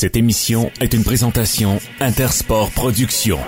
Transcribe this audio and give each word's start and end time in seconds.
Cette 0.00 0.16
émission 0.16 0.70
est 0.80 0.94
une 0.94 1.02
présentation 1.02 1.80
Intersport 1.98 2.70
Productions. 2.70 3.40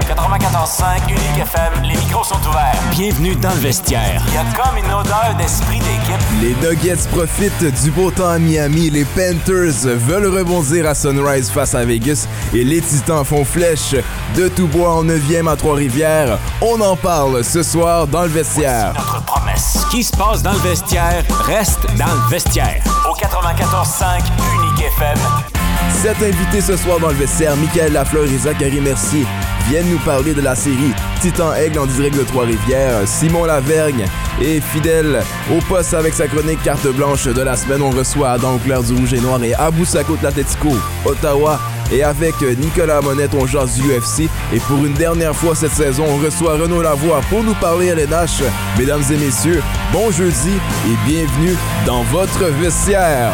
94.5 0.00 1.06
Unique 1.06 1.42
FM, 1.42 1.82
les 1.82 1.96
micros 1.98 2.24
sont 2.24 2.40
ouverts. 2.48 2.80
Bienvenue 2.92 3.36
dans 3.36 3.50
le 3.50 3.60
vestiaire. 3.60 4.22
Il 4.28 4.32
y 4.32 4.38
a 4.38 4.44
comme 4.56 4.78
une 4.78 4.90
odeur 4.90 5.34
d'esprit 5.36 5.80
d'équipe. 5.80 6.40
Les 6.40 6.54
Nuggets 6.66 7.06
profitent 7.12 7.82
du 7.82 7.90
beau 7.90 8.10
temps 8.10 8.30
à 8.30 8.38
Miami. 8.38 8.88
Les 8.88 9.04
Panthers 9.04 9.84
veulent 9.84 10.34
rebondir 10.34 10.86
à 10.86 10.94
Sunrise 10.94 11.50
face 11.50 11.74
à 11.74 11.84
Vegas. 11.84 12.26
Et 12.54 12.64
les 12.64 12.80
Titans 12.80 13.22
font 13.22 13.44
flèche 13.44 13.94
de 14.34 14.48
tout 14.48 14.66
bois 14.66 14.94
en 14.94 15.04
9e 15.04 15.46
à 15.46 15.56
Trois-Rivières. 15.56 16.38
On 16.62 16.80
en 16.80 16.96
parle 16.96 17.44
ce 17.44 17.62
soir 17.62 18.06
dans 18.06 18.22
le 18.22 18.28
vestiaire. 18.28 18.94
Notre 18.94 19.22
promesse. 19.26 19.76
Ce 19.82 19.90
qui 19.90 20.02
se 20.02 20.16
passe 20.16 20.42
dans 20.42 20.54
le 20.54 20.60
vestiaire 20.60 21.22
reste 21.44 21.84
dans 21.98 22.06
le 22.06 22.30
vestiaire. 22.30 22.82
Au 23.06 23.14
94.5 23.14 24.22
Unique 24.54 24.86
FM. 24.96 25.57
Sept 25.90 26.22
invités 26.22 26.60
ce 26.60 26.76
soir 26.76 27.00
dans 27.00 27.08
le 27.08 27.14
vestiaire, 27.14 27.56
Michael 27.56 27.92
Lafleur 27.92 28.24
et 28.24 28.38
Zachary 28.38 28.80
Mercier 28.80 29.26
viennent 29.68 29.88
nous 29.90 29.98
parler 29.98 30.32
de 30.32 30.40
la 30.40 30.54
série 30.54 30.92
Titan 31.20 31.52
Aigle 31.54 31.80
en 31.80 31.86
direct 31.86 32.16
de 32.16 32.22
Trois-Rivières. 32.22 33.06
Simon 33.06 33.44
Lavergne 33.44 34.04
est 34.40 34.60
fidèle 34.60 35.20
au 35.50 35.60
poste 35.62 35.94
avec 35.94 36.14
sa 36.14 36.28
chronique 36.28 36.62
carte 36.62 36.86
blanche 36.88 37.24
de 37.24 37.42
la 37.42 37.56
semaine. 37.56 37.82
On 37.82 37.90
reçoit 37.90 38.30
Adam 38.30 38.58
Claire 38.58 38.82
du 38.82 38.94
Rouge 38.94 39.12
et 39.14 39.20
Noir 39.20 39.42
et 39.42 39.54
Abou 39.54 39.84
Sako 39.84 40.16
de 40.16 41.08
Ottawa. 41.08 41.58
Et 41.90 42.04
avec 42.04 42.34
Nicolas 42.58 43.00
Monette, 43.00 43.34
on 43.34 43.46
jase 43.46 43.74
du 43.74 43.82
UFC. 43.90 44.28
Et 44.52 44.60
pour 44.60 44.84
une 44.84 44.94
dernière 44.94 45.34
fois 45.34 45.54
cette 45.54 45.72
saison, 45.72 46.04
on 46.08 46.24
reçoit 46.24 46.58
Renaud 46.58 46.82
Lavoie 46.82 47.22
pour 47.28 47.42
nous 47.42 47.54
parler 47.54 47.90
à 47.90 47.94
l'NH. 47.94 48.42
Mesdames 48.78 49.04
et 49.10 49.16
messieurs, 49.16 49.62
bon 49.92 50.10
jeudi 50.10 50.52
et 50.86 51.10
bienvenue 51.10 51.56
dans 51.86 52.02
votre 52.04 52.44
vestiaire. 52.60 53.32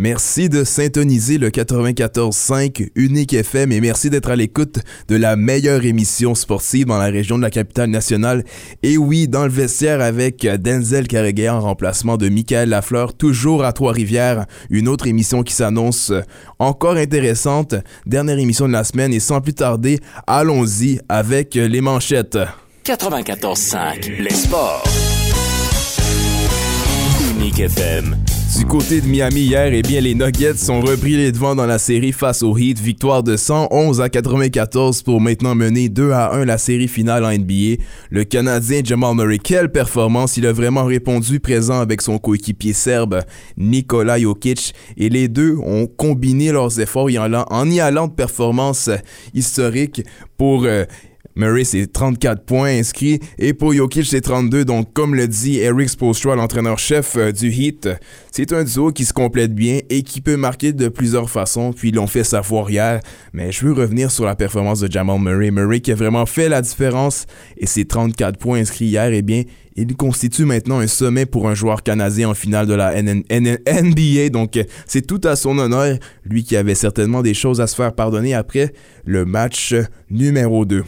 Merci 0.00 0.48
de 0.48 0.62
syntoniser 0.62 1.38
le 1.38 1.50
94.5 1.50 2.90
Unique 2.94 3.34
FM 3.34 3.72
et 3.72 3.80
merci 3.80 4.10
d'être 4.10 4.30
à 4.30 4.36
l'écoute 4.36 4.78
de 5.08 5.16
la 5.16 5.34
meilleure 5.34 5.84
émission 5.84 6.36
sportive 6.36 6.86
dans 6.86 6.98
la 6.98 7.06
région 7.06 7.36
de 7.36 7.42
la 7.42 7.50
capitale 7.50 7.90
nationale. 7.90 8.44
Et 8.84 8.96
oui, 8.96 9.26
dans 9.26 9.42
le 9.42 9.50
vestiaire 9.50 10.00
avec 10.00 10.46
Denzel 10.46 11.08
Carreguet 11.08 11.48
en 11.48 11.58
remplacement 11.58 12.16
de 12.16 12.28
Michael 12.28 12.68
Lafleur, 12.68 13.12
toujours 13.12 13.64
à 13.64 13.72
Trois-Rivières. 13.72 14.46
Une 14.70 14.86
autre 14.86 15.08
émission 15.08 15.42
qui 15.42 15.52
s'annonce 15.52 16.12
encore 16.60 16.94
intéressante. 16.94 17.74
Dernière 18.06 18.38
émission 18.38 18.68
de 18.68 18.74
la 18.74 18.84
semaine 18.84 19.12
et 19.12 19.18
sans 19.18 19.40
plus 19.40 19.54
tarder, 19.54 19.98
allons-y 20.28 21.00
avec 21.08 21.56
les 21.56 21.80
manchettes. 21.80 22.38
94.5 22.84 24.22
Les 24.22 24.30
sports. 24.30 24.84
Du 28.58 28.66
côté 28.66 29.00
de 29.00 29.06
Miami 29.06 29.40
hier, 29.40 29.72
eh 29.72 29.80
bien, 29.80 30.00
les 30.02 30.14
Nuggets 30.14 30.68
ont 30.68 30.80
repris 30.80 31.16
les 31.16 31.32
devants 31.32 31.54
dans 31.54 31.64
la 31.64 31.78
série 31.78 32.12
face 32.12 32.42
au 32.42 32.56
Heat. 32.56 32.78
Victoire 32.78 33.22
de 33.22 33.36
111 33.36 34.02
à 34.02 34.10
94 34.10 35.02
pour 35.02 35.20
maintenant 35.20 35.54
mener 35.54 35.88
2 35.88 36.10
à 36.10 36.34
1 36.34 36.44
la 36.44 36.58
série 36.58 36.88
finale 36.88 37.24
en 37.24 37.32
NBA. 37.32 37.82
Le 38.10 38.24
Canadien 38.24 38.82
Jamal 38.84 39.14
Murray, 39.14 39.38
quelle 39.38 39.72
performance! 39.72 40.36
Il 40.36 40.46
a 40.46 40.52
vraiment 40.52 40.84
répondu 40.84 41.40
présent 41.40 41.80
avec 41.80 42.02
son 42.02 42.18
coéquipier 42.18 42.74
serbe 42.74 43.22
Nikola 43.56 44.18
Jokic. 44.18 44.74
Et 44.98 45.08
les 45.08 45.28
deux 45.28 45.56
ont 45.56 45.86
combiné 45.86 46.52
leurs 46.52 46.80
efforts 46.80 47.08
en 47.50 47.70
y 47.70 47.80
allant 47.80 48.08
de 48.08 48.12
performances 48.12 48.90
historiques 49.32 50.02
pour 50.36 50.64
euh, 50.64 50.84
Murray, 51.38 51.62
c'est 51.62 51.86
34 51.86 52.42
points 52.42 52.80
inscrits. 52.80 53.20
Et 53.38 53.54
pour 53.54 53.72
Jokic, 53.72 54.04
c'est 54.06 54.20
32. 54.20 54.64
Donc, 54.64 54.92
comme 54.92 55.14
le 55.14 55.28
dit 55.28 55.58
Eric 55.58 55.88
Spoelstra, 55.88 56.34
l'entraîneur-chef 56.34 57.14
euh, 57.16 57.30
du 57.30 57.52
Heat, 57.52 57.88
c'est 58.32 58.52
un 58.52 58.64
duo 58.64 58.90
qui 58.90 59.04
se 59.04 59.12
complète 59.12 59.54
bien 59.54 59.78
et 59.88 60.02
qui 60.02 60.20
peut 60.20 60.36
marquer 60.36 60.72
de 60.72 60.88
plusieurs 60.88 61.30
façons. 61.30 61.72
Puis, 61.72 61.90
ils 61.90 61.94
l'ont 61.94 62.08
fait 62.08 62.24
savoir 62.24 62.68
hier. 62.68 63.00
Mais 63.32 63.52
je 63.52 63.64
veux 63.64 63.72
revenir 63.72 64.10
sur 64.10 64.24
la 64.24 64.34
performance 64.34 64.80
de 64.80 64.90
Jamal 64.90 65.20
Murray. 65.20 65.52
Murray 65.52 65.78
qui 65.78 65.92
a 65.92 65.94
vraiment 65.94 66.26
fait 66.26 66.48
la 66.48 66.60
différence. 66.60 67.26
Et 67.56 67.66
ses 67.66 67.84
34 67.84 68.36
points 68.36 68.58
inscrits 68.58 68.86
hier, 68.86 69.12
eh 69.12 69.22
bien, 69.22 69.44
il 69.76 69.94
constitue 69.94 70.44
maintenant 70.44 70.80
un 70.80 70.88
sommet 70.88 71.24
pour 71.24 71.48
un 71.48 71.54
joueur 71.54 71.84
canadien 71.84 72.30
en 72.30 72.34
finale 72.34 72.66
de 72.66 72.74
la 72.74 73.00
NBA, 73.00 74.28
donc 74.30 74.58
c'est 74.86 75.06
tout 75.06 75.20
à 75.22 75.36
son 75.36 75.56
honneur, 75.56 75.98
lui 76.24 76.42
qui 76.42 76.56
avait 76.56 76.74
certainement 76.74 77.22
des 77.22 77.34
choses 77.34 77.60
à 77.60 77.68
se 77.68 77.76
faire 77.76 77.94
pardonner 77.94 78.34
après 78.34 78.72
le 79.04 79.24
match 79.24 79.76
numéro 80.10 80.64
2. 80.64 80.82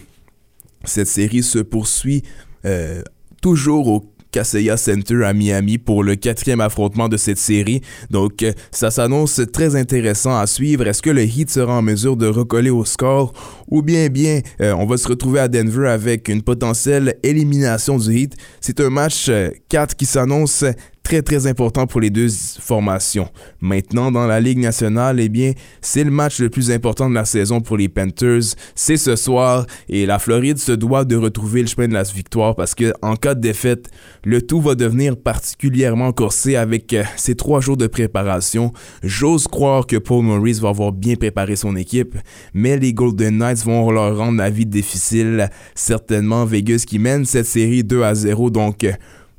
Cette 0.85 1.09
série 1.09 1.43
se 1.43 1.59
poursuit 1.59 2.23
euh, 2.65 3.03
toujours 3.43 3.89
au 3.89 4.13
Kaseya 4.31 4.77
Center 4.77 5.25
à 5.25 5.33
Miami 5.33 5.79
pour 5.79 6.05
le 6.05 6.15
quatrième 6.15 6.61
affrontement 6.61 7.09
de 7.09 7.17
cette 7.17 7.39
série. 7.39 7.81
Donc, 8.11 8.43
euh, 8.43 8.53
ça 8.71 8.91
s'annonce 8.91 9.41
très 9.53 9.77
intéressant 9.77 10.39
à 10.39 10.47
suivre. 10.47 10.87
Est-ce 10.87 11.03
que 11.03 11.11
le 11.11 11.23
Heat 11.23 11.51
sera 11.51 11.79
en 11.79 11.83
mesure 11.83 12.17
de 12.17 12.27
recoller 12.27 12.71
au 12.71 12.85
score 12.85 13.33
ou 13.69 13.83
bien 13.83 14.09
bien 14.09 14.41
euh, 14.61 14.73
on 14.75 14.87
va 14.87 14.97
se 14.97 15.09
retrouver 15.09 15.41
à 15.41 15.49
Denver 15.49 15.89
avec 15.89 16.29
une 16.29 16.43
potentielle 16.43 17.17
élimination 17.23 17.99
du 17.99 18.17
Heat? 18.17 18.37
C'est 18.61 18.81
un 18.81 18.91
match 18.91 19.31
4 19.69 19.97
qui 19.97 20.07
s'annonce 20.07 20.65
très 21.03 21.23
très 21.23 21.47
important 21.47 21.87
pour 21.87 22.01
les 22.01 22.11
deux 22.11 22.29
formations. 22.61 23.29
Maintenant, 23.61 24.13
dans 24.13 24.27
la 24.27 24.41
Ligue 24.41 24.59
nationale, 24.59 25.21
eh 25.21 25.29
bien, 25.29 25.53
c'est 25.81 26.05
le 26.05 26.11
match 26.11 26.39
le 26.41 26.51
plus 26.51 26.71
important 26.71 27.09
de 27.09 27.15
la 27.15 27.25
saison 27.25 27.61
pour 27.61 27.77
les 27.77 27.89
Panthers. 27.89 28.55
C'est 28.75 28.97
ce 28.97 29.17
soir 29.17 29.67
et 29.89 30.07
la 30.07 30.19
Floride 30.19 30.59
se 30.59 30.73
doit 30.73 31.05
de 31.05 31.17
retrouver 31.17 31.63
le 31.63 31.69
chemin 31.69 31.89
de 31.89 31.95
la 31.95 32.03
victoire 32.03 32.55
parce 32.55 32.75
que 32.75 32.93
en 33.03 33.17
cas 33.17 33.35
de 33.35 33.41
défaite, 33.41 33.91
le 34.25 34.43
tout 34.43 34.61
va 34.61 34.75
devenir 34.75 35.17
particulièrement 35.17 36.13
corsé 36.13 36.57
avec 36.57 36.93
euh, 36.93 37.05
ces 37.17 37.35
trois 37.35 37.61
jours 37.61 37.77
de 37.77 37.87
préparation. 37.87 38.73
J'ose 39.03 39.49
croire 39.49 39.87
que 39.87 39.97
Paul 39.97 40.25
Maurice 40.25 40.61
va 40.61 40.69
avoir 40.69 40.93
bien 40.93 41.17
préparé 41.17 41.57
son 41.57 41.77
équipe, 41.77 42.17
mais 42.55 42.79
les 42.79 42.93
Golden 42.93 43.39
Knights 43.39 43.65
vont 43.65 43.91
leur 43.91 44.17
rendre 44.17 44.39
la 44.39 44.51
vie 44.51 44.67
difficile. 44.67 45.49
Certainement 45.75 46.45
Vegas 46.45 46.85
qui 46.87 46.99
mène 46.99 47.25
cette 47.25 47.47
série 47.47 47.85
2 47.85 48.03
à 48.03 48.15
0, 48.15 48.51
donc 48.51 48.87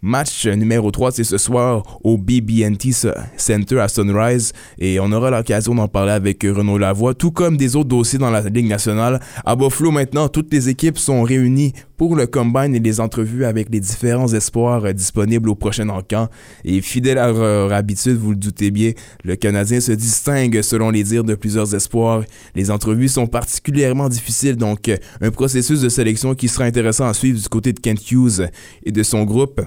Match 0.04 0.48
numéro 0.48 0.90
3, 0.90 1.12
c'est 1.12 1.24
ce 1.24 1.38
soir 1.38 2.00
au 2.04 2.18
BB&T 2.18 2.90
Center 3.38 3.80
à 3.80 3.88
Sunrise 3.88 4.52
et 4.80 5.00
on 5.00 5.12
aura 5.12 5.30
l'occasion 5.30 5.76
d'en 5.76 5.88
parler 5.88 6.14
avec 6.14 6.42
Renaud 6.42 6.80
Lavoie, 6.80 7.14
tout 7.14 7.30
comme 7.30 7.56
des 7.56 7.76
autres 7.76 7.90
dossiers 7.90 8.18
dans 8.18 8.32
la 8.32 8.42
Ligue 8.42 8.68
nationale. 8.68 9.20
À 9.46 9.56
Buffalo 9.56 9.92
maintenant, 9.92 10.28
toutes 10.28 10.52
les 10.52 10.70
équipes 10.70 10.98
sont 10.98 11.22
réunies 11.22 11.74
pour 11.98 12.16
le 12.16 12.26
combine 12.26 12.74
et 12.74 12.80
les 12.80 13.00
entrevues 13.00 13.46
avec 13.46 13.68
les 13.70 13.80
différents 13.80 14.34
espoirs 14.34 14.92
disponibles 14.92 15.50
au 15.50 15.54
prochain 15.54 15.88
encamp. 15.90 16.30
Et 16.66 16.82
fidèle 16.82 17.20
à 17.20 17.32
leur 17.32 17.72
habitude, 17.72 18.18
vous 18.18 18.32
le 18.32 18.38
doutez 18.38 18.72
bien, 18.72 18.94
le 19.24 19.36
Canadien 19.36 19.82
se 19.82 19.92
distingue 19.92 20.64
selon 20.64 20.90
les 20.90 21.04
dires 21.04 21.24
de 21.24 21.36
plusieurs 21.36 21.76
espoirs. 21.76 22.24
Les 22.56 22.72
entrevues 22.72 23.08
sont 23.08 23.28
particulièrement 23.28 24.10
difficiles, 24.10 24.56
donc 24.56 24.90
un 25.22 25.30
processus 25.30 25.80
de 25.80 25.90
sélection 25.90 26.34
qui 26.34 26.48
sera 26.48 26.64
intéressant 26.64 27.06
à 27.06 27.14
suivre 27.14 27.40
du 27.40 27.50
côté 27.50 27.72
de 27.72 27.80
Kent 27.80 28.10
Hughes 28.10 28.50
et 28.84 28.92
de 28.92 29.04
son 29.04 29.26
groupe. 29.26 29.62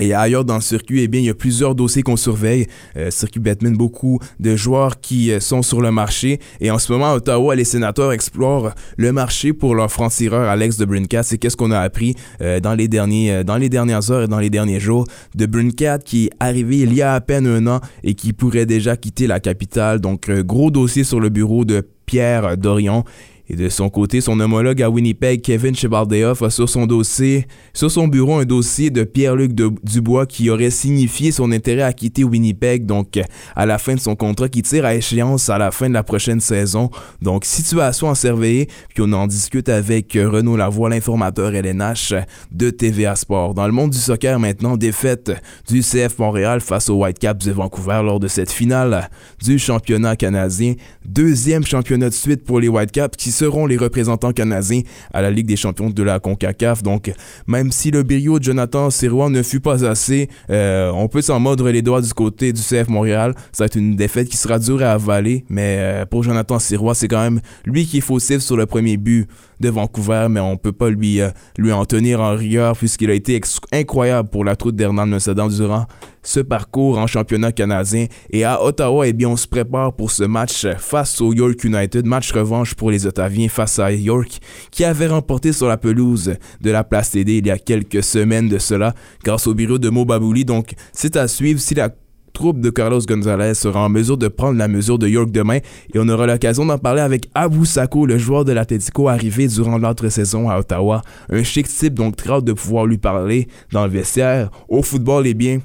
Et 0.00 0.14
ailleurs 0.14 0.44
dans 0.44 0.54
le 0.54 0.60
circuit, 0.60 1.02
eh 1.02 1.08
bien, 1.08 1.20
il 1.20 1.26
y 1.26 1.30
a 1.30 1.34
plusieurs 1.34 1.74
dossiers 1.74 2.02
qu'on 2.02 2.16
surveille. 2.16 2.66
Euh, 2.96 3.10
circuit 3.10 3.40
Batman, 3.40 3.76
beaucoup 3.76 4.20
de 4.38 4.54
joueurs 4.54 5.00
qui 5.00 5.32
euh, 5.32 5.40
sont 5.40 5.62
sur 5.62 5.80
le 5.80 5.90
marché. 5.90 6.38
Et 6.60 6.70
en 6.70 6.78
ce 6.78 6.92
moment, 6.92 7.12
à 7.12 7.14
Ottawa, 7.16 7.56
les 7.56 7.64
sénateurs 7.64 8.12
explorent 8.12 8.72
le 8.96 9.12
marché 9.12 9.52
pour 9.52 9.74
leur 9.74 9.90
franc-tireur 9.90 10.48
Alex 10.48 10.76
de 10.76 10.84
Brincat. 10.84 11.24
C'est 11.24 11.38
qu'est-ce 11.38 11.56
qu'on 11.56 11.72
a 11.72 11.80
appris 11.80 12.14
euh, 12.40 12.60
dans, 12.60 12.74
les 12.74 12.86
derniers, 12.86 13.32
euh, 13.32 13.44
dans 13.44 13.56
les 13.56 13.68
dernières 13.68 14.10
heures 14.10 14.22
et 14.22 14.28
dans 14.28 14.38
les 14.38 14.50
derniers 14.50 14.80
jours. 14.80 15.04
De 15.34 15.46
Brincat 15.46 15.98
qui 15.98 16.26
est 16.26 16.30
arrivé 16.38 16.78
il 16.78 16.94
y 16.94 17.02
a 17.02 17.14
à 17.14 17.20
peine 17.20 17.46
un 17.46 17.66
an 17.66 17.80
et 18.04 18.14
qui 18.14 18.32
pourrait 18.32 18.66
déjà 18.66 18.96
quitter 18.96 19.26
la 19.26 19.40
capitale? 19.40 20.00
Donc, 20.00 20.30
gros 20.30 20.70
dossier 20.70 21.02
sur 21.02 21.18
le 21.18 21.28
bureau 21.28 21.64
de 21.64 21.86
Pierre 22.06 22.56
Dorion. 22.56 23.04
Et 23.50 23.56
de 23.56 23.68
son 23.70 23.88
côté, 23.88 24.20
son 24.20 24.38
homologue 24.40 24.82
à 24.82 24.90
Winnipeg, 24.90 25.40
Kevin 25.40 25.74
Chebaldeoff, 25.74 26.42
a 26.42 26.50
sur 26.50 26.68
son 26.68 26.86
dossier, 26.86 27.46
sur 27.72 27.90
son 27.90 28.06
bureau, 28.06 28.36
un 28.36 28.44
dossier 28.44 28.90
de 28.90 29.04
Pierre-Luc 29.04 29.52
Dubois 29.52 30.26
qui 30.26 30.50
aurait 30.50 30.70
signifié 30.70 31.32
son 31.32 31.50
intérêt 31.50 31.82
à 31.82 31.94
quitter 31.94 32.24
Winnipeg, 32.24 32.84
donc 32.84 33.18
à 33.56 33.64
la 33.64 33.78
fin 33.78 33.94
de 33.94 34.00
son 34.00 34.16
contrat 34.16 34.50
qui 34.50 34.60
tire 34.60 34.84
à 34.84 34.94
échéance 34.94 35.48
à 35.48 35.56
la 35.56 35.70
fin 35.70 35.88
de 35.88 35.94
la 35.94 36.02
prochaine 36.02 36.40
saison. 36.40 36.90
Donc, 37.22 37.46
situation 37.46 38.10
à 38.10 38.14
surveiller, 38.14 38.68
puis 38.94 39.02
on 39.06 39.12
en 39.12 39.26
discute 39.26 39.70
avec 39.70 40.12
Renaud 40.12 40.56
Lavoie, 40.56 40.90
l'informateur 40.90 41.54
LNH 41.54 42.14
de 42.52 42.68
TVA 42.68 43.16
Sport. 43.16 43.54
Dans 43.54 43.66
le 43.66 43.72
monde 43.72 43.90
du 43.90 43.98
soccer 43.98 44.38
maintenant, 44.38 44.76
défaite 44.76 45.32
du 45.66 45.80
CF 45.80 46.18
Montréal 46.18 46.60
face 46.60 46.90
aux 46.90 46.96
Whitecaps 46.96 47.46
de 47.46 47.52
Vancouver 47.52 48.02
lors 48.04 48.20
de 48.20 48.28
cette 48.28 48.52
finale 48.52 49.08
du 49.42 49.58
championnat 49.58 50.16
canadien. 50.16 50.74
Deuxième 51.06 51.64
championnat 51.64 52.10
de 52.10 52.14
suite 52.14 52.44
pour 52.44 52.60
les 52.60 52.68
Whitecaps 52.68 53.16
qui 53.16 53.30
seront 53.38 53.66
les 53.66 53.76
représentants 53.76 54.32
canadiens 54.32 54.82
à 55.12 55.22
la 55.22 55.30
Ligue 55.30 55.46
des 55.46 55.56
champions 55.56 55.90
de 55.90 56.02
la 56.02 56.18
CONCACAF. 56.18 56.82
Donc, 56.82 57.12
même 57.46 57.70
si 57.70 57.90
le 57.90 58.02
brio 58.02 58.38
de 58.38 58.44
Jonathan 58.44 58.90
Sirois 58.90 59.30
ne 59.30 59.42
fut 59.42 59.60
pas 59.60 59.84
assez, 59.84 60.28
euh, 60.50 60.90
on 60.94 61.08
peut 61.08 61.22
s'en 61.22 61.38
mordre 61.38 61.70
les 61.70 61.82
doigts 61.82 62.00
du 62.00 62.12
côté 62.12 62.52
du 62.52 62.60
CF 62.60 62.88
Montréal. 62.88 63.34
Ça 63.52 63.64
va 63.64 63.66
être 63.66 63.76
une 63.76 63.96
défaite 63.96 64.28
qui 64.28 64.36
sera 64.36 64.58
dure 64.58 64.82
à 64.82 64.92
avaler, 64.92 65.44
mais 65.48 65.76
euh, 65.78 66.06
pour 66.06 66.22
Jonathan 66.24 66.58
Sirois, 66.58 66.94
c'est 66.94 67.08
quand 67.08 67.22
même 67.22 67.40
lui 67.64 67.86
qui 67.86 67.98
est 67.98 68.02
faussif 68.02 68.40
sur 68.40 68.56
le 68.56 68.66
premier 68.66 68.96
but 68.96 69.28
de 69.60 69.68
Vancouver, 69.68 70.26
mais 70.30 70.40
on 70.40 70.56
peut 70.56 70.72
pas 70.72 70.90
lui, 70.90 71.20
euh, 71.20 71.30
lui 71.56 71.72
en 71.72 71.84
tenir 71.84 72.20
en 72.20 72.34
rigueur 72.34 72.76
puisqu'il 72.76 73.10
a 73.10 73.14
été 73.14 73.40
incroyable 73.72 74.28
pour 74.28 74.44
la 74.44 74.56
troupe 74.56 74.76
d'Hernan 74.76 75.06
Mercedes 75.06 75.48
durant 75.56 75.86
ce 76.22 76.40
parcours 76.40 76.98
en 76.98 77.06
championnat 77.06 77.52
canadien. 77.52 78.06
Et 78.30 78.44
à 78.44 78.62
Ottawa, 78.62 79.06
eh 79.06 79.12
bien, 79.12 79.28
on 79.28 79.36
se 79.36 79.46
prépare 79.46 79.94
pour 79.94 80.10
ce 80.10 80.24
match 80.24 80.66
face 80.78 81.20
au 81.20 81.32
York 81.32 81.64
United, 81.64 82.06
match 82.06 82.32
revanche 82.32 82.74
pour 82.74 82.90
les 82.90 83.06
Ottaviens 83.06 83.48
face 83.48 83.78
à 83.78 83.92
York, 83.92 84.38
qui 84.70 84.84
avait 84.84 85.06
remporté 85.06 85.52
sur 85.52 85.68
la 85.68 85.76
pelouse 85.76 86.34
de 86.60 86.70
la 86.70 86.84
place 86.84 87.10
TD 87.10 87.38
il 87.38 87.46
y 87.46 87.50
a 87.50 87.58
quelques 87.58 88.02
semaines 88.02 88.48
de 88.48 88.58
cela, 88.58 88.94
grâce 89.24 89.46
au 89.46 89.54
bureau 89.54 89.78
de 89.78 89.88
Mo 89.88 90.04
Babouli. 90.04 90.44
Donc, 90.44 90.74
c'est 90.92 91.16
à 91.16 91.28
suivre 91.28 91.60
si 91.60 91.74
la 91.74 91.90
troupe 92.38 92.60
de 92.60 92.70
Carlos 92.70 93.00
Gonzalez 93.00 93.54
sera 93.54 93.84
en 93.84 93.88
mesure 93.88 94.16
de 94.16 94.28
prendre 94.28 94.56
la 94.58 94.68
mesure 94.68 94.96
de 94.96 95.08
York 95.08 95.32
demain 95.32 95.56
et 95.56 95.98
on 95.98 96.08
aura 96.08 96.24
l'occasion 96.24 96.64
d'en 96.64 96.78
parler 96.78 97.00
avec 97.00 97.28
Abu 97.34 97.66
Sako, 97.66 98.06
le 98.06 98.16
joueur 98.16 98.44
de 98.44 98.52
l'Atletico 98.52 99.08
arrivé 99.08 99.48
durant 99.48 99.76
l'autre 99.76 100.08
saison 100.08 100.48
à 100.48 100.56
Ottawa. 100.60 101.02
Un 101.30 101.42
chic 101.42 101.66
type, 101.66 101.94
donc 101.94 102.14
très 102.14 102.34
hâte 102.34 102.44
de 102.44 102.52
pouvoir 102.52 102.86
lui 102.86 102.96
parler 102.96 103.48
dans 103.72 103.84
le 103.84 103.90
vestiaire. 103.90 104.50
Au 104.68 104.82
football, 104.82 105.26
eh 105.26 105.34
bien, 105.34 105.58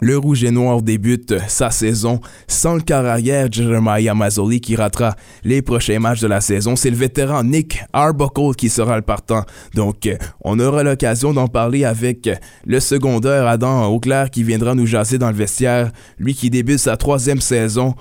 le 0.00 0.18
Rouge 0.18 0.44
et 0.44 0.50
Noir 0.50 0.82
débute 0.82 1.34
sa 1.48 1.70
saison 1.70 2.20
sans 2.48 2.74
le 2.74 2.80
carrière 2.80 3.50
Jeremiah 3.50 4.14
Mazzoli 4.14 4.60
qui 4.60 4.76
ratera 4.76 5.14
les 5.44 5.62
prochains 5.62 5.98
matchs 5.98 6.20
de 6.20 6.26
la 6.26 6.40
saison. 6.40 6.76
C'est 6.76 6.90
le 6.90 6.96
vétéran 6.96 7.44
Nick 7.44 7.82
Arbuckle 7.92 8.54
qui 8.56 8.68
sera 8.68 8.96
le 8.96 9.02
partant. 9.02 9.44
Donc, 9.74 10.08
on 10.42 10.58
aura 10.58 10.82
l'occasion 10.82 11.32
d'en 11.32 11.46
parler 11.46 11.84
avec 11.84 12.28
le 12.66 12.80
secondaire 12.80 13.46
Adam 13.46 13.86
Auclair 13.86 14.30
qui 14.30 14.42
viendra 14.42 14.74
nous 14.74 14.86
jaser 14.86 15.18
dans 15.18 15.30
le 15.30 15.36
vestiaire. 15.36 15.92
Lui 16.18 16.34
qui 16.34 16.50
débute 16.50 16.78
sa 16.80 16.96
troisième 16.96 17.40
saison 17.40 17.94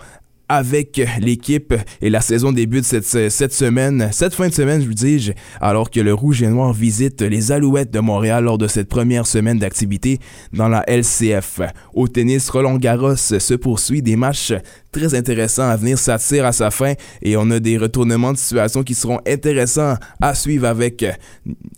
avec 0.49 1.01
l'équipe 1.19 1.73
et 2.01 2.09
la 2.09 2.21
saison 2.21 2.51
débute 2.51 2.85
cette, 2.85 3.05
cette 3.05 3.53
semaine, 3.53 4.09
cette 4.11 4.35
fin 4.35 4.47
de 4.47 4.53
semaine, 4.53 4.81
je 4.81 4.87
vous 4.87 4.93
dis, 4.93 5.31
alors 5.61 5.89
que 5.89 5.99
le 5.99 6.13
Rouge 6.13 6.43
et 6.43 6.47
Noir 6.47 6.73
visite 6.73 7.21
les 7.21 7.51
Alouettes 7.51 7.91
de 7.91 7.99
Montréal 7.99 8.43
lors 8.43 8.57
de 8.57 8.67
cette 8.67 8.89
première 8.89 9.25
semaine 9.25 9.59
d'activité 9.59 10.19
dans 10.51 10.67
la 10.67 10.83
LCF. 10.87 11.61
Au 11.93 12.07
tennis, 12.07 12.49
Roland 12.49 12.77
Garros 12.77 13.15
se 13.15 13.53
poursuit 13.55 14.01
des 14.01 14.15
matchs 14.15 14.53
très 14.91 15.15
intéressants 15.15 15.67
à 15.67 15.75
venir, 15.75 15.97
ça 15.97 16.15
à 16.15 16.51
sa 16.51 16.71
fin 16.71 16.93
et 17.21 17.35
on 17.35 17.49
a 17.51 17.59
des 17.59 17.77
retournements 17.77 18.31
de 18.31 18.37
situation 18.37 18.83
qui 18.83 18.95
seront 18.95 19.19
intéressants 19.27 19.95
à 20.21 20.35
suivre 20.35 20.67
avec 20.67 21.03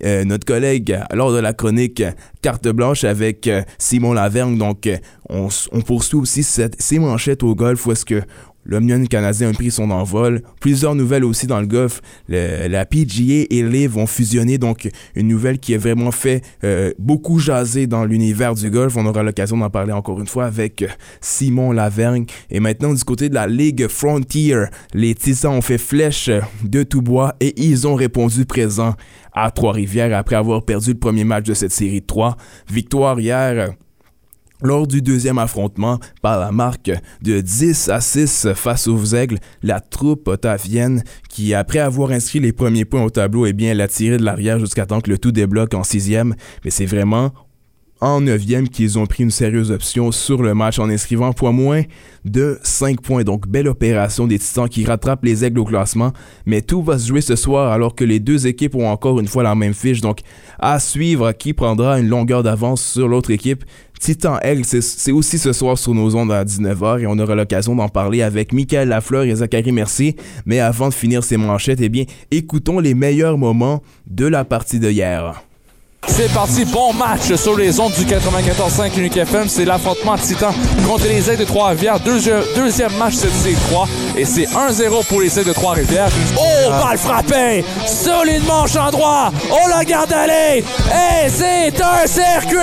euh, 0.04 0.24
notre 0.26 0.46
collègue 0.46 1.00
lors 1.14 1.34
de 1.34 1.40
la 1.40 1.54
chronique 1.54 2.04
carte 2.42 2.68
blanche 2.68 3.04
avec 3.04 3.48
euh, 3.48 3.64
Simon 3.80 4.14
Lavergne. 4.14 4.58
Donc, 4.58 4.90
on, 5.30 5.48
on 5.72 5.82
poursuit 5.82 6.18
aussi 6.18 6.44
cette, 6.44 6.80
ces 6.80 7.00
manchettes 7.00 7.44
au 7.44 7.56
golf 7.56 7.86
où 7.86 7.92
est-ce 7.92 8.06
que 8.06 8.22
L'Omnium 8.66 9.08
canadien 9.08 9.50
a 9.50 9.54
pris 9.54 9.72
son 9.72 9.92
envol. 9.92 10.42
Plusieurs 10.60 10.96
nouvelles 10.96 11.24
aussi 11.24 11.48
dans 11.48 11.60
le 11.60 11.68
golf. 11.68 12.02
la 12.28 12.86
PGA 12.86 13.46
et 13.50 13.64
LIV 13.64 13.92
vont 13.92 14.08
fusionner, 14.08 14.58
donc 14.58 14.90
une 15.16 15.28
nouvelle 15.28 15.60
qui 15.60 15.76
a 15.76 15.78
vraiment 15.78 16.12
fait 16.12 16.42
euh, 16.64 16.92
beaucoup 16.98 17.40
jaser 17.40 17.88
dans 17.88 18.06
l'univers 18.06 18.56
du 18.56 18.70
golf. 18.70 18.98
On 18.98 19.06
aura 19.06 19.24
l'occasion 19.24 19.58
d'en 19.58 19.70
parler 19.70 19.92
encore 19.92 20.20
une 20.20 20.28
fois 20.28 20.46
avec 20.46 20.82
euh, 20.82 20.88
Simon 21.22 21.72
Lavergne. 21.72 22.26
Et 22.50 22.60
maintenant, 22.60 22.94
du 22.94 23.04
côté 23.04 23.30
de 23.30 23.36
la 23.36 23.48
Ligue 23.48 23.88
Frontier, 23.88 24.66
les 24.94 25.14
Titans 25.16 25.54
ont 25.54 25.62
fait 25.62 25.78
flèche 25.78 26.30
de 26.64 26.84
tout 26.84 27.02
bois 27.02 27.36
et 27.40 27.54
ils 27.62 27.88
ont 27.88 27.96
répondu 27.96 28.46
présent 28.46 28.96
à 29.34 29.52
Trois-Rivières 29.52 30.18
après 30.18 30.36
avoir 30.36 30.64
perdu 30.64 30.94
le 30.94 31.00
premier 31.00 31.24
match 31.24 31.46
de 31.46 31.54
cette 31.54 31.72
série 31.72 32.02
de 32.02 32.06
3. 32.06 32.38
Victoire 32.70 33.20
hier 33.20 33.76
lors 34.66 34.88
du 34.88 35.02
deuxième 35.02 35.38
affrontement, 35.38 36.00
par 36.22 36.40
la 36.40 36.52
marque 36.52 36.92
de 37.22 37.42
10 37.42 37.90
à 37.90 38.02
6 38.02 38.48
face 38.56 38.88
aux 38.88 39.06
Aigles, 39.16 39.38
la 39.64 39.80
troupe 39.80 40.28
ottavienne, 40.28 41.04
qui 41.30 41.54
après 41.54 41.80
avoir 41.80 42.12
inscrit 42.12 42.40
les 42.40 42.52
premiers 42.52 42.86
points 42.86 43.04
au 43.04 43.10
tableau, 43.10 43.46
eh 43.46 43.54
bien, 43.54 43.74
l'a 43.74 43.88
tiré 43.88 44.18
de 44.18 44.24
l'arrière 44.24 44.60
jusqu'à 44.60 44.86
temps 44.86 45.02
que 45.02 45.10
le 45.10 45.18
tout 45.18 45.32
débloque 45.32 45.74
en 45.74 45.84
sixième. 45.84 46.36
Mais 46.64 46.72
c'est 46.72 46.86
vraiment 46.86 47.32
en 48.06 48.22
neuvième 48.22 48.70
qu'ils 48.70 49.00
ont 49.00 49.08
pris 49.08 49.24
une 49.24 49.32
sérieuse 49.32 49.72
option 49.72 50.12
sur 50.12 50.44
le 50.44 50.54
match 50.54 50.78
en 50.78 50.90
inscrivant 50.90 51.34
point 51.34 51.52
moins 51.52 51.82
de 52.24 52.60
5 52.62 53.02
points. 53.02 53.24
Donc, 53.24 53.48
belle 53.48 53.68
opération 53.68 54.28
des 54.28 54.38
Titans 54.38 54.70
qui 54.70 54.86
rattrapent 54.86 55.24
les 55.24 55.44
aigles 55.44 55.58
au 55.58 55.66
classement. 55.66 56.14
Mais 56.46 56.62
tout 56.62 56.84
va 56.84 57.00
se 57.00 57.08
jouer 57.08 57.22
ce 57.22 57.36
soir 57.36 57.72
alors 57.72 57.96
que 57.96 58.04
les 58.04 58.20
deux 58.20 58.46
équipes 58.46 58.76
ont 58.76 58.88
encore 58.88 59.20
une 59.20 59.28
fois 59.28 59.42
la 59.42 59.56
même 59.56 59.74
fiche. 59.74 60.02
Donc, 60.02 60.20
à 60.60 60.80
suivre 60.80 61.32
qui 61.32 61.54
prendra 61.54 62.00
une 62.00 62.08
longueur 62.08 62.44
d'avance 62.44 62.84
sur 62.84 63.08
l'autre 63.08 63.32
équipe? 63.32 63.66
Titan 64.00 64.38
Aigle, 64.42 64.66
c'est 64.66 65.12
aussi 65.12 65.40
ce 65.40 65.52
soir 65.52 65.76
sur 65.76 65.96
nos 65.96 66.16
ondes 66.16 66.32
à 66.32 66.44
19h 66.44 67.00
et 67.00 67.08
on 67.08 67.18
aura 67.18 67.34
l'occasion 67.34 67.76
d'en 67.76 67.90
parler 67.90 68.22
avec 68.22 68.54
Michael 68.54 68.90
Lafleur 68.90 69.24
et 69.24 69.34
Zachary 69.34 69.72
Mercier. 69.72 70.16
Mais 70.46 70.60
avant 70.60 70.90
de 70.90 70.94
finir 70.94 71.24
ces 71.24 71.38
manchettes, 71.38 71.82
eh 71.82 71.90
bien, 71.90 72.04
écoutons 72.30 72.80
les 72.80 72.94
meilleurs 72.94 73.40
moments 73.40 73.82
de 74.06 74.28
la 74.28 74.46
partie 74.46 74.80
de 74.80 74.92
hier. 74.92 75.45
C'est 76.08 76.32
parti, 76.34 76.66
bon 76.66 76.94
match 76.94 77.34
sur 77.36 77.58
les 77.58 77.80
ondes 77.80 77.94
du 77.94 78.06
94.5 78.06 78.98
Unique 78.98 79.18
FM. 79.18 79.50
C'est 79.50 79.66
l'affrontement 79.66 80.18
titan 80.18 80.52
contre 80.88 81.08
les 81.08 81.30
aides 81.30 81.40
de 81.40 81.46
Trois-Rivières. 81.46 82.00
Deuxième, 82.00 82.44
deuxième 82.56 82.94
match 82.98 83.16
de 83.16 83.30
c 83.30 83.56
3 83.70 83.88
et 84.16 84.26
c'est 84.26 84.46
1-0 84.46 85.06
pour 85.08 85.22
les 85.22 85.40
aides 85.40 85.48
de 85.48 85.54
Trois-Rivières. 85.54 86.10
Oh, 86.38 86.70
balle 86.70 86.98
frappée! 86.98 87.66
Solide 87.86 88.46
manche 88.48 88.76
en 88.76 88.92
droit! 88.92 89.32
On 89.52 89.68
la 89.68 89.84
garde 89.84 90.14
aller! 90.14 90.64
Et 90.90 91.30
c'est 91.30 91.74
un 91.82 92.08
circuit! 92.08 92.60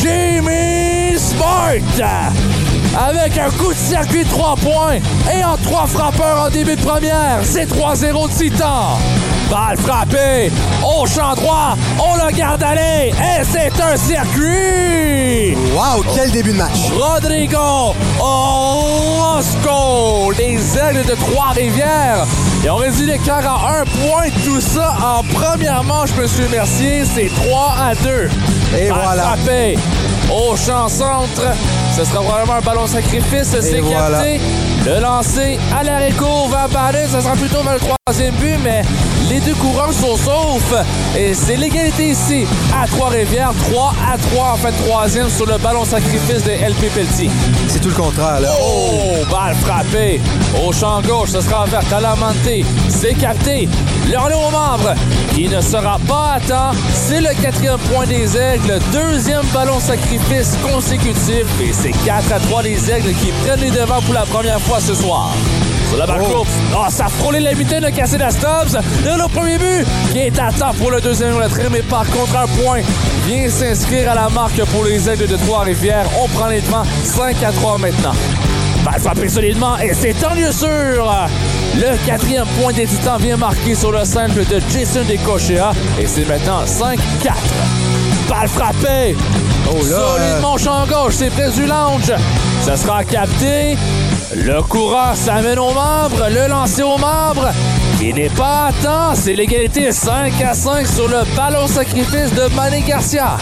Jimmy 0.00 1.18
Smart! 1.18 2.28
avec 2.98 3.38
un 3.38 3.50
coup 3.50 3.72
de 3.72 3.78
circuit 3.78 4.24
de 4.24 4.28
3 4.28 4.56
points 4.56 4.96
et 5.32 5.44
en 5.44 5.56
3 5.56 5.86
frappeurs 5.86 6.46
en 6.46 6.50
début 6.50 6.74
de 6.76 6.82
première. 6.82 7.38
C'est 7.44 7.66
3-0 7.66 8.28
Titan. 8.36 8.98
Balle 9.50 9.78
frappée 9.78 10.52
au 10.84 11.06
champ 11.06 11.34
droit, 11.34 11.74
on 11.98 12.16
le 12.16 12.30
garde 12.32 12.62
aller 12.62 13.12
et 13.12 13.44
c'est 13.44 13.72
un 13.80 13.96
circuit! 13.96 15.56
Wow, 15.74 16.04
quel 16.14 16.30
début 16.30 16.52
de 16.52 16.58
match! 16.58 16.90
Rodrigo 16.92 17.94
Orozco, 18.20 20.32
les 20.32 20.76
ailes 20.76 21.04
de 21.06 21.14
Trois-Rivières. 21.14 22.26
Ils 22.62 22.70
ont 22.70 22.76
réduit 22.76 23.06
l'écart 23.06 23.46
à 23.46 23.78
un 23.80 23.84
point, 23.84 24.28
tout 24.44 24.60
ça 24.60 24.94
en 25.02 25.22
première 25.22 25.82
manche, 25.84 26.10
Monsieur 26.20 26.48
Mercier, 26.48 27.04
c'est 27.06 27.30
3 27.48 27.74
à 27.80 27.94
2. 27.94 28.28
Et 28.78 28.90
Balle 28.90 28.98
voilà. 29.02 29.22
frappée 29.22 29.78
au 30.30 30.56
champ 30.56 30.88
centre. 30.88 31.42
Ce 31.96 32.04
sera 32.04 32.20
probablement 32.22 32.54
un 32.54 32.60
ballon 32.60 32.86
sacrifice. 32.86 33.56
C'est 33.60 33.80
voilà. 33.80 34.18
capté. 34.18 34.40
Le 34.84 35.00
lancer 35.00 35.58
à 35.76 35.82
l'arrêt-court 35.82 36.48
va 36.48 36.62
apparaître. 36.64 37.10
Ce 37.12 37.20
sera 37.20 37.34
plutôt 37.34 37.62
vers 37.62 37.74
le 37.74 37.80
troisième 37.80 38.34
but, 38.36 38.58
mais 38.62 38.82
les 39.28 39.40
deux 39.40 39.54
coureurs 39.54 39.92
sont 39.92 40.16
saufs. 40.16 40.74
Et 41.16 41.34
c'est 41.34 41.56
l'égalité 41.56 42.10
ici 42.10 42.46
à 42.74 42.86
Trois-Rivières. 42.86 43.52
3 43.70 43.94
à 44.12 44.18
3 44.18 44.52
en 44.52 44.56
fait 44.56 44.72
troisième 44.86 45.28
sur 45.28 45.46
le 45.46 45.58
ballon 45.58 45.84
sacrifice 45.84 46.44
de 46.44 46.50
LP 46.50 46.92
Pelletier. 46.94 47.30
C'est 47.68 47.80
tout 47.80 47.88
le 47.88 47.94
contraire, 47.94 48.40
là. 48.40 48.50
Oh, 48.60 49.24
balle 49.30 49.54
frappée 49.56 50.20
au 50.64 50.72
champ 50.72 51.00
gauche. 51.02 51.30
Ce 51.30 51.40
sera 51.40 51.66
vers 51.66 51.84
Talamante. 51.88 52.36
C'est 52.88 53.14
capté. 53.14 53.68
Le 54.10 54.18
relais 54.18 54.34
aux 54.34 54.50
membres 54.50 54.94
qui 55.34 55.48
ne 55.48 55.60
sera 55.60 55.98
pas 56.06 56.34
à 56.36 56.40
temps. 56.40 56.78
C'est 56.92 57.20
le 57.20 57.34
quatrième 57.40 57.78
point 57.92 58.06
des 58.06 58.36
Aigles. 58.36 58.78
Deuxième 58.92 59.44
ballon 59.52 59.80
sacrifice 59.80 60.56
consécutif. 60.62 61.44
Et 61.60 61.72
c'est 61.72 61.92
4 62.04 62.32
à 62.32 62.38
3 62.38 62.62
les 62.62 62.90
Aigles 62.90 63.14
qui 63.14 63.32
prennent 63.44 63.60
les 63.60 63.70
devants 63.70 64.00
pour 64.02 64.14
la 64.14 64.24
première 64.26 64.60
fois 64.60 64.80
ce 64.80 64.94
soir. 64.94 65.30
Sur 65.88 65.96
la 65.98 66.06
balle 66.06 66.20
Oh. 66.24 66.32
courte. 66.32 66.48
Oh, 66.74 66.84
ça 66.90 67.06
a 67.06 67.08
frôlé 67.08 67.40
la 67.40 67.54
mitaine 67.54 67.82
de 67.84 67.90
casser 67.90 68.18
la 68.18 68.30
Stubbs. 68.30 68.74
Là, 69.04 69.16
le 69.16 69.28
premier 69.28 69.58
but 69.58 69.86
qui 70.12 70.18
est 70.18 70.38
à 70.38 70.52
temps 70.52 70.72
pour 70.78 70.90
le 70.90 71.00
deuxième 71.00 71.36
retrait, 71.36 71.68
mais 71.70 71.82
par 71.82 72.04
contre, 72.10 72.36
un 72.36 72.46
point 72.62 72.80
vient 73.26 73.48
s'inscrire 73.48 74.10
à 74.12 74.14
la 74.14 74.28
marque 74.28 74.62
pour 74.66 74.84
les 74.84 75.08
Aigles 75.08 75.26
de 75.26 75.36
Trois-Rivières. 75.36 76.06
On 76.22 76.28
prend 76.28 76.48
les 76.48 76.60
devants 76.60 76.84
5 77.04 77.42
à 77.42 77.52
3 77.52 77.78
maintenant. 77.78 78.12
Balle 78.84 79.00
frappée 79.00 79.28
solidement 79.28 79.76
et 79.78 79.92
c'est 79.94 80.12
tant 80.14 80.34
mieux 80.34 80.52
sûr. 80.52 81.12
Le 81.74 82.06
quatrième 82.06 82.46
point 82.60 82.72
des 82.72 82.86
Titans 82.86 83.18
vient 83.20 83.36
marquer 83.36 83.74
sur 83.74 83.90
le 83.90 84.04
simple 84.04 84.44
de 84.44 84.60
Jason 84.70 85.00
Decochea 85.08 85.72
et 86.00 86.06
c'est 86.06 86.24
maintenant 86.26 86.64
5-4. 86.64 86.98
Balle 88.28 88.48
frappée. 88.48 89.16
Oh 89.70 89.76
là, 89.90 89.98
Solidement 90.16 90.56
champ 90.58 90.86
gauche, 90.86 91.14
c'est 91.16 91.30
près 91.30 91.50
du 91.50 91.66
lounge. 91.66 92.12
Ça 92.62 92.76
sera 92.76 93.02
capté. 93.04 93.76
Le 94.34 94.60
coureur 94.62 95.16
s'amène 95.16 95.58
aux 95.58 95.72
membres, 95.72 96.28
le 96.28 96.48
lancer 96.48 96.82
aux 96.82 96.98
membres. 96.98 97.50
Il 98.00 98.14
n'est 98.14 98.28
pas 98.28 98.68
à 98.68 98.72
temps, 98.82 99.14
c'est 99.14 99.32
l'égalité 99.32 99.90
5 99.90 100.32
à 100.42 100.52
5 100.52 100.86
sur 100.86 101.08
le 101.08 101.20
ballon 101.34 101.66
sacrifice 101.66 102.32
de 102.34 102.54
Mané 102.54 102.82
Garcia. 102.82 103.38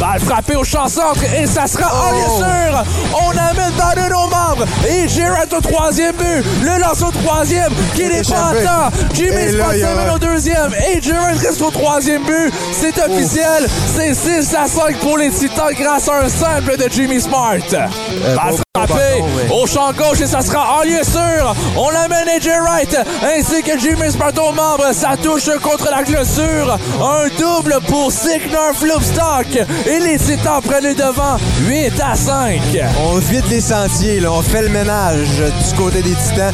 Balle 0.00 0.20
frappée 0.20 0.56
au 0.56 0.64
champ 0.64 0.88
centre 0.88 1.22
et 1.38 1.46
ça 1.46 1.66
sera 1.66 2.08
en 2.08 2.10
lieu 2.10 2.26
sûr. 2.36 2.84
On 3.14 3.30
amène 3.30 3.72
Bannon 3.78 4.24
aux 4.24 4.28
membres 4.28 4.66
et 4.86 5.08
Girard 5.08 5.46
au 5.56 5.60
troisième 5.60 6.14
but. 6.16 6.44
Le 6.62 6.80
lance 6.82 7.02
au 7.02 7.10
troisième 7.10 7.72
qui 7.94 8.02
n'est 8.02 8.22
pas 8.22 8.50
à 8.50 8.54
temps. 8.90 8.96
Jimmy 9.14 9.58
a 9.58 9.78
s'amène 9.78 10.10
au 10.14 10.18
deuxième 10.18 10.74
et 10.74 11.00
Girard 11.00 11.36
reste 11.38 11.62
au 11.62 11.70
troisième 11.70 12.24
but. 12.24 12.52
C'est 12.72 12.98
officiel. 12.98 13.66
C'est 13.96 14.12
6 14.12 14.54
à 14.54 14.66
5 14.66 14.98
pour 14.98 15.16
les 15.16 15.30
Titans 15.30 15.72
grâce 15.78 16.08
à 16.08 16.24
un 16.24 16.28
simple 16.28 16.76
de 16.76 16.92
Jimmy 16.92 17.20
Smart. 17.20 17.56
Balle 17.70 18.50
beau 18.50 18.62
frappée. 18.76 19.22
Au 19.56 19.66
champ 19.66 19.92
gauche 19.92 20.20
et 20.20 20.26
ça 20.26 20.42
sera 20.42 20.78
en 20.78 20.82
lieu 20.82 21.02
sûr. 21.02 21.54
On 21.76 21.88
amène 21.88 22.28
AJ 22.28 22.48
Wright 22.62 22.98
ainsi 23.22 23.62
que 23.62 23.78
Jimmy 23.78 24.10
Sparto 24.10 24.52
membre. 24.52 24.92
Ça 24.92 25.16
touche 25.22 25.50
contre 25.62 25.90
la 25.90 26.02
clôture. 26.02 26.78
Un 27.00 27.28
double 27.38 27.78
pour 27.88 28.12
Signar 28.12 28.74
Floopstock. 28.74 29.46
Et 29.86 29.98
les 30.00 30.18
Titans 30.18 30.60
prennent 30.62 30.84
le 30.84 30.94
devant 30.94 31.36
8 31.66 31.92
à 32.00 32.14
5. 32.14 32.60
On 33.06 33.18
vide 33.18 33.46
les 33.48 33.60
sentiers, 33.60 34.20
là. 34.20 34.32
On 34.32 34.42
fait 34.42 34.62
le 34.62 34.68
ménage 34.68 35.28
du 35.38 35.74
côté 35.76 36.02
des 36.02 36.14
Titans. 36.14 36.52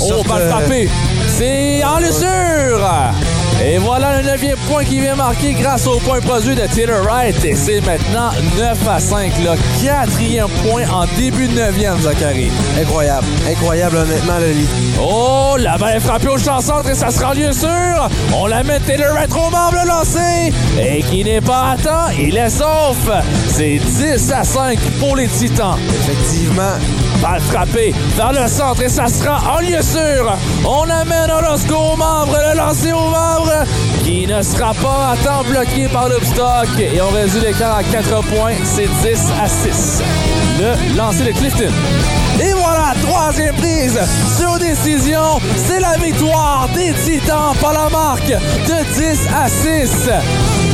Oh, 0.00 0.08
Sorte, 0.08 0.28
balle 0.28 0.42
euh, 0.42 0.50
frappée. 0.50 0.88
C'est 1.36 1.84
en 1.84 1.98
l'usure. 1.98 2.88
Et 3.62 3.78
voilà 3.78 4.20
le 4.20 4.26
neuvième 4.28 4.56
point 4.68 4.84
qui 4.84 5.00
vient 5.00 5.16
marquer 5.16 5.52
grâce 5.52 5.86
au 5.86 5.98
point 5.98 6.20
produit 6.20 6.54
de 6.54 6.66
Taylor 6.66 7.02
Wright. 7.02 7.44
Et 7.44 7.54
c'est 7.54 7.80
maintenant 7.80 8.30
9 8.56 8.88
à 8.88 9.00
5. 9.00 9.32
Le 9.38 9.84
quatrième 9.84 10.48
point 10.64 10.88
en 10.88 11.06
début 11.16 11.48
de 11.48 11.54
neuvième, 11.54 12.00
Zachary. 12.00 12.50
Incroyable. 12.80 13.26
Incroyable, 13.50 13.96
honnêtement, 13.96 14.38
le 14.38 14.52
lit. 14.52 14.68
Oh, 15.00 15.56
la 15.58 15.76
balle 15.76 15.96
est 15.96 16.00
frappée 16.00 16.28
au 16.28 16.38
champ 16.38 16.60
centre 16.60 16.88
et 16.88 16.94
ça 16.94 17.10
sera 17.10 17.30
en 17.30 17.34
lieu 17.34 17.52
sûr. 17.52 18.08
On 18.36 18.46
la 18.46 18.62
met 18.62 18.80
Taylor 18.80 19.12
Wright 19.14 19.32
au 19.32 19.50
membre 19.50 19.76
le 19.82 19.88
lancer. 19.88 20.52
Et 20.80 21.02
qui 21.02 21.24
n'est 21.24 21.40
pas 21.40 21.72
à 21.72 21.76
temps, 21.76 22.14
il 22.18 22.36
est 22.36 22.50
sauf. 22.50 22.96
C'est 23.48 23.78
10 23.78 24.32
à 24.32 24.44
5 24.44 24.78
pour 25.00 25.16
les 25.16 25.26
Titans. 25.26 25.76
Effectivement. 25.90 26.78
Balle 27.20 27.40
frappée 27.40 27.92
vers 28.16 28.32
le 28.32 28.46
centre 28.46 28.80
et 28.82 28.88
ça 28.88 29.08
sera 29.08 29.56
en 29.56 29.60
lieu 29.60 29.82
sûr. 29.82 30.36
On 30.64 30.88
amène 30.88 31.30
Orozco 31.30 31.74
au 31.74 31.96
membre, 31.96 32.38
le 32.52 32.56
lancer 32.56 32.92
au 32.92 33.08
membre 33.08 33.37
qui 34.04 34.26
ne 34.26 34.42
sera 34.42 34.72
pas 34.74 35.12
à 35.12 35.16
temps 35.16 35.42
bloqué 35.48 35.88
par 35.92 36.08
l'obstock. 36.08 36.68
Et 36.78 37.00
on 37.00 37.10
réduit 37.10 37.40
l'écart 37.40 37.76
à 37.76 37.82
4 37.82 38.22
points. 38.24 38.54
C'est 38.64 38.88
10 39.02 39.32
à 39.40 39.48
6. 39.48 40.02
Le 40.58 40.96
lancer 40.96 41.24
de 41.24 41.32
Clifton. 41.32 41.72
Et 42.40 42.52
voilà, 42.52 42.94
troisième 43.02 43.54
prise 43.56 43.98
sur 44.36 44.58
décision. 44.58 45.40
C'est 45.56 45.80
la 45.80 45.96
victoire 45.98 46.68
des 46.74 46.92
Titans 47.04 47.54
par 47.60 47.72
la 47.72 47.88
marque 47.90 48.28
de 48.28 48.94
10 48.94 49.28
à 49.34 49.48
6. 49.48 50.10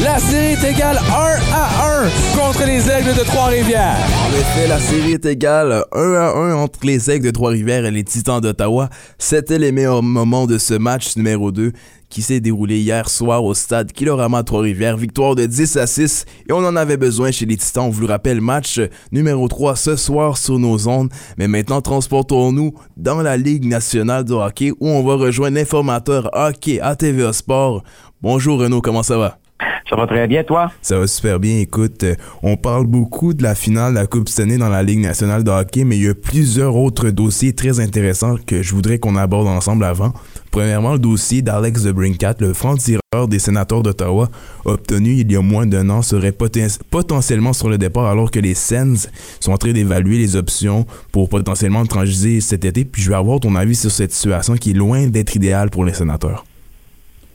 La 0.04 0.18
série 0.18 0.52
est 0.52 0.64
égale 0.64 0.98
1 0.98 1.10
à 1.54 2.04
1 2.04 2.38
contre 2.38 2.66
les 2.66 2.90
Aigles 2.90 3.14
de 3.14 3.24
Trois-Rivières. 3.24 3.96
En 4.28 4.32
effet, 4.32 4.68
la 4.68 4.78
série 4.78 5.12
est 5.12 5.24
égale 5.24 5.84
1 5.92 6.14
à 6.14 6.34
1 6.34 6.54
entre 6.54 6.80
les 6.82 7.10
Aigles 7.10 7.26
de 7.26 7.30
Trois-Rivières 7.30 7.86
et 7.86 7.90
les 7.90 8.04
Titans 8.04 8.40
d'Ottawa. 8.40 8.88
C'était 9.18 9.58
les 9.58 9.72
meilleurs 9.72 10.02
moments 10.02 10.46
de 10.46 10.58
ce 10.58 10.74
match 10.74 11.16
numéro 11.16 11.52
2 11.52 11.72
qui 12.14 12.22
s'est 12.22 12.38
déroulé 12.38 12.78
hier 12.78 13.08
soir 13.08 13.42
au 13.42 13.54
stade 13.54 13.90
Kilorama 13.90 14.44
Trois-Rivières. 14.44 14.96
Victoire 14.96 15.34
de 15.34 15.46
10 15.46 15.76
à 15.78 15.88
6 15.88 16.26
et 16.48 16.52
on 16.52 16.58
en 16.58 16.76
avait 16.76 16.96
besoin 16.96 17.32
chez 17.32 17.44
les 17.44 17.56
Titans. 17.56 17.86
On 17.86 17.90
vous 17.90 18.02
le 18.02 18.06
rappelle, 18.06 18.40
match 18.40 18.80
numéro 19.10 19.48
3 19.48 19.74
ce 19.74 19.96
soir 19.96 20.38
sur 20.38 20.60
nos 20.60 20.86
ondes. 20.86 21.10
Mais 21.38 21.48
maintenant, 21.48 21.80
transportons-nous 21.80 22.72
dans 22.96 23.20
la 23.20 23.36
Ligue 23.36 23.64
nationale 23.64 24.22
de 24.22 24.32
hockey 24.32 24.70
où 24.78 24.88
on 24.88 25.02
va 25.02 25.16
rejoindre 25.16 25.56
l'informateur 25.56 26.30
hockey 26.34 26.80
à 26.80 26.94
TVA 26.94 27.32
Sport. 27.32 27.82
Bonjour 28.22 28.60
Renaud, 28.60 28.80
comment 28.80 29.02
ça 29.02 29.18
va? 29.18 29.38
Ça 29.90 29.96
va 29.96 30.06
très 30.06 30.26
bien, 30.28 30.44
toi? 30.44 30.70
Ça 30.82 30.98
va 30.98 31.06
super 31.08 31.40
bien. 31.40 31.58
Écoute, 31.58 32.04
euh, 32.04 32.14
on 32.42 32.56
parle 32.56 32.86
beaucoup 32.86 33.34
de 33.34 33.42
la 33.42 33.54
finale 33.54 33.92
de 33.92 33.98
la 33.98 34.06
Coupe 34.06 34.28
Stanley 34.28 34.56
dans 34.56 34.68
la 34.68 34.82
Ligue 34.82 35.00
nationale 35.00 35.44
de 35.44 35.50
hockey, 35.50 35.84
mais 35.84 35.96
il 35.96 36.04
y 36.04 36.08
a 36.08 36.14
plusieurs 36.14 36.74
autres 36.76 37.10
dossiers 37.10 37.54
très 37.54 37.80
intéressants 37.80 38.36
que 38.46 38.62
je 38.62 38.74
voudrais 38.74 38.98
qu'on 38.98 39.16
aborde 39.16 39.46
ensemble 39.46 39.84
avant. 39.84 40.12
Premièrement, 40.54 40.92
le 40.92 41.00
dossier 41.00 41.42
d'Alex 41.42 41.82
de 41.82 41.90
Brincat, 41.90 42.34
le 42.38 42.52
franc-tireur 42.52 43.26
des 43.26 43.40
sénateurs 43.40 43.82
d'Ottawa, 43.82 44.28
obtenu 44.64 45.14
il 45.14 45.32
y 45.32 45.34
a 45.36 45.42
moins 45.42 45.66
d'un 45.66 45.90
an, 45.90 46.00
serait 46.00 46.30
poten- 46.30 46.80
potentiellement 46.92 47.52
sur 47.52 47.68
le 47.68 47.76
départ 47.76 48.06
alors 48.06 48.30
que 48.30 48.38
les 48.38 48.54
Sens 48.54 49.10
sont 49.40 49.50
en 49.50 49.56
train 49.56 49.72
d'évaluer 49.72 50.16
les 50.16 50.36
options 50.36 50.86
pour 51.10 51.28
potentiellement 51.28 51.80
le 51.80 51.88
transiger 51.88 52.40
cet 52.40 52.64
été. 52.64 52.84
Puis 52.84 53.02
je 53.02 53.10
vais 53.10 53.16
avoir 53.16 53.40
ton 53.40 53.56
avis 53.56 53.74
sur 53.74 53.90
cette 53.90 54.12
situation 54.12 54.54
qui 54.54 54.70
est 54.70 54.74
loin 54.74 55.08
d'être 55.08 55.34
idéale 55.34 55.70
pour 55.70 55.84
les 55.84 55.92
sénateurs. 55.92 56.44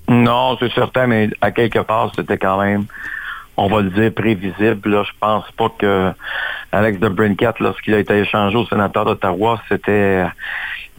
Non, 0.08 0.56
c'est 0.58 0.72
certain, 0.72 1.06
mais 1.08 1.30
à 1.42 1.52
quelque 1.52 1.80
part, 1.80 2.14
c'était 2.16 2.38
quand 2.38 2.62
même, 2.62 2.86
on 3.58 3.68
va 3.68 3.82
le 3.82 3.90
dire, 3.90 4.14
prévisible. 4.14 4.90
Là, 4.90 5.04
je 5.04 5.12
pense 5.20 5.44
pas 5.58 5.70
que 5.78 6.12
Alex 6.72 7.02
de 7.02 7.10
Brincat, 7.10 7.56
lorsqu'il 7.60 7.96
a 7.96 8.00
été 8.00 8.18
échangé 8.20 8.56
au 8.56 8.66
sénateur 8.66 9.04
d'Ottawa, 9.04 9.62
c'était 9.68 10.24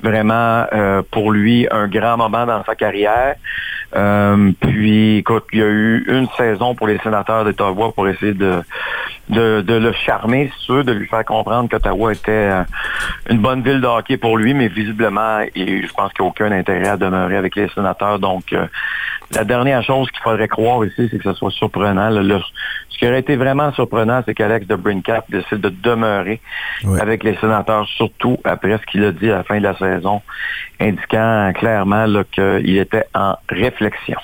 vraiment 0.03 0.67
euh, 0.73 1.03
pour 1.11 1.33
lui 1.33 1.67
un 1.71 1.89
grand 1.89 2.17
moment 2.17 2.47
dans 2.47 2.65
sa 2.65 2.75
carrière. 2.75 3.35
Euh, 3.97 4.53
puis, 4.61 5.17
écoute, 5.19 5.45
il 5.53 5.59
y 5.59 5.63
a 5.63 5.67
eu 5.67 6.05
une 6.09 6.29
saison 6.37 6.75
pour 6.77 6.87
les 6.87 6.99
sénateurs 6.99 7.45
d'Ottawa 7.45 7.91
pour 7.93 8.07
essayer 8.09 8.35
de, 8.35 8.63
de, 9.29 9.63
de 9.63 9.75
le 9.75 9.93
charmer, 9.93 10.51
si 10.59 10.67
tu 10.67 10.73
veux, 10.73 10.85
de 10.85 10.93
lui 10.93 11.09
faire 11.09 11.25
comprendre 11.25 11.69
qu'Ottawa 11.69 12.13
était 12.13 12.31
euh, 12.31 12.63
une 13.31 13.39
bonne 13.39 13.63
ville 13.63 13.81
de 13.81 13.87
hockey 13.89 14.17
pour 14.17 14.39
lui, 14.39 14.55
mais 14.55 14.69
visiblement, 14.69 15.41
je 15.57 15.93
pense 15.97 16.13
qu'il 16.13 16.23
n'y 16.23 16.29
a 16.29 16.31
aucun 16.31 16.53
intérêt 16.53 16.89
à 16.89 16.97
demeurer 16.97 17.37
avec 17.37 17.57
les 17.57 17.69
sénateurs. 17.71 18.21
Donc, 18.21 18.53
euh, 18.53 18.67
la 19.35 19.45
dernière 19.45 19.83
chose 19.83 20.09
qu'il 20.11 20.23
faudrait 20.23 20.49
croire 20.49 20.85
ici, 20.85 21.09
c'est 21.11 21.19
que 21.19 21.25
ce 21.25 21.35
soit 21.35 21.51
surprenant. 21.51 22.11
Le- 22.11 22.23
le- 22.23 22.41
ce 22.91 22.99
qui 22.99 23.07
aurait 23.09 23.21
été 23.21 23.35
vraiment 23.37 23.73
surprenant, 23.73 24.23
c'est 24.27 24.35
qu'Alex 24.35 24.67
de 24.67 24.77
Brincat 24.77 25.25
décide 25.31 25.61
de 25.61 25.69
demeurer 25.71 26.41
avec 27.01 27.25
les 27.25 27.35
sénateurs, 27.37 27.87
surtout 27.87 28.39
après 28.45 28.77
ce 28.79 28.87
qu'il 28.87 29.05
a 29.05 29.11
dit 29.13 29.31
à 29.31 29.39
la 29.39 29.43
fin 29.45 29.59
de 29.59 29.63
la 29.65 29.75
saison, 29.77 29.90
indiquant 30.81 31.53
clairement 31.55 32.07
qu'il 32.33 32.79
était 32.79 33.05
en 33.15 33.35
réflexion. 33.49 34.17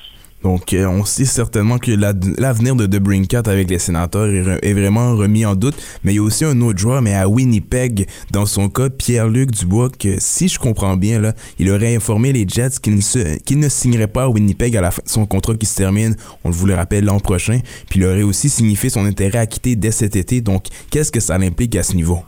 Donc, 0.42 0.74
euh, 0.74 0.86
on 0.86 1.04
sait 1.04 1.24
certainement 1.24 1.78
que 1.78 1.90
la- 1.90 2.12
l'avenir 2.38 2.76
de 2.76 2.86
Debrincat 2.86 3.42
avec 3.46 3.68
les 3.68 3.80
sénateurs 3.80 4.28
est, 4.62 4.74
vraiment 4.74 5.16
remis 5.16 5.44
en 5.44 5.56
doute. 5.56 5.74
Mais 6.04 6.12
il 6.12 6.16
y 6.16 6.18
a 6.20 6.22
aussi 6.22 6.44
un 6.44 6.60
autre 6.60 6.78
joueur, 6.78 7.02
mais 7.02 7.14
à 7.14 7.26
Winnipeg, 7.28 8.06
dans 8.30 8.46
son 8.46 8.68
cas, 8.68 8.88
Pierre-Luc 8.88 9.50
Dubois, 9.50 9.88
que 9.90 10.20
si 10.20 10.46
je 10.46 10.58
comprends 10.60 10.96
bien, 10.96 11.20
là, 11.20 11.32
il 11.58 11.68
aurait 11.70 11.96
informé 11.96 12.32
les 12.32 12.46
Jets 12.46 12.78
qu'il 12.80 12.94
ne, 12.94 13.00
se- 13.00 13.38
qu'il 13.40 13.58
ne 13.58 13.68
signerait 13.68 14.06
pas 14.06 14.24
à 14.24 14.28
Winnipeg 14.28 14.76
à 14.76 14.82
la 14.82 14.92
fin 14.92 15.02
de 15.04 15.08
son 15.08 15.26
contrat 15.26 15.54
qui 15.56 15.66
se 15.66 15.74
termine, 15.74 16.14
on 16.44 16.50
vous 16.50 16.66
le 16.66 16.74
rappelle, 16.74 17.06
l'an 17.06 17.18
prochain. 17.18 17.58
Puis 17.90 17.98
il 17.98 18.04
aurait 18.04 18.22
aussi 18.22 18.48
signifié 18.48 18.88
son 18.88 19.04
intérêt 19.04 19.38
à 19.38 19.46
quitter 19.46 19.74
dès 19.74 19.90
cet 19.90 20.14
été. 20.14 20.42
Donc, 20.42 20.66
qu'est-ce 20.90 21.10
que 21.10 21.18
ça 21.18 21.34
implique 21.34 21.74
à 21.74 21.82
ce 21.82 21.94
niveau? 21.96 22.20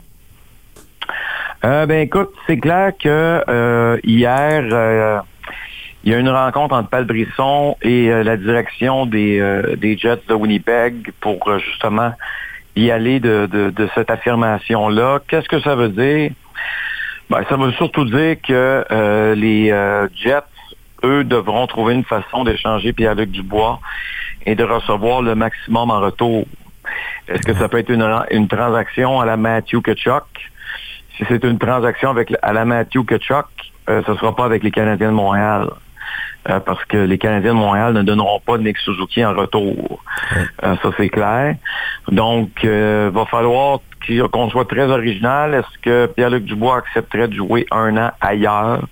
Euh, 1.65 1.85
ben 1.85 1.99
écoute, 1.99 2.29
c'est 2.47 2.57
clair 2.57 2.93
que 2.97 3.43
euh, 3.49 3.97
hier, 4.05 4.63
euh, 4.71 5.19
il 6.03 6.11
y 6.11 6.15
a 6.15 6.17
eu 6.17 6.21
une 6.21 6.29
rencontre 6.29 6.73
entre 6.73 6.89
Paul 6.89 7.03
Brisson 7.03 7.75
et 7.81 8.09
euh, 8.09 8.23
la 8.23 8.37
direction 8.37 9.05
des, 9.05 9.41
euh, 9.41 9.75
des 9.75 9.97
Jets 9.97 10.21
de 10.29 10.33
Winnipeg 10.33 11.11
pour 11.19 11.59
justement 11.59 12.13
y 12.77 12.91
aller 12.91 13.19
de, 13.19 13.45
de, 13.51 13.71
de 13.71 13.89
cette 13.93 14.09
affirmation-là. 14.09 15.19
Qu'est-ce 15.27 15.49
que 15.49 15.59
ça 15.59 15.75
veut 15.75 15.89
dire? 15.89 16.31
Ben, 17.29 17.43
ça 17.49 17.57
veut 17.57 17.73
surtout 17.73 18.05
dire 18.05 18.37
que 18.41 19.33
les 19.35 19.67
Jets, 20.15 20.39
eux, 21.03 21.25
devront 21.25 21.67
trouver 21.67 21.93
une 21.93 22.05
façon 22.05 22.45
d'échanger 22.45 22.93
Pierre-Luc 22.93 23.31
Dubois 23.31 23.81
et 24.45 24.55
de 24.55 24.63
recevoir 24.63 25.21
le 25.21 25.35
maximum 25.35 25.91
en 25.91 25.99
retour. 25.99 26.45
Est-ce 27.27 27.41
que 27.41 27.53
ça 27.53 27.67
peut 27.67 27.79
être 27.79 27.91
une, 27.91 28.07
une 28.31 28.47
transaction 28.47 29.19
à 29.19 29.25
la 29.25 29.35
Matthew 29.35 29.81
Kachuk? 29.81 30.23
Si 31.19 31.25
c'est 31.27 31.43
une 31.43 31.59
transaction 31.59 32.11
avec 32.11 32.33
à 32.41 32.53
la 32.53 32.63
Matthew 32.63 33.03
Kachuk, 33.05 33.45
euh, 33.89 34.01
ce 34.05 34.11
ne 34.11 34.17
sera 34.17 34.33
pas 34.33 34.45
avec 34.45 34.63
les 34.63 34.71
Canadiens 34.71 35.09
de 35.09 35.15
Montréal. 35.15 35.69
Euh, 36.49 36.61
parce 36.61 36.83
que 36.85 36.95
les 36.95 37.17
Canadiens 37.17 37.53
de 37.53 37.59
Montréal 37.59 37.93
ne 37.93 38.01
donneront 38.03 38.39
pas 38.39 38.57
Nick 38.57 38.77
Suzuki 38.77 39.25
en 39.25 39.33
retour. 39.33 40.01
Euh, 40.63 40.75
ça, 40.81 40.89
c'est 40.95 41.09
clair. 41.09 41.55
Donc, 42.07 42.51
il 42.63 43.09
va 43.13 43.25
falloir 43.25 43.79
qu'on 44.31 44.49
soit 44.49 44.63
très 44.65 44.89
original. 44.89 45.53
Est-ce 45.53 45.79
que 45.81 46.05
Pierre-Luc 46.05 46.45
Dubois 46.45 46.77
accepterait 46.77 47.27
de 47.27 47.33
jouer 47.33 47.65
un 47.71 47.97
an 47.97 48.11
ailleurs 48.21 48.87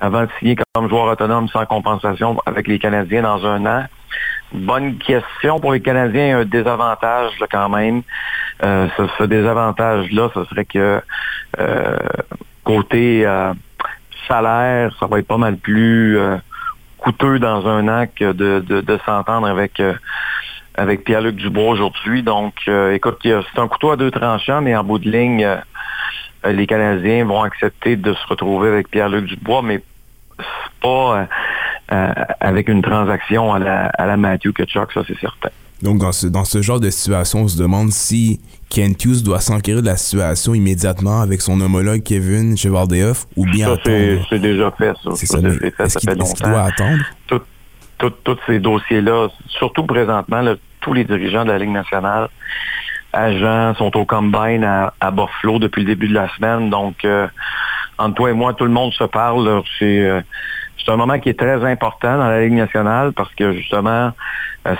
avant 0.00 0.22
de 0.22 0.28
signer 0.38 0.56
comme 0.72 0.88
joueur 0.88 1.08
autonome 1.08 1.48
sans 1.48 1.66
compensation 1.66 2.40
avec 2.46 2.68
les 2.68 2.78
Canadiens 2.78 3.22
dans 3.22 3.44
un 3.44 3.66
an? 3.66 3.86
Bonne 4.52 4.98
question 4.98 5.58
pour 5.58 5.72
les 5.72 5.80
Canadiens, 5.80 6.38
un 6.38 6.44
désavantage 6.44 7.32
là, 7.40 7.46
quand 7.50 7.68
même. 7.68 8.02
Euh, 8.62 8.88
ce, 9.18 9.24
désavantage-là, 9.24 10.30
ce 10.34 10.44
serait 10.44 10.64
que 10.64 11.02
euh, 11.58 11.96
côté 12.64 13.26
euh, 13.26 13.52
salaire, 14.28 14.94
ça 14.98 15.06
va 15.06 15.18
être 15.18 15.26
pas 15.26 15.36
mal 15.36 15.56
plus 15.56 16.18
euh, 16.18 16.36
coûteux 16.98 17.38
dans 17.38 17.66
un 17.66 17.88
an 17.88 18.06
que 18.06 18.32
de, 18.32 18.64
de, 18.66 18.80
de 18.80 18.98
s'entendre 19.04 19.46
avec 19.46 19.80
euh, 19.80 19.94
avec 20.74 21.04
Pierre-Luc 21.04 21.36
Dubois 21.36 21.70
aujourd'hui. 21.70 22.22
Donc, 22.22 22.54
euh, 22.68 22.92
écoute, 22.92 23.18
c'est 23.22 23.58
un 23.58 23.68
couteau 23.68 23.90
à 23.90 23.96
deux 23.96 24.10
tranchants, 24.10 24.60
mais 24.60 24.76
en 24.76 24.84
bout 24.84 24.98
de 24.98 25.10
ligne, 25.10 25.48
les 26.44 26.66
Canadiens 26.66 27.24
vont 27.24 27.42
accepter 27.42 27.96
de 27.96 28.12
se 28.12 28.26
retrouver 28.28 28.68
avec 28.68 28.90
Pierre-Luc 28.90 29.24
Dubois, 29.24 29.62
mais 29.62 29.82
c'est 30.38 30.80
pas 30.82 31.26
avec 31.88 32.68
une 32.68 32.82
transaction 32.82 33.52
à 33.52 33.58
la, 33.58 33.86
à 33.86 34.06
la 34.06 34.16
Matthew 34.16 34.52
Kachuk, 34.52 34.92
ça 34.92 35.02
c'est 35.06 35.18
certain. 35.20 35.50
Donc, 35.82 35.98
dans 35.98 36.10
ce, 36.12 36.26
dans 36.26 36.46
ce 36.46 36.62
genre 36.62 36.80
de 36.80 36.88
situation, 36.88 37.40
on 37.40 37.48
se 37.48 37.58
demande 37.58 37.90
si 37.90 38.40
Kent 38.70 39.04
Hughes 39.04 39.22
doit 39.22 39.40
s'enquérir 39.40 39.82
de 39.82 39.86
la 39.86 39.96
situation 39.98 40.54
immédiatement 40.54 41.20
avec 41.20 41.42
son 41.42 41.60
homologue 41.60 42.02
Kevin 42.02 42.56
Chevaldeoff 42.56 43.26
ou 43.36 43.44
bien 43.44 43.68
Ça, 43.76 43.82
c'est 44.30 44.38
déjà 44.38 44.70
fait, 44.70 44.94
ça. 45.04 45.10
C'est 45.14 45.26
Ça, 45.26 45.38
fait, 45.42 45.48
ça 45.50 45.60
fait 45.60 45.82
est-ce 45.84 45.98
qu'il 45.98 46.10
longtemps. 46.18 46.48
doit 46.48 46.62
attendre? 46.62 47.04
Tout- 47.26 47.40
tout- 47.98 48.10
tous 48.24 48.38
ces 48.46 48.58
dossiers-là, 48.58 49.28
surtout 49.48 49.84
présentement, 49.84 50.40
là, 50.40 50.54
tous 50.80 50.94
les 50.94 51.04
dirigeants 51.04 51.44
de 51.44 51.50
la 51.50 51.58
Ligue 51.58 51.70
nationale 51.72 52.28
agents 53.12 53.74
sont 53.76 53.96
au 53.96 54.04
combine 54.04 54.64
à, 54.64 54.92
à, 55.00 55.10
Buffalo 55.10 55.58
depuis 55.58 55.82
le 55.82 55.86
début 55.88 56.08
de 56.08 56.14
la 56.14 56.28
semaine. 56.36 56.68
Donc, 56.70 57.04
euh, 57.04 57.26
entre 57.98 58.14
toi 58.16 58.30
et 58.30 58.34
moi, 58.34 58.52
tout 58.54 58.64
le 58.64 58.70
monde 58.70 58.92
se 58.92 59.04
parle. 59.04 59.62
C'est 59.78 60.10
c'est 60.86 60.92
un 60.92 60.96
moment 60.96 61.18
qui 61.18 61.30
est 61.30 61.38
très 61.38 61.64
important 61.64 62.16
dans 62.16 62.28
la 62.28 62.42
Ligue 62.42 62.52
nationale 62.52 63.12
parce 63.12 63.34
que 63.34 63.52
justement, 63.52 64.12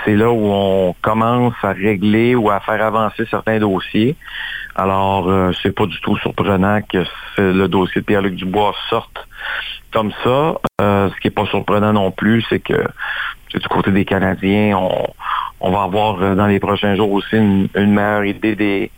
c'est 0.05 0.15
là 0.15 0.31
où 0.31 0.45
on 0.45 0.95
commence 1.01 1.55
à 1.63 1.73
régler 1.73 2.33
ou 2.33 2.49
à 2.49 2.61
faire 2.61 2.81
avancer 2.81 3.25
certains 3.29 3.59
dossiers. 3.59 4.15
Alors, 4.75 5.27
euh, 5.27 5.51
c'est 5.61 5.75
pas 5.75 5.85
du 5.85 5.99
tout 5.99 6.15
surprenant 6.17 6.81
que 6.81 7.03
le 7.37 7.67
dossier 7.67 8.01
de 8.01 8.05
Pierre-Luc 8.05 8.35
Dubois 8.35 8.73
sorte 8.89 9.27
comme 9.91 10.11
ça. 10.23 10.55
Euh, 10.81 11.09
ce 11.09 11.19
qui 11.19 11.27
est 11.27 11.31
pas 11.31 11.45
surprenant 11.47 11.91
non 11.91 12.11
plus, 12.11 12.45
c'est 12.47 12.59
que 12.59 12.85
du 13.53 13.67
côté 13.67 13.91
des 13.91 14.05
Canadiens, 14.05 14.77
on, 15.59 15.71
va 15.71 15.83
avoir 15.83 16.21
euh, 16.21 16.35
dans 16.35 16.47
les 16.47 16.59
prochains 16.59 16.95
jours 16.95 17.11
aussi 17.11 17.35
une, 17.35 17.67
meilleure 17.75 18.25
idée 18.25 18.55
des, 18.55 18.91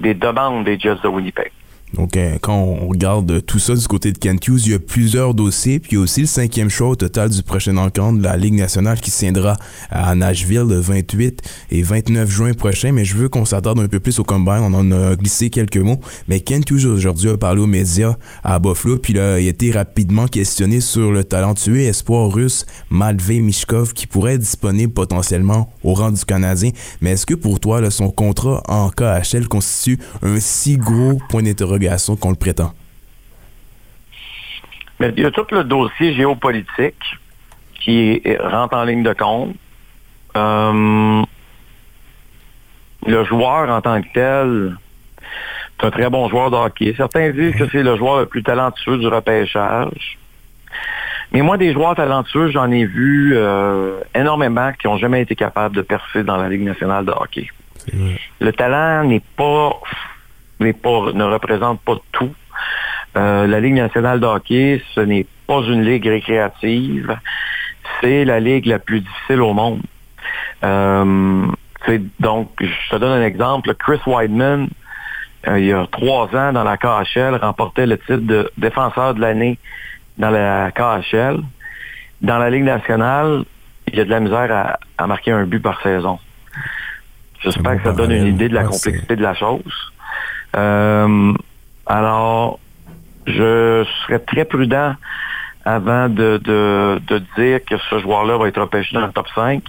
des 0.00 0.14
demandes 0.14 0.64
des 0.64 0.78
Jets 0.78 0.96
de 1.02 1.08
Winnipeg. 1.08 1.50
Donc, 1.94 2.16
euh, 2.16 2.36
quand 2.40 2.56
on 2.56 2.88
regarde 2.88 3.44
tout 3.46 3.58
ça 3.58 3.74
du 3.74 3.86
côté 3.86 4.12
de 4.12 4.18
Kent 4.18 4.48
Hughes, 4.48 4.66
il 4.66 4.72
y 4.72 4.74
a 4.74 4.78
plusieurs 4.78 5.34
dossiers. 5.34 5.78
Puis 5.78 5.92
il 5.92 5.94
y 5.94 5.98
a 5.98 6.00
aussi 6.00 6.22
le 6.22 6.26
cinquième 6.26 6.70
choix 6.70 6.88
au 6.88 6.96
total 6.96 7.30
du 7.30 7.42
prochain 7.42 7.76
encontre 7.76 8.18
de 8.18 8.24
la 8.24 8.36
Ligue 8.36 8.54
nationale 8.54 9.00
qui 9.00 9.10
tiendra 9.10 9.56
à 9.90 10.14
Nashville 10.14 10.64
le 10.68 10.80
28 10.80 11.42
et 11.70 11.82
29 11.82 12.30
juin 12.30 12.52
prochain. 12.52 12.92
Mais 12.92 13.04
je 13.04 13.16
veux 13.16 13.28
qu'on 13.28 13.44
s'attarde 13.44 13.78
un 13.78 13.88
peu 13.88 14.00
plus 14.00 14.18
au 14.18 14.24
combine. 14.24 14.60
On 14.60 14.74
en 14.74 14.90
a 14.90 15.14
glissé 15.14 15.50
quelques 15.50 15.76
mots. 15.76 16.00
Mais 16.28 16.40
Kent 16.40 16.70
Hughes 16.70 16.86
aujourd'hui 16.86 17.30
a 17.30 17.36
parlé 17.36 17.60
aux 17.60 17.66
médias 17.66 18.16
à 18.42 18.58
Buffalo. 18.58 18.98
Puis 18.98 19.12
il 19.12 19.20
a 19.20 19.38
été 19.38 19.70
rapidement 19.70 20.26
questionné 20.26 20.80
sur 20.80 21.12
le 21.12 21.22
talentueux 21.22 21.80
espoir 21.80 22.30
russe 22.32 22.66
Matvey 22.90 23.40
Mishkov 23.40 23.92
qui 23.92 24.06
pourrait 24.06 24.34
être 24.34 24.40
disponible 24.40 24.92
potentiellement 24.92 25.72
au 25.84 25.94
rang 25.94 26.10
du 26.10 26.24
Canadien. 26.24 26.70
Mais 27.00 27.12
est-ce 27.12 27.26
que 27.26 27.34
pour 27.34 27.60
toi, 27.60 27.88
son 27.90 28.10
contrat 28.10 28.62
en 28.68 28.90
KHL 28.90 29.46
constitue 29.48 29.98
un 30.22 30.40
si 30.40 30.76
gros 30.76 31.18
point 31.28 31.42
d'interrogation 31.42 31.83
qu'on 32.20 32.30
le 32.30 32.36
prétend? 32.36 32.72
Mais 35.00 35.12
il 35.16 35.22
y 35.22 35.26
a 35.26 35.30
tout 35.30 35.46
le 35.50 35.64
dossier 35.64 36.14
géopolitique 36.14 37.18
qui 37.80 38.22
rentre 38.40 38.76
en 38.76 38.84
ligne 38.84 39.02
de 39.02 39.12
compte. 39.12 39.56
Euh, 40.36 41.22
le 43.06 43.24
joueur 43.24 43.68
en 43.70 43.80
tant 43.80 44.00
que 44.02 44.08
tel, 44.14 44.76
c'est 45.78 45.86
un 45.86 45.90
très 45.90 46.08
bon 46.08 46.28
joueur 46.28 46.50
de 46.50 46.56
hockey. 46.56 46.94
Certains 46.96 47.30
disent 47.30 47.54
que 47.56 47.68
c'est 47.70 47.82
le 47.82 47.96
joueur 47.96 48.20
le 48.20 48.26
plus 48.26 48.42
talentueux 48.42 48.98
du 48.98 49.06
repêchage. 49.06 50.18
Mais 51.32 51.42
moi, 51.42 51.56
des 51.56 51.72
joueurs 51.72 51.96
talentueux, 51.96 52.50
j'en 52.50 52.70
ai 52.70 52.84
vu 52.84 53.32
euh, 53.34 54.00
énormément 54.14 54.72
qui 54.72 54.86
n'ont 54.86 54.98
jamais 54.98 55.22
été 55.22 55.34
capables 55.34 55.74
de 55.74 55.82
percer 55.82 56.22
dans 56.22 56.36
la 56.36 56.48
Ligue 56.48 56.62
nationale 56.62 57.04
de 57.04 57.10
hockey. 57.10 57.48
Le 58.40 58.52
talent 58.52 59.04
n'est 59.04 59.22
pas 59.36 59.80
ne 60.60 61.24
représente 61.24 61.80
pas 61.80 61.96
tout. 62.12 62.34
Euh, 63.16 63.46
la 63.46 63.60
Ligue 63.60 63.74
nationale 63.74 64.20
de 64.20 64.26
hockey, 64.26 64.82
ce 64.94 65.00
n'est 65.00 65.26
pas 65.46 65.60
une 65.62 65.82
ligue 65.82 66.06
récréative. 66.06 67.16
C'est 68.00 68.24
la 68.24 68.40
ligue 68.40 68.66
la 68.66 68.78
plus 68.78 69.00
difficile 69.00 69.40
au 69.40 69.52
monde. 69.52 69.82
Euh, 70.64 71.46
donc, 72.18 72.50
je 72.60 72.90
te 72.90 72.96
donne 72.96 73.22
un 73.22 73.24
exemple. 73.24 73.74
Chris 73.74 74.00
Weidman, 74.06 74.68
euh, 75.46 75.58
il 75.58 75.66
y 75.66 75.72
a 75.72 75.86
trois 75.90 76.34
ans 76.34 76.52
dans 76.52 76.64
la 76.64 76.76
KHL, 76.76 77.36
remportait 77.40 77.86
le 77.86 77.98
titre 77.98 78.16
de 78.16 78.50
défenseur 78.56 79.14
de 79.14 79.20
l'année 79.20 79.58
dans 80.18 80.30
la 80.30 80.70
KHL. 80.72 81.40
Dans 82.22 82.38
la 82.38 82.50
Ligue 82.50 82.64
nationale, 82.64 83.44
il 83.88 83.98
y 83.98 84.00
a 84.00 84.04
de 84.04 84.10
la 84.10 84.20
misère 84.20 84.78
à, 84.96 85.06
marquer 85.06 85.32
un 85.32 85.44
but 85.44 85.60
par 85.60 85.80
saison. 85.82 86.18
J'espère 87.42 87.76
que 87.76 87.84
ça 87.84 87.92
donne 87.92 88.12
une 88.12 88.26
idée 88.26 88.48
de 88.48 88.54
la 88.54 88.64
complexité 88.64 89.16
de 89.16 89.22
la 89.22 89.34
chose. 89.34 89.92
Euh, 90.54 91.32
alors, 91.86 92.58
je 93.26 93.84
serais 94.02 94.18
très 94.20 94.44
prudent 94.44 94.94
avant 95.64 96.08
de, 96.08 96.38
de, 96.38 97.18
dire 97.36 97.64
que 97.64 97.76
ce 97.90 97.98
joueur-là 98.00 98.36
va 98.36 98.48
être 98.48 98.60
repêché 98.60 98.94
dans 98.94 99.06
le 99.06 99.12
top 99.12 99.26
5. 99.34 99.62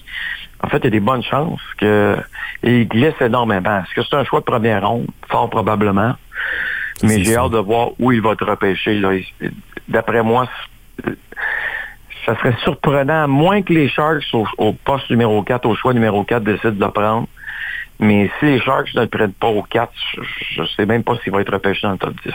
En 0.62 0.68
fait, 0.68 0.78
il 0.80 0.84
y 0.86 0.88
a 0.88 0.92
des 0.92 1.00
bonnes 1.00 1.24
chances 1.24 1.62
que 1.78 2.18
il 2.64 2.88
glisse 2.88 3.14
énormément. 3.22 3.80
Est-ce 3.80 3.94
que 3.94 4.02
c'est 4.04 4.16
un 4.16 4.24
choix 4.24 4.40
de 4.40 4.46
première 4.46 4.88
ronde? 4.88 5.08
Fort 5.30 5.50
probablement. 5.50 6.16
Mais 7.04 7.24
j'ai 7.24 7.36
hâte 7.36 7.52
de 7.52 7.58
voir 7.58 7.90
où 8.00 8.12
il 8.12 8.22
va 8.22 8.32
être 8.32 8.46
repêché. 8.46 9.02
D'après 9.88 10.24
moi, 10.24 10.48
ça 12.26 12.36
serait 12.38 12.56
surprenant, 12.64 13.24
à 13.24 13.28
moins 13.28 13.62
que 13.62 13.74
les 13.74 13.90
Sharks 13.90 14.24
au, 14.34 14.74
poste 14.74 15.10
numéro 15.10 15.44
4, 15.44 15.66
au 15.66 15.76
choix 15.76 15.94
numéro 15.94 16.24
4, 16.24 16.44
décident 16.44 16.72
de 16.72 16.86
le 16.86 16.92
prendre. 16.92 17.28
Mais 18.00 18.30
si 18.40 18.46
les 18.46 18.60
Sharks 18.60 18.94
ne 18.94 19.02
le 19.02 19.08
prennent 19.08 19.34
pas 19.34 19.48
au 19.48 19.64
4, 19.64 19.92
je 20.56 20.62
ne 20.62 20.68
sais 20.68 20.86
même 20.86 21.04
pas 21.04 21.14
s'il 21.24 21.32
va 21.32 21.42
être 21.42 21.54
repêché 21.54 21.82
dans 21.84 21.94
le 21.94 21.98
top 21.98 22.14
10. 22.26 22.34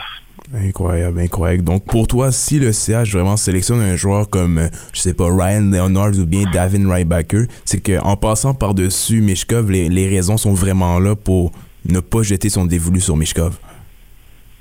Incroyable, 0.53 1.19
incroyable. 1.19 1.63
Donc 1.63 1.85
pour 1.85 2.07
toi, 2.07 2.31
si 2.31 2.59
le 2.59 2.71
CH 2.73 3.13
vraiment 3.13 3.37
sélectionne 3.37 3.79
un 3.79 3.95
joueur 3.95 4.29
comme, 4.29 4.57
euh, 4.57 4.67
je 4.91 4.99
sais 4.99 5.13
pas, 5.13 5.25
Ryan 5.25 5.61
Leonard 5.71 6.17
ou 6.19 6.25
bien 6.25 6.43
Davin 6.51 6.91
Rybacker, 6.91 7.45
c'est 7.63 7.79
qu'en 7.79 8.17
passant 8.17 8.53
par-dessus 8.53 9.21
Mishkov, 9.21 9.71
les, 9.71 10.09
raisons 10.09 10.37
sont 10.37 10.53
vraiment 10.53 10.99
là 10.99 11.15
pour 11.15 11.51
ne 11.85 11.99
pas 11.99 12.23
jeter 12.23 12.49
son 12.49 12.65
dévolu 12.65 12.99
sur 12.99 13.15
Mishkov. 13.15 13.57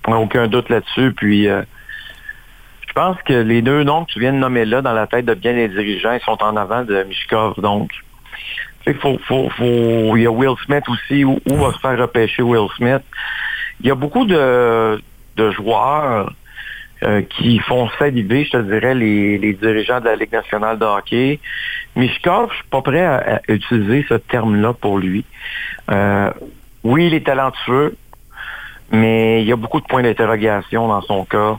Aucun 0.06 0.46
doute 0.46 0.68
là-dessus. 0.68 1.12
Puis 1.12 1.48
euh, 1.48 1.62
je 2.86 2.92
pense 2.92 3.16
que 3.24 3.32
les 3.32 3.62
deux 3.62 3.82
noms 3.82 4.04
que 4.04 4.12
tu 4.12 4.20
viens 4.20 4.32
de 4.32 4.38
nommer 4.38 4.66
là, 4.66 4.82
dans 4.82 4.92
la 4.92 5.06
tête 5.06 5.24
de 5.24 5.34
bien 5.34 5.54
les 5.54 5.68
dirigeants, 5.68 6.12
ils 6.12 6.24
sont 6.24 6.40
en 6.40 6.56
avant 6.56 6.84
de 6.84 7.02
Mishkov. 7.04 7.60
Donc 7.60 7.90
il 8.86 8.94
faut, 8.94 9.18
faut, 9.18 10.16
y 10.16 10.26
a 10.26 10.30
Will 10.30 10.54
Smith 10.64 10.84
aussi. 10.88 11.24
Où, 11.24 11.38
va 11.46 11.72
se 11.72 11.78
faire 11.78 11.98
repêcher 11.98 12.42
Will 12.42 12.68
Smith? 12.76 13.02
Il 13.80 13.86
y 13.86 13.90
a 13.90 13.94
beaucoup 13.94 14.24
de, 14.24 15.00
joueurs 15.36 16.32
euh, 17.02 17.22
qui 17.22 17.58
font 17.60 17.88
saliver, 17.98 18.44
je 18.44 18.50
te 18.50 18.56
dirais, 18.58 18.94
les, 18.94 19.38
les, 19.38 19.54
dirigeants 19.54 20.00
de 20.00 20.06
la 20.06 20.16
Ligue 20.16 20.32
nationale 20.32 20.78
de 20.78 20.84
hockey. 20.84 21.40
Mishkov, 21.96 22.50
je 22.50 22.56
suis 22.56 22.64
pas 22.70 22.82
prêt 22.82 23.04
à, 23.04 23.40
utiliser 23.48 24.04
ce 24.08 24.14
terme-là 24.14 24.72
pour 24.74 24.98
lui. 24.98 25.24
Euh, 25.90 26.30
oui, 26.84 27.06
il 27.06 27.14
est 27.14 27.24
talentueux, 27.24 27.96
mais 28.90 29.42
il 29.42 29.48
y 29.48 29.52
a 29.52 29.56
beaucoup 29.56 29.80
de 29.80 29.86
points 29.86 30.02
d'interrogation 30.02 30.88
dans 30.88 31.02
son 31.02 31.24
cas. 31.24 31.58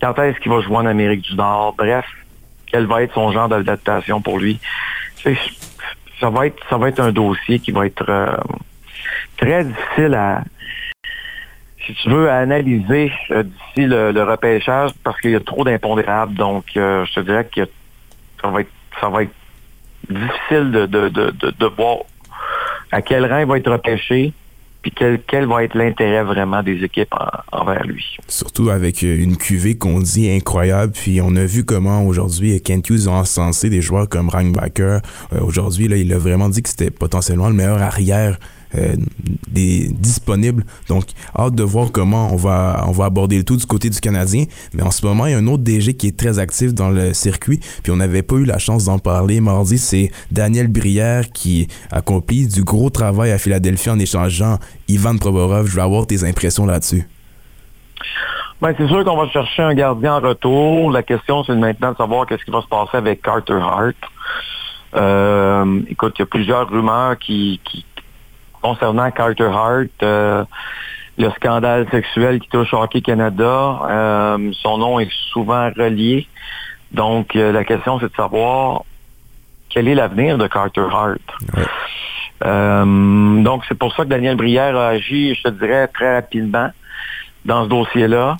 Quand 0.00 0.18
est-ce 0.18 0.38
qu'il 0.40 0.50
va 0.50 0.60
jouer 0.60 0.76
en 0.76 0.86
Amérique 0.86 1.22
du 1.22 1.34
Nord? 1.34 1.74
Bref, 1.76 2.04
quel 2.66 2.86
va 2.86 3.02
être 3.02 3.14
son 3.14 3.32
genre 3.32 3.48
d'adaptation 3.48 4.20
pour 4.20 4.38
lui? 4.38 4.58
Ça 6.22 6.30
va 6.30 6.46
être 6.46 6.62
ça 6.70 6.78
va 6.78 6.88
être 6.88 7.00
un 7.00 7.10
dossier 7.10 7.58
qui 7.58 7.72
va 7.72 7.84
être 7.84 8.08
euh, 8.08 8.36
très 9.36 9.64
difficile 9.64 10.14
à 10.14 10.44
si 11.84 11.94
tu 11.94 12.10
veux 12.10 12.30
analyser 12.30 13.12
euh, 13.32 13.42
d'ici 13.42 13.86
le, 13.88 14.22
repêchage 14.22 14.92
parce 15.02 15.20
qu'il 15.20 15.32
y 15.32 15.34
a 15.34 15.40
trop 15.40 15.64
d'impondérables. 15.64 16.34
Donc 16.34 16.64
euh, 16.76 17.04
je 17.06 17.14
te 17.14 17.20
dirais 17.20 17.48
que 17.52 17.68
ça 18.40 18.48
va 18.48 18.60
être 18.60 18.70
ça 19.00 19.08
va 19.08 19.24
être 19.24 19.34
difficile 20.08 20.70
de, 20.70 20.86
de, 20.86 21.08
de, 21.08 21.30
de 21.32 21.66
voir 21.76 21.98
à 22.92 23.02
quel 23.02 23.26
rang 23.26 23.38
il 23.38 23.46
va 23.46 23.58
être 23.58 23.70
repêché 23.72 24.32
puis 24.82 24.92
quel, 25.26 25.46
va 25.46 25.62
être 25.62 25.74
l'intérêt 25.74 26.24
vraiment 26.24 26.62
des 26.62 26.82
équipes 26.82 27.14
envers 27.52 27.84
lui. 27.86 28.16
Surtout 28.26 28.70
avec 28.70 29.04
euh, 29.04 29.16
une 29.16 29.36
QV 29.36 29.78
qu'on 29.78 30.00
dit 30.00 30.28
incroyable, 30.28 30.92
puis 30.92 31.20
on 31.22 31.36
a 31.36 31.44
vu 31.44 31.64
comment 31.64 32.04
aujourd'hui 32.04 32.60
Kent 32.60 32.90
Hughes 32.90 33.06
a 33.06 33.12
encensé 33.12 33.70
des 33.70 33.80
joueurs 33.80 34.08
comme 34.08 34.28
Rangbacker. 34.28 34.98
Euh, 35.32 35.40
aujourd'hui, 35.40 35.86
il 35.86 36.12
a 36.12 36.18
vraiment 36.18 36.48
dit 36.48 36.62
que 36.62 36.68
c'était 36.68 36.90
potentiellement 36.90 37.48
le 37.48 37.54
meilleur 37.54 37.80
arrière 37.80 38.38
euh, 38.76 38.96
disponibles. 39.52 40.64
Donc, 40.88 41.04
hâte 41.38 41.54
de 41.54 41.62
voir 41.62 41.92
comment 41.92 42.32
on 42.32 42.36
va, 42.36 42.84
on 42.88 42.92
va 42.92 43.06
aborder 43.06 43.36
le 43.36 43.44
tout 43.44 43.56
du 43.56 43.66
côté 43.66 43.90
du 43.90 44.00
Canadien. 44.00 44.44
Mais 44.72 44.82
en 44.82 44.90
ce 44.90 45.04
moment, 45.04 45.26
il 45.26 45.32
y 45.32 45.34
a 45.34 45.38
un 45.38 45.46
autre 45.46 45.62
DG 45.62 45.94
qui 45.94 46.08
est 46.08 46.16
très 46.16 46.38
actif 46.38 46.74
dans 46.74 46.90
le 46.90 47.12
circuit. 47.12 47.60
Puis 47.82 47.92
on 47.92 47.96
n'avait 47.96 48.22
pas 48.22 48.36
eu 48.36 48.44
la 48.44 48.58
chance 48.58 48.84
d'en 48.84 48.98
parler 48.98 49.40
mardi. 49.40 49.78
C'est 49.78 50.10
Daniel 50.30 50.68
Brière 50.68 51.30
qui 51.32 51.68
accomplit 51.90 52.46
du 52.46 52.64
gros 52.64 52.90
travail 52.90 53.30
à 53.30 53.38
Philadelphie 53.38 53.90
en 53.90 53.98
échangeant 53.98 54.58
Ivan 54.88 55.16
Provorov. 55.16 55.66
Je 55.66 55.76
vais 55.76 55.82
avoir 55.82 56.06
tes 56.06 56.24
impressions 56.24 56.66
là-dessus. 56.66 57.06
Ben, 58.60 58.72
c'est 58.78 58.86
sûr 58.86 59.04
qu'on 59.04 59.16
va 59.16 59.28
chercher 59.28 59.62
un 59.62 59.74
gardien 59.74 60.14
en 60.14 60.20
retour. 60.20 60.92
La 60.92 61.02
question, 61.02 61.42
c'est 61.42 61.54
maintenant 61.56 61.92
de 61.92 61.96
savoir 61.96 62.26
qu'est-ce 62.26 62.44
qui 62.44 62.52
va 62.52 62.62
se 62.62 62.68
passer 62.68 62.96
avec 62.96 63.20
Carter 63.20 63.58
Hart. 63.60 63.96
Euh, 64.94 65.80
écoute, 65.88 66.14
il 66.16 66.20
y 66.20 66.22
a 66.22 66.26
plusieurs 66.26 66.68
rumeurs 66.68 67.18
qui, 67.18 67.60
concernant 68.62 69.10
Carter 69.10 69.50
Hart, 69.52 69.88
euh, 70.02 70.44
le 71.18 71.30
scandale 71.32 71.86
sexuel 71.90 72.40
qui 72.40 72.48
touche 72.48 72.72
Hockey 72.72 73.02
Canada, 73.02 73.80
euh, 73.90 74.50
son 74.54 74.78
nom 74.78 74.98
est 74.98 75.10
souvent 75.32 75.70
relié. 75.76 76.26
Donc, 76.92 77.36
euh, 77.36 77.52
la 77.52 77.64
question, 77.64 77.98
c'est 77.98 78.10
de 78.10 78.16
savoir 78.16 78.84
quel 79.68 79.88
est 79.88 79.94
l'avenir 79.94 80.38
de 80.38 80.46
Carter 80.46 80.86
Hart. 80.90 81.20
donc, 82.44 83.62
c'est 83.68 83.78
pour 83.78 83.94
ça 83.94 84.04
que 84.04 84.08
Daniel 84.08 84.36
Brière 84.36 84.76
a 84.76 84.88
agi, 84.88 85.34
je 85.34 85.42
te 85.42 85.48
dirais, 85.48 85.88
très 85.88 86.14
rapidement 86.14 86.70
dans 87.44 87.64
ce 87.64 87.68
dossier-là. 87.68 88.36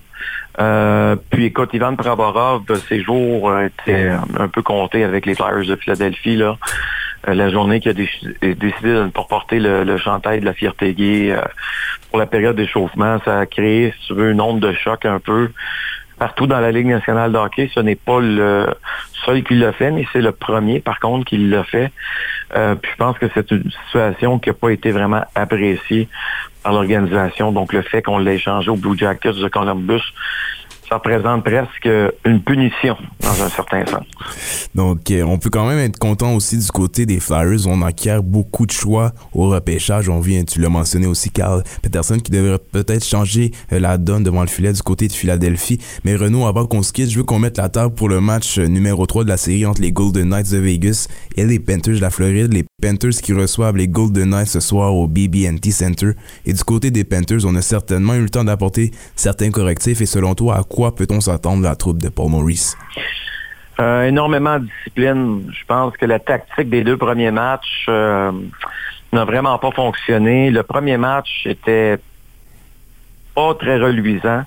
puis 1.30 1.46
écoute, 1.46 1.70
Ivan 1.72 1.96
Praborov, 1.96 2.62
ses 2.88 3.02
jours 3.02 3.58
étaient 3.58 4.10
un 4.38 4.48
peu 4.48 4.62
comptés 4.62 5.04
avec 5.04 5.26
les 5.26 5.34
Flyers 5.34 5.66
de 5.66 5.76
Philadelphie. 5.76 6.36
Là. 6.36 6.56
Euh, 7.28 7.34
la 7.34 7.50
journée 7.50 7.80
qui 7.80 7.88
a 7.88 7.92
décidé 7.92 8.34
de 8.40 9.04
ne 9.04 9.10
pas 9.10 9.24
porter 9.24 9.58
le, 9.60 9.84
le 9.84 9.96
chantail 9.98 10.40
de 10.40 10.44
la 10.44 10.54
fierté 10.54 10.94
gay 10.94 11.30
euh, 11.30 11.40
pour 12.10 12.18
la 12.18 12.26
période 12.26 12.56
d'échauffement. 12.56 13.18
Ça 13.24 13.40
a 13.40 13.46
créé, 13.46 13.94
si 14.00 14.08
tu 14.08 14.14
veux, 14.14 14.30
une 14.30 14.40
onde 14.40 14.60
de 14.60 14.72
choc 14.72 15.04
un 15.04 15.18
peu 15.18 15.50
partout 16.18 16.46
dans 16.46 16.60
la 16.60 16.70
Ligue 16.70 16.86
nationale 16.86 17.32
de 17.32 17.38
hockey. 17.38 17.70
Ce 17.74 17.80
n'est 17.80 17.96
pas 17.96 18.20
le 18.20 18.66
seul 19.24 19.42
qui 19.42 19.54
l'a 19.54 19.72
fait, 19.72 19.90
mais 19.90 20.06
c'est 20.12 20.20
le 20.20 20.32
premier, 20.32 20.80
par 20.80 21.00
contre, 21.00 21.24
qui 21.24 21.36
l'a 21.38 21.64
fait. 21.64 21.90
Euh, 22.54 22.74
puis 22.74 22.90
je 22.92 22.96
pense 22.96 23.18
que 23.18 23.26
c'est 23.34 23.50
une 23.50 23.70
situation 23.86 24.38
qui 24.38 24.50
n'a 24.50 24.54
pas 24.54 24.70
été 24.70 24.90
vraiment 24.90 25.24
appréciée 25.34 26.08
par 26.62 26.74
l'organisation. 26.74 27.50
Donc 27.50 27.72
le 27.72 27.82
fait 27.82 28.02
qu'on 28.02 28.18
l'ait 28.18 28.36
échangé 28.36 28.70
au 28.70 28.76
Blue 28.76 28.96
Jackets 28.96 29.32
de 29.32 29.48
Columbus, 29.48 30.02
représente 30.92 31.44
presque 31.44 31.88
une 32.24 32.42
punition 32.42 32.96
dans 33.20 33.42
un 33.42 33.48
certain 33.48 33.84
sens. 33.86 34.04
Donc, 34.74 35.10
euh, 35.10 35.22
on 35.22 35.38
peut 35.38 35.50
quand 35.50 35.66
même 35.66 35.78
être 35.78 35.98
content 35.98 36.34
aussi 36.34 36.58
du 36.58 36.66
côté 36.68 37.06
des 37.06 37.20
Flyers. 37.20 37.66
On 37.66 37.82
acquiert 37.82 38.22
beaucoup 38.22 38.66
de 38.66 38.72
choix 38.72 39.12
au 39.32 39.48
repêchage. 39.48 40.08
On 40.08 40.20
vient, 40.20 40.44
tu 40.44 40.60
l'as 40.60 40.68
mentionné 40.68 41.06
aussi, 41.06 41.30
Carl 41.30 41.62
Peterson, 41.82 42.18
qui 42.18 42.30
devrait 42.30 42.58
peut-être 42.58 43.04
changer 43.04 43.52
euh, 43.72 43.80
la 43.80 43.98
donne 43.98 44.22
devant 44.22 44.42
le 44.42 44.48
filet 44.48 44.72
du 44.72 44.82
côté 44.82 45.08
de 45.08 45.12
Philadelphie. 45.12 45.78
Mais 46.04 46.16
Renaud, 46.16 46.46
avant 46.46 46.66
qu'on 46.66 46.82
se 46.82 46.92
quitte, 46.92 47.10
je 47.10 47.18
veux 47.18 47.24
qu'on 47.24 47.38
mette 47.38 47.58
la 47.58 47.68
table 47.68 47.94
pour 47.94 48.08
le 48.08 48.20
match 48.20 48.58
euh, 48.58 48.66
numéro 48.66 49.06
3 49.06 49.24
de 49.24 49.28
la 49.28 49.36
série 49.36 49.66
entre 49.66 49.80
les 49.80 49.92
Golden 49.92 50.28
Knights 50.28 50.50
de 50.52 50.58
Vegas 50.58 51.08
et 51.36 51.44
les 51.44 51.58
Panthers 51.58 51.96
de 51.96 52.00
la 52.00 52.10
Floride. 52.10 52.52
Les 52.52 52.64
Panthers 52.80 53.20
qui 53.22 53.32
reçoivent 53.32 53.76
les 53.76 53.88
Golden 53.88 54.30
Knights 54.30 54.48
ce 54.48 54.60
soir 54.60 54.94
au 54.94 55.06
BB&T 55.06 55.70
Center. 55.70 56.12
Et 56.46 56.52
du 56.52 56.64
côté 56.64 56.90
des 56.90 57.04
Panthers, 57.04 57.44
on 57.44 57.54
a 57.54 57.62
certainement 57.62 58.14
eu 58.14 58.22
le 58.22 58.30
temps 58.30 58.44
d'apporter 58.44 58.90
certains 59.16 59.50
correctifs. 59.50 60.00
Et 60.00 60.06
selon 60.06 60.34
toi, 60.34 60.56
à 60.58 60.62
quoi 60.64 60.81
peut-on 60.90 61.20
s'attendre 61.20 61.58
de 61.58 61.68
la 61.68 61.76
troupe 61.76 61.98
de 61.98 62.08
Paul 62.08 62.30
Maurice? 62.30 62.76
Euh, 63.80 64.04
énormément 64.04 64.58
de 64.58 64.66
discipline. 64.66 65.50
Je 65.52 65.64
pense 65.66 65.96
que 65.96 66.04
la 66.04 66.18
tactique 66.18 66.68
des 66.68 66.84
deux 66.84 66.96
premiers 66.96 67.30
matchs 67.30 67.86
euh, 67.88 68.30
n'a 69.12 69.24
vraiment 69.24 69.58
pas 69.58 69.70
fonctionné. 69.70 70.50
Le 70.50 70.62
premier 70.62 70.98
match 70.98 71.46
était 71.46 71.98
pas 73.34 73.54
très 73.54 73.78
reluisant. 73.78 74.42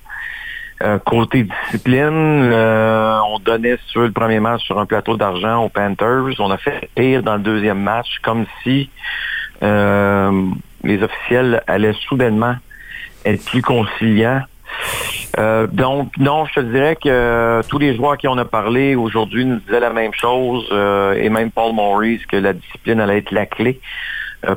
Euh, 0.83 0.99
côté 0.99 1.43
discipline, 1.43 2.53
on 2.53 3.39
donnait 3.39 3.77
sur 3.87 4.01
le 4.01 4.11
premier 4.11 4.39
match 4.39 4.63
sur 4.63 4.77
un 4.77 4.85
plateau 4.85 5.17
d'argent 5.17 5.63
aux 5.63 5.69
Panthers. 5.69 6.39
On 6.39 6.51
a 6.51 6.57
fait 6.57 6.89
pire 6.95 7.23
dans 7.23 7.37
le 7.37 7.41
deuxième 7.41 7.81
match, 7.81 8.19
comme 8.21 8.45
si 8.61 8.89
les 9.61 11.01
officiels 11.01 11.63
allaient 11.65 11.95
soudainement 12.07 12.55
être 13.25 13.43
plus 13.45 13.61
conciliants. 13.61 14.43
Euh, 15.37 15.67
donc, 15.67 16.17
non, 16.17 16.45
je 16.45 16.59
te 16.59 16.65
dirais 16.65 16.95
que 16.95 17.09
euh, 17.09 17.61
tous 17.67 17.77
les 17.77 17.95
joueurs 17.95 18.17
qui 18.17 18.27
on 18.27 18.37
a 18.37 18.45
parlé 18.45 18.95
aujourd'hui 18.95 19.45
nous 19.45 19.59
disaient 19.59 19.79
la 19.79 19.91
même 19.91 20.13
chose, 20.13 20.65
euh, 20.71 21.13
et 21.13 21.29
même 21.29 21.51
Paul 21.51 21.73
Maurice, 21.73 22.25
que 22.25 22.37
la 22.37 22.53
discipline 22.53 22.99
allait 22.99 23.19
être 23.19 23.31
la 23.31 23.45
clé 23.45 23.79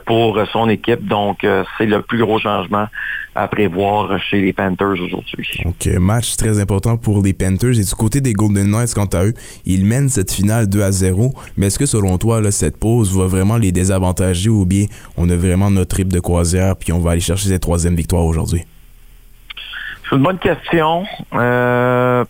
pour 0.04 0.38
son 0.52 0.68
équipe. 0.68 1.06
Donc, 1.06 1.46
c'est 1.78 1.86
le 1.86 2.02
plus 2.02 2.18
gros 2.18 2.38
changement 2.38 2.88
à 3.34 3.48
prévoir 3.48 4.20
chez 4.20 4.42
les 4.42 4.52
Panthers 4.52 5.00
aujourd'hui. 5.00 5.48
Donc, 5.64 5.86
match 5.98 6.36
très 6.36 6.60
important 6.60 6.98
pour 6.98 7.22
les 7.22 7.32
Panthers. 7.32 7.78
Et 7.78 7.84
du 7.84 7.94
côté 7.94 8.20
des 8.20 8.34
Golden 8.34 8.70
Knights, 8.70 8.92
quant 8.92 9.06
à 9.06 9.24
eux, 9.24 9.32
ils 9.64 9.86
mènent 9.86 10.10
cette 10.10 10.30
finale 10.30 10.68
2 10.68 10.82
à 10.82 10.92
0. 10.92 11.32
Mais 11.56 11.68
est-ce 11.68 11.78
que, 11.78 11.86
selon 11.86 12.18
toi, 12.18 12.42
cette 12.50 12.76
pause 12.76 13.16
va 13.16 13.28
vraiment 13.28 13.56
les 13.56 13.72
désavantager 13.72 14.50
ou 14.50 14.66
bien 14.66 14.84
on 15.16 15.30
a 15.30 15.36
vraiment 15.36 15.70
notre 15.70 15.94
trip 15.94 16.12
de 16.12 16.20
croisière 16.20 16.76
puis 16.76 16.92
on 16.92 16.98
va 16.98 17.12
aller 17.12 17.22
chercher 17.22 17.48
cette 17.48 17.62
troisième 17.62 17.94
victoire 17.94 18.26
aujourd'hui? 18.26 18.66
C'est 20.08 20.16
une 20.16 20.22
bonne 20.22 20.38
question. 20.38 21.04
Euh, 21.34 22.24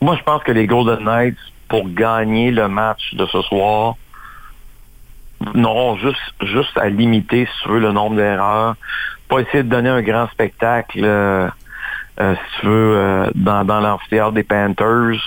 moi, 0.00 0.16
je 0.16 0.22
pense 0.22 0.42
que 0.44 0.52
les 0.52 0.66
Golden 0.66 1.04
Knights, 1.04 1.38
pour 1.68 1.88
gagner 1.88 2.52
le 2.52 2.68
match 2.68 3.14
de 3.14 3.26
ce 3.26 3.42
soir, 3.42 3.94
n'auront 5.54 5.96
juste, 5.96 6.20
juste 6.42 6.78
à 6.78 6.88
limiter, 6.88 7.48
sur 7.62 7.72
le 7.72 7.90
nombre 7.90 8.16
d'erreurs. 8.16 8.76
Pas 9.28 9.40
essayer 9.40 9.64
de 9.64 9.68
donner 9.68 9.88
un 9.88 10.02
grand 10.02 10.28
spectacle, 10.28 11.00
euh, 11.02 11.48
euh, 12.20 12.34
si 12.34 12.60
tu 12.60 12.66
veux, 12.66 13.30
dans, 13.34 13.64
dans 13.64 13.80
l'amphithéâtre 13.80 14.32
des 14.32 14.44
Panthers. 14.44 15.20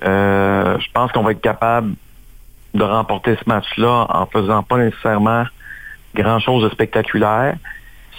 je 0.00 0.92
pense 0.94 1.10
qu'on 1.10 1.22
va 1.22 1.32
être 1.32 1.40
capable 1.40 1.94
de 2.72 2.84
remporter 2.84 3.36
ce 3.36 3.48
match-là 3.48 4.06
en 4.10 4.26
faisant 4.26 4.62
pas 4.62 4.76
nécessairement 4.76 5.44
grand-chose 6.14 6.62
de 6.62 6.68
spectaculaire. 6.68 7.56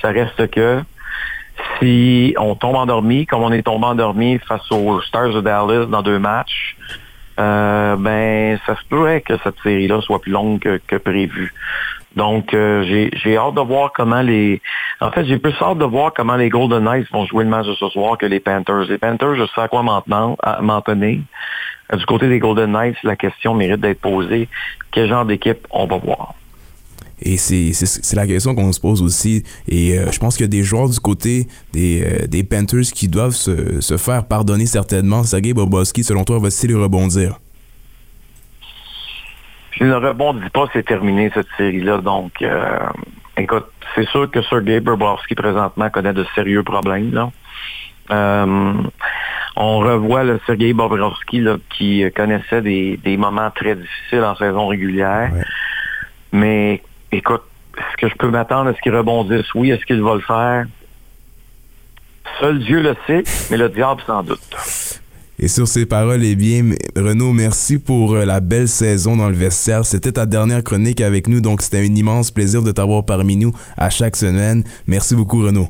Ça 0.02 0.10
reste 0.10 0.52
que 0.52 0.84
si 1.80 2.36
on 2.38 2.56
tombe 2.56 2.76
endormi, 2.76 3.26
comme 3.26 3.44
on 3.44 3.52
est 3.52 3.64
tombé 3.64 3.86
endormi 3.86 4.40
face 4.40 4.72
aux 4.72 5.02
Stars 5.02 5.34
de 5.34 5.42
Dallas 5.42 5.86
dans 5.86 6.02
deux 6.02 6.20
matchs, 6.20 6.76
euh, 7.40 7.96
ben 7.98 8.60
ça 8.66 8.76
se 8.76 8.82
pourrait 8.90 9.22
que 9.22 9.34
cette 9.44 9.60
série-là 9.62 10.02
soit 10.02 10.20
plus 10.20 10.32
longue 10.32 10.60
que, 10.60 10.96
prévu. 10.98 11.54
Donc 12.16 12.54
euh, 12.54 12.84
j'ai 12.84 13.38
hâte 13.38 13.54
de 13.54 13.62
voir 13.62 13.92
comment 13.94 14.22
les. 14.22 14.62
En 15.02 15.12
fait, 15.12 15.26
j'ai 15.26 15.38
plus 15.38 15.54
hâte 15.62 15.78
de 15.78 15.86
voir 15.86 16.14
comment 16.16 16.36
les 16.36 16.50
Golden 16.50 16.84
Knights 16.84 17.12
vont 17.12 17.26
jouer 17.26 17.44
le 17.44 17.50
match 17.50 17.68
de 17.68 17.76
ce 17.76 17.90
soir 17.90 18.18
que 18.18 18.26
les 18.26 18.40
Panthers. 18.40 18.86
Les 18.90 18.98
Panthers, 18.98 19.36
je 19.36 19.46
sais 19.54 19.62
à 19.62 19.68
quoi 19.68 19.84
m'en 19.84 20.82
tenir. 20.82 21.20
Du 21.94 22.06
côté 22.06 22.28
des 22.28 22.40
Golden 22.40 22.72
Knights, 22.72 22.98
la 23.04 23.16
question 23.16 23.54
mérite 23.54 23.82
d'être 23.82 24.02
posée. 24.02 24.50
Quel 24.92 25.08
genre 25.08 25.26
d'équipe 25.26 25.68
on 25.70 25.86
va 25.86 25.98
voir? 25.98 26.34
Et 27.22 27.38
c'est 27.38 28.16
la 28.16 28.28
question 28.28 28.54
qu'on 28.54 28.72
se 28.72 28.80
pose 28.80 29.02
aussi. 29.02 29.44
Et 29.68 29.98
euh, 29.98 30.12
je 30.12 30.20
pense 30.20 30.36
qu'il 30.36 30.44
y 30.44 30.50
a 30.50 30.50
des 30.50 30.64
joueurs 30.64 30.90
du 30.90 31.00
côté 31.00 31.48
des, 31.74 32.04
euh, 32.04 32.28
des 32.28 32.44
Panthers 32.44 32.92
qui 32.94 33.08
doivent 33.08 33.32
se, 33.32 33.82
se, 33.82 33.98
faire 33.98 34.26
pardonner 34.28 34.68
certainement. 34.68 35.24
Sergei 35.24 35.54
Bobovski, 35.54 36.04
selon 36.04 36.24
toi, 36.24 36.38
va-t-il 36.40 36.76
rebondir? 36.76 37.40
Je 39.72 39.84
ne 39.84 39.94
rebondis 39.94 40.50
pas, 40.54 40.68
c'est 40.74 40.86
terminé 40.86 41.32
cette 41.34 41.48
série-là. 41.58 42.00
Donc, 42.00 42.34
euh, 42.42 42.78
écoute, 43.36 43.66
c'est 43.96 44.08
sûr 44.10 44.30
que 44.30 44.42
Sergei 44.44 44.80
Bobovski, 44.80 45.34
présentement, 45.34 45.90
connaît 45.90 46.14
de 46.14 46.26
sérieux 46.36 46.64
problèmes. 46.64 47.12
Là. 47.14 47.32
on 49.56 49.80
revoit 49.80 50.24
le 50.24 50.40
Sergei 50.46 50.72
Bobrovski 50.74 51.44
qui 51.76 52.04
connaissait 52.16 52.62
des, 52.62 52.98
des, 52.98 53.18
moments 53.18 53.50
très 53.50 53.76
difficiles 53.76 54.24
en 54.24 54.36
saison 54.36 54.68
régulière. 54.68 55.32
Mais 56.32 56.82
écoute, 57.12 57.44
est-ce 57.78 57.98
que 57.98 58.10
je 58.10 58.16
peux 58.16 58.30
m'attendre 58.30 58.70
à 58.70 58.74
ce 58.74 58.82
qu'il 58.82 58.96
rebondisse? 58.96 59.54
Oui, 59.54 59.72
est-ce 59.72 59.86
qu'il 59.86 60.02
va 60.02 60.16
le 60.16 60.22
faire? 60.22 60.66
Seul 62.40 62.60
Dieu 62.60 62.82
le 62.82 62.96
sait, 63.06 63.24
mais 63.50 63.58
le 63.58 63.70
diable 63.70 64.02
sans 64.06 64.24
doute. 64.24 65.02
Et 65.40 65.48
sur 65.48 65.68
ces 65.68 65.86
paroles, 65.86 66.24
eh 66.24 66.36
bien, 66.36 66.72
Renaud, 66.96 67.32
merci 67.32 67.78
pour 67.78 68.16
euh, 68.16 68.26
la 68.26 68.40
belle 68.40 68.68
saison 68.68 69.16
dans 69.16 69.30
le 69.30 69.36
vestiaire. 69.36 69.86
C'était 69.86 70.14
ta 70.14 70.26
dernière 70.26 70.64
chronique 70.64 71.00
avec 71.00 71.28
nous, 71.28 71.42
donc 71.42 71.62
c'était 71.62 71.78
un 71.80 71.96
immense 71.96 72.32
plaisir 72.32 72.64
de 72.64 72.72
t'avoir 72.72 73.06
parmi 73.06 73.36
nous 73.36 73.54
à 73.78 73.92
chaque 73.92 74.16
semaine. 74.16 74.64
Merci 74.88 75.16
beaucoup, 75.16 75.44
Renaud. 75.44 75.68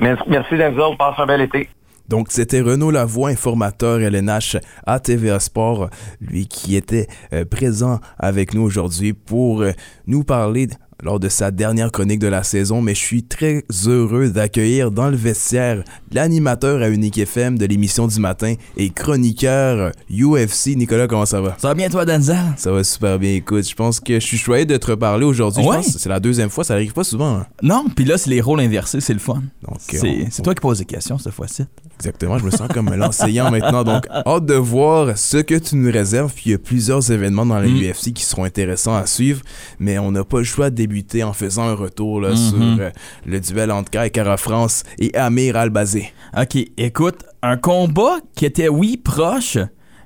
Merci, 0.00 0.22
merci 0.28 0.56
Denzel. 0.56 0.96
Passe 0.98 1.18
un 1.18 1.26
bel 1.26 1.42
été. 1.42 1.68
Donc, 2.10 2.26
c'était 2.32 2.60
Renaud 2.60 2.90
Lavoie, 2.90 3.28
informateur 3.28 4.00
LNH 4.00 4.56
à 4.84 4.98
TVA 4.98 5.38
Sport, 5.38 5.90
lui 6.20 6.48
qui 6.48 6.74
était 6.74 7.06
euh, 7.32 7.44
présent 7.44 8.00
avec 8.18 8.52
nous 8.52 8.62
aujourd'hui 8.62 9.12
pour 9.12 9.62
euh, 9.62 9.70
nous 10.08 10.24
parler 10.24 10.66
lors 11.02 11.20
de 11.20 11.28
sa 11.28 11.50
dernière 11.50 11.90
chronique 11.90 12.18
de 12.18 12.26
la 12.26 12.42
saison, 12.42 12.82
mais 12.82 12.94
je 12.94 13.00
suis 13.00 13.22
très 13.22 13.64
heureux 13.86 14.28
d'accueillir 14.28 14.90
dans 14.90 15.08
le 15.08 15.16
vestiaire 15.16 15.82
l'animateur 16.12 16.82
à 16.82 16.88
Unique 16.88 17.18
FM 17.18 17.58
de 17.58 17.66
l'émission 17.66 18.06
du 18.06 18.20
matin 18.20 18.54
et 18.76 18.90
chroniqueur 18.90 19.92
UFC. 20.10 20.76
Nicolas, 20.76 21.06
comment 21.06 21.26
ça 21.26 21.40
va? 21.40 21.56
Ça 21.58 21.68
va 21.68 21.74
bien 21.74 21.88
toi, 21.88 22.04
Denzel? 22.04 22.36
Ça 22.56 22.72
va 22.72 22.84
super 22.84 23.18
bien. 23.18 23.34
Écoute, 23.34 23.68
je 23.68 23.74
pense 23.74 24.00
que 24.00 24.14
je 24.14 24.26
suis 24.26 24.38
choyé 24.38 24.64
de 24.64 24.76
te 24.76 24.90
reparler 24.90 25.24
aujourd'hui. 25.24 25.64
Ouais. 25.64 25.82
c'est 25.82 26.08
la 26.08 26.20
deuxième 26.20 26.50
fois, 26.50 26.64
ça 26.64 26.74
arrive 26.74 26.92
pas 26.92 27.04
souvent. 27.04 27.38
Hein. 27.38 27.46
Non, 27.62 27.86
puis 27.94 28.04
là, 28.04 28.18
c'est 28.18 28.30
les 28.30 28.40
rôles 28.40 28.60
inversés, 28.60 29.00
c'est 29.00 29.12
le 29.12 29.18
fun. 29.18 29.42
C'est 29.88 30.42
toi 30.42 30.54
qui 30.54 30.60
poses 30.60 30.78
des 30.78 30.84
questions 30.84 31.18
cette 31.18 31.32
fois-ci. 31.32 31.64
Exactement, 31.96 32.38
je 32.38 32.44
me 32.44 32.50
sens 32.50 32.68
comme 32.72 32.94
l'enseignant 32.94 33.50
maintenant. 33.50 33.84
Donc, 33.84 34.06
hâte 34.10 34.46
de 34.46 34.54
voir 34.54 35.18
ce 35.18 35.36
que 35.36 35.54
tu 35.54 35.76
nous 35.76 35.90
réserves. 35.92 36.32
Puis 36.32 36.44
il 36.46 36.52
y 36.52 36.54
a 36.54 36.58
plusieurs 36.58 37.10
événements 37.10 37.44
dans 37.44 37.58
la 37.58 37.66
UFC 37.66 38.08
mm. 38.08 38.12
qui 38.12 38.24
seront 38.24 38.44
intéressants 38.44 38.96
à 38.96 39.06
suivre, 39.06 39.42
mais 39.78 39.98
on 39.98 40.10
n'a 40.10 40.24
pas 40.24 40.38
le 40.38 40.44
choix 40.44 40.70
de 40.70 40.76
en 41.22 41.32
faisant 41.32 41.64
un 41.64 41.74
retour 41.74 42.20
là, 42.20 42.36
sur 42.36 42.56
euh, 42.60 42.90
le 43.26 43.40
duel 43.40 43.70
entre 43.70 43.90
Kai 43.90 44.10
Cara 44.10 44.36
France 44.36 44.84
et 44.98 45.14
Amir 45.16 45.56
Albazé. 45.56 46.12
Ok, 46.36 46.56
écoute, 46.76 47.24
un 47.42 47.56
combat 47.56 48.18
qui 48.34 48.44
était, 48.44 48.68
oui, 48.68 48.96
proche, 48.96 49.58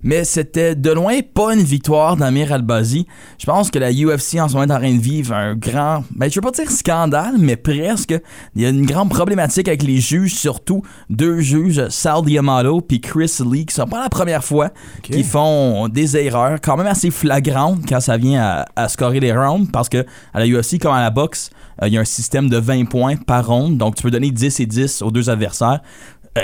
mais 0.04 0.24
c'était 0.24 0.76
de 0.76 0.90
loin 0.90 1.18
pas 1.22 1.54
une 1.54 1.62
victoire 1.62 2.16
d'Amir 2.16 2.52
Albazi. 2.52 3.06
Je 3.38 3.46
pense 3.46 3.70
que 3.70 3.78
la 3.78 3.90
UFC 3.90 4.38
en 4.38 4.48
ce 4.48 4.54
moment 4.54 4.64
est 4.64 4.76
en 4.76 4.78
train 4.78 4.94
de 4.94 5.00
vivre 5.00 5.34
un 5.34 5.54
grand, 5.54 6.04
ben, 6.14 6.30
je 6.30 6.36
veux 6.36 6.42
pas 6.42 6.50
dire 6.50 6.70
scandale, 6.70 7.36
mais 7.38 7.56
presque. 7.56 8.14
Il 8.54 8.62
y 8.62 8.66
a 8.66 8.68
une 8.68 8.84
grande 8.84 9.08
problématique 9.08 9.66
avec 9.66 9.82
les 9.82 9.98
juges, 9.98 10.34
surtout 10.34 10.82
deux 11.08 11.40
juges, 11.40 11.88
Sal 11.88 12.22
Diamato 12.24 12.82
puis 12.82 13.00
Chris 13.00 13.38
Lee, 13.50 13.64
qui 13.64 13.74
sont 13.74 13.86
pas 13.86 14.02
la 14.02 14.10
première 14.10 14.44
fois 14.44 14.70
qui 15.02 15.24
font 15.24 15.88
des 15.88 16.16
erreurs 16.16 16.60
quand 16.60 16.76
même 16.76 16.86
assez 16.86 17.10
flagrantes 17.10 17.80
quand 17.88 18.00
ça 18.00 18.18
vient 18.18 18.66
à, 18.76 18.88
scorer 18.88 19.20
les 19.20 19.32
rounds, 19.32 19.70
parce 19.72 19.88
que 19.88 20.04
à 20.34 20.44
la 20.44 20.46
UFC 20.46 20.78
comme 20.78 20.92
à 20.92 21.00
la 21.00 21.10
boxe, 21.10 21.50
euh, 21.82 21.88
il 21.88 21.94
y 21.94 21.98
a 21.98 22.00
un 22.00 22.04
système 22.04 22.48
de 22.48 22.58
20 22.58 22.84
points 22.84 23.16
par 23.16 23.46
ronde, 23.46 23.78
donc 23.78 23.94
tu 23.96 24.02
peux 24.02 24.10
donner 24.10 24.30
10 24.30 24.60
et 24.60 24.66
10 24.66 25.02
aux 25.02 25.10
deux 25.10 25.30
adversaires 25.30 25.80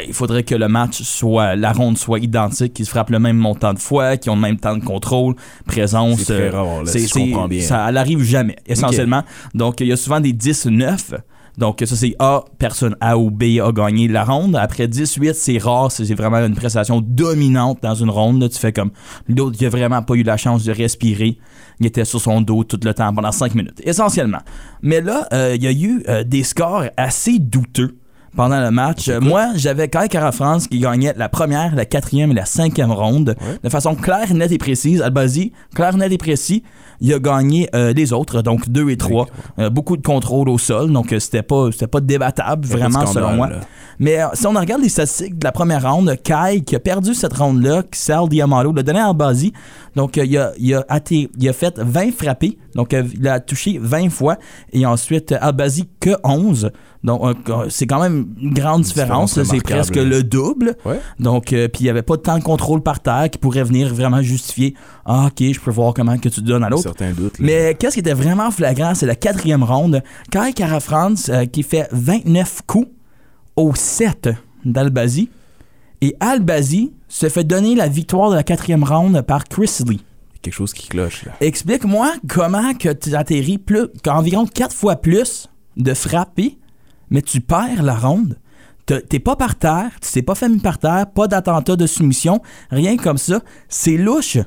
il 0.07 0.14
faudrait 0.14 0.44
que 0.44 0.55
le 0.55 0.68
match 0.68 1.03
soit, 1.03 1.57
la 1.57 1.72
ronde 1.72 1.98
soit 1.98 2.20
identique, 2.20 2.74
qu'ils 2.74 2.85
se 2.87 2.90
frappent 2.90 3.11
le 3.11 3.18
même 3.18 3.37
montant 3.37 3.74
de 3.74 3.79
fois, 3.79 4.16
qu'ils 4.16 4.31
ont 4.31 4.37
le 4.37 4.40
même 4.40 4.57
temps 4.59 4.76
de 4.76 4.85
contrôle, 4.85 5.35
présence. 5.66 6.18
C'est 6.20 6.24
très 6.35 6.55
euh, 6.55 6.62
rare, 6.62 6.83
là, 6.85 6.90
c'est- 6.90 6.98
si 7.00 7.09
je 7.09 7.12
c'est- 7.12 7.20
comprends 7.31 7.48
bien. 7.48 7.61
Ça 7.62 7.87
elle 7.88 7.96
arrive 7.96 8.22
jamais, 8.22 8.57
essentiellement. 8.66 9.22
Donc, 9.55 9.81
il 9.81 9.88
y 9.88 9.92
a 9.92 9.96
souvent 9.96 10.20
des 10.20 10.33
10-9. 10.33 11.14
Donc, 11.59 11.83
ça, 11.85 11.96
c'est 11.96 12.14
A, 12.20 12.44
personne 12.59 12.94
A 13.00 13.18
ou 13.18 13.31
B 13.31 13.59
a 13.62 13.70
gagné 13.72 14.07
la 14.09 14.24
ronde. 14.24 14.55
Après 14.57 14.87
18, 14.88 15.35
c'est 15.35 15.59
rare, 15.59 15.90
c'est 15.90 16.05
vraiment 16.14 16.38
une 16.38 16.55
prestation 16.55 17.00
dominante 17.03 17.81
dans 17.83 17.94
une 17.94 18.09
ronde. 18.09 18.40
là. 18.40 18.48
Tu 18.48 18.59
fais 18.59 18.72
comme 18.72 18.92
l'autre, 19.29 19.57
il 19.61 19.66
a 19.66 19.68
vraiment 19.68 20.00
pas 20.03 20.14
eu 20.14 20.22
la 20.22 20.37
chance 20.37 20.64
de 20.64 20.72
respirer. 20.72 21.37
Il 21.81 21.87
était 21.87 22.05
sur 22.05 22.20
son 22.20 22.40
dos 22.40 22.62
tout 22.64 22.79
le 22.83 22.94
temps 22.94 23.12
pendant 23.12 23.33
5 23.33 23.55
minutes, 23.55 23.81
essentiellement. 23.85 24.38
Mais 24.83 25.00
là, 25.00 25.26
euh, 25.33 25.55
il 25.57 25.62
y 25.62 25.66
a 25.66 25.72
eu 25.72 26.03
euh, 26.09 26.22
des 26.24 26.44
scores 26.44 26.85
assez 26.96 27.38
douteux 27.38 27.96
pendant 28.36 28.60
le 28.60 28.70
match. 28.70 29.08
Euh, 29.08 29.20
Moi, 29.20 29.48
j'avais 29.56 29.88
Kai 29.88 30.08
Kara 30.08 30.32
France 30.32 30.66
qui 30.68 30.78
gagnait 30.78 31.14
la 31.16 31.28
première, 31.28 31.74
la 31.74 31.84
quatrième 31.84 32.30
et 32.30 32.34
la 32.34 32.44
cinquième 32.44 32.92
ronde 32.92 33.34
de 33.62 33.68
façon 33.68 33.94
claire, 33.94 34.32
nette 34.34 34.52
et 34.52 34.58
précise. 34.58 35.02
Albazi, 35.02 35.52
clair, 35.74 35.96
net 35.96 36.12
et 36.12 36.18
précis. 36.18 36.62
Il 37.02 37.12
a 37.14 37.18
gagné 37.18 37.68
euh, 37.74 37.94
les 37.94 38.12
autres, 38.12 38.42
donc 38.42 38.68
2 38.68 38.90
et 38.90 38.96
3. 38.98 39.26
beaucoup 39.72 39.96
de 39.96 40.02
contrôle 40.02 40.50
au 40.50 40.58
sol, 40.58 40.92
donc 40.92 41.12
euh, 41.14 41.18
c'était 41.18 41.42
pas, 41.42 41.68
c'était 41.72 41.86
pas 41.86 42.00
débattable, 42.00 42.66
vraiment, 42.66 43.06
selon 43.06 43.32
moi. 43.36 43.48
là. 43.48 43.60
Mais 43.98 44.20
euh, 44.22 44.26
si 44.34 44.46
on 44.46 44.52
regarde 44.52 44.82
les 44.82 44.88
statistiques 44.90 45.38
de 45.38 45.44
la 45.44 45.52
première 45.52 45.90
ronde, 45.90 46.14
Kai, 46.22 46.60
qui 46.60 46.76
a 46.76 46.80
perdu 46.80 47.14
cette 47.14 47.32
ronde-là, 47.34 47.82
Sal 47.92 48.28
Diamaro, 48.28 48.72
l'a 48.72 48.82
donné 48.82 48.98
à 48.98 49.08
Albazi. 49.08 49.52
Donc, 49.96 50.18
euh, 50.18 50.24
il, 50.26 50.36
a, 50.38 50.52
il, 50.58 50.74
a 50.74 50.80
atté- 50.90 51.30
il 51.38 51.48
a 51.48 51.52
fait 51.54 51.78
20 51.78 52.12
frappés. 52.12 52.58
Donc, 52.74 52.92
euh, 52.94 53.02
il 53.14 53.26
a 53.28 53.40
touché 53.40 53.78
20 53.80 54.10
fois. 54.10 54.36
Et 54.72 54.84
ensuite, 54.86 55.32
euh, 55.32 55.38
Albazi 55.40 55.88
que 56.00 56.10
11. 56.22 56.70
Donc, 57.02 57.22
c'est 57.70 57.86
quand 57.86 58.00
même 58.00 58.26
une 58.40 58.52
grande 58.52 58.82
différence. 58.82 59.42
C'est 59.42 59.62
presque 59.62 59.96
là. 59.96 60.04
le 60.04 60.22
double. 60.22 60.76
Ouais. 60.84 61.00
Donc, 61.18 61.52
euh, 61.52 61.66
puis 61.68 61.80
il 61.80 61.84
n'y 61.84 61.90
avait 61.90 62.02
pas 62.02 62.16
de 62.16 62.22
temps 62.22 62.36
de 62.38 62.42
contrôle 62.42 62.82
par 62.82 63.00
terre 63.00 63.28
qui 63.30 63.38
pourrait 63.38 63.64
venir 63.64 63.94
vraiment 63.94 64.20
justifier 64.20 64.74
Ah, 65.06 65.26
ok, 65.28 65.52
je 65.52 65.60
peux 65.60 65.70
voir 65.70 65.94
comment 65.94 66.18
que 66.18 66.28
tu 66.28 66.42
donnes 66.42 66.62
à 66.62 66.68
l'autre. 66.68 66.82
Certains 66.82 67.12
doutes. 67.12 67.38
là. 67.38 67.46
Mais 67.46 67.74
qu'est-ce 67.78 67.94
qui 67.94 68.00
était 68.00 68.12
vraiment 68.12 68.50
flagrant, 68.50 68.94
c'est 68.94 69.06
la 69.06 69.16
quatrième 69.16 69.62
ronde. 69.64 70.02
Kai 70.30 70.52
Kara-France 70.54 71.30
euh, 71.30 71.46
qui 71.46 71.62
fait 71.62 71.88
29 71.92 72.62
coups 72.66 72.88
au 73.56 73.72
7 73.74 74.28
d'Albazi. 74.64 75.30
Et 76.02 76.16
Albazi 76.20 76.92
se 77.08 77.28
fait 77.28 77.44
donner 77.44 77.74
la 77.74 77.88
victoire 77.88 78.30
de 78.30 78.34
la 78.36 78.42
quatrième 78.42 78.84
ronde 78.84 79.22
par 79.22 79.44
Chris 79.44 79.78
Lee. 79.86 80.00
Quelque 80.42 80.54
chose 80.54 80.72
qui 80.72 80.88
cloche, 80.88 81.24
là. 81.26 81.32
Explique-moi 81.40 82.12
comment 82.28 82.72
que 82.74 82.90
tu 82.90 83.14
atterris 83.14 83.58
plus, 83.58 83.88
qu'environ 84.02 84.46
4 84.46 84.74
fois 84.74 84.96
plus 84.96 85.48
de 85.76 85.92
frapper, 85.92 86.56
mais 87.11 87.23
tu 87.23 87.40
perds 87.40 87.83
la 87.83 87.94
ronde. 87.94 88.37
T'es 88.87 89.20
pas 89.20 89.37
par 89.37 89.55
terre, 89.55 89.90
tu 90.01 90.11
t'es 90.11 90.23
pas 90.23 90.35
fait 90.35 90.49
mis 90.49 90.59
par 90.59 90.79
terre, 90.79 91.07
pas 91.14 91.29
d'attentat 91.29 91.77
de 91.77 91.87
soumission, 91.87 92.42
rien 92.70 92.96
comme 92.96 93.18
ça. 93.18 93.40
C'est 93.68 93.96
louche. 93.96 94.38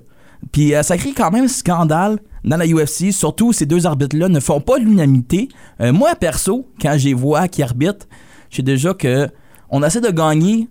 Puis 0.52 0.76
euh, 0.76 0.84
ça 0.84 0.98
crée 0.98 1.14
quand 1.14 1.32
même 1.32 1.48
scandale 1.48 2.20
dans 2.44 2.58
la 2.58 2.68
UFC, 2.68 3.12
surtout 3.12 3.54
ces 3.54 3.66
deux 3.66 3.86
arbitres-là 3.86 4.28
ne 4.28 4.40
font 4.42 4.60
pas 4.60 4.78
l'unanimité. 4.78 5.48
Euh, 5.80 5.94
moi, 5.94 6.16
perso, 6.16 6.68
quand 6.82 6.96
j'ai 6.98 7.14
vois 7.14 7.48
qui 7.48 7.64
arbitre, 7.64 8.08
je 8.50 8.58
sais 8.58 8.64
déjà 8.64 8.94
que 8.94 9.30
on 9.70 9.82
essaie 9.82 10.02
de 10.02 10.12
gagner 10.12 10.68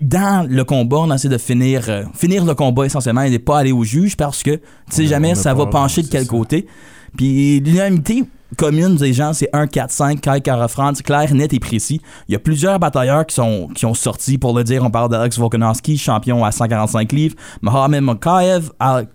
dans 0.00 0.46
le 0.48 0.64
combat, 0.64 0.98
on 0.98 1.12
essaie 1.14 1.28
de 1.28 1.38
finir, 1.38 1.88
euh, 1.88 2.04
finir 2.14 2.44
le 2.44 2.54
combat 2.54 2.84
essentiellement 2.84 3.22
et 3.22 3.30
de 3.30 3.38
pas 3.38 3.58
aller 3.58 3.72
au 3.72 3.84
juge 3.84 4.16
parce 4.16 4.42
que 4.42 4.56
tu 4.56 4.62
sais 4.90 5.06
jamais 5.06 5.34
ça 5.34 5.54
va 5.54 5.66
pencher 5.66 6.02
de 6.02 6.08
quel 6.08 6.24
ça. 6.24 6.28
côté. 6.28 6.66
Puis 7.16 7.60
l'unanimité 7.60 8.24
commune 8.54 8.96
des 8.96 9.12
gens, 9.12 9.32
c'est 9.32 9.50
1-4-5, 9.52 10.20
Kai 10.20 10.40
Kara-France, 10.40 11.02
clair, 11.02 11.32
net 11.34 11.52
et 11.52 11.60
précis. 11.60 12.00
Il 12.28 12.32
y 12.32 12.34
a 12.34 12.38
plusieurs 12.38 12.78
batailleurs 12.78 13.26
qui 13.26 13.34
sont, 13.34 13.68
qui 13.74 13.86
ont 13.86 13.94
sorti 13.94 14.38
pour 14.38 14.56
le 14.56 14.64
dire. 14.64 14.82
On 14.84 14.90
parle 14.90 15.10
d'Alex 15.10 15.38
Volkanovski, 15.38 15.98
champion 15.98 16.44
à 16.44 16.52
145 16.52 17.12
livres, 17.12 17.36
Mohamed 17.62 18.02
Mokaev, 18.02 18.70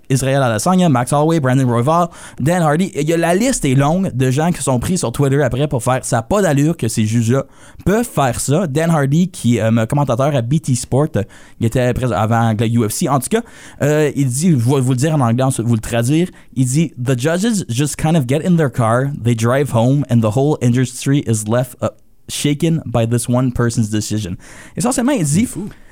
Israël 0.10 0.42
Adesanya, 0.42 0.90
Max 0.90 1.14
Holloway, 1.14 1.40
Brandon 1.40 1.68
Royval, 1.68 2.08
Dan 2.40 2.62
Hardy. 2.62 2.92
Il 2.96 3.08
y 3.08 3.14
a, 3.14 3.18
la 3.18 3.36
liste 3.36 3.66
est 3.66 3.76
longue 3.76 4.12
de 4.14 4.32
gens 4.32 4.52
qui 4.52 4.62
sont 4.62 4.80
pris 4.80 4.98
sur 4.98 5.12
Twitter 5.12 5.42
après 5.42 5.68
pour 5.68 5.84
faire 5.84 6.04
ça 6.04 6.22
pas 6.22 6.42
d'allure 6.42 6.78
que 6.78 6.88
ces 6.88 7.06
juges-là 7.06 7.46
peuvent 7.86 8.08
faire 8.08 8.40
ça. 8.40 8.68
Dan 8.68 8.90
Hardy, 8.90 9.30
qui 9.30 9.58
est 9.58 9.62
euh, 9.62 9.86
commentateur 9.86 10.36
à 10.36 10.42
BT 10.42 10.76
Sport, 10.76 11.08
euh, 11.16 11.24
il 11.60 11.66
était 11.66 11.94
présent 11.94 12.16
avant 12.16 12.54
la 12.58 12.68
UFC. 12.68 13.08
En 13.10 13.20
tout 13.20 13.30
cas, 13.30 13.42
euh, 13.82 14.12
il 14.16 14.28
dit, 14.28 14.52
je 14.52 14.56
vais 14.56 14.82
vous 14.82 14.92
le 14.92 14.98
dire 14.98 15.16
en 15.16 15.20
anglais, 15.20 15.46
vous 15.60 15.76
le 15.76 15.82
traduire. 15.82 16.28
Il 16.56 16.66
dit 16.66 16.92
The 17.02 17.18
judges 17.18 17.66
just 17.70 17.96
kind 17.96 18.16
of 18.16 18.26
get 18.28 18.46
in 18.46 18.56
their 18.56 18.72
car, 18.72 19.06
drive 19.36 19.72
home, 19.74 20.06
and 20.10 20.22
the 20.22 20.36
whole 20.36 20.58
industry 20.62 21.20
is 21.28 21.48
left 21.48 21.76
uh, 21.82 21.90
shaken 22.30 22.82
by 22.86 23.06
this 23.06 23.28
one 23.28 23.52
person's 23.52 23.90
decision. 23.90 24.36
Essentiellement, 24.78 25.14
il 25.14 25.26
dit 25.26 25.48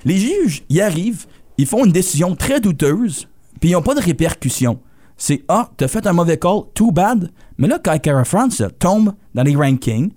les 0.05 0.17
juges, 0.17 0.63
ils 0.69 0.81
arrivent, 0.81 1.25
ils 1.57 1.65
font 1.65 1.85
une 1.85 1.91
décision 1.91 2.35
très 2.35 2.59
douteuse, 2.59 3.27
puis 3.59 3.69
ils 3.69 3.73
n'ont 3.73 3.81
pas 3.81 3.95
de 3.95 4.01
répercussions. 4.01 4.79
C'est 5.17 5.43
Ah, 5.47 5.69
t'as 5.77 5.87
fait 5.87 6.05
un 6.05 6.13
mauvais 6.13 6.37
call, 6.37 6.61
too 6.75 6.91
bad. 6.91 7.31
Mais 7.57 7.67
là, 7.67 7.79
Kai 7.79 7.99
Kara 7.99 8.23
France 8.23 8.61
tombe 8.79 9.13
dans 9.33 9.43
les 9.43 9.55
rankings, 9.55 10.11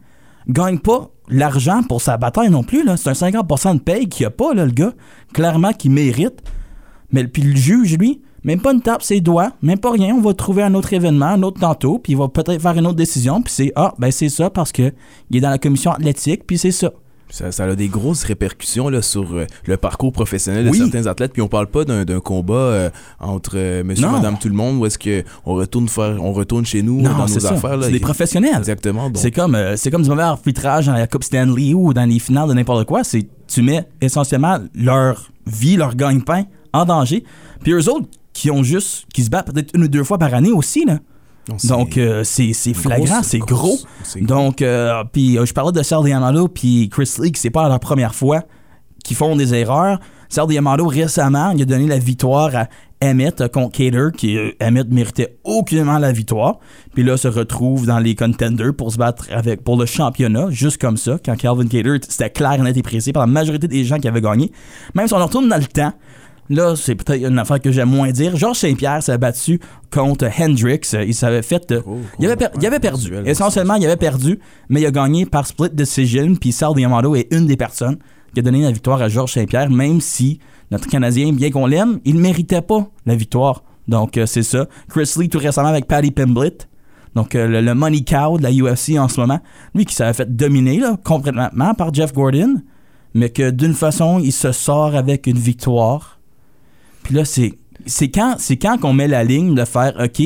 gagne 0.47 0.79
pas 0.79 1.11
l'argent 1.29 1.83
pour 1.83 2.03
sa 2.03 2.19
bataille 2.19 2.51
non 2.51 2.63
plus. 2.63 2.85
C'est 2.97 3.09
un 3.09 3.13
50% 3.13 3.77
de 3.77 3.81
paye 3.81 4.09
qu'il 4.09 4.27
a 4.27 4.31
pas, 4.31 4.53
là, 4.53 4.67
le 4.67 4.73
gars. 4.73 4.93
Clairement 5.33 5.73
qu'il 5.73 5.93
mérite. 5.93 6.43
Mais 7.13 7.27
puis 7.27 7.43
le 7.43 7.57
juge, 7.57 7.97
lui, 7.97 8.21
même 8.45 8.61
pas 8.61 8.73
une 8.73 8.81
tape 8.81 9.03
ses 9.03 9.21
doigts, 9.21 9.53
même 9.63 9.79
pas 9.79 9.91
rien. 9.93 10.15
On 10.15 10.21
va 10.21 10.35
trouver 10.35 10.63
un 10.63 10.75
autre 10.75 10.93
événement, 10.93 11.27
un 11.27 11.43
autre 11.43 11.61
tantôt, 11.61 11.99
puis 11.99 12.13
il 12.15 12.19
va 12.19 12.29
peut-être 12.29 12.61
faire 12.61 12.77
une 12.77 12.87
autre 12.87 12.97
décision. 12.97 13.43
Puis 13.43 13.53
c'est 13.55 13.73
Ah, 13.77 13.95
ben 13.99 14.11
c'est 14.11 14.29
ça 14.29 14.51
parce 14.51 14.73
que 14.73 14.93
il 15.31 15.37
est 15.37 15.41
dans 15.41 15.51
la 15.51 15.59
commission 15.59 15.91
athlétique, 15.93 16.47
puis 16.47 16.59
c'est 16.59 16.73
ça. 16.73 16.91
Ça, 17.33 17.53
ça 17.53 17.63
a 17.63 17.77
des 17.77 17.87
grosses 17.87 18.25
répercussions 18.25 18.89
là, 18.89 19.03
sur 19.03 19.35
euh, 19.35 19.47
le 19.67 19.77
parcours 19.77 20.11
professionnel 20.11 20.65
de 20.65 20.71
Oui. 20.71 20.79
certains 20.79 21.07
athlètes. 21.07 21.33
Puis 21.33 21.41
on 21.41 21.47
parle 21.47 21.69
pas 21.69 21.85
d'un 21.85 22.19
combat 22.19 22.55
euh, 22.57 22.91
entre 23.21 23.53
euh, 23.55 23.85
monsieur, 23.85 24.07
Non. 24.07 24.15
madame, 24.15 24.37
tout 24.37 24.49
le 24.49 24.55
monde, 24.57 24.79
où 24.79 24.87
est-ce 24.87 24.99
que 24.99 25.23
on 25.47 25.55
retourne 25.55 25.87
faire, 25.89 26.17
on 26.21 26.33
retourne 26.33 26.67
chez 26.67 26.83
nous 26.83 27.01
Non, 27.01 27.11
dans 27.13 27.19
nos 27.29 27.39
ça. 27.39 27.53
affaires. 27.53 27.79
C'est 27.85 27.93
des 27.93 28.01
professionnels. 28.01 28.57
Exactement. 28.59 29.09
C'est 29.15 29.31
comme, 29.31 29.57
c'est 29.77 29.93
comme 29.93 30.03
du 30.03 30.09
mauvais 30.11 30.25
arbitrage 30.25 30.87
dans 30.87 30.95
la 30.95 31.07
Coupe 31.07 31.23
Stanley 31.23 31.73
ou 31.73 31.95
dans 31.95 32.05
les 32.09 32.19
finales 32.19 32.49
de 32.49 32.55
n'importe 32.55 32.85
quoi. 32.89 33.05
C'est, 33.05 33.25
tu 33.47 33.63
mets 33.63 33.85
essentiellement 34.01 34.59
leur 34.75 35.31
vie, 35.47 35.77
leur 35.77 35.95
gagne-pain 35.95 36.47
en 36.73 36.85
danger. 36.85 37.23
Puis 37.63 37.71
eux 37.75 37.89
autres 37.89 38.07
qui 38.33 38.51
ont 38.51 38.63
juste, 38.63 39.07
qui 39.13 39.23
se 39.23 39.31
battent 39.31 39.53
peut-être 39.53 39.75
une 39.75 39.85
ou 39.85 39.89
deux 39.89 40.05
fois 40.05 40.19
par 40.19 40.33
année 40.35 40.53
aussi, 40.53 40.85
là. 40.85 40.99
Non, 41.49 41.57
Donc, 41.65 41.97
euh, 41.97 42.23
c'est, 42.23 42.53
flagrant, 42.75 43.23
c'est 43.23 43.39
gros. 43.39 43.79
Donc, 44.21 44.63
euh, 44.63 45.03
puis 45.11 45.39
euh, 45.39 45.47
je 45.47 45.53
parlais 45.53 45.73
de 45.73 45.83
Sal 45.83 46.05
Diamando 46.05 46.49
puis 46.49 46.89
Chris 46.91 47.11
Lee, 47.19 47.33
qui 47.33 47.41
c'est 47.41 47.51
pas 47.51 47.69
leur 47.69 47.81
première 47.81 48.15
fois 48.15 48.43
qu'ils 49.05 49.17
font 49.17 49.35
des 49.37 49.55
erreurs. 49.55 49.99
Sal 50.29 50.47
Diamando, 50.47 50.87
récemment, 50.87 51.51
il 51.51 51.63
a 51.63 51.65
donné 51.65 51.87
la 51.87 51.99
victoire 51.99 52.55
à 52.55 52.69
Emmett 53.03 53.41
euh, 53.41 53.49
contre 53.49 53.79
Cater, 53.79 54.09
qui 54.17 54.39
Emmett 54.61 54.89
méritait 54.91 55.39
aucunement 55.43 55.99
la 55.99 56.13
victoire. 56.13 56.59
Puis 56.95 57.03
là, 57.03 57.17
se 57.17 57.27
retrouve 57.27 57.87
dans 57.87 57.99
les 57.99 58.15
contenders 58.15 58.75
pour 58.77 58.93
se 58.93 58.99
battre 58.99 59.27
avec 59.33 59.65
pour 59.65 59.77
le 59.77 59.87
championnat, 59.87 60.51
juste 60.51 60.79
comme 60.81 60.99
ça, 60.99 61.17
quand 61.25 61.37
Calvin 61.37 61.67
Cater, 61.67 61.97
c'était 62.09 62.31
clair, 62.31 62.63
net 62.63 62.77
et 62.77 62.83
précis 62.83 63.13
par 63.13 63.23
la 63.23 63.33
majorité 63.33 63.67
des 63.67 63.85
gens 63.85 63.99
qui 63.99 64.07
avaient 64.07 64.21
gagné. 64.21 64.53
Même 64.95 65.09
si 65.09 65.15
on 65.15 65.25
retourne 65.25 65.49
dans 65.49 65.57
le 65.57 65.65
temps, 65.65 65.93
Là, 66.51 66.75
c'est 66.77 66.97
peut-être 66.97 67.25
une 67.27 67.39
affaire 67.39 67.61
que 67.61 67.71
j'aime 67.71 67.91
moins 67.91 68.11
dire. 68.11 68.37
Georges 68.37 68.59
Saint-Pierre 68.59 69.03
s'est 69.03 69.17
battu 69.19 69.61
contre 69.91 70.27
Hendrix. 70.39 70.81
Il 71.07 71.15
s'avait 71.15 71.43
fait. 71.43 71.71
euh, 71.71 71.81
gros 71.81 71.99
il, 72.19 72.27
avait 72.27 72.37
per- 72.37 72.49
il 72.61 72.67
avait 72.67 72.81
perdu. 72.81 73.15
Essentiellement, 73.25 73.77
il 73.77 73.87
avait 73.87 73.97
perdu, 73.97 74.39
mais 74.69 74.81
il 74.81 74.87
a 74.87 74.91
gagné 74.91 75.27
par 75.27 75.47
split 75.47 75.71
decision. 75.73 76.35
Puis 76.35 76.51
Sal 76.53 76.75
Diamando 76.75 77.15
est 77.15 77.29
une 77.33 77.47
des 77.47 77.57
personnes 77.57 77.99
qui 78.35 78.41
a 78.41 78.43
donné 78.43 78.63
la 78.63 78.73
victoire 78.73 79.01
à 79.01 79.09
Georges 79.09 79.33
Saint-Pierre, 79.35 79.71
même 79.71 80.01
si 80.01 80.41
notre 80.73 80.89
Canadien, 80.89 81.33
bien 81.33 81.51
qu'on 81.51 81.67
l'aime, 81.67 82.01
il 82.05 82.17
ne 82.17 82.21
méritait 82.21 82.63
pas 82.63 82.87
la 83.07 83.15
victoire. 83.15 83.63
Donc, 83.89 84.17
euh, 84.19 84.27
c'est 84.27 84.43
ça. 84.43 84.67
Chris 84.89 85.11
Lee, 85.19 85.29
tout 85.29 85.39
récemment, 85.39 85.69
avec 85.69 85.87
Paddy 85.87 86.11
Pimblett. 86.11 86.69
Donc, 87.15 87.35
euh, 87.35 87.47
le, 87.49 87.61
le 87.61 87.75
money 87.75 88.03
cow 88.05 88.39
de 88.39 88.43
la 88.45 88.51
UFC 88.53 88.99
en 88.99 89.09
ce 89.09 89.21
moment. 89.21 89.41
Lui 89.75 89.85
qui 89.85 89.95
s'avait 89.95 90.13
fait 90.15 90.37
dominer 90.37 90.79
là, 90.79 90.97
complètement 91.05 91.75
par 91.75 91.93
Jeff 91.95 92.13
Gordon, 92.13 92.57
mais 93.15 93.31
que 93.31 93.51
d'une 93.51 93.75
façon, 93.75 94.21
il 94.23 94.31
se 94.33 94.51
sort 94.53 94.95
avec 94.95 95.27
une 95.27 95.39
victoire. 95.39 96.20
Puis 97.03 97.15
là, 97.15 97.25
c'est 97.25 97.53
c'est 97.87 98.11
quand 98.11 98.37
c'est 98.39 98.57
quand 98.57 98.79
qu'on 98.79 98.93
met 98.93 99.09
la 99.09 99.25
ligne 99.25 99.55
de 99.55 99.65
faire 99.65 99.95
OK. 100.03 100.23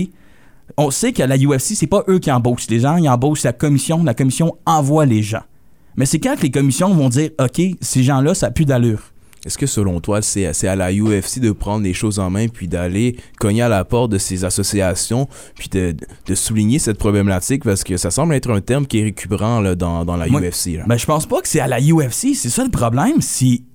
On 0.77 0.91
sait 0.91 1.13
que 1.13 1.23
la 1.23 1.37
UFC, 1.37 1.75
c'est 1.75 1.87
pas 1.87 2.03
eux 2.09 2.19
qui 2.19 2.31
embauchent 2.31 2.69
les 2.69 2.81
gens, 2.81 2.97
ils 2.97 3.09
embauchent 3.09 3.43
la 3.45 3.53
commission, 3.53 4.03
la 4.03 4.15
commission 4.15 4.57
envoie 4.67 5.07
les 5.07 5.23
gens. 5.23 5.43
Mais 5.97 6.07
c'est 6.07 6.19
quand 6.19 6.35
que 6.37 6.43
les 6.43 6.51
commissions 6.51 6.93
vont 6.93 7.09
dire 7.09 7.31
OK, 7.39 7.61
ces 7.81 8.03
gens-là, 8.03 8.35
ça 8.35 8.51
plus 8.51 8.65
d'allure. 8.65 9.01
Est-ce 9.47 9.59
que 9.59 9.67
selon 9.67 10.01
toi, 10.01 10.23
c'est 10.23 10.51
c'est 10.55 10.67
à 10.69 10.75
la 10.75 10.91
UFC 10.91 11.39
de 11.39 11.53
prendre 11.53 11.85
les 11.85 11.93
choses 11.93 12.19
en 12.19 12.31
main 12.31 12.49
puis 12.49 12.67
d'aller 12.67 13.17
cogner 13.39 13.61
à 13.61 13.69
la 13.69 13.85
porte 13.85 14.11
de 14.11 14.17
ces 14.19 14.43
associations 14.45 15.29
puis 15.55 15.69
de, 15.69 15.95
de 16.27 16.35
souligner 16.35 16.79
cette 16.79 16.99
problématique? 16.99 17.63
Parce 17.63 17.85
que 17.85 17.99
ça 17.99 18.11
semble 18.11 18.35
être 18.35 18.51
un 18.51 18.63
terme 18.63 18.87
qui 18.87 19.01
est 19.01 19.05
récurrent 19.05 19.61
là, 19.61 19.75
dans, 19.75 20.07
dans 20.07 20.17
la 20.17 20.27
Moi- 20.29 20.41
UFC. 20.41 20.79
là. 20.79 20.85
Ben, 20.87 20.97
je 20.97 21.05
pense 21.05 21.27
pas 21.27 21.43
que 21.43 21.49
c'est 21.49 21.61
à 21.61 21.69
la 21.69 21.79
UFC. 21.79 22.35
C'est 22.35 22.49
ça 22.49 22.65
le 22.65 22.71
problème. 22.71 23.21
Si, 23.21 23.67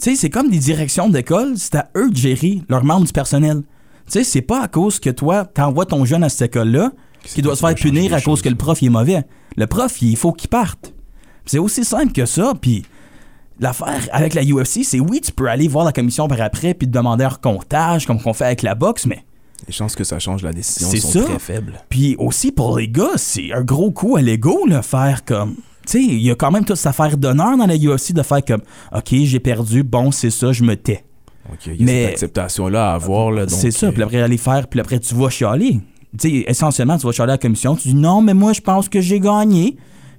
tu 0.00 0.10
sais, 0.10 0.16
c'est 0.16 0.30
comme 0.30 0.50
des 0.50 0.58
directions 0.58 1.08
d'école. 1.08 1.54
C'est 1.56 1.76
à 1.76 1.88
eux 1.96 2.10
de 2.10 2.16
gérer 2.16 2.62
leurs 2.68 2.84
membres 2.84 3.06
du 3.06 3.12
personnel. 3.12 3.62
Tu 4.06 4.12
sais, 4.12 4.24
c'est 4.24 4.42
pas 4.42 4.62
à 4.62 4.68
cause 4.68 4.98
que 5.00 5.10
toi, 5.10 5.44
t'envoies 5.44 5.86
ton 5.86 6.04
jeune 6.04 6.24
à 6.24 6.28
cette 6.28 6.50
école-là 6.54 6.92
qui 7.24 7.40
doit 7.42 7.56
se 7.56 7.60
faire 7.66 7.74
punir 7.74 8.12
à 8.12 8.20
cause 8.20 8.42
que 8.42 8.48
le 8.50 8.54
prof 8.56 8.82
il 8.82 8.86
est 8.86 8.90
mauvais. 8.90 9.22
Le 9.56 9.66
prof, 9.66 10.02
il 10.02 10.16
faut 10.16 10.32
qu'il 10.32 10.50
parte. 10.50 10.92
C'est 11.46 11.58
aussi 11.58 11.84
simple 11.84 12.12
que 12.12 12.26
ça. 12.26 12.52
Puis, 12.60 12.84
l'affaire 13.60 14.08
avec 14.12 14.34
la 14.34 14.42
UFC, 14.42 14.82
c'est 14.84 15.00
oui, 15.00 15.20
tu 15.22 15.32
peux 15.32 15.48
aller 15.48 15.68
voir 15.68 15.84
la 15.84 15.92
commission 15.92 16.28
par 16.28 16.40
après 16.42 16.74
puis 16.74 16.86
te 16.88 16.92
demander 16.92 17.24
un 17.24 17.30
comptage 17.30 18.04
comme 18.06 18.20
qu'on 18.20 18.34
fait 18.34 18.44
avec 18.46 18.62
la 18.62 18.74
boxe, 18.74 19.06
mais 19.06 19.24
Les 19.66 19.72
chances 19.72 19.94
que 19.94 20.04
ça 20.04 20.18
change 20.18 20.42
la 20.42 20.52
décision 20.52 20.90
sont 20.90 21.12
ça. 21.20 21.22
très 21.24 21.38
faibles. 21.38 21.80
puis 21.88 22.16
aussi 22.18 22.52
pour 22.52 22.76
les 22.78 22.88
gars, 22.88 23.12
c'est 23.16 23.52
un 23.52 23.62
gros 23.62 23.90
coup 23.90 24.16
à 24.16 24.22
l'ego, 24.22 24.66
là, 24.66 24.82
faire 24.82 25.24
comme. 25.24 25.54
Sais, 25.86 26.02
il 26.02 26.22
y 26.22 26.30
a 26.30 26.34
quand 26.34 26.50
même 26.50 26.64
toute 26.64 26.76
cette 26.76 26.86
affaire 26.86 27.16
d'honneur 27.16 27.56
dans 27.56 27.66
la 27.66 27.76
UFC 27.76 28.12
de 28.12 28.22
faire 28.22 28.44
comme, 28.44 28.62
OK, 28.94 29.14
j'ai 29.14 29.40
perdu, 29.40 29.82
bon, 29.82 30.10
c'est 30.10 30.30
ça, 30.30 30.52
je 30.52 30.62
me 30.64 30.76
tais. 30.76 31.04
Donc, 31.48 31.58
il 31.66 31.76
y 31.76 31.82
a 31.82 31.84
Mais- 31.84 32.02
cette 32.04 32.12
acceptation-là 32.14 32.92
à 32.92 32.94
avoir. 32.94 33.30
là, 33.30 33.44
C'est 33.48 33.70
ça, 33.70 33.86
euh, 33.86 33.92
puis 33.92 34.02
après 34.02 34.20
aller 34.22 34.38
faire, 34.38 34.66
puis 34.66 34.80
après 34.80 34.98
tu 34.98 35.14
vas 35.14 35.28
chialer. 35.28 35.80
Sais, 36.18 36.44
essentiellement, 36.46 36.96
tu 36.96 37.06
vas 37.06 37.12
chialer 37.12 37.32
à 37.32 37.34
la 37.34 37.38
commission, 37.38 37.76
tu 37.76 37.88
dis 37.88 37.94
non, 37.94 38.22
mais 38.22 38.34
moi 38.34 38.52
je 38.52 38.60
pense 38.60 38.88
que 38.88 39.00
j'ai 39.00 39.20
gagné. 39.20 39.76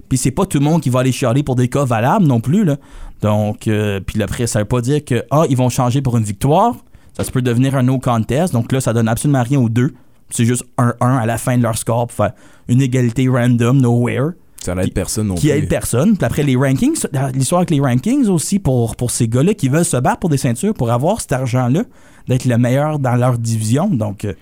Puis 0.08 0.18
c'est 0.18 0.30
pas 0.30 0.46
tout 0.46 0.58
le 0.60 0.64
monde 0.64 0.80
qui 0.82 0.88
va 0.88 1.00
aller 1.00 1.10
chialer 1.10 1.42
pour 1.42 1.56
des 1.56 1.66
cas 1.68 1.84
valables 1.84 2.26
non 2.26 2.38
plus, 2.40 2.64
là. 2.64 2.76
Donc, 3.22 3.66
euh, 3.66 3.98
puis 3.98 4.22
après, 4.22 4.46
ça 4.46 4.60
veut 4.60 4.64
pas 4.64 4.80
dire 4.80 5.04
que, 5.04 5.24
ah, 5.32 5.44
ils 5.50 5.56
vont 5.56 5.68
changer 5.68 6.00
pour 6.00 6.16
une 6.16 6.22
victoire. 6.22 6.76
Ça 7.16 7.24
se 7.24 7.30
peut 7.32 7.42
devenir 7.42 7.74
un 7.74 7.82
no 7.82 7.98
contest. 7.98 8.52
Donc 8.52 8.70
là, 8.70 8.80
ça 8.80 8.92
donne 8.92 9.08
absolument 9.08 9.42
rien 9.42 9.58
aux 9.58 9.68
deux. 9.68 9.94
C'est 10.30 10.44
juste 10.44 10.64
1-1 10.78 11.16
à 11.18 11.26
la 11.26 11.38
fin 11.38 11.56
de 11.58 11.62
leur 11.62 11.76
score 11.76 12.06
pour 12.06 12.12
faire 12.16 12.32
une 12.68 12.82
égalité 12.82 13.26
random, 13.28 13.80
nowhere 13.80 14.32
ça 14.62 14.74
n'aide 14.74 14.92
personne 14.92 15.28
non 15.28 15.34
qui 15.36 15.48
plus. 15.48 15.56
aide 15.58 15.68
personne. 15.68 16.16
Puis 16.16 16.24
après, 16.26 16.42
les 16.42 16.56
rankings, 16.56 16.96
l'histoire 17.34 17.60
avec 17.60 17.70
les 17.70 17.80
rankings 17.80 18.26
aussi 18.28 18.58
pour, 18.58 18.96
pour 18.96 19.10
ces 19.10 19.28
gars-là 19.28 19.54
qui 19.54 19.68
veulent 19.68 19.84
se 19.84 19.96
battre 19.96 20.18
pour 20.20 20.30
des 20.30 20.38
ceintures, 20.38 20.74
pour 20.74 20.90
avoir 20.90 21.20
cet 21.20 21.32
argent-là, 21.32 21.82
d'être 22.28 22.44
le 22.44 22.58
meilleur 22.58 22.98
dans 22.98 23.14
leur 23.14 23.38
division. 23.38 23.88
Donc, 23.88 24.24
euh, 24.24 24.32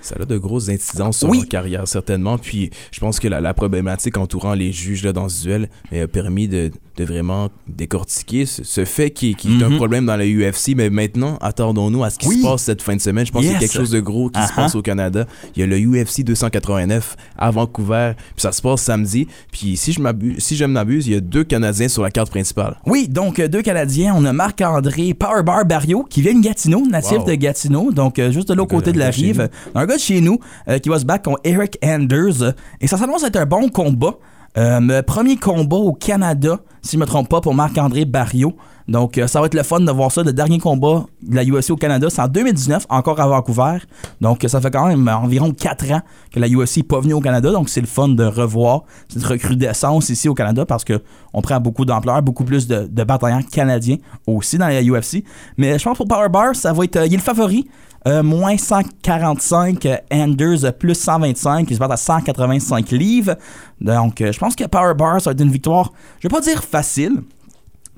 Ça 0.00 0.16
a 0.20 0.24
de 0.24 0.38
grosses 0.38 0.68
incidences 0.70 1.18
sur 1.18 1.28
Oui. 1.28 1.38
leur 1.40 1.48
carrière, 1.48 1.86
certainement. 1.88 2.38
Puis 2.38 2.70
je 2.92 3.00
pense 3.00 3.20
que 3.20 3.28
la, 3.28 3.40
la 3.40 3.52
problématique 3.54 4.16
entourant 4.16 4.54
les 4.54 4.72
juges 4.72 5.02
là, 5.04 5.12
dans 5.12 5.28
ce 5.28 5.42
duel 5.42 5.68
a 5.92 6.06
permis 6.06 6.48
de, 6.48 6.70
de 6.96 7.04
vraiment 7.04 7.48
décortiquer 7.66 8.46
ce, 8.46 8.62
ce 8.64 8.84
fait 8.84 9.10
qui, 9.10 9.34
qui 9.34 9.48
est 9.58 9.62
un 9.64 9.68
Mhm. 9.70 9.76
problème 9.76 10.06
dans 10.06 10.16
la 10.16 10.24
UFC. 10.26 10.74
Mais 10.76 10.90
maintenant, 10.90 11.38
attendons-nous 11.40 12.04
à 12.04 12.10
ce 12.10 12.18
qui 12.18 12.28
Oui. 12.28 12.38
se 12.40 12.46
passe 12.46 12.62
cette 12.62 12.82
fin 12.82 12.94
de 12.96 13.00
semaine. 13.00 13.26
Je 13.26 13.32
pense 13.32 13.42
qu'il 13.42 13.52
y 13.52 13.54
a 13.56 13.58
quelque 13.58 13.72
chose 13.72 13.90
de 13.90 14.00
gros 14.00 14.30
qui 14.30 14.40
se 14.40 14.46
Uh-huh. 14.46 14.54
passe 14.56 14.74
au 14.74 14.82
Canada. 14.82 15.26
Il 15.56 15.60
y 15.60 15.62
a 15.62 15.66
le 15.66 15.76
UFC 15.78 16.22
289 16.22 17.16
à 17.38 17.50
Vancouver. 17.50 18.12
Puis 18.16 18.42
ça 18.42 18.52
se 18.52 18.62
passe 18.62 18.82
samedi. 18.82 19.26
Puis 19.52 19.76
si 19.76 19.92
je 19.92 20.00
m'abuse, 20.00 20.38
si 20.38 20.56
je 20.56 20.64
ne 20.64 20.72
m'abuse, 20.72 21.06
il 21.06 21.12
y 21.14 21.16
a 21.16 21.20
deux 21.20 21.44
Canadiens 21.44 21.88
sur 21.88 22.02
la 22.02 22.10
carte 22.10 22.30
principale. 22.30 22.76
oui, 22.86 23.08
donc 23.08 23.38
euh, 23.38 23.48
deux 23.48 23.62
Canadiens. 23.62 24.14
On 24.16 24.24
a 24.24 24.32
Marc-André 24.32 25.14
Powerbar 25.14 25.64
Barrio 25.64 26.04
qui 26.08 26.22
vient 26.22 26.34
de 26.34 26.42
Gatineau, 26.44 26.86
natif 26.86 27.18
Wow. 27.18 27.24
de 27.24 27.34
Gatineau, 27.34 27.92
donc 27.92 28.18
euh, 28.18 28.30
juste 28.30 28.48
de 28.48 28.54
l'autre 28.54 28.70
côté 28.70 28.92
de 28.92 28.98
la 28.98 29.10
rive. 29.10 29.48
Un 29.74 29.86
gars 29.86 29.96
de 29.96 30.00
chez 30.00 30.20
nous 30.20 30.38
euh, 30.68 30.78
qui 30.78 30.88
va 30.88 30.98
se 30.98 31.04
battre 31.04 31.24
contre 31.24 31.40
Eric 31.44 31.78
Anders. 31.84 32.54
et 32.80 32.86
ça 32.86 32.96
s'annonce 32.96 33.24
être 33.24 33.36
un 33.36 33.46
bon 33.46 33.68
combat. 33.68 34.14
Euh, 34.56 35.02
premier 35.02 35.36
combat 35.36 35.76
au 35.76 35.92
Canada, 35.92 36.58
si 36.82 36.96
je 36.96 37.00
me 37.00 37.06
trompe 37.06 37.28
pas, 37.28 37.40
pour 37.40 37.54
Marc-André 37.54 38.04
Barrio. 38.04 38.54
Donc, 38.86 39.16
euh, 39.16 39.26
ça 39.26 39.40
va 39.40 39.46
être 39.46 39.54
le 39.54 39.62
fun 39.62 39.80
de 39.80 39.90
voir 39.90 40.12
ça. 40.12 40.22
Le 40.22 40.32
dernier 40.32 40.58
combat 40.58 41.06
de 41.22 41.34
la 41.34 41.42
UFC 41.42 41.70
au 41.70 41.76
Canada, 41.76 42.08
c'est 42.10 42.20
en 42.20 42.28
2019, 42.28 42.86
encore 42.90 43.18
à 43.18 43.26
Vancouver. 43.26 43.78
Donc, 44.20 44.44
ça 44.46 44.60
fait 44.60 44.70
quand 44.70 44.86
même 44.86 45.08
environ 45.08 45.52
4 45.52 45.90
ans 45.92 46.02
que 46.30 46.38
la 46.38 46.46
UFC 46.48 46.76
n'est 46.78 46.82
pas 46.82 47.00
venue 47.00 47.14
au 47.14 47.20
Canada. 47.20 47.50
Donc, 47.50 47.68
c'est 47.70 47.80
le 47.80 47.86
fun 47.86 48.08
de 48.08 48.24
revoir 48.24 48.82
cette 49.08 49.24
recrudescence 49.24 50.10
ici 50.10 50.28
au 50.28 50.34
Canada 50.34 50.66
parce 50.66 50.84
que 50.84 51.00
on 51.32 51.40
prend 51.40 51.58
beaucoup 51.60 51.86
d'ampleur, 51.86 52.22
beaucoup 52.22 52.44
plus 52.44 52.66
de, 52.68 52.86
de 52.86 53.04
bataillants 53.04 53.42
canadiens 53.42 53.96
aussi 54.26 54.58
dans 54.58 54.68
la 54.68 54.82
UFC. 54.82 55.24
Mais 55.56 55.78
je 55.78 55.84
pense 55.84 55.96
pour 55.96 56.06
Power 56.06 56.28
Bar, 56.28 56.54
ça 56.54 56.72
va 56.74 56.84
être. 56.84 56.96
euh, 56.96 57.06
il 57.06 57.14
est 57.14 57.16
le 57.16 57.22
favori. 57.22 57.66
Euh, 58.06 58.22
moins 58.22 58.58
145, 58.58 59.86
euh, 59.86 59.96
Anders 60.12 60.64
euh, 60.64 60.72
plus 60.72 60.94
125, 60.94 61.70
ils 61.70 61.74
se 61.74 61.78
battent 61.80 61.92
à 61.92 61.96
185 61.96 62.90
livres. 62.90 63.36
Donc, 63.80 64.20
euh, 64.20 64.30
je 64.30 64.38
pense 64.38 64.54
que 64.54 64.64
Power 64.64 64.92
Bar, 64.94 65.22
ça 65.22 65.30
va 65.30 65.32
être 65.32 65.40
une 65.40 65.50
victoire, 65.50 65.90
je 66.20 66.28
vais 66.28 66.32
pas 66.32 66.42
dire 66.42 66.62
facile, 66.62 67.22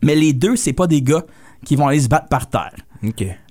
mais 0.02 0.14
les 0.14 0.32
deux, 0.32 0.54
c'est 0.54 0.72
pas 0.72 0.86
des 0.86 1.02
gars 1.02 1.24
qui 1.64 1.74
vont 1.74 1.88
aller 1.88 2.00
se 2.00 2.08
battre 2.08 2.28
par 2.28 2.48
terre. 2.48 2.74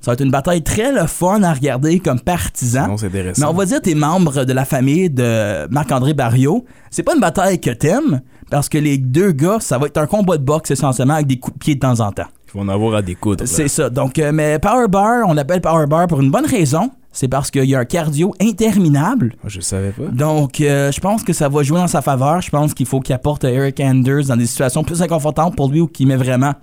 Ça 0.02 0.12
va 0.12 0.14
être 0.14 0.24
une 0.24 0.32
bataille 0.32 0.64
très 0.64 0.92
le 0.92 1.08
fun 1.08 1.44
à 1.44 1.54
regarder 1.54 2.00
comme 2.00 2.20
partisan. 2.20 2.88
Non, 2.88 2.98
c'est 2.98 3.08
intéressant. 3.08 3.42
Mais 3.42 3.48
on 3.48 3.54
va 3.54 3.66
dire 3.66 3.82
tes 3.82 3.96
membres 3.96 4.44
de 4.46 4.54
la 4.54 4.66
famille 4.66 5.10
de 5.10 5.68
Marc-André 5.70 6.14
Barrio, 6.14 6.66
c'est 6.90 7.04
pas 7.04 7.16
une 7.16 7.22
bataille 7.22 7.60
que 7.60 7.72
t'aimes, 7.72 8.22
parce 8.50 8.70
que 8.70 8.78
les 8.78 8.98
deux 8.98 9.32
gars, 9.32 9.58
ça 9.60 9.78
va 9.78 9.88
être 9.88 9.98
un 9.98 10.08
combat 10.08 10.38
de 10.38 10.44
boxe 10.44 10.72
essentiellement 10.72 11.16
avec 11.16 11.28
des 11.28 11.38
coups 11.40 11.54
de 11.54 11.60
pied 11.60 11.76
de 11.76 11.80
temps 11.80 12.00
en 12.00 12.12
temps. 12.12 12.28
Ils 12.48 12.58
vont 12.58 12.62
en 12.62 12.70
avoir 12.70 12.96
à 12.96 13.02
découdre. 13.02 13.46
C'est 13.48 13.68
ça. 13.68 13.90
Donc, 13.90 14.18
euh, 14.20 14.32
mais 14.32 14.60
Power 14.60 14.88
Bar, 14.88 15.24
on 15.28 15.34
l'appelle 15.34 15.62
Power 15.62 15.88
Bar 15.88 16.08
pour 16.08 16.22
une 16.22 16.32
bonne 16.32 16.46
raison. 16.46 16.90
C'est 17.12 17.28
parce 17.30 17.50
qu'il 17.50 17.64
y 17.66 17.76
a 17.76 17.80
un 17.80 17.86
cardio 17.86 18.34
interminable. 18.42 19.36
Ah, 19.44 19.48
Je 19.48 19.62
savais 19.62 19.92
pas. 19.92 20.04
Donc, 20.12 20.60
euh, 20.60 20.92
je 20.92 21.00
pense 21.00 21.24
que 21.24 21.32
ça 21.34 21.48
va 21.48 21.64
jouer 21.64 21.78
dans 21.80 21.88
sa 21.88 22.02
faveur. 22.02 22.42
Je 22.42 22.50
pense 22.50 22.74
qu'il 22.74 22.86
faut 22.86 23.00
qu'il 23.00 23.16
apporte 23.16 23.44
Eric 23.46 23.80
Anders 23.80 24.26
dans 24.28 24.36
des 24.36 24.46
situations 24.46 24.84
plus 24.84 25.02
inconfortables 25.02 25.56
pour 25.56 25.70
lui 25.70 25.80
ou 25.82 25.88
qu'il 25.88 26.08
met 26.08 26.18
vraiment. 26.18 26.54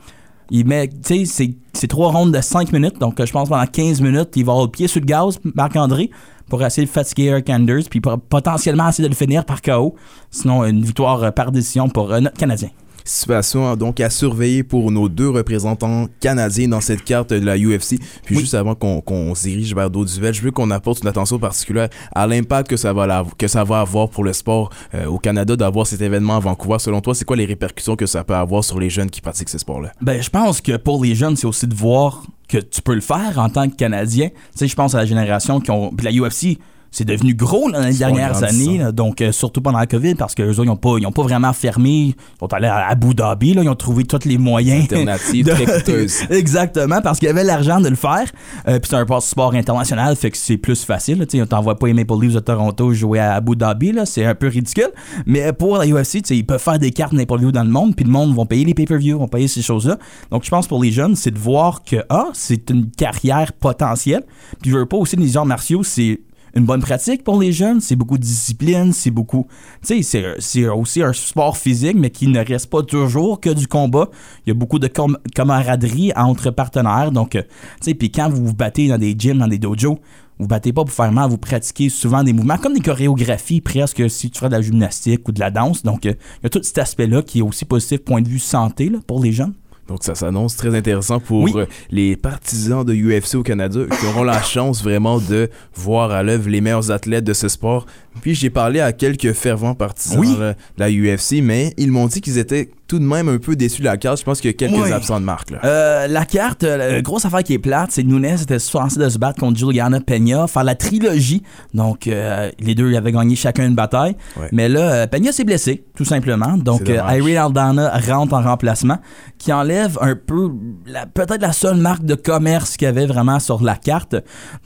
Il 0.51 0.67
met, 0.67 0.89
tu 0.89 1.25
sais, 1.25 1.55
c'est- 1.73 1.87
trois 1.87 2.11
rondes 2.13 2.33
de 2.33 2.41
5 2.43 2.71
minutes. 2.73 2.99
Donc, 3.01 3.25
je 3.25 3.33
pense 3.33 3.49
pendant 3.49 3.65
15 3.67 4.01
minutes, 4.03 4.29
il 4.37 4.45
va 4.45 4.53
avoir 4.53 4.67
le 4.67 4.71
pied 4.71 4.87
sur 4.89 5.01
le 5.01 5.07
gaz, 5.07 5.39
Marc-André, 5.55 6.11
pour 6.51 6.63
essayer 6.63 6.87
de 6.87 6.93
fatiguer 6.93 7.25
Eric 7.25 7.49
Anders, 7.49 7.85
puis 7.89 8.01
pour 8.03 8.19
potentiellement 8.21 8.89
essayer 8.89 9.05
de 9.09 9.13
le 9.13 9.17
finir 9.17 9.45
par 9.47 9.63
KO. 9.63 9.95
Sinon, 10.31 10.65
une 10.65 10.83
victoire 10.83 11.33
par 11.33 11.51
décision 11.51 11.89
pour 11.89 12.13
euh, 12.13 12.21
notre 12.21 12.37
Canadien. 12.37 12.69
Situation 13.05 13.77
donc 13.77 14.01
à 14.01 14.11
surveiller 14.11 14.63
pour 14.63 14.91
nos 14.91 15.09
deux 15.09 15.29
représentants 15.29 16.07
canadiens 16.21 16.69
dans 16.69 16.81
cette 16.81 17.05
carte 17.05 17.31
de 17.31 17.45
la 17.45 17.57
UFC. 17.57 17.99
Puis 18.25 18.37
Oui. 18.37 18.41
juste 18.43 18.55
avant 18.55 18.75
qu'on 18.75 19.35
se 19.35 19.43
dirige 19.43 19.75
vers 19.75 19.91
d'autres 19.91 20.13
duels, 20.13 20.35
je 20.35 20.43
veux 20.43 20.51
qu'on 20.51 20.71
apporte 20.71 21.03
une 21.03 21.09
attention 21.09 21.39
particulière 21.39 21.89
à 22.15 22.27
l'impact 22.27 22.69
que 22.71 22.77
ça 22.77 22.93
va 22.93 23.07
la- 23.07 23.25
que 23.39 23.49
ça 23.49 23.65
va 23.65 23.81
avoir 23.81 24.09
pour 24.09 24.25
le 24.25 24.33
sport 24.33 24.71
euh, 24.95 25.07
au 25.07 25.19
Canada 25.19 25.57
d'avoir 25.57 25.87
cet 25.87 26.01
événement 26.01 26.37
à 26.37 26.41
Vancouver. 26.41 26.79
Selon 26.79 27.01
toi, 27.01 27.15
c'est 27.15 27.25
quoi 27.25 27.37
les 27.37 27.45
répercussions 27.47 27.97
que 27.97 28.07
ça 28.07 28.25
peut 28.25 28.35
avoir 28.35 28.65
sur 28.65 28.79
les 28.81 28.91
jeunes 28.91 29.11
qui 29.11 29.21
pratiquent 29.21 29.49
ce 29.49 29.59
sport-là? 29.59 29.93
Ben, 30.01 30.23
je 30.23 30.31
pense 30.31 30.61
que 30.61 30.77
pour 30.77 31.03
les 31.05 31.15
jeunes, 31.15 31.37
c'est 31.37 31.47
aussi 31.47 31.67
de 31.67 31.75
voir 31.75 32.23
que 32.49 32.59
tu 32.59 32.83
peux 32.83 32.95
le 32.95 33.01
faire 33.01 33.39
en 33.39 33.49
tant 33.49 33.69
que 33.69 33.75
Canadien. 33.77 34.29
Tu 34.29 34.35
sais, 34.55 34.69
je 34.69 34.75
pense 34.77 34.95
à 34.95 34.99
la 34.99 35.07
génération 35.07 35.61
qui 35.61 35.71
ont. 35.71 35.91
Puis 35.91 36.05
la 36.05 36.13
UFC, 36.13 36.59
c'est 36.93 37.05
devenu 37.07 37.35
gros 37.35 37.69
là, 37.69 37.81
dans 37.81 37.87
les 37.89 37.95
dernières 37.95 38.45
années, 38.45 38.79
là. 38.79 38.93
donc 38.93 39.21
euh, 39.21 39.33
surtout 39.33 39.61
pendant 39.63 39.79
la 39.79 39.87
COVID, 39.87 40.15
parce 40.15 40.35
qu'eux 40.35 40.51
autres, 40.51 40.63
ils 40.65 40.67
n'ont 40.67 40.77
pas, 40.77 40.97
ils 40.99 41.07
ont 41.07 41.13
pas 41.13 41.23
vraiment 41.23 41.53
fermé. 41.53 41.91
Ils 41.91 42.15
sont 42.39 42.53
allés 42.53 42.69
à 42.69 42.87
Abu 42.89 43.15
Dhabi, 43.15 43.55
là, 43.55 43.63
ils 43.65 43.69
ont 43.69 43.75
trouvé 43.75 44.05
tous 44.05 44.25
les 44.27 44.37
moyens. 44.39 44.83
Alternative 44.83 45.45
de- 45.47 45.51
très 45.53 45.65
coûteuse. 45.65 46.23
Exactement, 46.31 47.01
parce 47.03 47.19
qu'il 47.19 47.27
y 47.29 47.31
avait 47.31 47.45
l'argent 47.45 47.81
de 47.81 47.89
le 47.89 47.97
faire. 47.97 48.31
Euh, 48.69 48.79
puis 48.79 48.91
c'est 48.91 48.97
un 48.97 49.21
sport 49.21 49.55
international, 49.55 50.15
fait 50.17 50.31
que 50.31 50.37
c'est 50.37 50.59
plus 50.59 50.85
facile. 50.85 51.19
là. 51.19 51.27
Tu 51.27 51.39
sais, 51.39 51.43
on 51.43 51.47
t'envoie 51.47 51.79
pas 51.79 51.87
les 51.87 51.95
Maple 51.95 52.21
Leafs 52.21 52.35
de 52.35 52.41
Toronto 52.41 52.93
jouer 52.93 53.19
à 53.19 53.35
Abu 53.35 53.57
Dhabi, 53.57 53.93
là, 53.93 54.05
c'est 54.05 54.27
un 54.27 54.35
peu 54.35 54.49
ridicule. 54.49 54.91
Mais 55.25 55.53
pour 55.55 55.79
la 55.79 55.87
UFC, 55.87 56.13
tu 56.13 56.21
sais, 56.27 56.37
ils 56.37 56.45
peuvent 56.47 56.63
faire 56.63 56.79
des 56.79 56.91
cartes 56.91 57.15
n'importe 57.15 57.43
où 57.43 57.53
dans 57.53 57.65
le 57.65 57.71
monde, 57.71 57.97
puis 57.97 58.05
le 58.05 58.11
monde 58.11 58.35
vont 58.35 58.45
payer 58.47 58.67
les 58.67 58.75
pay-per-view, 58.75 59.19
vont 59.19 59.29
payer 59.29 59.49
ces 59.49 59.63
choses-là. 59.63 59.97
Donc 60.31 60.45
je 60.45 60.51
pense 60.51 60.67
pour 60.67 60.83
les 60.83 60.91
jeunes, 60.93 61.17
c'est 61.17 61.31
de 61.31 61.39
voir 61.39 61.83
que 61.85 61.97
ah, 62.11 62.27
c'est 62.35 62.69
une 62.71 62.91
carrière 62.91 63.53
potentielle. 63.55 64.23
Puis 64.61 64.71
je 64.71 64.77
veux 64.77 64.87
pas 64.87 64.99
aussi 64.99 65.17
les 65.17 65.37
arts 65.37 65.47
martiaux, 65.47 65.83
c'est 65.83 66.21
une 66.55 66.65
bonne 66.67 66.83
pratique 66.83 67.25
pour 67.25 67.41
les 67.41 67.53
jeunes, 67.53 67.81
c'est 67.81 67.97
beaucoup 67.97 68.19
de 68.19 68.23
discipline, 68.23 68.93
c'est 68.93 69.11
beaucoup. 69.11 69.47
Tu 69.87 70.03
sais, 70.03 70.37
c'est- 70.39 70.69
aussi 70.69 71.03
un 71.03 71.13
sport 71.13 71.57
physique, 71.57 71.97
mais 71.97 72.11
qui 72.11 72.29
ne 72.29 72.45
reste 72.45 72.69
pas 72.71 72.83
toujours 72.83 73.41
que 73.41 73.51
du 73.51 73.67
combat. 73.67 74.11
Il 74.47 74.51
y 74.51 74.53
a 74.53 74.55
beaucoup 74.55 74.79
de 74.79 74.89
camaraderie 75.35 76.13
entre 76.17 76.51
partenaires. 76.51 77.11
Donc, 77.13 77.37
euh, 77.37 77.43
tu 77.43 77.49
sais, 77.83 77.95
puis 77.95 78.11
quand 78.11 78.29
vous 78.29 78.47
vous 78.47 78.55
battez 78.55 78.89
dans 78.89 78.99
des 78.99 79.15
gyms, 79.19 79.39
dans 79.39 79.49
des 79.49 79.59
dojos, 79.59 79.99
vous 80.39 80.47
battez 80.47 80.73
pas 80.73 80.83
pour 80.85 80.93
faire 80.93 81.13
mal, 81.13 81.31
vous 81.31 81.39
pratiquez 81.39 81.89
souvent 81.89 82.25
des 82.25 82.33
mouvements 82.33 82.59
comme 82.59 82.75
des 82.75 82.81
chorégraphies, 82.81 83.61
presque 83.61 84.11
si 84.11 84.31
tu 84.31 84.39
ferais 84.39 84.49
de 84.49 84.55
la 84.57 84.63
gymnastique 84.63 85.29
ou 85.29 85.33
de 85.33 85.41
la 85.41 85.51
danse. 85.51 85.83
Donc, 85.83 86.05
euh, 86.07 86.15
il 86.41 86.45
y 86.45 86.47
a 86.47 86.51
tout 86.51 86.63
cet 86.63 86.79
aspect-là 86.79 87.23
qui 87.23 87.39
est 87.39 87.43
aussi 87.43 87.65
positif 87.65 87.99
point 87.99 88.21
de 88.23 88.29
vue 88.29 88.39
santé 88.39 88.89
là, 88.89 88.99
pour 89.07 89.23
les 89.23 89.33
jeunes. 89.33 89.55
Donc 89.89 90.05
ça 90.05 90.15
s'annonce 90.15 90.57
très 90.57 90.75
intéressant 90.75 91.19
pour 91.21 91.43
Oui. 91.43 91.53
euh, 91.57 91.67
les 91.91 92.17
partisans 92.17 92.85
de 92.85 92.95
UFC 92.95 93.35
au 93.35 93.43
Canada 93.43 93.81
qui 94.01 94.07
auront 94.07 94.23
la 94.23 94.41
chance 94.43 94.83
vraiment 94.83 95.19
de 95.19 95.51
voir 95.75 96.13
à 96.13 96.23
l'œuvre 96.23 96.49
les 96.49 96.61
meilleurs 96.61 96.91
athlètes 96.91 97.25
de 97.25 97.33
ce 97.33 97.49
sport. 97.49 97.87
Puis 98.21 98.35
j'ai 98.35 98.49
parlé 98.51 98.81
à 98.81 98.93
quelques 98.93 99.33
fervents 99.33 99.75
partisans 99.75 100.21
Oui. 100.21 100.37
là, 100.39 100.53
de 100.55 100.57
la 100.79 100.89
UFC, 100.91 101.43
mais 101.43 101.75
ils 101.77 101.91
m'ont 101.91 102.07
dit 102.07 102.21
qu'ils 102.21 102.39
étaient 102.39 102.71
tout 102.93 102.99
de 102.99 103.05
même 103.07 103.27
un 103.31 103.39
peu 103.39 103.57
déçus 103.57 103.81
de 103.81 103.87
la 103.87 103.97
carte. 103.97 104.19
Je 104.19 104.25
pense 104.25 104.39
qu'il 104.43 104.51
y 104.51 104.55
a 104.55 104.57
quelques 104.57 104.85
Oui. 104.85 104.93
absents 104.93 105.19
de 105.19 105.25
marque. 105.25 105.51
Là. 105.51 105.61
Euh, 105.65 106.07
la 106.09 106.27
carte, 106.27 106.63
euh, 106.63 106.77
la 106.77 107.01
grosse 107.01 107.25
affaire 107.25 107.43
qui 107.43 107.55
est 107.55 107.59
plate, 107.59 107.91
c'est 107.91 108.03
que 108.03 108.09
Nunes 108.09 108.27
était 108.27 108.59
censé 108.59 109.01
de 109.01 109.09
se 109.09 109.17
battre 109.17 109.41
contre 109.41 109.59
Juliana 109.59 109.99
Peña, 110.01 110.47
faire 110.47 110.63
la 110.65 110.75
trilogie. 110.75 111.43
Donc, 111.73 112.07
euh, 112.07 112.51
les 112.61 112.75
deux 112.75 112.95
avaient 112.95 113.13
gagné 113.13 113.35
chacun 113.35 113.67
une 113.67 113.75
bataille. 113.75 114.15
Ouais. 114.39 114.49
Mais 114.53 114.69
là, 114.69 115.07
Peña 115.07 115.33
s'est 115.33 115.45
blessé, 115.45 115.85
tout 115.97 116.05
simplement. 116.05 116.59
Donc, 116.59 116.91
euh. 116.91 117.01
Irene 117.17 117.39
Aldana 117.39 117.99
rentre 118.07 118.35
en 118.35 118.43
remplacement, 118.43 118.99
qui 119.39 119.55
enlève 119.55 119.97
un 120.03 120.15
peu, 120.15 120.51
la- 120.87 121.07
peut-être 121.07 121.41
la 121.41 121.53
seule 121.55 121.77
marque 121.79 122.05
de 122.05 122.15
commerce 122.15 122.77
qu'il 122.77 122.85
y 122.85 122.89
avait 122.91 123.07
vraiment 123.07 123.41
sur 123.41 123.63
la 123.63 123.77
carte. 123.77 124.17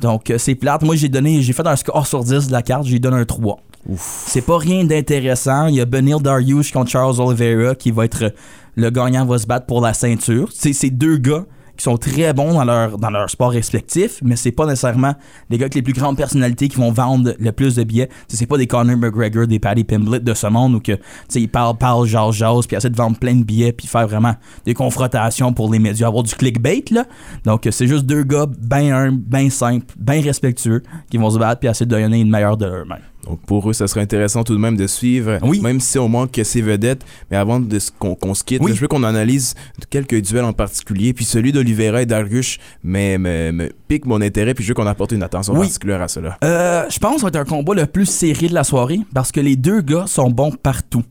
Donc, 0.00 0.30
euh, 0.30 0.38
c'est 0.38 0.56
plate. 0.56 0.82
Moi, 0.82 0.96
j'ai 0.96 1.08
donné, 1.08 1.42
j'ai 1.42 1.52
fait 1.52 1.66
un 1.68 1.76
score 1.76 2.08
sur 2.08 2.24
10 2.24 2.48
de 2.48 2.52
la 2.52 2.62
carte, 2.62 2.86
j'ai 2.86 2.98
donné 2.98 3.18
un 3.18 3.24
3. 3.24 3.60
C'est 3.96 4.44
pas 4.44 4.58
rien 4.58 4.84
d'intéressant. 4.84 5.66
Il 5.66 5.76
y 5.76 5.80
a 5.80 5.84
Benil 5.84 6.20
Dariush 6.20 6.72
contre 6.72 6.90
Charles 6.90 7.20
Oliveira 7.20 7.74
qui 7.74 7.90
va 7.90 8.04
être 8.04 8.32
le 8.76 8.90
gagnant 8.90 9.24
va 9.24 9.38
se 9.38 9.46
battre 9.46 9.66
pour 9.66 9.80
la 9.80 9.94
ceinture. 9.94 10.50
C'est 10.52 10.72
ces 10.72 10.90
deux 10.90 11.16
gars 11.16 11.46
qui 11.76 11.84
sont 11.84 11.96
très 11.96 12.32
bons 12.32 12.54
dans 12.54 12.64
leur, 12.64 12.98
dans 12.98 13.10
leur 13.10 13.28
sport 13.28 13.50
respectif, 13.50 14.20
mais 14.22 14.36
c'est 14.36 14.52
pas 14.52 14.66
nécessairement 14.66 15.14
les 15.50 15.58
gars 15.58 15.64
avec 15.64 15.74
les 15.74 15.82
plus 15.82 15.92
grandes 15.92 16.16
personnalités 16.16 16.68
qui 16.68 16.76
vont 16.76 16.90
vendre 16.90 17.34
le 17.38 17.52
plus 17.52 17.74
de 17.74 17.84
billets. 17.84 18.08
C'est 18.28 18.46
pas 18.46 18.56
des 18.56 18.66
Conor 18.66 18.96
McGregor, 18.96 19.46
des 19.46 19.58
Paddy 19.58 19.84
Pimblett 19.84 20.24
de 20.24 20.34
ce 20.34 20.46
monde 20.46 20.74
où 20.74 20.80
que, 20.80 20.98
ils 21.34 21.48
parlent, 21.48 21.76
parlent, 21.76 22.06
jasent, 22.06 22.34
jasent, 22.34 22.66
puis 22.66 22.76
essaient 22.76 22.90
de 22.90 22.96
vendre 22.96 23.18
plein 23.18 23.34
de 23.34 23.44
billets, 23.44 23.72
puis 23.72 23.86
faire 23.86 24.08
vraiment 24.08 24.34
des 24.64 24.74
confrontations 24.74 25.52
pour 25.52 25.70
les 25.70 25.78
médias, 25.78 26.08
avoir 26.08 26.22
du 26.22 26.34
clickbait, 26.34 26.84
là. 26.90 27.04
Donc, 27.44 27.66
euh, 27.66 27.70
c'est 27.70 27.86
juste 27.86 28.06
deux 28.06 28.22
gars 28.22 28.46
bien 28.46 28.94
humbles, 28.94 29.18
bien 29.18 29.50
simples, 29.50 29.86
bien 29.98 30.20
respectueux, 30.22 30.82
qui 31.10 31.18
vont 31.18 31.30
se 31.30 31.38
battre, 31.38 31.60
puis 31.60 31.68
essayer 31.68 31.86
de 31.86 31.90
donner 31.90 32.20
une 32.20 32.30
meilleure 32.30 32.56
de 32.56 32.66
eux-mêmes. 32.66 33.00
Donc 33.26 33.40
pour 33.40 33.68
eux, 33.68 33.72
ça 33.72 33.88
serait 33.88 34.00
intéressant 34.02 34.44
tout 34.44 34.54
de 34.54 34.58
même 34.60 34.76
de 34.76 34.86
suivre, 34.86 35.38
Oui. 35.42 35.60
même 35.60 35.80
si 35.80 35.98
on 35.98 36.08
manque 36.08 36.40
ces 36.44 36.62
vedettes. 36.62 37.04
Mais 37.30 37.36
avant 37.36 37.58
de 37.60 37.78
qu'on 37.98 38.34
se 38.34 38.44
quitte, 38.44 38.62
Oui. 38.62 38.72
je 38.74 38.80
veux 38.80 38.88
qu'on 38.88 39.02
analyse 39.02 39.54
quelques 39.90 40.20
duels 40.22 40.44
en 40.44 40.52
particulier. 40.52 41.12
Puis 41.12 41.24
celui 41.24 41.52
d'Olivera 41.52 42.02
et 42.02 42.06
d'Argus 42.06 42.58
me, 42.84 43.16
me- 43.18 43.52
me 43.52 43.72
pique 43.88 44.06
mon 44.06 44.20
intérêt. 44.20 44.54
Puis 44.54 44.62
je 44.64 44.68
veux 44.68 44.74
qu'on 44.74 44.86
apporte 44.86 45.12
une 45.12 45.22
attention 45.22 45.54
Oui. 45.54 45.60
particulière 45.66 46.02
à 46.02 46.08
cela. 46.08 46.38
Euh, 46.44 46.84
je 46.88 46.98
pense 46.98 47.14
que 47.14 47.20
ça 47.20 47.24
va 47.26 47.28
être 47.28 47.36
un 47.36 47.44
combat 47.44 47.74
le 47.74 47.86
plus 47.86 48.06
serré 48.06 48.48
de 48.48 48.54
la 48.54 48.64
soirée 48.64 49.00
parce 49.12 49.32
que 49.32 49.40
les 49.40 49.56
deux 49.56 49.80
gars 49.80 50.04
sont 50.06 50.30
bons 50.30 50.52
partout. 50.52 51.02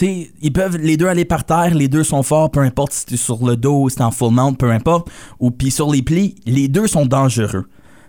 Ils 0.00 0.52
peuvent 0.54 0.78
les 0.78 0.96
deux 0.96 1.06
aller 1.06 1.24
par 1.26 1.44
terre, 1.44 1.74
les 1.74 1.86
deux 1.88 2.02
sont 2.04 2.22
forts, 2.22 2.50
peu 2.50 2.60
importe 2.60 2.92
si 2.92 3.04
tu 3.06 3.14
es 3.14 3.16
sur 3.18 3.46
le 3.46 3.56
dos, 3.56 3.88
si 3.90 3.96
t'es 3.96 4.02
en 4.02 4.10
full 4.10 4.32
mount, 4.32 4.54
peu 4.54 4.70
importe. 4.70 5.08
Ou 5.38 5.50
puis 5.50 5.70
sur 5.70 5.90
les 5.92 6.02
plis, 6.02 6.34
les 6.46 6.68
deux 6.68 6.86
sont 6.86 7.04
dangereux. 7.06 7.66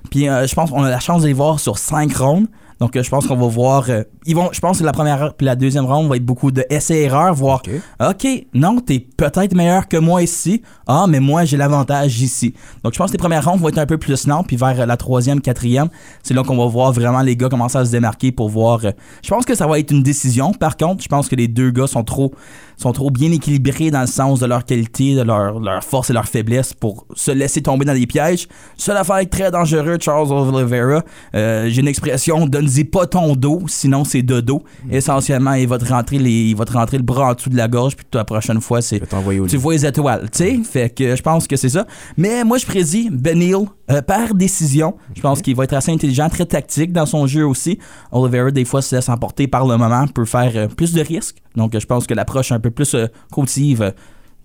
Puis 0.10 0.30
euh, 0.30 0.48
je 0.48 0.56
pense 0.56 0.70
qu'on 0.70 0.84
a 0.84 0.90
la 0.90 1.00
chance 1.02 1.22
de 1.24 1.28
les 1.28 1.34
voir 1.34 1.60
sur 1.60 1.78
cinq 1.78 2.16
rounds. 2.16 2.48
Donc 2.84 2.98
euh, 2.98 3.02
je 3.02 3.10
pense 3.10 3.26
qu'on 3.28 3.38
va 3.38 3.48
voir. 3.48 3.90
euh, 3.90 4.04
ils 4.26 4.36
vont, 4.36 4.50
je 4.52 4.60
pense 4.60 4.80
que 4.80 4.84
la 4.84 4.92
première 4.92 5.36
puis 5.36 5.46
la 5.46 5.56
deuxième 5.56 5.86
round 5.86 6.10
va 6.10 6.18
être 6.18 6.26
beaucoup 6.26 6.52
de 6.52 6.66
essais-erreurs, 6.70 7.34
voir. 7.34 7.62
Ok. 7.66 7.72
OK, 8.10 8.28
non, 8.54 8.82
t'es 8.82 9.00
peut-être 9.00 9.56
meilleur 9.56 9.88
que 9.88 9.96
moi 9.96 10.22
ici. 10.22 10.62
Ah, 10.86 11.06
mais 11.08 11.22
moi, 11.22 11.46
j'ai 11.46 11.56
l'avantage 11.56 12.20
ici. 12.20 12.54
Donc, 12.84 12.92
je 12.92 12.98
pense 12.98 13.10
que 13.10 13.14
les 13.14 13.20
premières 13.20 13.46
rondes 13.46 13.62
vont 13.62 13.70
être 13.70 13.78
un 13.78 13.86
peu 13.86 13.98
plus 13.98 14.28
lentes, 14.28 14.48
puis 14.48 14.58
vers 14.58 14.82
euh, 14.82 14.86
la 14.86 14.98
troisième, 14.98 15.40
quatrième, 15.40 15.88
c'est 16.24 16.34
là 16.34 16.44
qu'on 16.44 16.58
va 16.58 16.66
voir 16.66 16.92
vraiment 16.92 17.22
les 17.22 17.38
gars 17.38 17.48
commencer 17.48 17.78
à 17.78 17.86
se 17.86 17.92
démarquer 17.92 18.34
pour 18.34 18.50
voir. 18.50 18.82
je 18.82 19.30
pense 19.30 19.46
que 19.46 19.56
ça 19.56 19.66
va 19.66 19.80
être 19.80 19.92
une 19.92 20.04
décision. 20.04 20.52
Par 20.52 20.76
contre, 20.76 21.02
je 21.02 21.08
pense 21.08 21.30
que 21.30 21.38
les 21.38 21.48
deux 21.48 21.72
gars 21.72 21.88
sont 21.88 22.04
trop, 22.04 22.34
sont 22.78 22.92
trop 22.92 23.12
bien 23.12 23.32
équilibrés 23.32 23.92
dans 23.92 24.02
le 24.02 24.08
sens 24.08 24.40
de 24.40 24.46
leur 24.46 24.66
qualité, 24.66 25.16
de 25.16 25.22
leur, 25.22 25.60
leur 25.60 25.84
force 25.84 26.10
et 26.10 26.14
leur 26.14 26.26
faiblesse 26.26 26.74
pour 26.74 27.06
se 27.16 27.32
laisser 27.32 27.62
tomber 27.62 27.86
dans 27.86 27.94
des 27.94 28.08
pièges. 28.08 28.48
Seule 28.78 28.98
affaire 28.98 29.18
être 29.18 29.30
très 29.30 29.52
dangereux, 29.52 29.98
Charles 30.00 30.32
Oliveira. 30.32 31.04
Euh, 31.36 31.70
j'ai 31.70 31.82
une 31.82 31.88
expression, 31.88 32.46
donne-y 32.46 32.84
pas 32.84 33.06
ton 33.08 33.36
dos, 33.36 33.64
sinon 33.68 34.04
c'est 34.04 34.22
de 34.22 34.42
dos. 34.42 34.64
Essentiellement, 34.90 35.54
il 35.54 35.68
va 35.68 35.78
te 35.78 35.86
rentrer 35.86 36.18
les, 36.18 36.50
il 36.50 36.56
va 36.56 36.66
te 36.66 36.74
rentrer 36.74 36.98
le 36.98 37.04
bras 37.04 37.32
en 37.32 37.34
dessous 37.34 37.50
de 37.50 37.58
la 37.58 37.68
gorge, 37.68 37.96
puis 37.96 38.06
la 38.14 38.26
prochaine 38.26 38.62
fois, 38.62 38.82
c'est 38.82 39.02
tu 39.48 39.58
vois 39.58 39.74
les 39.74 39.86
étoiles, 39.86 40.30
tu 40.32 40.38
sais. 40.38 40.60
Fait 40.64 40.90
que 40.90 41.16
je 41.16 41.22
pense 41.22 41.48
que 41.48 41.56
c'est 41.56 41.70
ça. 41.70 41.86
Mais 42.18 42.44
moi, 42.44 42.58
je 42.58 42.66
prédis 42.66 43.10
Ben 43.12 43.42
Hill 43.42 43.66
euh, 43.92 44.02
par 44.02 44.34
décision. 44.34 44.96
Je 45.16 45.22
pense 45.22 45.42
qu'il 45.42 45.56
va 45.56 45.66
être 45.66 45.74
assez 45.74 45.92
intelligent, 45.92 46.30
très 46.30 46.46
tactique 46.46 46.92
dans 46.92 47.06
son 47.06 47.28
jeu 47.28 47.46
aussi. 47.46 47.80
Oliveira, 48.12 48.52
des 48.52 48.66
fois, 48.66 48.82
se 48.82 48.96
laisse 48.96 49.10
emporter 49.10 49.48
par 49.48 49.66
le 49.66 49.78
moment, 49.78 50.08
peut 50.08 50.26
faire 50.26 50.52
euh, 50.56 50.68
plus 50.68 50.94
de 50.94 51.02
risques. 51.02 51.43
Donc, 51.56 51.78
je 51.78 51.86
pense 51.86 52.08
que 52.08 52.14
l'approche 52.14 52.52
un 52.52 52.60
peu 52.60 52.72
plus 52.72 52.96
euh, 52.96 53.08
cautive 53.32 53.94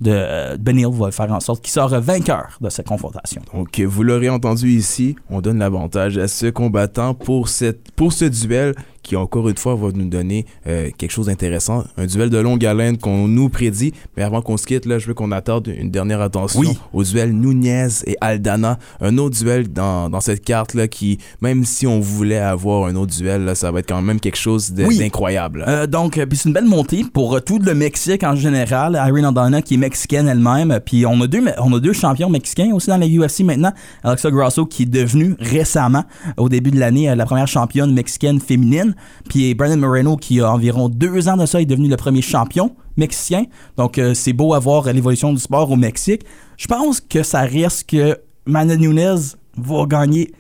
de 0.01 0.13
euh, 0.13 0.57
Ben 0.59 0.79
Hill 0.79 0.91
va 0.93 1.11
faire 1.11 1.33
en 1.33 1.41
sorte 1.41 1.63
qu'il 1.63 1.73
sort 1.73 1.89
vainqueur 1.89 2.59
de 2.61 2.69
cette 2.71 2.87
confrontation. 2.87 3.43
Donc, 3.53 3.81
vous 3.81 4.03
l'aurez 4.03 4.29
entendu 4.29 4.69
ici, 4.69 5.17
on 5.29 5.41
donne 5.41 5.59
l'avantage 5.59 6.19
à 6.19 6.29
ce 6.29 6.47
combattant 6.47 7.15
pour 7.15 7.49
ce 7.49 8.25
duel 8.25 8.75
qui, 9.09 9.17
encore 9.17 9.49
une 9.49 9.57
fois, 9.57 9.75
va 9.75 9.89
nous 9.95 10.09
donner 10.09 10.45
euh, 10.67 10.91
quelque 10.99 11.11
chose 11.13 11.27
d'intéressant. 11.27 11.85
Un 11.97 12.05
duel 12.05 12.29
de 12.29 12.37
longue 12.37 12.65
haleine 12.67 12.99
qu'on 12.99 13.27
nous 13.27 13.49
prédit. 13.49 13.95
Mais 14.17 14.23
avant 14.23 14.43
qu'on 14.43 14.59
se 14.59 14.67
quitte, 14.67 14.85
là, 14.85 14.99
je 14.99 15.07
veux 15.07 15.15
qu'on 15.15 15.33
attende 15.33 15.67
une 15.75 15.91
dernière 15.91 16.21
attention 16.21 16.61
Oui. 16.61 16.79
au 16.93 17.03
duel 17.05 17.33
Nunez 17.33 17.89
et 18.07 18.17
Aldana. 18.21 18.79
Un 19.01 19.17
autre 19.17 19.39
duel 19.39 19.73
dans, 19.73 20.11
dans 20.11 20.21
cette 20.21 20.45
carte-là 20.45 20.89
qui, 20.89 21.17
même 21.41 21.65
si 21.65 21.87
on 21.87 22.01
voulait 22.01 22.37
avoir 22.39 22.87
un 22.87 22.97
autre 22.97 23.15
duel, 23.17 23.45
là, 23.47 23.55
ça 23.55 23.71
va 23.73 23.79
être 23.81 23.89
quand 23.89 24.03
même 24.03 24.21
quelque 24.21 24.37
chose 24.37 24.75
Oui. 24.77 24.99
d'incroyable. 24.99 25.65
Euh, 25.67 25.87
donc, 25.87 26.19
euh, 26.19 26.27
puis 26.27 26.37
c'est 26.37 26.49
une 26.51 26.55
belle 26.55 26.67
montée 26.67 27.05
pour 27.11 27.35
euh, 27.37 27.41
tout 27.41 27.59
le 27.59 27.75
Mexique 27.75 28.25
en 28.25 28.37
général. 28.37 28.93
Irene 29.09 29.25
Aldana 29.25 29.63
qui 29.63 29.75
est 29.75 29.79
mexicaine 29.79 30.29
elle-même. 30.29 30.81
Puis 30.85 31.07
on 31.07 31.19
a 31.23 31.27
deux, 31.27 31.43
on 31.59 31.73
a 31.73 31.81
deux 31.81 31.95
champions 31.95 32.29
mexicains 32.29 32.71
aussi 32.75 32.89
dans 32.89 32.99
la 32.99 33.07
UFC 33.07 33.41
maintenant. 33.41 33.73
Alexa 34.05 34.31
Grasso 34.31 34.67
qui 34.67 34.83
est 34.83 34.87
devenue 34.87 35.35
récemment, 35.39 36.05
au 36.37 36.49
début 36.51 36.71
de 36.71 36.79
l'année, 36.79 37.09
euh, 37.09 37.15
la 37.15 37.25
première 37.25 37.49
championne 37.49 37.93
mexicaine 37.95 38.39
féminine. 38.41 38.95
Puis 39.29 39.55
Brandon 39.55 39.77
Moreno 39.77 40.17
qui 40.17 40.41
a 40.41 40.51
environ 40.51 40.89
deux 40.89 41.29
ans 41.29 41.37
de 41.37 41.47
ça 41.47 41.61
est 41.61 41.67
devenu 41.67 41.89
le 41.89 41.97
premier 41.97 42.23
champion 42.23 42.75
mexicain. 42.97 43.45
Donc 43.77 43.99
euh, 43.99 44.15
c'est 44.15 44.33
beau 44.33 44.55
à 44.55 44.59
voir 44.59 44.87
euh, 44.87 44.93
l'évolution 44.93 45.33
du 45.33 45.39
sport 45.39 45.71
au 45.71 45.77
Mexique. 45.77 46.25
Je 46.57 46.67
pense 46.67 47.01
que 47.01 47.23
ça 47.23 47.41
risque 47.41 47.91
que 47.91 48.19
Manuel 48.47 48.81
Nunez 48.81 49.37
va 49.57 49.87
gagner 49.87 50.33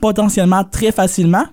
potentiellement 0.00 0.64
très 0.64 0.92
facilement 0.92 1.44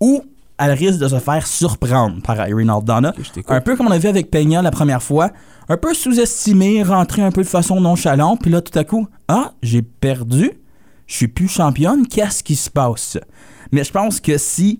ou 0.00 0.22
elle 0.58 0.72
risque 0.72 0.98
de 0.98 1.08
se 1.08 1.18
faire 1.18 1.46
surprendre 1.46 2.22
par 2.22 2.48
Irene 2.48 2.70
Aldana. 2.70 3.12
un 3.48 3.60
peu 3.60 3.76
comme 3.76 3.88
on 3.88 3.90
a 3.90 3.98
vu 3.98 4.08
avec 4.08 4.30
Peña 4.30 4.62
la 4.62 4.70
première 4.70 5.02
fois, 5.02 5.30
un 5.68 5.76
peu 5.76 5.94
sous-estimé, 5.94 6.82
rentré 6.82 7.22
un 7.22 7.32
peu 7.32 7.42
de 7.42 7.48
façon 7.48 7.80
nonchalante, 7.80 8.40
puis 8.42 8.50
là 8.50 8.60
tout 8.60 8.78
à 8.78 8.84
coup, 8.84 9.08
ah, 9.26 9.52
j'ai 9.62 9.82
perdu, 9.82 10.52
je 11.06 11.14
suis 11.14 11.28
plus 11.28 11.48
championne, 11.48 12.06
qu'est-ce 12.06 12.44
qui 12.44 12.54
se 12.54 12.70
passe? 12.70 13.18
Mais 13.72 13.82
je 13.82 13.90
pense 13.90 14.20
que 14.20 14.38
si 14.38 14.78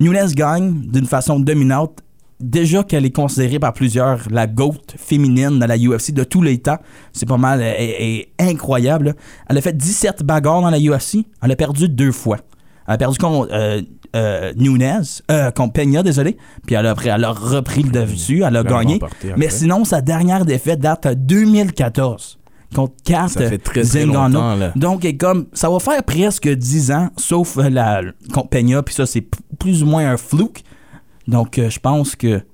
Nunes 0.00 0.32
gagne 0.34 0.74
d'une 0.86 1.06
façon 1.06 1.40
dominante, 1.40 2.02
déjà 2.40 2.84
qu'elle 2.84 3.04
est 3.04 3.14
considérée 3.14 3.58
par 3.58 3.72
plusieurs 3.72 4.20
la 4.30 4.46
GOAT 4.46 4.94
féminine 4.96 5.58
dans 5.58 5.66
la 5.66 5.76
UFC 5.76 6.12
de 6.12 6.24
tous 6.24 6.42
les 6.42 6.58
temps, 6.58 6.78
c'est 7.12 7.28
pas 7.28 7.36
mal, 7.36 7.62
est 7.62 8.28
incroyable. 8.38 9.16
Elle 9.48 9.58
a 9.58 9.60
fait 9.60 9.76
17 9.76 10.22
bagarres 10.22 10.62
dans 10.62 10.70
la 10.70 10.78
UFC, 10.78 11.26
elle 11.42 11.50
a 11.50 11.56
perdu 11.56 11.88
deux 11.88 12.12
fois. 12.12 12.38
Elle 12.86 12.94
a 12.94 12.98
perdu 12.98 13.18
contre 13.18 13.48
euh, 13.52 13.82
euh, 14.16 14.52
Nunes, 14.56 15.02
euh, 15.30 15.50
contre 15.50 15.74
Peña, 15.74 16.02
désolé, 16.02 16.36
puis 16.66 16.74
elle 16.74 16.86
a, 16.86 16.90
après, 16.90 17.10
elle 17.10 17.24
a 17.24 17.32
repris 17.32 17.82
le 17.82 17.90
dessus, 17.90 18.42
elle 18.46 18.56
a 18.56 18.62
gagné. 18.62 18.98
Mais 19.36 19.50
sinon, 19.50 19.84
sa 19.84 20.00
dernière 20.00 20.44
défaite 20.44 20.80
date 20.80 21.08
de 21.08 21.14
2014 21.14 22.38
contre 22.74 22.92
Ça 23.06 23.48
fait 23.48 23.58
très, 23.58 23.82
longtemps, 24.06 24.54
là. 24.54 24.72
Donc, 24.76 25.04
et 25.04 25.16
comme 25.16 25.46
ça 25.52 25.70
va 25.70 25.78
faire 25.78 26.02
presque 26.04 26.48
10 26.48 26.90
ans, 26.92 27.08
sauf 27.16 27.56
euh, 27.58 27.68
la 27.70 28.02
contre 28.32 28.48
Peña, 28.48 28.82
puis 28.82 28.94
ça, 28.94 29.06
c'est 29.06 29.24
plus 29.58 29.82
ou 29.82 29.86
moins 29.86 30.10
un 30.10 30.16
flouk. 30.16 30.62
Donc, 31.26 31.58
euh, 31.58 31.70
je 31.70 31.78
pense 31.78 32.14
que, 32.16 32.38
tu 32.38 32.44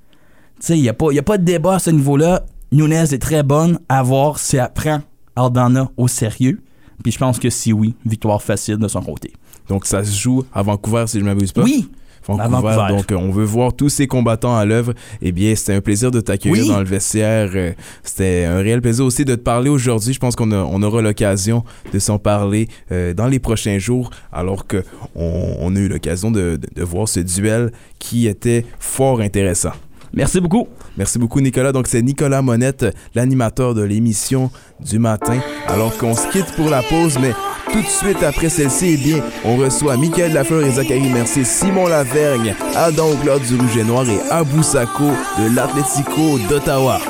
sais, 0.60 0.78
il 0.78 0.82
n'y 0.82 0.88
a, 0.88 0.94
pas- 0.94 1.12
y 1.12 1.18
a 1.18 1.22
pas 1.22 1.38
de 1.38 1.44
débat 1.44 1.74
à 1.74 1.78
ce 1.78 1.90
niveau-là. 1.90 2.44
Nunez 2.72 3.12
est 3.12 3.18
très 3.22 3.42
bonne 3.42 3.78
à 3.88 4.02
voir 4.02 4.38
si 4.38 4.56
elle 4.56 4.68
prend 4.74 5.00
Aldana 5.36 5.90
au 5.96 6.08
sérieux. 6.08 6.60
Puis 7.02 7.12
je 7.12 7.18
pense 7.18 7.38
que 7.38 7.50
si 7.50 7.72
oui, 7.72 7.94
victoire 8.06 8.40
facile 8.42 8.76
de 8.78 8.88
son 8.88 9.02
côté. 9.02 9.32
Donc, 9.68 9.84
ça 9.86 10.04
se 10.04 10.16
joue 10.16 10.44
à 10.52 10.62
Vancouver, 10.62 11.04
si 11.06 11.18
je 11.18 11.24
ne 11.24 11.28
m'abuse 11.30 11.52
pas? 11.52 11.62
Oui! 11.62 11.88
Vancouver, 12.26 12.42
À 12.42 12.48
Vancouver. 12.76 12.86
Donc, 12.96 13.12
euh, 13.12 13.16
on 13.16 13.30
veut 13.30 13.44
voir 13.44 13.72
tous 13.74 13.88
ces 13.88 14.06
combattants 14.06 14.56
à 14.56 14.64
l'œuvre. 14.64 14.94
Eh 15.22 15.32
bien, 15.32 15.54
c'était 15.54 15.74
un 15.74 15.80
plaisir 15.80 16.10
de 16.10 16.20
t'accueillir 16.20 16.64
Oui. 16.64 16.68
dans 16.68 16.78
le 16.78 16.84
vestiaire. 16.84 17.50
Euh, 17.54 17.72
C'était 18.02 18.44
un 18.44 18.58
réel 18.58 18.80
plaisir 18.80 19.04
aussi 19.04 19.24
de 19.24 19.34
te 19.34 19.40
parler 19.40 19.70
aujourd'hui. 19.70 20.12
Je 20.14 20.18
pense 20.20 20.36
qu'on 20.36 20.50
on 20.52 20.82
aura 20.82 21.02
l'occasion 21.02 21.64
de 21.92 21.98
s'en 21.98 22.18
parler 22.18 22.68
euh, 22.92 23.12
dans 23.14 23.26
les 23.26 23.38
prochains 23.38 23.78
jours, 23.78 24.10
alors 24.32 24.66
que 24.66 24.82
on, 25.14 25.56
on 25.60 25.76
a 25.76 25.78
eu 25.78 25.88
l'occasion 25.88 26.30
de, 26.30 26.56
de- 26.56 26.68
de 26.74 26.82
voir 26.82 27.08
ce 27.08 27.20
duel 27.20 27.72
qui 27.98 28.26
était 28.26 28.64
fort 28.78 29.20
intéressant. 29.20 29.72
Merci 30.12 30.40
beaucoup. 30.40 30.68
Merci 30.96 31.18
beaucoup, 31.18 31.40
Nicolas. 31.40 31.72
Donc, 31.72 31.88
c'est 31.88 32.00
Nicolas 32.00 32.40
Monette, 32.40 32.86
l'animateur 33.16 33.74
de 33.74 33.82
l'émission 33.82 34.48
du 34.80 35.00
matin. 35.00 35.40
Alors 35.66 35.96
qu'on 35.98 36.14
se 36.14 36.30
quitte 36.30 36.52
pour 36.54 36.70
la 36.70 36.82
pause, 36.82 37.18
mais 37.20 37.32
tout 37.74 37.82
de 37.82 37.88
suite 37.88 38.22
après 38.22 38.48
celle-ci, 38.48 38.90
eh 38.92 38.96
bien, 38.96 39.20
on 39.44 39.56
reçoit 39.56 39.96
Michael 39.96 40.32
Lafleur 40.32 40.62
et 40.62 40.70
Zachary 40.70 41.08
Mercier, 41.08 41.42
Simon 41.42 41.88
Lavergne, 41.88 42.54
Adam 42.76 43.16
Claude 43.20 43.42
du 43.42 43.56
Rouge 43.56 43.76
et 43.76 43.82
Noir 43.82 44.08
et 44.08 44.20
Abou 44.30 44.62
Sako 44.62 45.10
de 45.38 45.52
l'Atlético 45.56 46.38
d'Ottawa. 46.48 47.00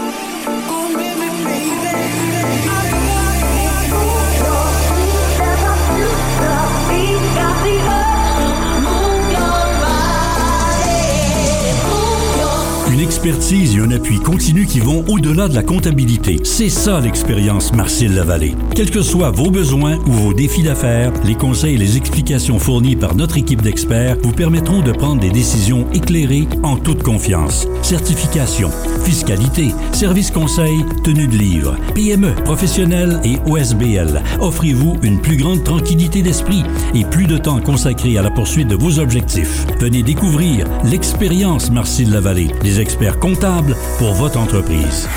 Expertise 13.25 13.75
et 13.75 13.81
un 13.81 13.91
appui 13.91 14.19
continu 14.19 14.67
qui 14.67 14.81
vont 14.81 15.03
au-delà 15.09 15.49
de 15.49 15.55
la 15.55 15.63
comptabilité. 15.63 16.41
C'est 16.45 16.69
ça 16.69 17.01
l'expérience 17.01 17.73
Marcel 17.73 18.15
Lavallée. 18.15 18.55
Quels 18.75 18.91
que 18.91 19.01
soient 19.01 19.31
vos 19.31 19.51
besoins 19.51 19.97
ou 20.07 20.13
vos 20.13 20.35
défis 20.35 20.63
d'affaires, 20.63 21.11
les 21.25 21.35
conseils 21.35 21.77
et 21.77 21.79
les 21.79 21.97
explications 21.97 22.59
fournis 22.59 22.97
par 22.97 23.15
notre 23.15 23.39
équipe 23.39 23.63
d'experts 23.63 24.19
vous 24.23 24.33
permettront 24.33 24.83
de 24.83 24.93
prendre 24.93 25.23
des 25.23 25.31
décisions 25.31 25.87
éclairées 25.95 26.47
en 26.63 26.77
toute 26.77 27.03
confiance. 27.03 27.67
Certification, 27.81 28.71
fiscalité, 29.05 29.69
service 29.93 30.31
conseil, 30.31 30.85
tenue 31.03 31.27
de 31.27 31.39
livre, 31.39 31.77
PME, 31.95 32.35
professionnel 32.45 33.21
et 33.25 33.39
OSBL. 33.51 34.23
Offrez-vous 34.41 34.99
une 35.03 35.23
plus 35.23 35.39
grande 35.39 35.65
tranquillité 35.65 36.21
d'esprit 36.21 36.63
et 36.95 37.07
plus 37.07 37.27
de 37.27 37.39
temps 37.39 37.61
consacré 37.61 38.19
à 38.19 38.23
la 38.23 38.31
poursuite 38.31 38.69
de 38.69 38.77
vos 38.77 38.99
objectifs. 38.99 39.65
Venez 39.81 40.03
découvrir 40.03 40.67
l'expérience 40.85 41.71
Marcel 41.71 42.11
Lavallée, 42.11 42.51
des 42.63 42.81
experts 42.81 43.14
comptables 43.19 43.77
pour 43.99 44.15
votre 44.15 44.39
entreprise. 44.39 45.09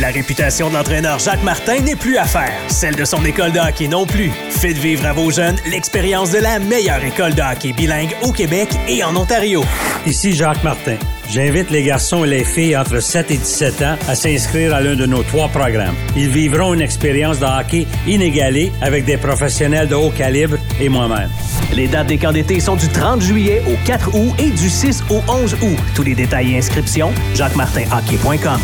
La 0.00 0.08
réputation 0.08 0.70
de 0.70 0.74
l'entraîneur 0.74 1.18
Jacques 1.18 1.42
Martin 1.42 1.80
n'est 1.80 1.96
plus 1.96 2.16
à 2.16 2.24
faire, 2.24 2.52
celle 2.68 2.96
de 2.96 3.04
son 3.04 3.24
école 3.24 3.52
de 3.52 3.58
hockey 3.58 3.88
non 3.88 4.06
plus. 4.06 4.30
Faites 4.50 4.78
vivre 4.78 5.06
à 5.06 5.12
vos 5.12 5.30
jeunes 5.30 5.56
l'expérience 5.70 6.30
de 6.30 6.38
la 6.38 6.58
meilleure 6.58 7.04
école 7.04 7.34
de 7.34 7.42
hockey 7.42 7.72
bilingue 7.72 8.16
au 8.22 8.32
Québec 8.32 8.68
et 8.88 9.04
en 9.04 9.14
Ontario. 9.16 9.64
Ici 10.06 10.32
Jacques 10.32 10.64
Martin. 10.64 10.96
J'invite 11.32 11.70
les 11.70 11.82
garçons 11.82 12.26
et 12.26 12.28
les 12.28 12.44
filles 12.44 12.76
entre 12.76 13.00
7 13.00 13.30
et 13.30 13.38
17 13.38 13.80
ans 13.80 13.96
à 14.06 14.14
s'inscrire 14.14 14.74
à 14.74 14.82
l'un 14.82 14.96
de 14.96 15.06
nos 15.06 15.22
trois 15.22 15.48
programmes. 15.48 15.94
Ils 16.14 16.28
vivront 16.28 16.74
une 16.74 16.82
expérience 16.82 17.40
de 17.40 17.46
hockey 17.46 17.86
inégalée 18.06 18.70
avec 18.82 19.06
des 19.06 19.16
professionnels 19.16 19.88
de 19.88 19.94
haut 19.94 20.10
calibre 20.10 20.58
et 20.78 20.90
moi-même. 20.90 21.30
Les 21.74 21.88
dates 21.88 22.08
des 22.08 22.18
camps 22.18 22.32
d'été 22.32 22.60
sont 22.60 22.76
du 22.76 22.86
30 22.86 23.22
juillet 23.22 23.62
au 23.66 23.86
4 23.86 24.14
août 24.14 24.34
et 24.38 24.50
du 24.50 24.68
6 24.68 25.04
au 25.08 25.22
11 25.26 25.54
août. 25.54 25.78
Tous 25.94 26.02
les 26.02 26.14
détails 26.14 26.52
et 26.52 26.58
inscriptions, 26.58 27.10
jacquemartinhockey.com. 27.34 28.60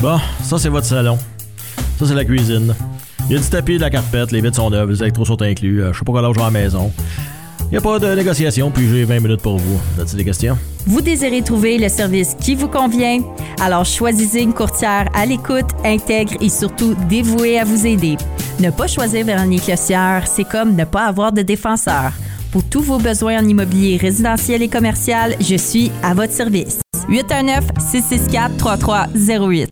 Bon, 0.00 0.18
ça 0.42 0.58
c'est 0.58 0.70
votre 0.70 0.86
salon. 0.86 1.20
Ça 2.00 2.06
c'est 2.08 2.14
la 2.14 2.24
cuisine. 2.24 2.74
Il 3.30 3.36
y 3.36 3.38
a 3.38 3.40
du 3.40 3.48
tapis, 3.48 3.76
de 3.76 3.80
la 3.80 3.90
carpette, 3.90 4.32
les 4.32 4.40
vitres 4.40 4.56
sont 4.56 4.70
neuves, 4.70 4.90
les 4.90 5.02
électros 5.02 5.24
sont 5.24 5.40
inclus. 5.40 5.84
Euh, 5.84 5.92
je 5.92 6.00
sais 6.00 6.04
pas 6.04 6.12
quel 6.12 6.24
âge 6.24 6.34
j'ai 6.34 6.42
à 6.42 6.44
la 6.46 6.50
maison. 6.50 6.92
Il 7.72 7.76
n'y 7.76 7.78
a 7.78 7.80
pas 7.80 7.98
de 7.98 8.14
négociation, 8.14 8.70
puis 8.70 8.86
j'ai 8.86 9.04
20 9.04 9.20
minutes 9.20 9.40
pour 9.40 9.56
vous. 9.56 9.80
As-tu 9.98 10.16
des 10.16 10.26
questions? 10.26 10.58
Vous 10.86 11.00
désirez 11.00 11.40
trouver 11.40 11.78
le 11.78 11.88
service 11.88 12.36
qui 12.38 12.54
vous 12.54 12.68
convient? 12.68 13.20
Alors 13.62 13.86
choisissez 13.86 14.40
une 14.40 14.52
courtière 14.52 15.08
à 15.14 15.24
l'écoute, 15.24 15.70
intègre 15.82 16.34
et 16.42 16.50
surtout 16.50 16.94
dévouée 17.08 17.58
à 17.58 17.64
vous 17.64 17.86
aider. 17.86 18.18
Ne 18.60 18.68
pas 18.68 18.88
choisir 18.88 19.24
Véronique 19.24 19.68
Lecière, 19.68 20.24
c'est 20.26 20.44
comme 20.44 20.76
ne 20.76 20.84
pas 20.84 21.06
avoir 21.06 21.32
de 21.32 21.40
défenseur. 21.40 22.12
Pour 22.50 22.62
tous 22.62 22.82
vos 22.82 22.98
besoins 22.98 23.42
en 23.42 23.48
immobilier 23.48 23.96
résidentiel 23.96 24.60
et 24.60 24.68
commercial, 24.68 25.34
je 25.40 25.56
suis 25.56 25.90
à 26.02 26.12
votre 26.12 26.34
service. 26.34 26.78
819-664-3308. 27.08 29.68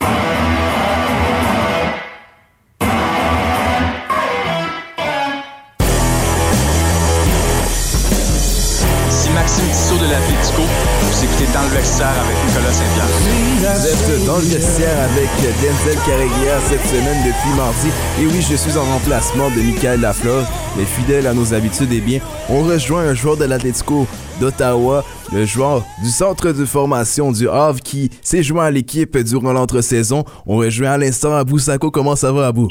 Denzel 15.81 15.99
Carreguia 16.05 16.61
cette 16.61 16.83
semaine 16.83 17.17
depuis 17.25 17.57
mardi. 17.57 17.89
Et 18.21 18.27
oui, 18.27 18.43
je 18.43 18.55
suis 18.55 18.77
en 18.77 18.85
remplacement 18.85 19.49
de 19.51 19.63
Michael 19.63 20.01
Lafleur. 20.01 20.47
Mais 20.77 20.85
fidèle 20.85 21.27
à 21.27 21.33
nos 21.33 21.55
habitudes, 21.55 21.89
eh 21.93 22.01
bien, 22.01 22.21
on 22.51 22.63
rejoint 22.63 23.03
un 23.03 23.15
joueur 23.15 23.39
de 23.39 23.45
l'Atletico 23.45 24.07
d'Ottawa, 24.41 25.05
le 25.33 25.47
joueur 25.47 25.83
du 26.03 26.11
centre 26.11 26.53
de 26.53 26.65
formation 26.67 27.33
du 27.33 27.49
Havre 27.49 27.81
qui 27.81 28.11
s'est 28.21 28.43
joint 28.43 28.67
à 28.67 28.71
l'équipe 28.71 29.17
durant 29.19 29.53
l'entre-saison. 29.53 30.25
On 30.47 30.59
rejoint 30.59 30.91
à 30.91 30.99
l'instant 30.99 31.35
Abou 31.35 31.59
Sako. 31.59 31.91
Comment 31.91 32.17
ça 32.17 32.31
va, 32.31 32.49
Abou? 32.49 32.69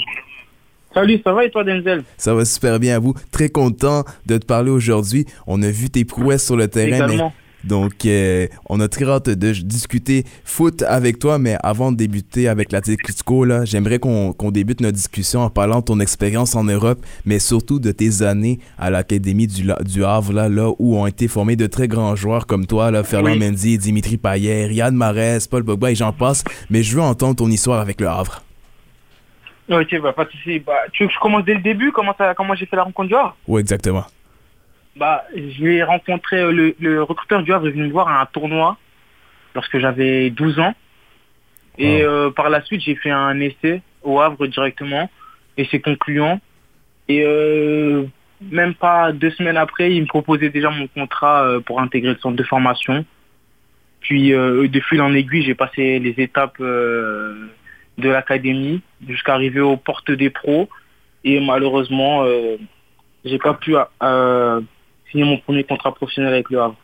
Salut, 0.94 1.20
ça 1.24 1.34
va 1.34 1.46
et 1.46 1.50
toi, 1.50 1.64
Denzel? 1.64 2.04
Ça 2.18 2.36
va 2.36 2.46
super 2.46 2.80
bien, 2.80 2.98
Abou. 2.98 3.16
Très 3.32 3.50
content 3.50 4.04
de 4.28 4.38
te 4.38 4.46
parler 4.46 4.70
aujourd'hui. 4.70 5.26
On 5.48 5.64
a 5.64 5.72
vu 5.72 5.90
tes 5.90 6.06
prouesses 6.06 6.46
sur 6.46 6.58
le 6.58 6.68
terrain. 6.68 7.08
mais-. 7.08 7.32
Donc, 7.64 8.06
euh, 8.06 8.48
on 8.70 8.80
a 8.80 8.88
très 8.88 9.06
hâte 9.06 9.30
de 9.30 9.52
discuter 9.52 10.24
foot 10.44 10.82
avec 10.84 11.20
toi, 11.20 11.38
mais 11.40 11.58
avant 11.62 11.92
de 11.92 11.98
débuter 11.98 12.48
avec 12.48 12.72
la 12.72 12.82
Tecusco, 12.82 13.44
là, 13.46 13.66
j'aimerais 13.66 14.00
qu'on 14.00 14.34
qu'on 14.34 14.52
débute 14.52 14.82
notre 14.82 14.96
discussion 14.96 15.42
en 15.42 15.50
parlant 15.50 15.80
de 15.80 15.86
ton 15.86 16.00
expérience 16.00 16.56
en 16.56 16.64
Europe, 16.64 17.00
mais 17.26 17.40
surtout 17.40 17.80
de 17.80 17.92
tes 17.92 18.22
années 18.22 18.60
à 18.78 18.90
l'Académie 18.90 19.48
du, 19.48 19.70
du 19.86 20.06
Havre, 20.06 20.34
là, 20.34 20.50
là, 20.50 20.72
où 20.80 20.98
ont 20.98 21.06
été 21.08 21.28
formés 21.28 21.56
de 21.56 21.68
très 21.68 21.88
grands 21.88 22.16
joueurs 22.16 22.48
comme 22.48 22.66
toi, 22.66 22.92
là, 22.92 23.04
Ferland 23.04 23.34
Oui. 23.34 23.40
Mendy, 23.40 23.78
Dimitri 23.78 24.18
Payet, 24.18 24.66
Riyad 24.68 24.94
Mahrez, 24.94 25.40
Paul 25.50 25.64
Pogba 25.66 25.92
et 25.92 25.96
j'en 25.96 26.14
passe, 26.14 26.44
mais 26.70 26.84
je 26.84 26.96
veux 26.96 27.02
entendre 27.02 27.36
ton 27.36 27.50
histoire 27.50 27.80
avec 27.82 28.00
le 28.02 28.08
Havre. 28.08 28.42
Ok, 29.70 30.02
bah, 30.02 30.14
pas 30.14 30.26
de 30.26 30.32
souci. 30.32 30.60
Bah, 30.60 30.74
tu 30.94 31.04
veux 31.04 31.08
que 31.10 31.14
je 31.14 31.20
commence 31.20 31.46
dès 31.46 31.54
le 31.54 31.62
début? 31.62 31.92
Comment, 31.92 32.14
ça- 32.18 32.34
comment 32.34 32.56
j'ai 32.56 32.66
fait 32.66 32.76
la 32.76 32.84
rencontre 32.84 33.10
du 33.10 33.16
Havre? 33.16 33.36
Oui, 33.48 33.62
exactement. 33.62 34.04
Bah, 35.00 35.26
j'ai 35.34 35.82
rencontré 35.82 36.42
euh, 36.42 36.52
le, 36.52 36.76
le 36.80 37.02
recruteur 37.04 37.42
du 37.42 37.54
Havre 37.54 37.68
est 37.68 37.72
venu 37.72 37.86
me 37.86 37.92
voir 37.92 38.10
à 38.10 38.22
un 38.22 38.26
tournoi 38.26 38.78
lorsque 39.56 39.80
j'avais 39.80 40.30
12 40.30 40.60
ans. 40.60 40.76
Et 41.78 42.04
euh, 42.04 42.30
par 42.32 42.50
la 42.50 42.62
suite, 42.62 42.82
j'ai 42.82 42.96
fait 42.96 43.10
un 43.10 43.40
essai 43.40 43.82
au 44.04 44.20
Havre 44.20 44.48
directement. 44.48 45.10
Et 45.58 45.66
c'est 45.72 45.80
concluant. 45.80 46.42
Et 47.08 47.24
euh, 47.24 48.04
même 48.42 48.74
pas 48.74 49.14
deux 49.14 49.32
semaines 49.32 49.58
après, 49.58 49.96
il 49.96 50.02
me 50.02 50.08
proposait 50.08 50.50
déjà 50.50 50.70
mon 50.70 50.88
contrat 50.88 51.48
pour 51.66 51.80
intégrer 51.80 52.14
le 52.14 52.20
centre 52.20 52.36
de 52.36 52.44
formation. 52.44 53.06
Puis 54.02 54.34
euh, 54.34 54.68
de 54.68 54.80
fil 54.82 55.02
en 55.02 55.14
aiguille, 55.14 55.44
j'ai 55.44 55.56
passé 55.56 56.00
les 56.00 56.16
étapes 56.18 56.58
euh, 56.60 57.48
de 57.98 58.10
l'académie 58.10 58.82
jusqu'à 59.08 59.34
arriver 59.34 59.62
aux 59.62 59.78
portes 59.78 60.12
des 60.12 60.30
pros. 60.30 60.70
Et 61.24 61.40
malheureusement, 61.40 62.24
euh, 62.24 62.58
j'ai 63.26 63.40
pas 63.40 63.54
pu 63.54 63.76
signer 65.12 65.24
mon 65.26 65.38
premier 65.38 65.64
contrat 65.64 65.94
professionnel 65.94 66.34
avec 66.34 66.50
le 66.50 66.60
Havre. 66.62 66.76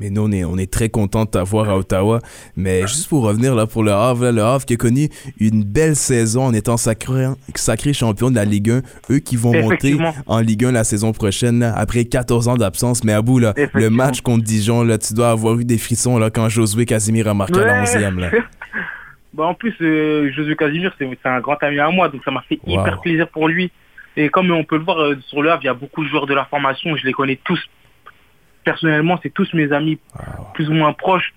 Mais 0.00 0.10
nous, 0.10 0.22
on 0.26 0.32
est, 0.32 0.42
on 0.44 0.56
est 0.58 0.68
très 0.72 0.88
content 0.88 1.24
de 1.24 1.30
t'avoir 1.30 1.70
à 1.70 1.76
Ottawa. 1.78 2.18
Mais 2.56 2.80
juste 2.80 3.08
pour 3.08 3.22
revenir 3.22 3.54
là 3.54 3.68
pour 3.68 3.84
le 3.84 3.92
Havre, 3.92 4.24
là, 4.24 4.32
le 4.32 4.42
Havre 4.42 4.64
qui 4.64 4.74
a 4.74 4.76
connu 4.76 5.08
une 5.38 5.62
belle 5.62 5.94
saison 5.94 6.46
en 6.46 6.52
étant 6.52 6.76
sacré, 6.76 7.26
sacré 7.54 7.92
champion 7.92 8.28
de 8.28 8.34
la 8.34 8.44
Ligue 8.44 8.70
1. 8.70 8.82
Eux 9.12 9.18
qui 9.20 9.36
vont 9.36 9.52
monter 9.52 9.96
en 10.26 10.40
Ligue 10.40 10.64
1 10.64 10.72
la 10.72 10.82
saison 10.82 11.12
prochaine 11.12 11.60
là, 11.60 11.72
après 11.76 12.06
14 12.06 12.48
ans 12.48 12.56
d'absence. 12.56 13.04
Mais 13.04 13.12
à 13.12 13.22
bout, 13.22 13.38
là, 13.38 13.54
le 13.72 13.88
match 13.88 14.20
contre 14.20 14.42
Dijon, 14.42 14.82
là, 14.82 14.98
tu 14.98 15.14
dois 15.14 15.30
avoir 15.30 15.60
eu 15.60 15.64
des 15.64 15.78
frissons 15.78 16.18
là, 16.18 16.28
quand 16.28 16.48
Josué 16.48 16.86
Casimir 16.86 17.28
a 17.28 17.34
marqué 17.34 17.60
à 17.60 17.64
la 17.64 17.80
Ouais. 17.82 17.84
11e. 17.86 18.18
Là. 18.18 18.30
bah 19.32 19.44
en 19.44 19.54
plus, 19.54 19.74
euh, 19.80 20.28
Josué 20.32 20.56
Casimir, 20.56 20.92
c'est 20.98 21.08
c'est 21.22 21.28
un 21.28 21.40
grand 21.40 21.56
ami 21.62 21.78
à 21.78 21.88
moi, 21.90 22.08
donc 22.08 22.20
ça 22.24 22.32
m'a 22.32 22.42
fait 22.48 22.58
Wow. 22.66 22.80
hyper 22.80 23.00
plaisir 23.00 23.28
pour 23.28 23.46
lui. 23.46 23.70
Et 24.16 24.28
comme 24.28 24.50
on 24.50 24.64
peut 24.64 24.76
le 24.78 24.84
voir 24.84 24.98
euh, 25.00 25.16
sur 25.28 25.42
le 25.42 25.50
Havre, 25.50 25.62
il 25.62 25.66
y 25.66 25.68
a 25.68 25.74
beaucoup 25.74 26.04
de 26.04 26.08
joueurs 26.08 26.26
de 26.26 26.34
la 26.34 26.44
formation, 26.44 26.94
je 26.96 27.04
les 27.04 27.12
connais 27.12 27.38
tous. 27.44 27.60
Personnellement, 28.64 29.18
c'est 29.22 29.30
tous 29.32 29.52
mes 29.54 29.70
amis 29.72 29.98
plus 30.54 30.68
ou 30.68 30.72
moins 30.72 30.92
proches, 30.92 31.34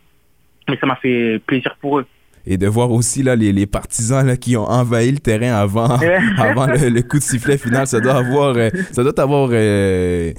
mais 0.69 0.78
ça 0.80 0.86
m'a 0.88 0.95
fait 0.95 1.41
plaisir 1.45 1.75
pour 1.82 1.99
eux. 1.99 2.05
Et 2.49 2.57
de 2.57 2.65
voir 2.67 2.91
aussi 2.91 3.23
là, 3.23 3.36
les, 3.36 3.51
les 3.51 3.65
partisans 3.65 4.25
là, 4.25 4.38
qui 4.38 4.55
ont 4.55 4.63
envahi 4.63 5.11
le 5.11 5.17
terrain 5.17 5.53
avant, 5.53 5.97
avant 6.38 6.67
le, 6.67 6.88
le 6.89 7.01
coup 7.01 7.17
de 7.17 7.23
sifflet 7.23 7.57
final, 7.57 7.86
ça 7.88 7.99
doit 7.99 8.15
avoir, 8.15 8.55
euh, 8.55 8.69
ça 8.93 9.03
doit 9.03 9.19
avoir 9.19 9.49
euh, 9.51 10.32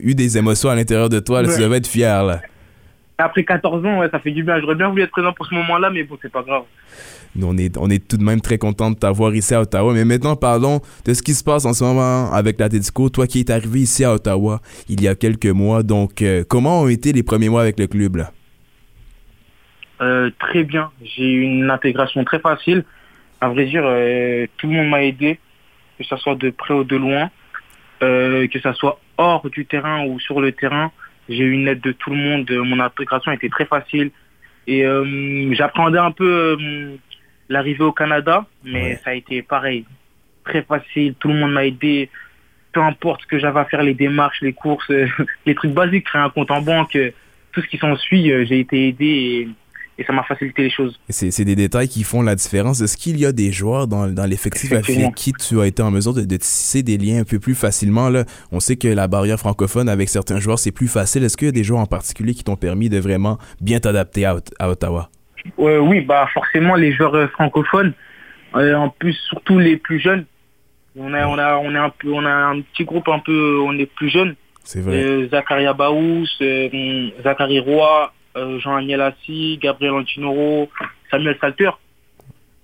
eu 0.00 0.14
des 0.14 0.38
émotions 0.38 0.70
à 0.70 0.74
l'intérieur 0.74 1.10
de 1.10 1.20
toi. 1.20 1.42
là. 1.42 1.48
Tu 1.48 1.54
Ouais. 1.56 1.60
devais 1.60 1.76
être 1.76 1.86
fier. 1.86 2.22
Là. 2.24 2.40
Après 3.18 3.44
14 3.44 3.84
ans, 3.84 3.98
ouais, 3.98 4.08
ça 4.10 4.18
fait 4.18 4.30
du 4.30 4.42
bien. 4.42 4.58
J'aurais 4.60 4.74
bien 4.76 4.88
voulu 4.88 5.02
être 5.02 5.10
présent 5.10 5.32
pour 5.34 5.44
ce 5.46 5.54
moment-là, 5.54 5.90
mais 5.90 6.04
bon, 6.04 6.16
c'est 6.22 6.32
pas 6.32 6.42
grave. 6.42 6.62
On 7.42 7.58
est, 7.58 7.76
on 7.76 7.90
est 7.90 8.06
tout 8.06 8.16
de 8.16 8.22
même 8.22 8.40
très 8.40 8.58
content 8.58 8.90
de 8.90 8.96
t'avoir 8.96 9.34
ici 9.34 9.54
à 9.54 9.60
Ottawa. 9.60 9.92
Mais 9.92 10.04
maintenant, 10.04 10.36
parlons 10.36 10.80
de 11.04 11.14
ce 11.14 11.22
qui 11.22 11.34
se 11.34 11.44
passe 11.44 11.64
en 11.64 11.72
ce 11.72 11.84
moment 11.84 12.32
avec 12.32 12.58
l'Atletico. 12.58 13.08
Toi 13.08 13.26
qui 13.26 13.40
es 13.40 13.50
arrivé 13.50 13.80
ici 13.80 14.04
à 14.04 14.14
Ottawa 14.14 14.60
il 14.88 15.02
y 15.02 15.08
a 15.08 15.14
quelques 15.14 15.46
mois. 15.46 15.82
Donc, 15.82 16.22
euh, 16.22 16.44
comment 16.48 16.82
ont 16.82 16.88
été 16.88 17.12
les 17.12 17.22
premiers 17.22 17.48
mois 17.48 17.62
avec 17.62 17.78
le 17.78 17.86
club? 17.86 18.16
Là? 18.16 18.32
Euh, 20.00 20.30
très 20.38 20.64
bien. 20.64 20.90
J'ai 21.02 21.30
eu 21.30 21.42
une 21.42 21.70
intégration 21.70 22.24
très 22.24 22.38
facile. 22.38 22.84
À 23.40 23.48
vrai 23.48 23.66
dire, 23.66 23.82
euh, 23.84 24.46
tout 24.56 24.66
le 24.66 24.74
monde 24.74 24.88
m'a 24.88 25.02
aidé, 25.02 25.38
que 25.98 26.04
ce 26.04 26.16
soit 26.16 26.34
de 26.36 26.50
près 26.50 26.74
ou 26.74 26.84
de 26.84 26.96
loin, 26.96 27.30
que 28.00 28.58
ce 28.62 28.72
soit 28.72 28.98
hors 29.18 29.48
du 29.50 29.66
terrain 29.66 30.06
ou 30.06 30.20
sur 30.20 30.40
le 30.40 30.52
terrain. 30.52 30.90
J'ai 31.28 31.44
eu 31.44 31.52
une 31.52 31.68
aide 31.68 31.80
de 31.80 31.92
tout 31.92 32.10
le 32.10 32.16
monde. 32.16 32.50
Mon 32.50 32.80
intégration 32.80 33.32
était 33.32 33.48
très 33.48 33.64
facile. 33.66 34.10
Et 34.66 34.84
j'appréhendais 35.52 35.98
un 35.98 36.10
peu 36.10 36.56
l'arrivée 37.48 37.84
au 37.84 37.92
Canada, 37.92 38.46
mais 38.64 38.96
ça 39.04 39.10
a 39.10 39.14
été 39.14 39.42
pareil. 39.42 39.84
Très 40.44 40.62
facile. 40.62 41.14
Tout 41.18 41.28
le 41.28 41.34
monde 41.34 41.52
m'a 41.52 41.66
aidé. 41.66 42.08
Peu 42.72 42.80
importe 42.82 43.22
ce 43.22 43.26
que 43.26 43.38
j'avais 43.38 43.60
à 43.60 43.64
faire, 43.64 43.82
les 43.82 43.94
démarches, 43.94 44.40
les 44.42 44.52
courses, 44.52 44.90
les 45.46 45.54
trucs 45.54 45.72
basiques, 45.72 46.06
créer 46.06 46.22
un 46.22 46.30
compte 46.30 46.50
en 46.50 46.60
banque, 46.60 46.96
tout 47.56 47.62
ce 47.62 47.66
qui 47.68 47.78
s'ensuit, 47.78 48.30
euh, 48.30 48.44
j'ai 48.46 48.60
été 48.60 48.88
aidé 48.88 49.06
et, 49.06 49.48
et 49.98 50.04
ça 50.04 50.12
m'a 50.12 50.22
facilité 50.24 50.62
les 50.62 50.70
choses. 50.70 51.00
C'est 51.08 51.30
c'est 51.30 51.46
des 51.46 51.56
détails 51.56 51.88
qui 51.88 52.02
font 52.02 52.20
la 52.20 52.34
différence. 52.34 52.82
Est-ce 52.82 52.98
qu'il 52.98 53.18
y 53.18 53.24
a 53.24 53.32
des 53.32 53.50
joueurs 53.50 53.88
dans, 53.88 54.06
dans 54.08 54.26
l'effectif 54.26 54.72
avec 54.72 55.14
qui 55.14 55.32
tu 55.32 55.58
as 55.58 55.66
été 55.66 55.82
en 55.82 55.90
mesure 55.90 56.12
de, 56.12 56.22
de 56.22 56.36
tisser 56.36 56.82
des 56.82 56.98
liens 56.98 57.20
un 57.20 57.24
peu 57.24 57.38
plus 57.38 57.54
facilement? 57.54 58.10
Là? 58.10 58.26
On 58.52 58.60
sait 58.60 58.76
que 58.76 58.88
la 58.88 59.08
barrière 59.08 59.38
francophone 59.38 59.88
avec 59.88 60.10
certains 60.10 60.38
joueurs, 60.38 60.58
c'est 60.58 60.70
plus 60.70 60.88
facile. 60.88 61.24
Est-ce 61.24 61.38
qu'il 61.38 61.46
y 61.46 61.48
a 61.48 61.52
des 61.52 61.64
joueurs 61.64 61.80
en 61.80 61.86
particulier 61.86 62.34
qui 62.34 62.44
t'ont 62.44 62.56
permis 62.56 62.90
de 62.90 62.98
vraiment 62.98 63.38
bien 63.62 63.80
t'adapter 63.80 64.26
à 64.26 64.68
Ottawa? 64.68 65.10
Euh, 65.58 65.78
oui, 65.78 66.00
bah 66.00 66.28
forcément 66.32 66.74
les 66.74 66.92
joueurs 66.92 67.14
euh, 67.14 67.28
francophones, 67.28 67.92
euh, 68.54 68.74
en 68.74 68.88
plus 68.88 69.14
surtout 69.28 69.58
les 69.58 69.76
plus 69.76 70.00
jeunes. 70.00 70.24
On 70.98 71.12
a, 71.12 71.26
on 71.26 71.38
a, 71.38 71.56
on 71.56 71.74
a 71.74 71.80
un 71.82 71.90
peu, 71.90 72.12
on 72.12 72.24
a 72.24 72.30
un 72.30 72.62
petit 72.62 72.84
groupe 72.84 73.08
un 73.08 73.18
peu, 73.18 73.60
on 73.60 73.78
est 73.78 73.86
plus 73.86 74.08
jeunes. 74.08 74.34
C'est 74.64 74.80
vrai. 74.80 74.96
Euh, 74.96 75.28
Zakaria 75.28 75.74
Baous, 75.74 76.26
Zachary 77.22 77.60
Roy, 77.60 78.12
euh, 78.36 78.58
Jean-Aniel 78.58 79.00
Assi, 79.00 79.58
Gabriel 79.62 79.92
Antinoro, 79.92 80.70
Samuel 81.10 81.36
Salter. 81.40 81.70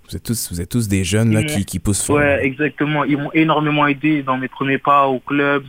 Vous 0.08 0.16
êtes 0.16 0.22
tous, 0.22 0.50
vous 0.50 0.60
êtes 0.60 0.68
tous 0.68 0.88
des 0.88 1.04
jeunes 1.04 1.32
là, 1.32 1.40
Ils 1.40 1.46
qui, 1.46 1.64
qui 1.64 1.78
poussent 1.78 2.06
fort. 2.06 2.16
Ouais, 2.16 2.44
exactement. 2.44 3.04
Ils 3.04 3.16
m'ont 3.18 3.32
énormément 3.32 3.86
aidé 3.86 4.22
dans 4.22 4.36
mes 4.36 4.48
premiers 4.48 4.78
pas 4.78 5.06
au 5.06 5.20
club, 5.20 5.64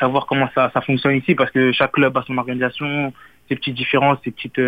savoir 0.00 0.26
comment 0.26 0.48
ça, 0.54 0.70
ça 0.74 0.80
fonctionne 0.80 1.16
ici, 1.16 1.34
parce 1.34 1.50
que 1.50 1.72
chaque 1.72 1.92
club 1.92 2.16
a 2.16 2.24
son 2.26 2.36
organisation, 2.36 3.12
ses 3.48 3.56
petites 3.56 3.76
différences, 3.76 4.18
ses 4.24 4.30
petites, 4.30 4.60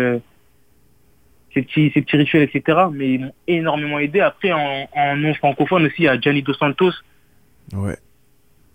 ces 1.57 1.63
petits, 1.63 1.91
ces 1.93 2.01
petits 2.01 2.17
rituels, 2.17 2.43
etc. 2.43 2.79
Mais 2.91 3.13
ils 3.13 3.21
m'ont 3.21 3.33
énormément 3.47 3.99
aidé. 3.99 4.19
Après, 4.19 4.51
en, 4.51 4.87
en 4.93 5.15
non 5.15 5.33
francophone 5.33 5.85
aussi, 5.85 5.95
il 5.99 6.05
y 6.05 6.07
a 6.07 6.19
Gianni 6.19 6.43
Dos 6.43 6.53
Santos. 6.53 6.93
Ouais. 7.73 7.97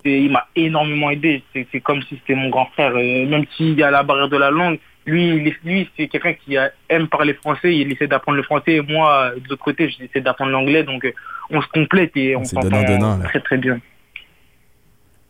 Et 0.05 0.19
il 0.19 0.33
m'a 0.33 0.49
énormément 0.57 1.11
aidé. 1.11 1.43
C'est 1.53 1.67
c'est 1.71 1.81
comme 1.81 2.03
si 2.03 2.17
c'était 2.17 2.35
mon 2.35 2.49
grand 2.49 2.67
frère. 2.67 2.93
Euh, 2.97 3.27
même 3.27 3.45
s'il 3.57 3.79
y 3.79 3.83
a 3.83 3.91
la 3.91 4.03
barrière 4.03 4.29
de 4.29 4.37
la 4.37 4.51
langue, 4.51 4.79
lui, 5.07 5.55
lui 5.65 5.89
c'est 5.97 6.09
quelqu'un 6.09 6.35
qui 6.35 6.57
aime 6.89 7.09
parler 7.09 7.35
français. 7.35 7.77
Il 7.77 7.93
essaie 7.93 8.09
d'apprendre 8.09 8.37
le 8.37 8.43
français. 8.43 8.75
Et 8.75 8.81
moi, 8.83 9.33
de 9.37 9.49
l'autre 9.49 9.63
côté, 9.63 9.89
j'essaie 9.89 10.21
d'apprendre 10.21 10.51
l'anglais. 10.51 10.83
Donc, 10.83 11.05
euh, 11.05 11.13
on 11.51 11.61
se 11.63 11.69
complète 11.69 12.17
et 12.17 12.35
on 12.35 12.45
s'entend 12.45 12.83
très 13.23 13.41
très 13.41 13.59
bien. 13.59 13.79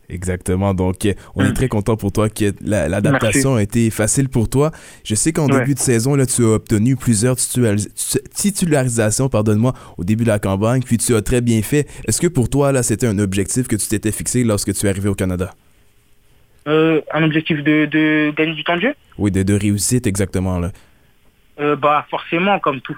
Exactement. 0.09 0.73
Donc, 0.73 1.07
on 1.35 1.43
est 1.45 1.49
Mm. 1.49 1.53
très 1.53 1.67
content 1.69 1.95
pour 1.95 2.11
toi 2.11 2.29
que 2.29 2.53
la- 2.61 2.87
l'adaptation 2.89 3.55
a 3.55 3.63
été 3.63 3.89
facile 3.89 4.29
pour 4.29 4.49
toi. 4.49 4.71
Je 5.03 5.15
sais 5.15 5.31
qu'en 5.31 5.47
Ouais. 5.47 5.59
début 5.59 5.73
de 5.73 5.79
saison, 5.79 6.15
là, 6.15 6.25
tu 6.25 6.43
as 6.43 6.49
obtenu 6.49 6.95
plusieurs 6.95 7.35
titularis- 7.37 7.89
titularisations, 8.33 9.29
pardonne-moi, 9.29 9.73
au 9.97 10.03
début 10.03 10.23
de 10.23 10.29
la 10.29 10.39
campagne, 10.39 10.81
puis 10.83 10.97
tu 10.97 11.15
as 11.15 11.21
très 11.21 11.41
bien 11.41 11.61
fait. 11.61 11.87
Est-ce 12.07 12.19
que 12.21 12.27
pour 12.27 12.49
toi, 12.49 12.71
là, 12.71 12.83
c'était 12.83 13.07
un 13.07 13.17
objectif 13.17 13.67
que 13.67 13.75
tu 13.75 13.87
t'étais 13.87 14.11
fixé 14.11 14.43
lorsque 14.43 14.73
tu 14.73 14.85
es 14.85 14.89
arrivé 14.89 15.09
au 15.09 15.15
Canada? 15.15 15.51
Euh, 16.67 17.01
un 17.13 17.23
objectif 17.23 17.57
de, 17.63 17.85
de 17.85 18.33
gagner 18.37 18.53
du 18.53 18.63
temps 18.63 18.75
de 18.77 18.81
jeu? 18.81 18.93
Oui, 19.17 19.31
de, 19.31 19.43
de 19.43 19.53
réussite, 19.53 20.05
exactement, 20.07 20.59
là. 20.59 20.71
Euh, 21.59 21.75
bah 21.75 22.05
forcément, 22.09 22.59
comme 22.59 22.81
tout, 22.81 22.95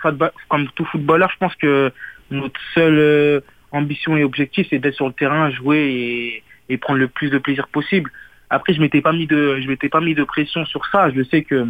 comme 0.49 0.68
tout 0.76 0.86
footballeur, 0.86 1.30
je 1.34 1.38
pense 1.39 1.56
que 1.56 1.91
notre 2.32 2.60
seule 2.74 2.97
euh, 2.97 3.39
ambition 3.72 4.16
et 4.18 4.24
objectif, 4.24 4.68
c'est 4.70 4.80
d'être 4.80 4.95
sur 4.95 5.08
le 5.08 5.14
terrain, 5.14 5.49
jouer 5.51 5.80
et, 5.80 6.43
et 6.70 6.78
prendre 6.78 6.99
le 6.99 7.07
plus 7.07 7.30
de 7.30 7.38
plaisir 7.38 7.68
possible. 7.68 8.09
Après, 8.49 8.74
je 8.74 8.82
m'étais 8.82 9.01
pas 9.01 9.11
mis 9.11 9.28
de, 9.28 9.59
je 9.61 9.68
m'étais 9.68 9.89
pas 9.89 10.01
mis 10.01 10.16
de 10.16 10.24
pression 10.24 10.66
sur 10.66 10.86
ça. 10.88 11.09
Je 11.11 11.24
sais 11.24 11.43
que, 11.43 11.66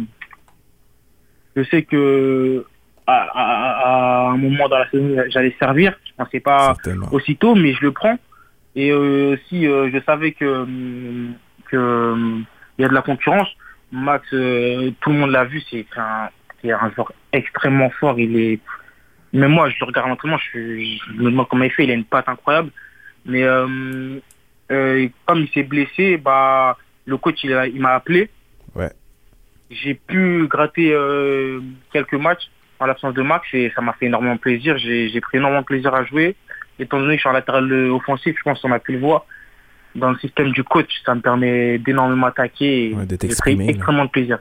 je 1.56 1.62
sais 1.64 1.82
que 1.82 2.64
à, 3.06 3.22
à- 3.34 4.26
à 4.26 4.28
un 4.30 4.36
moment 4.36 4.68
dans 4.68 4.78
la 4.78 4.90
saison, 4.90 5.16
j'allais 5.28 5.54
servir. 5.58 5.94
Je 6.04 6.12
pensais 6.24 6.40
pas 6.40 6.74
aussitôt, 7.12 7.54
mais 7.54 7.72
je 7.74 7.82
le 7.82 7.92
prends. 7.92 8.18
Et 8.74 8.90
euh, 8.90 9.34
aussi, 9.34 9.66
euh, 9.66 9.90
je 9.92 9.98
savais 10.04 10.32
que 10.32 10.66
que 11.70 12.14
il 12.78 12.82
y 12.82 12.84
a 12.84 12.88
de 12.88 12.94
la 12.94 13.02
concurrence. 13.02 13.48
Max, 13.92 14.26
euh, 14.32 14.90
tout 15.00 15.10
le 15.10 15.16
monde 15.18 15.30
l'a 15.30 15.44
vu, 15.44 15.62
c'est 15.70 15.86
un, 15.96 16.28
c'est 16.60 16.72
un 16.72 16.90
joueur 16.94 17.12
extrêmement 17.32 17.88
fort. 17.90 18.18
Il 18.18 18.36
est, 18.36 18.60
même 19.32 19.52
moi, 19.52 19.70
je 19.70 19.76
le 19.80 19.86
regarde 19.86 20.08
en 20.08 20.12
entraînement, 20.12 20.38
je, 20.38 20.58
je 20.58 21.12
me 21.12 21.30
demande 21.30 21.48
comment 21.48 21.64
il 21.64 21.70
fait. 21.70 21.84
Il 21.84 21.90
a 21.90 21.94
une 21.94 22.04
patte 22.04 22.28
incroyable. 22.28 22.70
Mais 23.24 23.44
euh, 24.70 25.08
comme 25.26 25.40
il 25.40 25.48
s'est 25.50 25.62
blessé, 25.62 26.16
bah 26.16 26.76
le 27.04 27.16
coach 27.16 27.42
il, 27.44 27.80
m'a 27.80 27.94
appelé. 27.94 28.30
Ouais. 28.74 28.90
J'ai 29.70 29.94
pu 29.94 30.46
gratter 30.48 30.92
euh, 30.92 31.60
quelques 31.92 32.14
matchs 32.14 32.50
en 32.78 32.86
l'absence 32.86 33.14
de 33.14 33.22
Max 33.22 33.46
et 33.52 33.72
ça 33.74 33.80
m'a 33.80 33.92
fait 33.94 34.06
énormément 34.06 34.36
plaisir. 34.36 34.76
J'ai 34.78 35.20
pris 35.20 35.38
énormément 35.38 35.62
de 35.62 35.66
plaisir 35.66 35.94
à 35.94 36.04
jouer. 36.04 36.36
Étant 36.78 36.98
donné 36.98 37.14
que 37.14 37.16
je 37.16 37.20
suis 37.20 37.28
en 37.28 37.32
latéral 37.32 37.72
euh, 37.72 37.90
offensif, 37.90 38.36
je 38.36 38.42
pense 38.42 38.60
qu'on 38.60 38.72
a 38.72 38.78
pu 38.78 38.92
le 38.92 38.98
voir. 38.98 39.24
Dans 39.94 40.10
le 40.10 40.18
système 40.18 40.52
du 40.52 40.62
coach, 40.62 40.90
ça 41.06 41.14
me 41.14 41.20
permet 41.20 41.78
d'énormément 41.78 42.26
attaquer 42.26 42.90
et 42.90 42.94
de 42.94 43.00
j'ai 43.00 43.06
pris 43.06 43.16
t'exprimer, 43.16 43.64
là. 43.64 43.70
extrêmement 43.70 44.04
de 44.04 44.10
plaisir. 44.10 44.38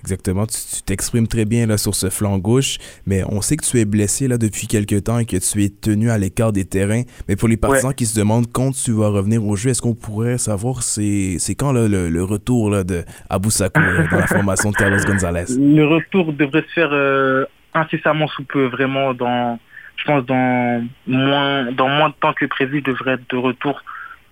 Exactement, 0.00 0.46
tu 0.46 0.82
t'exprimes 0.84 1.26
très 1.26 1.44
bien 1.44 1.66
là 1.66 1.78
sur 1.78 1.94
ce 1.94 2.10
flanc 2.10 2.38
gauche, 2.38 2.78
mais 3.06 3.24
on 3.28 3.40
sait 3.40 3.56
que 3.56 3.64
tu 3.64 3.80
es 3.80 3.84
blessé 3.84 4.28
là 4.28 4.38
depuis 4.38 4.66
quelques 4.66 5.04
temps 5.04 5.18
et 5.18 5.24
que 5.24 5.36
tu 5.36 5.64
es 5.64 5.68
tenu 5.68 6.10
à 6.10 6.18
l'écart 6.18 6.52
des 6.52 6.64
terrains. 6.64 7.02
Mais 7.28 7.34
pour 7.34 7.48
les 7.48 7.56
partisans 7.56 7.94
qui 7.94 8.06
se 8.06 8.18
demandent 8.18 8.46
quand 8.52 8.72
tu 8.72 8.92
vas 8.92 9.08
revenir 9.08 9.44
au 9.44 9.56
jeu, 9.56 9.70
est-ce 9.70 9.82
qu'on 9.82 9.94
pourrait 9.94 10.38
savoir 10.38 10.82
c'est 10.82 11.36
c'est 11.38 11.54
quand 11.54 11.72
là, 11.72 11.88
le, 11.88 12.08
le 12.08 12.24
retour 12.24 12.70
là, 12.70 12.84
de 12.84 13.04
Abou 13.30 13.50
Sakou 13.50 13.80
là, 13.80 14.06
dans 14.08 14.18
la 14.18 14.26
formation 14.26 14.70
de 14.70 14.76
Carlos 14.76 14.98
Gonzalez? 15.04 15.46
Le 15.58 15.84
retour 15.86 16.32
devrait 16.32 16.62
se 16.62 16.72
faire 16.72 16.90
euh, 16.92 17.44
incessamment 17.74 18.28
sous 18.28 18.44
peu, 18.44 18.66
vraiment 18.66 19.14
dans, 19.14 19.58
je 19.96 20.04
pense 20.04 20.24
dans 20.26 20.86
moins, 21.06 21.72
dans 21.72 21.88
moins 21.88 22.10
de 22.10 22.14
temps 22.20 22.32
que 22.32 22.46
prévu, 22.46 22.82
je 22.84 22.90
devrais 22.92 23.12
être 23.14 23.28
de 23.30 23.36
retour. 23.36 23.82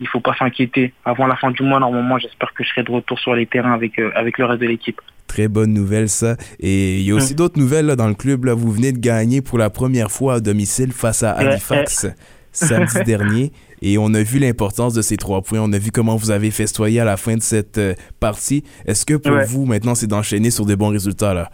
Il 0.01 0.09
faut 0.09 0.21
pas 0.21 0.35
s'inquiéter. 0.39 0.93
Avant 1.05 1.27
la 1.27 1.37
fin 1.37 1.51
du 1.51 1.63
mois, 1.63 1.79
normalement, 1.81 2.19
j'espère 2.19 2.53
que 2.55 2.65
je 2.65 2.69
serai 2.71 2.83
de 2.83 2.91
retour 2.91 3.19
sur 3.19 3.35
les 3.35 3.47
terrains 3.47 3.73
avec 3.73 3.99
euh, 3.99 4.11
avec 4.15 4.39
le 4.39 4.45
reste 4.47 4.61
de 4.61 4.67
l'équipe. 4.67 5.01
Très 5.27 5.49
bonne 5.49 5.73
nouvelle 5.73 6.09
ça. 6.09 6.37
Et 6.61 6.99
il 6.99 7.03
y 7.03 7.11
a 7.11 7.15
aussi 7.15 7.35
d'autres 7.35 7.59
nouvelles 7.59 7.87
là, 7.87 7.97
dans 7.97 8.09
le 8.09 8.15
club. 8.15 8.45
Là. 8.45 8.55
Vous 8.55 8.71
venez 8.71 8.93
de 8.93 8.99
gagner 8.99 9.41
pour 9.41 9.59
la 9.59 9.71
première 9.71 10.11
fois 10.11 10.35
à 10.35 10.41
domicile 10.41 10.93
face 10.93 11.23
à 11.23 11.31
Halifax 11.33 12.07
samedi 12.53 13.03
dernier. 13.07 13.53
Et 13.83 13.99
on 13.99 14.13
a 14.15 14.23
vu 14.23 14.39
l'importance 14.39 14.95
de 14.95 15.03
ces 15.03 15.17
trois 15.17 15.43
points. 15.43 15.61
On 15.61 15.73
a 15.73 15.79
vu 15.79 15.91
comment 15.91 16.17
vous 16.17 16.31
avez 16.31 16.51
festoyé 16.51 17.01
à 17.01 17.05
la 17.05 17.17
fin 17.17 17.37
de 17.37 17.43
cette 17.43 17.79
euh, 17.79 17.95
partie. 18.21 18.65
Est-ce 18.87 19.05
que 19.07 19.15
pour 19.15 19.33
Ouais. 19.33 19.45
vous, 19.45 19.65
maintenant, 19.65 19.95
c'est 19.95 20.07
d'enchaîner 20.07 20.51
sur 20.51 20.67
des 20.67 20.77
bons 20.77 20.89
résultats 20.89 21.35
là? 21.35 21.51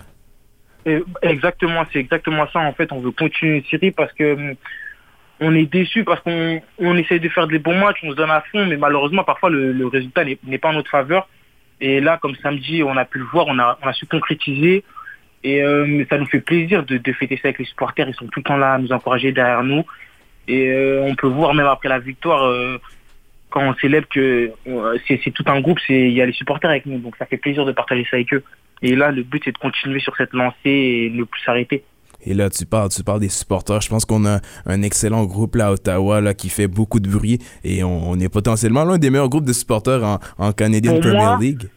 Exactement, 1.22 1.84
c'est 1.93 1.99
exactement 2.01 2.47
ça. 2.53 2.61
En 2.61 2.72
fait, 2.72 2.91
on 2.93 3.01
veut 3.01 3.11
continuer 3.12 3.59
une 3.59 3.64
série 3.64 3.91
parce 3.91 4.12
que 4.14 4.34
hum, 4.34 4.55
on 5.41 5.55
est 5.55 5.66
déçu 5.66 6.05
parce 6.05 6.20
qu'on 6.20 6.61
on 6.78 6.97
essaye 6.97 7.20
de 7.20 7.28
faire 7.28 7.47
des 7.47 7.59
bons 7.59 7.78
matchs, 7.78 8.01
on 8.03 8.11
se 8.11 8.16
donne 8.16 8.30
à 8.30 8.43
fond, 8.53 8.66
mais 8.66 8.76
malheureusement, 8.76 9.24
parfois 9.24 9.49
le, 9.51 9.86
résultat 9.86 10.24
n'est 10.24 10.59
pas 10.59 10.68
en 10.68 10.74
notre 10.74 10.91
faveur. 10.91 11.28
Et 11.80 12.01
là, 12.01 12.18
comme 12.20 12.36
samedi, 12.36 12.82
on 12.82 12.97
a 12.97 13.07
pu 13.07 13.18
le 13.18 13.24
voir, 13.24 13.47
on 13.49 13.59
a, 13.59 13.93
su 13.93 14.07
concrétiser. 14.07 14.84
Et 15.43 15.62
euh, 15.62 16.05
ça 16.11 16.18
nous 16.18 16.26
fait 16.26 16.41
plaisir 16.41 16.84
de, 16.84 17.12
fêter 17.12 17.36
ça 17.36 17.49
avec 17.49 17.59
les 17.59 17.64
supporters. 17.64 18.07
Ils 18.07 18.14
sont 18.14 18.26
tout 18.26 18.41
le 18.41 18.45
temps 18.45 18.59
là 18.59 18.74
à 18.74 18.78
nous 18.78 18.93
encourager 18.93 19.32
derrière 19.32 19.64
nous. 19.64 19.84
Et 20.47 20.68
euh, 20.68 21.03
on 21.03 21.14
peut 21.14 21.26
voir 21.26 21.55
même 21.55 21.66
après 21.66 21.88
la 21.88 21.99
victoire, 21.99 22.45
euh, 22.45 22.78
quand 23.49 23.62
on 23.62 23.74
célèbre 23.76 24.09
que 24.09 24.53
c'est 25.09 25.32
tout 25.32 25.45
un 25.47 25.61
groupe, 25.61 25.78
il 25.88 26.11
y 26.11 26.20
a 26.20 26.26
les 26.26 26.32
supporters 26.32 26.68
avec 26.68 26.84
nous. 26.84 26.99
Donc 26.99 27.16
ça 27.16 27.24
fait 27.24 27.38
plaisir 27.38 27.64
de 27.64 27.72
partager 27.72 28.07
ça 28.11 28.16
avec 28.16 28.34
eux. 28.34 28.43
Et 28.82 28.95
là, 28.95 29.11
le 29.11 29.22
but 29.22 29.43
c'est 29.45 29.53
de 29.53 29.59
continuer 29.59 30.01
sur 30.01 30.14
cette 30.16 30.34
lancée 30.34 30.57
et 30.64 31.11
ne 31.11 31.24
plus 31.24 31.41
s'arrêter. 31.43 31.84
Et 32.24 32.34
là, 32.34 32.50
tu 32.50 32.66
parles, 32.66 32.90
tu 32.90 33.02
parles 33.02 33.20
des 33.20 33.28
supporters. 33.28 33.80
Je 33.80 33.88
pense 33.88 34.04
qu'on 34.04 34.26
a 34.26 34.40
un 34.66 34.82
excellent 34.82 35.24
groupe 35.24 35.56
là 35.56 35.68
à 35.68 35.72
Ottawa 35.72 36.20
là, 36.20 36.34
qui 36.34 36.48
fait 36.48 36.68
beaucoup 36.68 37.00
de 37.00 37.08
bruit 37.08 37.38
et 37.64 37.82
on, 37.84 38.10
on 38.10 38.20
est 38.20 38.28
potentiellement 38.28 38.84
l'un 38.84 38.98
des 38.98 39.10
meilleurs 39.10 39.28
groupes 39.28 39.44
de 39.44 39.52
supporters 39.52 40.04
en, 40.04 40.18
en 40.38 40.52
Canadian 40.52 40.92
Pour 40.92 41.00
Premier 41.00 41.16
moi, 41.16 41.38
League. 41.40 41.68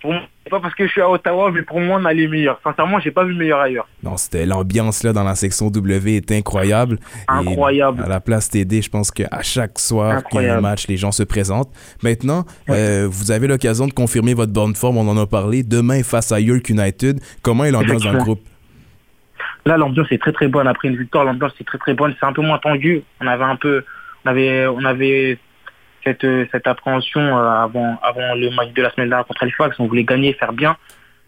Pour 0.00 0.12
moi, 0.12 0.22
pas 0.50 0.60
parce 0.60 0.74
que 0.74 0.86
je 0.86 0.90
suis 0.90 1.00
à 1.00 1.08
Ottawa, 1.08 1.50
mais 1.52 1.62
pour 1.62 1.80
moi 1.80 1.98
on 2.00 2.04
a 2.04 2.12
les 2.12 2.26
meilleurs. 2.26 2.60
Sincèrement, 2.62 2.98
j'ai 3.00 3.12
pas 3.12 3.24
vu 3.24 3.34
meilleur 3.34 3.60
ailleurs. 3.60 3.88
Non, 4.02 4.16
c'était 4.16 4.44
l'ambiance 4.44 5.02
là 5.04 5.12
dans 5.12 5.22
la 5.22 5.36
section 5.36 5.70
W 5.70 6.16
est 6.16 6.32
incroyable. 6.32 6.98
Incroyable. 7.28 8.00
Et 8.02 8.04
à 8.04 8.08
la 8.08 8.20
place 8.20 8.50
TD, 8.50 8.82
je 8.82 8.90
pense 8.90 9.10
qu'à 9.10 9.42
chaque 9.42 9.78
soir 9.78 10.24
qu'il 10.24 10.42
y 10.42 10.46
a 10.46 10.56
un 10.56 10.60
match, 10.60 10.88
les 10.88 10.96
gens 10.96 11.12
se 11.12 11.22
présentent. 11.22 11.70
Maintenant, 12.02 12.44
euh, 12.68 13.06
vous 13.10 13.30
avez 13.30 13.46
l'occasion 13.46 13.86
de 13.86 13.92
confirmer 13.92 14.34
votre 14.34 14.52
bonne 14.52 14.74
forme. 14.74 14.98
On 14.98 15.08
en 15.08 15.16
a 15.16 15.26
parlé. 15.26 15.62
Demain 15.62 16.02
face 16.02 16.32
à 16.32 16.40
York 16.40 16.68
United. 16.68 17.20
Comment 17.42 17.64
est 17.64 17.70
l'ambiance 17.70 18.02
dans 18.02 18.12
le 18.12 18.18
groupe? 18.18 18.40
Là, 19.66 19.76
l'ambiance 19.76 20.10
est 20.10 20.20
très 20.20 20.32
très 20.32 20.48
bonne. 20.48 20.66
Après 20.66 20.88
une 20.88 20.96
victoire, 20.96 21.24
l'ambiance 21.24 21.52
est 21.60 21.64
très 21.64 21.78
très 21.78 21.94
bonne. 21.94 22.14
C'est 22.18 22.26
un 22.26 22.32
peu 22.32 22.42
moins 22.42 22.58
tendu. 22.58 23.02
On 23.20 23.26
avait 23.26 23.44
un 23.44 23.56
peu, 23.56 23.84
on 24.24 24.30
avait, 24.30 24.66
on 24.66 24.84
avait 24.84 25.38
cette, 26.04 26.26
cette 26.50 26.66
appréhension 26.66 27.20
euh, 27.20 27.48
avant, 27.48 27.98
avant 28.02 28.34
le 28.34 28.50
match 28.50 28.72
de 28.72 28.82
la 28.82 28.90
semaine 28.90 29.08
dernière 29.08 29.26
contre 29.26 29.42
Halifax. 29.42 29.78
On 29.78 29.86
voulait 29.86 30.04
gagner, 30.04 30.32
faire 30.32 30.52
bien. 30.52 30.76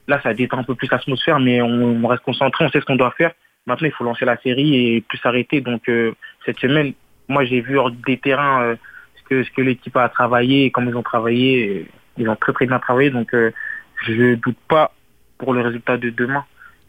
Là, 0.09 0.21
ça 0.23 0.35
détend 0.35 0.59
un 0.59 0.65
peu 0.65 0.75
plus 0.75 0.91
l'atmosphère, 0.91 1.39
mais 1.39 1.63
on, 1.63 2.07
reste 2.07 2.23
concentré. 2.25 2.65
On 2.65 2.71
sait 2.71 2.81
ce 2.81 2.85
qu'on 2.85 2.97
doit 2.97 3.13
faire. 3.13 3.33
Maintenant, 3.67 3.87
il 3.87 3.93
faut 3.93 4.05
lancer 4.05 4.25
la 4.25 4.37
série 4.39 4.97
et 4.97 5.01
plus 5.01 5.19
s'arrêter. 5.19 5.61
Donc, 5.61 5.89
euh, 5.89 6.13
cette 6.45 6.59
semaine, 6.59 6.95
moi, 7.29 7.45
j'ai 7.45 7.61
vu 7.61 7.79
hors 7.79 7.91
des 7.91 8.19
terrains 8.19 8.63
euh, 8.63 8.77
ce 9.17 9.23
que, 9.29 9.45
ce 9.45 9.51
que 9.53 9.63
l'équipe 9.63 9.97
a 9.97 10.09
travaillé 10.09 10.71
comment 10.71 10.91
ils 10.91 10.97
ont 10.97 11.03
travaillé. 11.03 11.87
Ils 12.19 12.29
ont 12.29 12.37
très 12.37 12.53
très 12.53 12.67
bien 12.67 12.79
travaillé. 12.81 13.11
Donc, 13.11 13.33
euh, 13.35 13.53
je 14.05 14.35
doute 14.35 14.59
pas 14.69 14.93
pour 15.39 15.55
le 15.55 15.61
résultat 15.61 15.97
de 15.97 16.11
demain. 16.11 16.45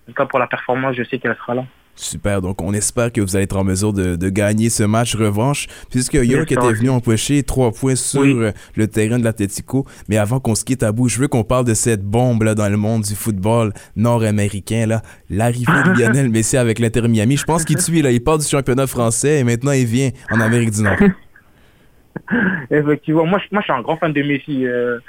En 0.08 0.12
tout 0.12 0.14
cas, 0.14 0.26
pour 0.26 0.39
la 0.39 0.47
performance, 0.47 0.95
je 0.97 1.04
sais 1.04 1.18
qu'elle 1.20 1.36
sera 1.36 1.56
là. 1.56 1.66
Super, 1.95 2.41
donc 2.41 2.60
on 2.64 2.74
espère 2.74 3.12
que 3.12 3.22
vous 3.22 3.36
allez 3.36 3.43
être 3.43 3.56
en 3.56 3.64
mesure 3.64 3.93
de, 3.93 4.16
de 4.16 4.30
gagner 4.30 4.70
ce 4.72 4.82
match 4.82 5.16
revanche, 5.16 5.68
puisque 5.91 6.16
York 6.16 6.51
était 6.51 6.74
venu 6.74 6.89
empocher 6.89 7.43
trois 7.43 7.72
points 7.72 7.95
sur 7.95 8.22
Oui. 8.22 8.34
euh, 8.36 8.51
le 8.76 8.88
terrain 8.88 9.20
de 9.20 9.24
l'Atletico. 9.24 9.86
Mais 10.10 10.18
avant 10.18 10.39
qu'on 10.39 10.56
se 10.56 10.66
quitte 10.66 10.82
à 10.82 10.91
bout, 10.91 11.08
je 11.08 11.20
veux 11.20 11.28
qu'on 11.28 11.43
parle 11.43 11.66
de 11.66 11.76
cette 11.76 12.01
bombe 12.04 12.41
là, 12.41 12.56
dans 12.56 12.68
le 12.68 12.78
monde 12.78 13.04
du 13.04 13.14
football 13.14 13.74
nord-américain, 13.95 14.88
là, 14.88 15.04
l'arrivée 15.30 15.66
de 15.86 15.91
Lionel 16.01 16.30
Messi 16.32 16.58
avec 16.58 16.80
l'Inter 16.80 17.08
Miami. 17.08 17.38
Je 17.38 17.43
pense 17.45 17.64
qu'il 17.64 17.78
tue, 17.78 18.01
là, 18.01 18.10
il 18.10 18.24
part 18.24 18.39
du 18.39 18.45
championnat 18.47 18.88
français 18.88 19.39
et 19.39 19.43
maintenant 19.43 19.72
il 19.74 19.86
vient 19.86 20.10
en 20.32 20.39
Amérique 20.39 20.72
du 20.72 20.82
Nord. 20.82 20.97
Effectivement, 22.72 23.26
moi, 23.26 23.39
je- 23.39 23.47
moi 23.51 23.62
je 23.62 23.66
suis 23.66 23.74
un 23.74 23.82
grand 23.82 23.97
fan 23.97 24.14
de 24.14 24.22
Messi. 24.24 24.66
Euh, 24.66 24.99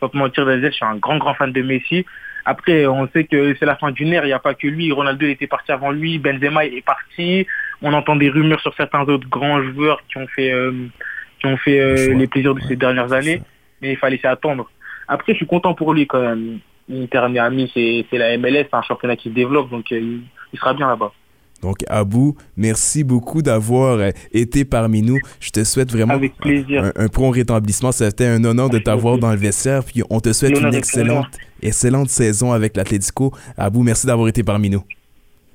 faut 0.00 0.08
pas 0.08 0.18
mentir 0.18 0.44
je 0.46 0.70
suis 0.70 0.84
un 0.84 0.96
grand 0.96 1.16
grand 1.18 1.34
fan 1.34 1.52
de 1.52 1.62
Messi. 1.62 2.04
Après, 2.44 2.86
on 2.86 3.08
sait 3.08 3.24
que 3.24 3.54
c'est 3.58 3.64
la 3.64 3.76
fin 3.76 3.90
d'une 3.90 4.12
ère, 4.12 4.24
il 4.24 4.28
n'y 4.28 4.32
a 4.32 4.38
pas 4.38 4.54
que 4.54 4.66
lui. 4.66 4.92
Ronaldo 4.92 5.26
était 5.26 5.46
parti 5.46 5.72
avant 5.72 5.90
lui, 5.90 6.18
Benzema 6.18 6.66
est 6.66 6.84
parti. 6.84 7.46
On 7.80 7.92
entend 7.92 8.16
des 8.16 8.28
rumeurs 8.28 8.60
sur 8.60 8.74
certains 8.74 9.02
autres 9.02 9.28
grands 9.28 9.62
joueurs 9.62 10.02
qui 10.08 10.18
ont 10.18 10.26
fait, 10.26 10.52
euh, 10.52 10.72
qui 11.40 11.46
ont 11.46 11.56
fait 11.56 11.80
euh, 11.80 12.14
les 12.14 12.26
plaisirs 12.26 12.54
de 12.54 12.60
ces 12.60 12.76
dernières 12.76 13.12
années. 13.12 13.40
Mais 13.80 13.92
il 13.92 13.96
fallait 13.96 14.18
s'y 14.18 14.26
attendre. 14.26 14.70
Après, 15.08 15.32
je 15.32 15.38
suis 15.38 15.46
content 15.46 15.74
pour 15.74 15.94
lui 15.94 16.06
quand 16.06 16.20
même. 16.20 16.58
Inter 16.92 17.28
Miami, 17.30 17.70
c'est 17.72 18.04
c'est 18.10 18.18
la 18.18 18.36
MLS, 18.36 18.66
c'est 18.70 18.74
un 18.74 18.82
championnat 18.82 19.16
qui 19.16 19.30
se 19.30 19.34
développe, 19.34 19.70
donc 19.70 19.90
euh, 19.90 20.18
il 20.52 20.58
sera 20.58 20.74
bien 20.74 20.86
là-bas. 20.86 21.12
Donc, 21.64 21.78
Abou, 21.88 22.36
merci 22.58 23.04
beaucoup 23.04 23.40
d'avoir 23.40 23.98
euh, 23.98 24.10
été 24.32 24.66
parmi 24.66 25.00
nous. 25.00 25.18
Je 25.40 25.48
te 25.50 25.64
souhaite 25.64 25.90
vraiment 25.90 26.12
Avec 26.12 26.36
plaisir. 26.36 26.84
Un, 26.84 27.04
un 27.04 27.08
prompt 27.08 27.30
rétablissement. 27.30 27.90
C'était 27.90 28.26
un 28.26 28.44
honneur 28.44 28.68
de 28.68 28.78
t'avoir 28.78 29.16
dans 29.16 29.30
le 29.30 29.38
vestiaire. 29.38 29.82
Puis 29.82 30.02
on 30.10 30.20
te 30.20 30.32
souhaite 30.34 30.60
une 30.60 30.74
excellente, 30.74 31.28
excellente 31.62 32.10
saison 32.10 32.52
avec 32.52 32.76
l'Atlético. 32.76 33.32
Abou, 33.56 33.82
merci 33.82 34.06
d'avoir 34.06 34.28
été 34.28 34.42
parmi 34.42 34.68
nous. 34.68 34.84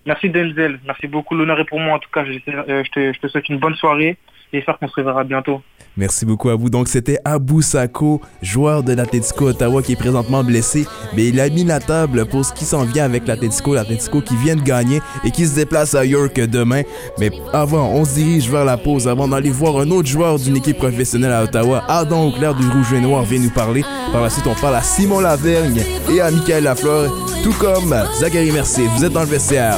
Merci 0.08 0.32
Denzel, 0.32 0.80
merci 0.84 1.06
beaucoup. 1.06 1.36
L'honneur 1.36 1.60
est 1.60 1.66
pour 1.66 1.80
moi 1.80 1.98
en 1.98 2.00
tout 2.00 2.10
cas. 2.12 2.26
Je, 2.26 2.32
euh, 2.50 2.84
je 2.84 2.90
te, 2.90 3.14
je 3.14 3.20
te 3.20 3.28
souhaite 3.28 3.48
une 3.50 3.60
bonne 3.60 3.76
soirée 3.76 4.18
et 4.52 4.58
j'espère 4.58 4.80
qu'on 4.80 4.88
se 4.88 4.96
reverra 4.96 5.24
bientôt. 5.24 5.62
Merci 6.00 6.26
beaucoup 6.26 6.48
à 6.48 6.56
vous. 6.56 6.70
Donc, 6.70 6.88
c'était 6.88 7.20
Abou 7.26 7.62
Sako, 7.62 8.22
joueur 8.42 8.84
de 8.84 8.94
l'Atletico 8.94 9.50
Ottawa 9.50 9.84
qui 9.84 9.92
est 9.92 9.98
présentement 9.98 10.46
blessé. 10.46 10.88
Mais 11.14 11.28
il 11.28 11.42
a 11.42 11.50
mis 11.50 11.66
la 11.66 11.82
table 11.82 12.26
pour 12.26 12.46
ce 12.46 12.54
qui 12.54 12.64
s'en 12.64 12.86
vient 12.86 13.04
avec 13.04 13.28
l'Atletico. 13.28 13.74
L'Atletico 13.74 14.22
qui 14.22 14.38
vient 14.38 14.56
de 14.56 14.62
gagner 14.62 15.02
et 15.26 15.32
qui 15.32 15.46
se 15.46 15.56
déplace 15.56 15.96
à 15.96 16.06
York 16.06 16.40
demain. 16.40 16.84
Mais 17.20 17.32
avant, 17.52 17.90
on 17.90 18.06
se 18.06 18.14
dirige 18.14 18.50
vers 18.50 18.64
la 18.64 18.78
pause 18.78 19.10
avant 19.10 19.28
d'aller 19.28 19.50
voir 19.50 19.78
un 19.78 19.92
autre 19.92 20.08
joueur 20.08 20.40
d'une 20.40 20.56
équipe 20.56 20.78
professionnelle 20.78 21.34
à 21.34 21.44
Ottawa. 21.44 21.84
Adam 21.90 22.28
Auclair 22.28 22.56
du 22.56 22.66
Rouge 22.70 22.94
et 22.94 23.02
Noir 23.02 23.26
vient 23.26 23.40
nous 23.40 23.50
parler. 23.50 23.84
Par 24.14 24.22
la 24.22 24.30
suite, 24.30 24.48
on 24.48 24.56
parle 24.56 24.76
à 24.76 24.82
Simon 24.82 25.20
Lavergne 25.20 25.82
et 26.10 26.22
à 26.22 26.32
Michael 26.32 26.64
Lafleur, 26.64 27.14
tout 27.44 27.54
comme 27.60 27.94
Zachary 28.22 28.54
Mercier. 28.54 28.88
Vous 28.96 29.04
êtes 29.04 29.12
dans 29.12 29.24
le 29.24 29.28
vestiaire. 29.28 29.78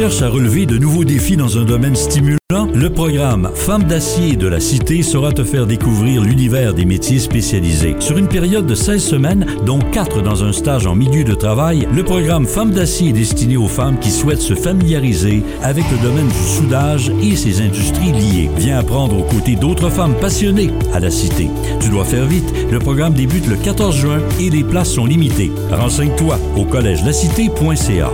Tu 0.00 0.06
cherches 0.06 0.22
à 0.22 0.30
relever 0.30 0.64
de 0.64 0.78
nouveaux 0.78 1.04
défis 1.04 1.36
dans 1.36 1.58
un 1.58 1.66
domaine 1.66 1.94
stimulant? 1.94 2.38
Le 2.74 2.88
programme 2.88 3.50
Femmes 3.54 3.84
d'acier 3.84 4.34
de 4.34 4.46
la 4.46 4.58
Cité 4.58 5.02
saura 5.02 5.30
te 5.30 5.44
faire 5.44 5.66
découvrir 5.66 6.22
l'univers 6.22 6.72
des 6.72 6.86
métiers 6.86 7.18
spécialisés. 7.18 7.96
Sur 7.98 8.16
une 8.16 8.26
période 8.26 8.64
de 8.64 8.74
16 8.74 9.04
semaines, 9.04 9.44
dont 9.66 9.78
4 9.78 10.22
dans 10.22 10.42
un 10.42 10.54
stage 10.54 10.86
en 10.86 10.94
milieu 10.94 11.22
de 11.22 11.34
travail, 11.34 11.86
le 11.94 12.02
programme 12.02 12.46
Femmes 12.46 12.70
d'acier 12.70 13.10
est 13.10 13.12
destiné 13.12 13.58
aux 13.58 13.68
femmes 13.68 13.98
qui 13.98 14.10
souhaitent 14.10 14.40
se 14.40 14.54
familiariser 14.54 15.42
avec 15.62 15.84
le 15.90 15.98
domaine 15.98 16.28
du 16.28 16.48
soudage 16.48 17.12
et 17.22 17.36
ses 17.36 17.60
industries 17.60 18.12
liées. 18.12 18.48
Viens 18.56 18.78
apprendre 18.78 19.18
aux 19.18 19.24
côtés 19.24 19.56
d'autres 19.56 19.90
femmes 19.90 20.16
passionnées 20.18 20.70
à 20.94 21.00
la 21.00 21.10
Cité. 21.10 21.50
Tu 21.78 21.90
dois 21.90 22.06
faire 22.06 22.24
vite. 22.24 22.50
Le 22.72 22.78
programme 22.78 23.12
débute 23.12 23.46
le 23.46 23.56
14 23.56 23.94
juin 23.94 24.20
et 24.40 24.48
les 24.48 24.64
places 24.64 24.94
sont 24.94 25.04
limitées. 25.04 25.52
Renseigne-toi 25.70 26.38
au 26.56 26.64
collège 26.64 27.04
lacité.ca. 27.04 28.10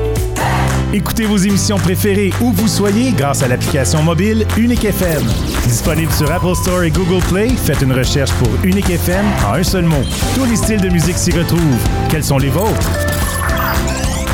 Écoutez 0.93 1.27
vos 1.27 1.37
émissions 1.37 1.79
préférées 1.79 2.33
où 2.41 2.53
vous 2.53 2.69
soyez 2.69 3.13
grâce 3.13 3.43
à 3.43 3.49
l'application 3.49 4.03
mobile 4.03 4.47
Unique 4.57 4.85
FM. 4.85 5.23
Disponible 5.67 6.13
sur 6.13 6.31
Apple 6.31 6.55
Store 6.55 6.85
et 6.85 6.91
Google 6.91 7.23
Play, 7.29 7.49
faites 7.49 7.83
une 7.83 7.93
recherche 7.93 8.33
pour 8.35 8.49
Unique 8.65 8.89
FM 8.89 9.25
en 9.47 9.55
un 9.55 9.63
seul 9.63 9.85
mot. 9.85 10.03
Tous 10.35 10.45
les 10.45 10.57
styles 10.57 10.81
de 10.81 10.89
musique 10.89 11.19
s'y 11.19 11.33
retrouvent. 11.33 11.61
Quels 12.09 12.25
sont 12.25 12.39
les 12.39 12.51
vôtres? 12.51 12.91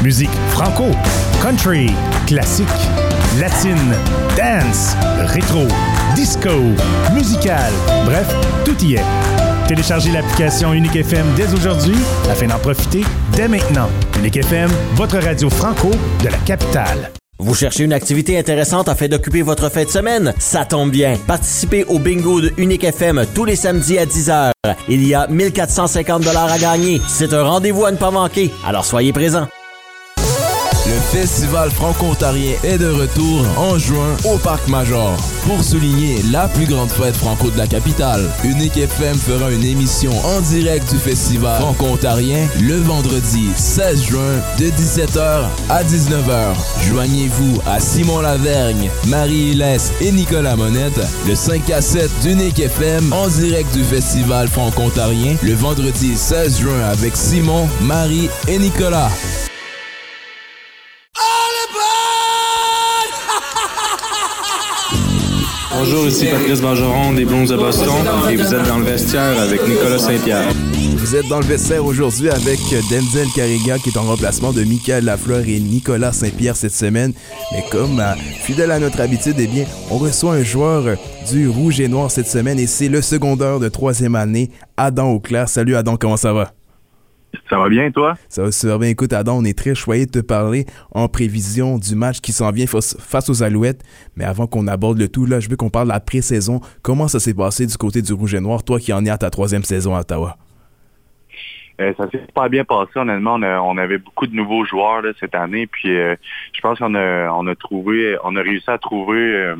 Musique 0.03 0.31
franco, 0.51 0.91
country, 1.43 1.91
classique, 2.27 2.69
latine, 3.41 3.95
dance, 4.37 4.95
rétro, 5.33 5.67
disco, 6.15 6.51
musical, 7.15 7.73
bref, 8.05 8.29
tout 8.65 8.77
y 8.85 8.95
est. 8.95 9.05
Téléchargez 9.69 10.11
l'application 10.11 10.75
Unique 10.75 10.97
FM 10.97 11.27
dès 11.35 11.53
aujourd'hui 11.55 11.97
afin 12.31 12.47
d'en 12.47 12.59
profiter 12.59 13.05
dès 13.35 13.49
maintenant. 13.49 13.89
Unique 14.23 14.37
FM, 14.37 14.71
votre 14.95 15.19
radio 15.19 15.51
franco 15.51 15.91
de 16.23 16.29
la 16.29 16.39
capitale. 16.39 17.11
Vous 17.41 17.57
cherchez 17.57 17.83
une 17.83 17.93
activité 17.93 18.39
intéressante 18.39 18.89
afin 18.89 19.09
d'occuper 19.09 19.43
votre 19.43 19.69
fin 19.69 19.83
de 19.83 19.89
semaine? 19.89 20.33
Ça 20.39 20.65
tombe 20.65 20.93
bien. 20.93 21.17
Participez 21.27 21.83
au 21.87 21.99
bingo 21.99 22.41
de 22.41 22.53
Unique 22.57 22.85
FM 22.85 23.27
tous 23.35 23.45
les 23.45 23.57
samedis 23.57 23.99
à 23.99 24.07
10h. 24.07 24.53
Il 24.89 25.05
y 25.05 25.13
a 25.13 25.27
1450 25.27 26.23
dollars 26.23 26.53
à 26.53 26.59
gagner. 26.59 27.01
C'est 27.09 27.33
un 27.35 27.43
rendez-vous 27.43 27.85
à 27.85 27.91
ne 27.91 27.97
pas 27.97 28.13
manquer. 28.13 28.53
Alors 28.65 28.85
soyez 28.85 29.13
présents. 29.13 29.49
Le 30.85 30.99
Festival 31.17 31.71
franco-ontarien 31.71 32.57
est 32.65 32.79
de 32.79 32.89
retour 32.89 33.47
en 33.57 33.79
juin 33.79 34.17
au 34.25 34.37
Parc 34.37 34.67
Major. 34.67 35.17
Pour 35.47 35.63
souligner 35.63 36.21
la 36.33 36.49
plus 36.49 36.67
grande 36.67 36.91
fête 36.91 37.15
franco 37.15 37.51
de 37.51 37.57
la 37.57 37.69
capitale, 37.69 38.29
Unique 38.43 38.77
FM 38.77 39.17
fera 39.17 39.53
une 39.53 39.63
émission 39.63 40.11
en 40.25 40.41
direct 40.41 40.91
du 40.91 40.99
Festival 40.99 41.61
franco-ontarien 41.61 42.49
le 42.61 42.79
vendredi 42.79 43.51
16 43.55 44.07
juin 44.07 44.43
de 44.59 44.65
17h 44.65 45.45
à 45.69 45.85
19h. 45.85 46.55
Joignez-vous 46.89 47.61
à 47.65 47.79
Simon 47.79 48.21
Lavergne, 48.21 48.91
Marie 49.07 49.53
Hélès 49.53 49.93
et 50.01 50.11
Nicolas 50.11 50.57
Monette, 50.57 51.01
le 51.29 51.37
5 51.37 51.71
à 51.71 51.81
7 51.81 52.11
d'Unique 52.23 52.59
FM 52.59 53.13
en 53.13 53.29
direct 53.29 53.73
du 53.73 53.85
Festival 53.85 54.49
franco-ontarien 54.49 55.37
le 55.43 55.55
vendredi 55.55 56.17
16 56.17 56.59
juin 56.59 56.81
avec 56.91 57.17
Simon, 57.17 57.69
Marie 57.83 58.29
et 58.49 58.59
Nicolas. 58.59 59.11
Bonjour, 65.85 66.07
ici 66.07 66.27
Patrice 66.27 66.61
Bergeron 66.61 67.13
des 67.13 67.25
Blues 67.25 67.51
de 67.51 67.57
Boston 67.57 67.93
et 68.31 68.37
vous 68.37 68.55
êtes 68.55 68.69
dans 68.69 68.79
le 68.79 68.85
vestiaire 68.85 69.37
avec 69.41 69.67
Nicolas 69.67 69.99
Saint-Pierre. 69.99 70.49
Vous 70.97 71.17
êtes 71.17 71.27
dans 71.27 71.41
le 71.41 71.45
vestiaire 71.45 71.85
aujourd'hui 71.85 72.31
avec 72.31 72.61
Denzel 72.89 73.27
Carriga 73.35 73.81
qui 73.81 73.89
est 73.89 73.99
en 73.99 74.05
remplacement 74.05 74.53
de 74.53 74.63
Michael 74.63 75.05
Lafleur 75.05 75.41
et 75.41 75.59
Nicolas 75.59 76.13
Saint-Pierre 76.13 76.55
cette 76.55 76.73
semaine. 76.73 77.13
Mais 77.51 77.65
comme 77.69 78.01
fidèle 78.45 78.71
à 78.71 78.79
notre 78.79 79.01
habitude, 79.01 79.35
eh 79.41 79.49
bien, 79.49 79.65
on 79.91 79.99
reçoit 79.99 80.35
un 80.35 80.45
joueur 80.45 80.97
du 81.29 81.49
Rouge 81.49 81.81
et 81.81 81.89
Noir 81.89 82.13
cette 82.13 82.29
semaine 82.29 82.61
et 82.61 82.69
c'est 82.69 82.89
le 82.89 83.03
secondaire 83.03 83.59
de 83.59 83.69
troisième 83.69 84.15
année, 84.15 84.51
Adam 84.77 85.11
Auclair. 85.11 85.49
Salut 85.49 85.75
Adam, 85.75 85.97
comment 85.97 86.17
ça 86.17 86.33
va? 86.33 86.53
Ça 87.53 87.59
va 87.59 87.69
bien, 87.69 87.91
toi? 87.91 88.15
Ça 88.31 88.45
va 88.45 88.51
super 88.51 88.79
bien. 88.79 88.89
Écoute, 88.89 89.13
Adam, 89.13 89.37
on 89.37 89.45
est 89.45 89.59
très 89.59 89.75
choyé 89.75 90.07
de 90.07 90.11
te 90.11 90.21
parler 90.21 90.65
en 90.91 91.07
prévision 91.07 91.77
du 91.77 91.95
match 91.95 92.23
qui 92.23 92.33
s'en 92.33 92.51
vient 92.51 92.65
face 92.67 93.29
aux 93.29 93.43
Alouettes. 93.43 93.83
Mais 94.17 94.25
avant 94.25 94.47
qu'on 94.47 94.67
aborde 94.69 94.99
le 94.99 95.07
tout, 95.07 95.27
là, 95.27 95.39
je 95.39 95.51
veux 95.51 95.57
qu'on 95.57 95.69
parle 95.69 95.89
de 95.89 95.93
la 95.93 96.01
pré-saison. 96.01 96.63
Comment 96.81 97.09
ça 97.09 97.21
s'est 97.21 97.35
passé 97.35 97.67
du 97.67 97.77
côté 97.77 98.01
du 98.01 98.15
Rouge 98.15 98.33
et 98.33 98.41
Noir, 98.41 98.65
toi 98.65 98.79
qui 98.79 98.91
en 98.95 99.05
es 99.05 99.11
à 99.11 99.19
ta 99.19 99.29
troisième 99.29 99.65
saison 99.65 99.95
à 99.95 100.01
Ottawa? 100.01 100.39
Euh, 101.83 101.93
ça 101.99 102.09
s'est 102.11 102.25
pas 102.35 102.49
bien 102.49 102.65
passé, 102.65 102.93
honnêtement. 102.97 103.35
On, 103.35 103.77
avait 103.77 103.99
beaucoup 103.99 104.27
de 104.27 104.35
nouveaux 104.35 104.65
joueurs 104.65 105.03
là, 105.03 105.11
cette 105.21 105.35
année. 105.35 105.67
Puis 105.67 105.95
euh, 105.95 106.17
je 106.55 106.61
pense 106.63 106.79
qu'on 106.79 106.95
a, 106.95 107.29
on 107.33 107.47
a 107.49 107.55
trouvé, 107.55 108.17
on 108.25 108.35
a 108.35 108.41
réussi 108.41 108.71
à 108.71 108.79
trouver 108.79 109.21
euh, 109.21 109.57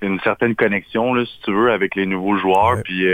une 0.00 0.18
certaine 0.20 0.54
connexion, 0.54 1.12
là, 1.12 1.26
si 1.26 1.38
tu 1.44 1.52
veux, 1.52 1.72
avec 1.72 1.94
les 1.94 2.06
nouveaux 2.06 2.38
joueurs. 2.38 2.82
Puis 2.82 3.04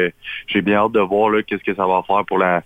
j'ai 0.46 0.62
bien 0.62 0.76
hâte 0.76 0.92
de 0.92 1.00
voir 1.00 1.32
qu'est-ce 1.44 1.64
que 1.64 1.74
ça 1.74 1.84
va 1.84 2.04
faire 2.06 2.24
pour 2.26 2.38
la 2.38 2.62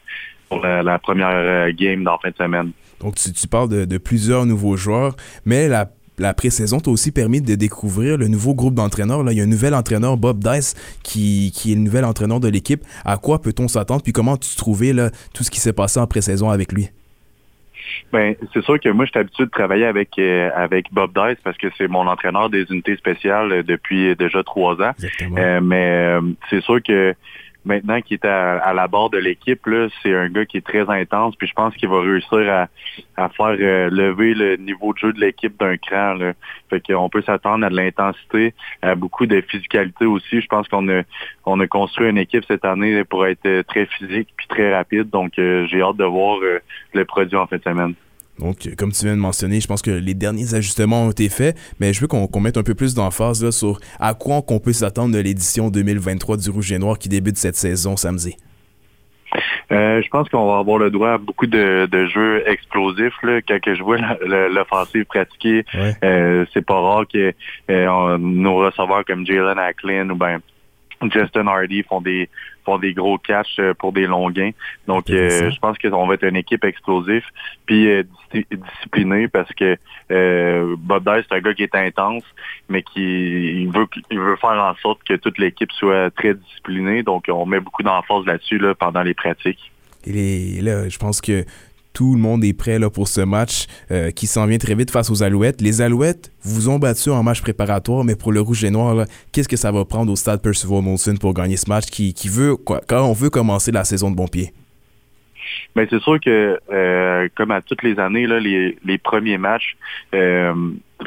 pour 0.49 0.61
la, 0.61 0.99
première 0.99 1.31
euh, 1.33 1.73
game 1.73 2.05
dans 2.05 2.13
la 2.13 2.19
fin 2.19 2.31
de 2.31 2.37
semaine. 2.37 2.71
Donc, 3.01 3.15
tu, 3.15 3.33
tu 3.33 3.47
parles 3.47 3.69
de, 3.69 3.99
plusieurs 3.99 4.47
nouveaux 4.47 4.77
joueurs, 4.77 5.15
mais 5.45 5.69
la, 5.69 5.91
la 6.19 6.35
pré-saison 6.35 6.81
t'a 6.81 6.91
aussi 6.91 7.13
permis 7.13 7.41
de 7.41 7.55
découvrir 7.55 8.19
le 8.19 8.29
nouveau 8.29 8.55
groupe 8.55 8.75
d'entraîneurs. 8.75 9.23
Là, 9.23 9.33
il 9.33 9.39
y 9.39 9.41
a 9.41 9.45
un 9.45 9.49
nouvel 9.49 9.75
entraîneur, 9.75 10.17
Bob 10.17 10.39
Dice, 10.39 10.75
qui, 11.03 11.53
qui 11.55 11.73
est 11.73 11.77
le 11.77 11.83
nouvel 11.83 12.05
entraîneur 12.05 12.41
de 12.41 12.49
l'équipe. 12.49 12.83
À 13.05 13.17
quoi 13.17 13.41
peut-on 13.41 13.69
s'attendre? 13.69 14.03
Puis 14.03 14.13
comment 14.13 14.37
tu 14.37 14.57
trouvais 14.57 14.93
là, 14.93 15.11
tout 15.35 15.45
ce 15.45 15.51
qui 15.51 15.61
s'est 15.61 15.73
passé 15.73 16.01
en 16.01 16.07
pré-saison 16.07 16.51
avec 16.51 16.73
lui? 16.73 16.89
Ben, 18.13 18.35
c'est 18.53 18.63
sûr 18.63 18.79
que 18.81 18.89
moi, 18.91 19.05
je 19.05 19.11
suis 19.11 19.21
habitué 19.21 19.45
de 19.45 19.51
travailler 19.51 19.85
avec 19.85 20.19
euh, 20.19 20.51
avec 20.55 20.93
Bob 20.93 21.11
Dice 21.15 21.39
parce 21.43 21.57
que 21.57 21.69
c'est 21.77 21.89
mon 21.89 22.07
entraîneur 22.07 22.49
des 22.51 22.65
unités 22.71 22.97
spéciales 22.97 23.63
depuis 23.65 24.15
déjà 24.17 24.43
trois 24.43 24.75
ans. 24.81 24.93
Euh, 25.37 25.61
mais 25.63 26.17
c'est 26.51 26.63
sûr 26.63 26.83
que 26.83 27.15
maintenant 27.69 28.01
qui 28.01 28.15
est 28.15 28.25
à, 28.25 28.73
la 28.75 28.89
barre 28.89 29.11
de 29.11 29.19
l'équipe, 29.19 29.61
c'est 30.03 30.15
un 30.15 30.29
gars 30.29 30.47
qui 30.47 30.57
est 30.57 30.67
très 30.67 30.89
intense, 30.89 31.37
puis 31.37 31.47
je 31.47 31.53
pense 31.53 31.75
qu'il 31.77 31.89
va 31.89 32.01
réussir 32.01 32.67
à, 33.17 33.29
faire 33.29 33.57
euh, 33.61 33.91
lever 33.91 34.35
le 34.35 34.57
niveau 34.57 34.93
de 34.95 34.99
jeu 34.99 35.13
de 35.13 35.21
l'équipe 35.21 35.57
d'un 35.61 35.77
cran. 35.77 36.15
Là. 36.15 36.33
Fait 36.71 36.81
qu'on 36.81 37.09
peut 37.09 37.23
s'attendre 37.23 37.65
à 37.65 37.71
de 37.71 37.77
l'intensité, 37.77 38.55
à 38.83 38.95
beaucoup 38.95 39.27
de 39.27 39.41
physicalité 39.43 40.07
aussi. 40.07 40.41
Je 40.41 40.47
pense 40.47 40.67
qu'on 40.67 40.89
a 40.89 41.03
on 41.45 41.61
a 41.61 41.67
construit 41.67 42.09
une 42.09 42.19
équipe 42.19 42.45
cette 42.49 42.65
année 42.65 43.05
pour 43.05 43.27
être 43.27 43.63
très 43.63 43.87
physique 43.87 44.29
puis 44.37 44.47
très 44.49 44.75
rapide. 44.75 45.11
Donc 45.11 45.39
euh, 45.39 45.67
j'ai 45.67 45.83
hâte 45.83 45.97
de 45.97 46.05
voir 46.05 46.39
euh, 46.43 46.59
le 46.95 47.05
produit 47.05 47.37
en 47.37 47.47
fin 47.47 47.59
de 47.59 47.63
semaine. 47.63 47.95
Donc, 48.39 48.69
comme 48.77 48.93
tu 48.93 49.05
viens 49.05 49.17
de 49.17 49.21
mentionner, 49.21 49.61
je 49.61 49.67
pense 49.67 49.83
que 49.83 49.91
les 49.91 50.15
derniers 50.15 50.55
ajustements 50.55 51.07
ont 51.07 51.11
été 51.11 51.29
faits, 51.29 51.57
mais 51.81 51.93
je 51.93 52.01
veux 52.01 52.07
qu'on 52.07 52.41
mette 52.41 52.57
un 52.57 52.63
peu 52.63 52.75
plus 52.75 52.95
d'emphase 52.95 53.51
sur 53.51 53.81
à 53.99 54.15
quoi 54.15 54.43
on 54.49 54.61
peut 54.61 54.73
s'attendre 54.73 55.15
de 55.15 55.21
l'édition 55.21 55.71
2023 55.71 56.37
du 56.37 56.51
Rouge 56.51 56.73
et 56.73 56.79
Noir 56.79 56.99
qui 56.99 57.09
débute 57.09 57.37
cette 57.37 57.57
saison 57.57 57.97
samedi. 57.97 58.37
Euh, 59.71 60.01
je 60.03 60.09
pense 60.09 60.29
qu'on 60.31 60.47
va 60.47 60.59
avoir 60.59 60.79
le 60.79 60.91
droit 60.91 61.11
à 61.11 61.19
beaucoup 61.19 61.47
de, 61.47 62.07
jeux 62.07 62.43
explosifs. 62.47 63.15
Là. 63.23 63.41
Quand 63.43 63.59
je 63.67 63.83
vois 63.83 63.99
l'offensive 64.49 65.05
pratiquée, 65.05 65.65
euh, 66.03 66.47
c'est 66.55 66.65
pas 66.65 66.81
rare 66.81 67.05
que 67.13 67.35
euh, 67.71 68.19
nos 68.19 68.57
receveurs 68.57 69.05
comme 69.05 69.27
Jalen 69.27 69.59
Acklin 69.59 70.09
ou 70.11 70.17
ben 70.17 70.41
Justin 71.03 71.47
Hardy 71.47 71.83
font 71.83 72.01
des 72.01 72.29
font 72.65 72.79
des 72.79 72.93
gros 72.93 73.19
catchs 73.19 73.59
euh, 73.59 73.75
pour 73.75 73.93
des 73.93 74.07
longs 74.07 74.31
gains. 74.31 74.51
Donc, 74.87 75.11
euh, 75.11 75.51
je 75.51 75.59
pense 75.59 75.79
qu'on 75.79 76.07
va 76.07 76.15
être 76.15 76.25
une 76.25 76.37
équipe 76.37 76.65
explosive 76.65 77.25
puis 77.67 77.89
euh, 77.89 78.03
disciplinée 78.33 79.29
parce 79.29 79.51
que 79.55 79.77
Bob 80.77 81.05
Dice, 81.05 81.25
c'est 81.29 81.37
un 81.37 81.41
gars 81.41 81.55
qui 81.55 81.63
est 81.63 81.75
intense, 81.75 82.25
mais 82.69 82.83
qui 82.83 83.67
veut 83.67 83.87
il 84.11 84.19
veut 84.19 84.37
faire 84.37 84.51
en 84.51 84.75
sorte 84.77 85.03
que 85.05 85.15
toute 85.15 85.39
l'équipe 85.39 85.73
soit 85.73 86.11
très 86.11 86.35
disciplinée. 86.35 87.03
Donc, 87.03 87.27
on 87.29 87.47
met 87.47 87.61
beaucoup 87.61 87.83
d'emphase 87.83 88.27
là-dessus 88.27 88.59
là, 88.59 88.75
pendant 88.75 89.03
les 89.03 89.15
pratiques. 89.15 89.73
Et 90.07 90.61
là, 90.63 90.89
je 90.89 90.99
pense 90.99 91.21
que 91.21 91.45
tout 91.99 92.15
le 92.15 92.21
monde 92.21 92.45
est 92.45 92.53
prêt 92.53 92.79
pour 92.91 93.09
ce 93.09 93.23
match 93.23 93.67
euh, 93.91 94.13
qui 94.13 94.29
s'en 94.29 94.47
vient 94.47 94.59
très 94.59 94.77
vite 94.77 94.93
face 94.93 95.11
aux 95.11 95.25
Alouettes. 95.25 95.61
Les 95.61 95.81
Alouettes 95.81 96.31
vous 96.45 96.69
ont 96.69 96.79
battu 96.79 97.11
en 97.11 97.25
match 97.25 97.43
préparatoire, 97.43 98.05
mais 98.05 98.15
pour 98.15 98.31
le 98.31 98.41
Rouge 98.41 98.63
et 98.63 98.71
Noir, 98.71 99.05
qu'est-ce 99.33 99.49
que 99.49 99.57
ça 99.57 99.73
va 99.73 99.85
prendre 99.85 100.13
au 100.13 100.15
stade 100.15 100.41
Percival 100.41 100.81
Molson 100.81 101.17
pour 101.17 101.35
gagner 101.35 101.57
ce 101.57 101.69
match 101.69 101.87
qui, 101.87 102.15
veut, 102.29 102.57
quand 102.57 103.03
on 103.03 103.13
veut 103.15 103.31
commencer 103.31 103.73
la 103.73 103.83
saison 103.83 104.13
de 104.13 104.15
bon 104.15 104.29
pied? 104.29 104.53
Mais 105.77 105.87
c'est 105.91 106.01
sûr 106.01 106.19
que, 106.21 106.59
euh, 106.73 107.29
comme 107.35 107.51
à 107.51 107.63
toutes 107.63 107.83
les 107.83 107.99
années, 107.99 108.27
là, 108.27 108.41
les, 108.41 108.77
les 108.85 108.99
premiers 108.99 109.39
matchs, 109.39 109.77
euh, 110.15 110.55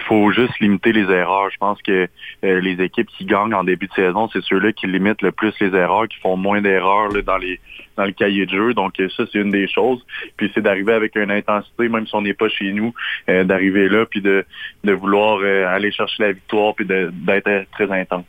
faut 0.07 0.31
juste 0.31 0.57
limiter 0.59 0.93
les 0.93 1.09
erreurs. 1.11 1.49
Je 1.51 1.57
pense 1.57 1.81
que 1.81 2.07
euh, 2.43 2.61
les 2.61 2.81
équipes 2.83 3.07
qui 3.17 3.25
gagnent 3.25 3.53
en 3.53 3.63
début 3.63 3.87
de 3.87 3.93
saison, 3.93 4.29
c'est 4.31 4.41
ceux-là 4.43 4.71
qui 4.71 4.87
limitent 4.87 5.21
le 5.21 5.31
plus 5.31 5.53
les 5.59 5.75
erreurs, 5.75 6.07
qui 6.07 6.17
font 6.19 6.37
moins 6.37 6.61
d'erreurs 6.61 7.09
dans 7.23 7.37
les 7.37 7.59
dans 7.97 8.05
le 8.05 8.13
cahier 8.13 8.45
de 8.45 8.51
jeu. 8.51 8.73
Donc 8.73 8.93
ça, 8.97 9.23
c'est 9.31 9.39
une 9.39 9.51
des 9.51 9.67
choses. 9.67 10.05
Puis 10.37 10.49
c'est 10.53 10.61
d'arriver 10.61 10.93
avec 10.93 11.15
une 11.15 11.31
intensité, 11.31 11.89
même 11.89 12.07
si 12.07 12.15
on 12.15 12.21
n'est 12.21 12.33
pas 12.33 12.47
chez 12.47 12.71
nous, 12.71 12.93
d'arriver 13.27 13.89
là, 13.89 14.05
puis 14.05 14.21
de, 14.21 14.45
de 14.85 14.93
vouloir 14.93 15.39
aller 15.41 15.91
chercher 15.91 16.23
la 16.23 16.31
victoire, 16.31 16.73
puis 16.73 16.85
d'être 16.85 17.69
très 17.71 17.91
intense. 17.91 18.25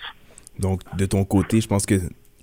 Donc, 0.58 0.80
de 0.96 1.06
ton 1.06 1.24
côté, 1.24 1.60
je 1.60 1.68
pense 1.68 1.86
que 1.86 1.94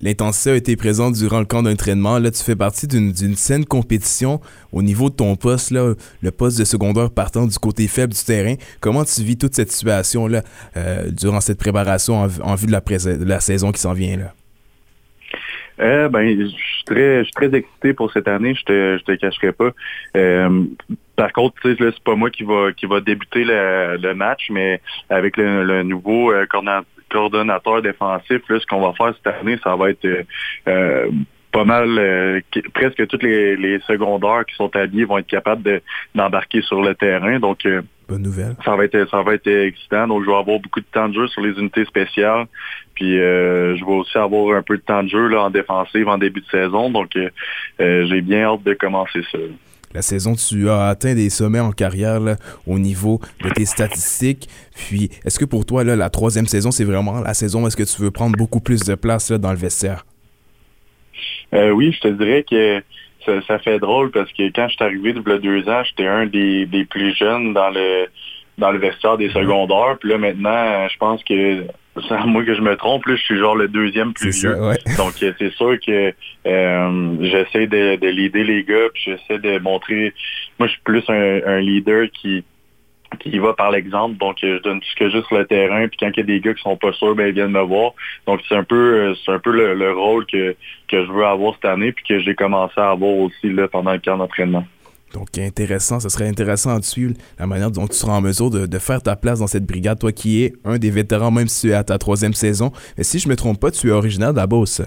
l'intensité 0.01 0.51
a 0.51 0.55
été 0.55 0.75
présente 0.75 1.15
durant 1.15 1.39
le 1.39 1.45
camp 1.45 1.63
d'entraînement. 1.63 2.19
Là, 2.19 2.31
tu 2.31 2.43
fais 2.43 2.55
partie 2.55 2.87
d'une 2.87 3.35
saine 3.35 3.65
compétition 3.65 4.39
au 4.71 4.81
niveau 4.81 5.09
de 5.09 5.15
ton 5.15 5.35
poste, 5.35 5.71
là, 5.71 5.93
le 6.21 6.31
poste 6.31 6.59
de 6.59 6.65
secondaire 6.65 7.09
partant 7.11 7.45
du 7.47 7.57
côté 7.57 7.87
faible 7.87 8.13
du 8.13 8.23
terrain. 8.23 8.55
Comment 8.79 9.03
tu 9.03 9.21
vis 9.23 9.37
toute 9.37 9.55
cette 9.55 9.71
situation-là 9.71 10.43
euh, 10.77 11.09
durant 11.11 11.41
cette 11.41 11.59
préparation 11.59 12.21
en, 12.23 12.27
en 12.43 12.55
vue 12.55 12.67
de 12.67 12.71
la, 12.71 12.81
de 12.81 13.25
la 13.25 13.39
saison 13.39 13.71
qui 13.71 13.81
s'en 13.81 13.93
vient? 13.93 14.17
là? 14.17 14.33
Euh, 15.81 16.09
ben, 16.09 16.27
je 16.37 16.47
suis 16.47 16.83
très, 16.85 17.23
très 17.33 17.57
excité 17.57 17.93
pour 17.93 18.11
cette 18.11 18.27
année. 18.27 18.53
Je 18.53 18.63
te, 18.63 18.97
je 18.97 19.03
te 19.03 19.15
cacherai 19.15 19.53
pas. 19.53 19.71
Euh, 20.17 20.65
par 21.15 21.31
contre, 21.31 21.55
c'est 21.63 22.03
pas 22.03 22.15
moi 22.15 22.29
qui 22.29 22.43
va, 22.43 22.73
qui 22.73 22.85
va 22.85 22.99
débuter 22.99 23.45
le, 23.45 23.97
le 23.97 24.13
match, 24.13 24.49
mais 24.51 24.81
avec 25.09 25.37
le, 25.37 25.63
le 25.63 25.83
nouveau 25.83 26.31
euh, 26.33 26.45
coordonnateur 27.09 27.81
défensif, 27.81 28.41
là, 28.49 28.59
ce 28.59 28.65
qu'on 28.65 28.81
va 28.81 28.93
faire 28.93 29.13
cette 29.15 29.33
année, 29.41 29.57
ça 29.63 29.75
va 29.75 29.89
être 29.89 30.05
euh, 30.05 30.23
euh, 30.67 31.09
pas 31.51 31.63
mal, 31.63 31.87
euh, 31.97 32.39
qui- 32.51 32.61
presque 32.61 33.07
tous 33.07 33.21
les, 33.23 33.55
les 33.55 33.79
secondaires 33.81 34.45
qui 34.47 34.55
sont 34.55 34.73
habillés 34.75 35.05
vont 35.05 35.17
être 35.17 35.27
capables 35.27 35.63
de- 35.63 35.81
d'embarquer 36.15 36.61
sur 36.61 36.81
le 36.81 36.93
terrain. 36.95 37.39
Donc, 37.39 37.65
euh, 37.65 37.81
Bonne 38.07 38.21
nouvelle. 38.23 38.55
ça 38.65 38.75
va 38.75 38.85
être 38.85 39.07
ça 39.09 39.21
va 39.21 39.33
être 39.35 39.47
excitant. 39.47 40.07
Donc 40.07 40.23
je 40.23 40.27
vais 40.29 40.35
avoir 40.35 40.59
beaucoup 40.59 40.79
de 40.79 40.85
temps 40.91 41.09
de 41.09 41.13
jeu 41.13 41.27
sur 41.27 41.41
les 41.41 41.51
unités 41.59 41.85
spéciales. 41.85 42.45
Puis 42.95 43.19
euh, 43.19 43.75
je 43.77 43.85
vais 43.85 43.91
aussi 43.91 44.17
avoir 44.17 44.55
un 44.57 44.63
peu 44.63 44.77
de 44.77 44.81
temps 44.81 45.03
de 45.03 45.09
jeu 45.09 45.27
là, 45.27 45.43
en 45.43 45.49
défensive 45.51 46.07
en 46.07 46.17
début 46.17 46.41
de 46.41 46.47
saison. 46.47 46.89
Donc 46.89 47.11
j'ai 47.79 48.21
bien 48.21 48.45
hâte 48.45 48.63
de 48.63 48.73
commencer 48.73 49.21
ça. 49.31 49.37
La 49.93 50.01
saison, 50.03 50.35
tu 50.35 50.69
as 50.69 50.87
atteint 50.87 51.15
des 51.15 51.29
sommets 51.29 51.59
en 51.59 51.71
carrière 51.71 52.19
là, 52.19 52.35
au 52.67 52.77
niveau 52.77 53.19
de 53.43 53.49
tes 53.49 53.65
statistiques. 53.65 54.47
Puis, 54.75 55.09
est-ce 55.25 55.39
que 55.39 55.45
pour 55.45 55.65
toi, 55.65 55.83
là, 55.83 55.95
la 55.95 56.09
troisième 56.09 56.45
saison, 56.45 56.69
c'est 56.69 56.83
vraiment 56.83 57.21
la 57.21 57.33
saison 57.33 57.63
où 57.63 57.67
est-ce 57.67 57.77
que 57.77 57.83
tu 57.83 58.01
veux 58.01 58.11
prendre 58.11 58.37
beaucoup 58.37 58.59
plus 58.59 58.83
de 58.83 58.95
place 58.95 59.31
là, 59.31 59.39
dans 59.39 59.51
le 59.51 59.57
vestiaire? 59.57 60.05
Euh, 61.53 61.71
oui, 61.71 61.91
je 61.91 62.01
te 62.01 62.07
dirais 62.09 62.45
que 62.47 62.83
ça, 63.25 63.41
ça 63.47 63.59
fait 63.59 63.79
drôle 63.79 64.11
parce 64.11 64.31
que 64.33 64.51
quand 64.53 64.67
je 64.67 64.75
suis 64.75 64.83
arrivé 64.83 65.11
a 65.11 65.37
deux 65.37 65.67
ans, 65.67 65.83
j'étais 65.83 66.07
un 66.07 66.25
des, 66.25 66.65
des 66.65 66.85
plus 66.85 67.15
jeunes 67.15 67.53
dans 67.53 67.69
le 67.69 68.07
dans 68.57 68.71
le 68.71 68.77
vestiaire 68.77 69.17
des 69.17 69.29
secondaires. 69.29 69.97
Puis 69.99 70.09
là 70.09 70.17
maintenant, 70.17 70.87
je 70.89 70.97
pense 70.97 71.23
que 71.23 71.65
moi 72.25 72.43
que 72.43 72.53
je 72.53 72.61
me 72.61 72.75
trompe, 72.75 73.05
là, 73.05 73.15
je 73.15 73.21
suis 73.21 73.37
genre 73.37 73.55
le 73.55 73.67
deuxième 73.67 74.13
plus 74.13 74.33
ça, 74.33 74.51
vieux. 74.53 74.61
ouais. 74.61 74.77
Donc 74.97 75.13
euh, 75.23 75.33
c'est 75.37 75.51
sûr 75.53 75.77
que 75.79 76.13
euh, 76.47 77.15
j'essaie 77.21 77.67
de, 77.67 77.95
de 77.95 78.07
leader 78.07 78.43
les 78.43 78.63
gars, 78.63 78.89
puis 78.93 79.03
j'essaie 79.05 79.39
de 79.39 79.59
montrer. 79.59 80.13
Moi, 80.57 80.67
je 80.67 80.73
suis 80.73 80.81
plus 80.83 81.03
un, 81.09 81.41
un 81.45 81.59
leader 81.59 82.07
qui 82.11 82.43
qui 83.19 83.39
va 83.39 83.53
par 83.53 83.71
l'exemple. 83.71 84.17
Donc, 84.17 84.43
euh, 84.43 84.57
je 84.57 84.61
donne 84.61 84.79
tout 84.79 84.87
ce 84.87 84.95
que 84.95 85.09
j'ai 85.09 85.23
sur 85.23 85.35
le 85.35 85.45
terrain. 85.47 85.87
Puis 85.87 85.97
quand 85.99 86.11
il 86.15 86.17
y 86.17 86.19
a 86.19 86.23
des 86.23 86.39
gars 86.39 86.53
qui 86.53 86.61
sont 86.61 86.77
pas 86.77 86.93
sûrs, 86.93 87.15
ben 87.15 87.27
ils 87.27 87.33
viennent 87.33 87.51
me 87.51 87.61
voir. 87.61 87.93
Donc, 88.27 88.39
c'est 88.47 88.55
un 88.55 88.63
peu 88.63 89.15
c'est 89.25 89.31
un 89.31 89.39
peu 89.39 89.51
le, 89.51 89.73
le 89.73 89.91
rôle 89.93 90.25
que, 90.27 90.55
que 90.87 91.05
je 91.05 91.11
veux 91.11 91.25
avoir 91.25 91.55
cette 91.55 91.65
année, 91.65 91.91
puis 91.91 92.05
que 92.07 92.19
j'ai 92.19 92.35
commencé 92.35 92.75
à 92.77 92.91
avoir 92.91 93.11
aussi 93.13 93.51
là, 93.51 93.67
pendant 93.67 93.93
le 93.93 93.99
camp 93.99 94.17
d'entraînement. 94.17 94.65
Donc, 95.13 95.37
intéressant. 95.37 95.99
Ce 95.99 96.09
serait 96.09 96.27
intéressant 96.27 96.77
de 96.77 96.83
suivre 96.83 97.13
la 97.39 97.47
manière 97.47 97.71
dont 97.71 97.87
tu 97.87 97.95
seras 97.95 98.13
en 98.13 98.21
mesure 98.21 98.49
de, 98.49 98.79
faire 98.79 99.01
ta 99.01 99.15
place 99.15 99.39
dans 99.39 99.47
cette 99.47 99.65
brigade, 99.65 99.99
toi 99.99 100.11
qui 100.11 100.43
es 100.43 100.53
un 100.63 100.77
des 100.77 100.91
vétérans, 100.91 101.31
même 101.31 101.47
si 101.47 101.67
tu 101.67 101.73
es 101.73 101.75
à 101.75 101.83
ta 101.83 101.97
troisième 101.97 102.33
saison. 102.33 102.71
Mais 102.97 103.03
si 103.03 103.19
je 103.19 103.27
me 103.27 103.35
trompe 103.35 103.59
pas, 103.59 103.71
tu 103.71 103.89
es 103.89 103.91
originaire 103.91 104.31
de 104.31 104.37
la 104.37 104.47
Beauce. 104.47 104.81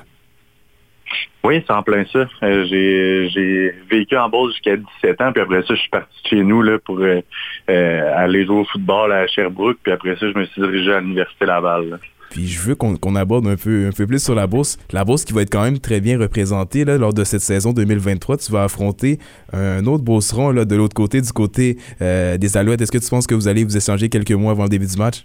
Oui, 1.45 1.63
c'est 1.67 1.73
en 1.73 1.83
plein 1.83 2.05
ça. 2.13 2.27
Euh, 2.43 2.65
j'ai, 2.67 3.29
j'ai 3.31 3.75
vécu 3.91 4.17
en 4.17 4.29
Beauce 4.29 4.53
jusqu'à 4.53 4.77
17 4.77 5.21
ans, 5.21 5.33
puis 5.33 5.43
après 5.43 5.63
ça, 5.63 5.75
je 5.75 5.81
suis 5.81 5.91
parti 5.91 6.23
de 6.23 6.29
chez 6.29 6.43
nous 6.43 6.63
là, 6.63 6.79
pour 6.79 7.01
euh, 7.01 7.21
euh, 7.69 8.13
aller 8.17 8.47
jouer 8.47 8.61
au 8.61 8.65
football 8.65 9.13
à 9.13 9.27
Sherbrooke, 9.27 9.79
puis 9.83 9.93
après 9.93 10.17
ça, 10.17 10.31
je 10.31 10.39
me 10.39 10.45
suis 10.47 10.63
dirigé 10.63 10.93
à 10.93 11.01
l'Université 11.01 11.45
Laval. 11.45 11.91
là. 11.91 11.97
Puis 12.33 12.47
je 12.47 12.61
veux 12.61 12.75
qu'on 12.75 13.15
aborde 13.15 13.47
un 13.47 13.57
peu, 13.57 13.89
un 13.89 13.93
peu 13.93 14.07
plus 14.07 14.25
sur 14.25 14.35
la 14.35 14.47
Beauce. 14.47 14.79
La 14.91 15.05
Beauce 15.05 15.25
qui 15.25 15.35
va 15.35 15.43
être 15.43 15.53
quand 15.53 15.65
même 15.65 15.79
très 15.79 16.01
bien 16.01 16.19
représentée 16.19 16.85
là, 16.85 16.97
lors 16.97 17.13
de 17.13 17.25
cette 17.25 17.43
saison 17.43 17.73
2023. 17.73 18.39
Tu 18.39 18.51
vas 18.51 18.65
affronter 18.65 19.19
un 19.53 19.85
autre 19.85 20.03
Beauceron 20.03 20.51
là, 20.51 20.65
de 20.65 20.75
l'autre 20.75 20.95
côté, 20.95 21.21
du 21.21 21.31
côté 21.33 21.77
euh, 22.01 22.39
des 22.39 22.57
Alouettes. 22.57 22.81
Est-ce 22.81 22.93
que 22.93 22.99
tu 22.99 23.11
penses 23.11 23.27
que 23.27 23.35
vous 23.35 23.49
allez 23.49 23.65
vous 23.65 23.77
échanger 23.77 24.09
quelques 24.09 24.33
mois 24.33 24.53
avant 24.53 24.63
le 24.63 24.71
début 24.71 24.87
du 24.87 24.97
match? 24.97 25.25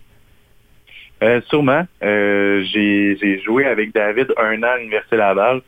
Euh, 1.24 1.42
sûrement. 1.50 1.86
Euh, 2.04 2.64
j'ai, 2.72 3.42
joué 3.44 3.66
avec 3.66 3.94
David 3.94 4.34
un 4.38 4.62
an 4.64 4.68
à 4.68 4.78
l'Université 4.78 5.18
Laval. 5.18 5.62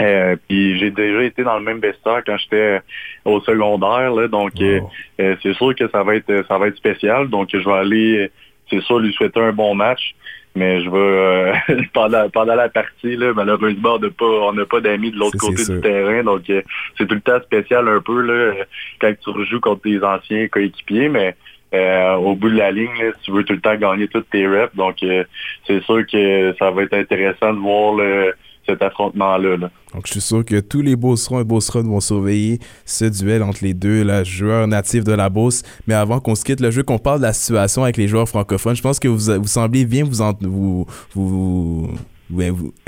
Euh, 0.00 0.34
puis 0.48 0.76
j'ai 0.78 0.90
déjà 0.90 1.22
été 1.22 1.44
dans 1.44 1.56
le 1.56 1.64
même 1.64 1.78
vestiaire 1.78 2.22
quand 2.26 2.36
j'étais 2.36 2.80
au 3.24 3.40
secondaire, 3.40 4.12
là, 4.12 4.26
donc 4.26 4.50
c'est 4.58 5.52
sûr 5.54 5.72
que 5.76 5.88
ça 5.88 6.02
va 6.02 6.16
être 6.16 6.44
ça 6.48 6.58
va 6.58 6.66
être 6.66 6.76
spécial. 6.76 7.28
Donc 7.28 7.50
je 7.52 7.58
vais 7.58 7.72
aller, 7.72 8.30
c'est 8.68 8.80
sûr, 8.80 8.98
lui 8.98 9.12
souhaiter 9.12 9.38
un 9.38 9.52
bon 9.52 9.76
match, 9.76 10.16
mais 10.54 10.82
je 10.82 10.90
vais 10.90 10.96
euh, 10.96 11.52
pendant 11.92 12.28
pendant 12.30 12.54
la 12.54 12.68
partie 12.68 13.16
là, 13.16 13.32
malheureusement 13.34 13.94
on 13.94 13.98
n'a 13.98 14.10
pas 14.10 14.24
on 14.24 14.52
n'a 14.52 14.64
pas 14.64 14.80
d'amis 14.80 15.10
de 15.10 15.18
l'autre 15.18 15.38
côté 15.38 15.56
du 15.56 15.64
sûr. 15.64 15.80
terrain, 15.80 16.22
donc 16.22 16.48
euh, 16.50 16.62
c'est 16.96 17.06
tout 17.06 17.14
le 17.14 17.20
temps 17.20 17.40
spécial 17.42 17.88
un 17.88 18.00
peu 18.00 18.20
là 18.20 18.54
quand 19.00 19.12
tu 19.22 19.30
rejoues 19.30 19.60
contre 19.60 19.82
tes 19.82 20.02
anciens 20.02 20.48
coéquipiers, 20.48 21.08
mais 21.08 21.34
euh, 21.74 22.14
au 22.14 22.36
bout 22.36 22.50
de 22.50 22.56
la 22.56 22.70
ligne, 22.70 22.94
là, 23.00 23.10
tu 23.22 23.32
veux 23.32 23.42
tout 23.42 23.54
le 23.54 23.60
temps 23.60 23.74
gagner 23.74 24.06
toutes 24.06 24.30
tes 24.30 24.46
reps. 24.46 24.74
Donc, 24.76 25.02
euh, 25.02 25.24
c'est 25.66 25.82
sûr 25.82 26.06
que 26.06 26.54
ça 26.56 26.70
va 26.70 26.82
être 26.82 26.94
intéressant 26.94 27.52
de 27.52 27.58
voir 27.58 27.96
là, 27.96 28.30
cet 28.66 28.82
affrontement-là. 28.82 29.56
là. 29.56 29.70
Donc 29.94 30.06
je 30.06 30.12
suis 30.12 30.20
sûr 30.20 30.44
que 30.44 30.60
tous 30.60 30.82
les 30.82 30.96
Beaucerons 30.96 31.40
et 31.40 31.44
Beauceronnes 31.44 31.88
vont 31.88 32.00
surveiller 32.00 32.58
ce 32.84 33.04
duel 33.04 33.42
entre 33.42 33.62
les 33.62 33.74
deux 33.74 34.02
là, 34.02 34.24
joueurs 34.24 34.66
natifs 34.66 35.04
de 35.04 35.12
la 35.12 35.28
Beauce. 35.28 35.62
Mais 35.86 35.94
avant 35.94 36.20
qu'on 36.20 36.34
se 36.34 36.44
quitte, 36.44 36.60
le 36.60 36.70
jeu 36.70 36.82
qu'on 36.82 36.98
parle 36.98 37.18
de 37.18 37.24
la 37.24 37.32
situation 37.32 37.84
avec 37.84 37.96
les 37.96 38.08
joueurs 38.08 38.28
francophones, 38.28 38.76
je 38.76 38.82
pense 38.82 38.98
que 38.98 39.08
vous, 39.08 39.40
vous 39.40 39.46
semblez 39.48 39.84
bien 39.84 40.04
vous, 40.04 40.20
en- 40.20 40.32
vous, 40.40 40.86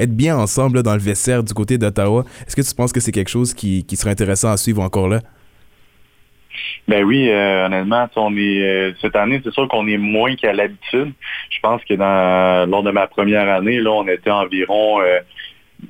bien 0.09 0.37
ensemble 0.37 0.77
là, 0.77 0.83
dans 0.83 0.95
le 0.95 1.01
vestiaire 1.01 1.43
du 1.43 1.55
côté 1.55 1.79
d'Ottawa. 1.79 2.25
Est-ce 2.47 2.57
que 2.57 2.63
tu 2.63 2.75
penses 2.75 2.93
que 2.93 3.01
c'est 3.01 3.13
quelque 3.13 3.31
chose 3.31 3.55
qui, 3.55 3.85
qui 3.85 3.97
serait 3.97 4.11
intéressant 4.11 4.51
à 4.51 4.57
suivre 4.57 4.83
encore 4.83 5.09
là? 5.09 5.21
Ben 6.89 7.05
oui, 7.05 7.29
euh, 7.29 7.67
honnêtement, 7.67 8.09
on 8.17 8.35
est 8.37 8.63
euh, 8.63 8.93
cette 9.03 9.15
année, 9.17 9.41
c'est 9.45 9.53
sûr 9.53 9.69
qu'on 9.69 9.87
est 9.89 9.99
moins 9.99 10.35
qu'à 10.37 10.53
l'habitude. 10.53 11.13
Je 11.51 11.59
pense 11.61 11.83
que 11.85 11.95
dans 11.95 12.69
lors 12.71 12.83
de 12.83 12.91
ma 12.93 13.07
première 13.09 13.49
année, 13.49 13.79
là, 13.81 13.91
on 13.91 14.09
était 14.09 14.31
environ 14.31 15.01
euh, 15.03 15.19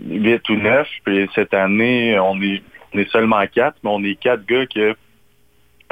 8 0.09 0.49
ou 0.51 0.57
9. 0.57 0.89
Puis 1.05 1.28
cette 1.34 1.55
année, 1.55 2.18
on 2.18 2.41
est 2.43 2.62
on 2.95 2.99
est 2.99 3.11
seulement 3.11 3.45
quatre, 3.53 3.76
mais 3.82 3.91
on 3.93 4.03
est 4.05 4.14
quatre 4.16 4.47
gars 4.47 4.66
que 4.66 4.95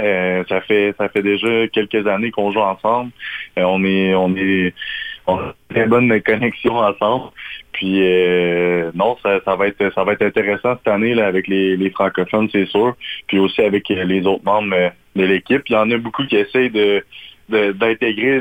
euh, 0.01 0.42
ça 0.49 0.61
fait 0.62 0.95
ça 0.99 1.09
fait 1.09 1.22
déjà 1.22 1.68
quelques 1.68 2.07
années 2.07 2.30
qu'on 2.30 2.51
joue 2.51 2.61
ensemble. 2.61 3.11
Euh, 3.59 3.62
on 3.62 3.84
est 3.84 4.14
on 4.14 4.34
est 4.36 4.74
on 5.26 5.38
a 5.38 5.42
une 5.70 5.74
très 5.74 5.86
bonne 5.86 6.20
connexion 6.22 6.76
ensemble. 6.78 7.30
Puis 7.72 8.01
euh, 8.03 8.90
non, 8.95 9.16
ça, 9.22 9.40
ça 9.45 9.57
va 9.57 9.68
être 9.68 9.92
ça 9.95 10.05
va 10.05 10.12
être 10.12 10.22
intéressant 10.22 10.76
cette 10.76 10.88
année 10.88 11.14
là, 11.14 11.26
avec 11.26 11.47
les, 11.49 11.76
les 11.76 11.90
francophones, 11.90 12.49
c'est 12.51 12.66
sûr. 12.66 12.97
Puis 13.26 13.38
aussi 13.38 13.62
avec 13.62 13.88
les 13.88 14.26
autres 14.26 14.45
membres 14.45 14.74
euh, 14.74 14.90
de 15.16 15.24
l'équipe. 15.24 15.62
Il 15.68 15.72
y 15.74 15.76
en 15.76 15.90
a 15.90 15.97
beaucoup 15.97 16.24
qui 16.26 16.36
essayent 16.36 16.70
de- 16.70 17.05
d'intégrer 17.49 18.40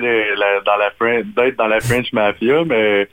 dans 0.66 0.78
la 0.78 0.92
Fren- 0.98 1.24
d'être 1.36 1.58
dans 1.58 1.68
la 1.68 1.82
French 1.82 2.14
Mafia, 2.14 2.64
mais 2.66 3.08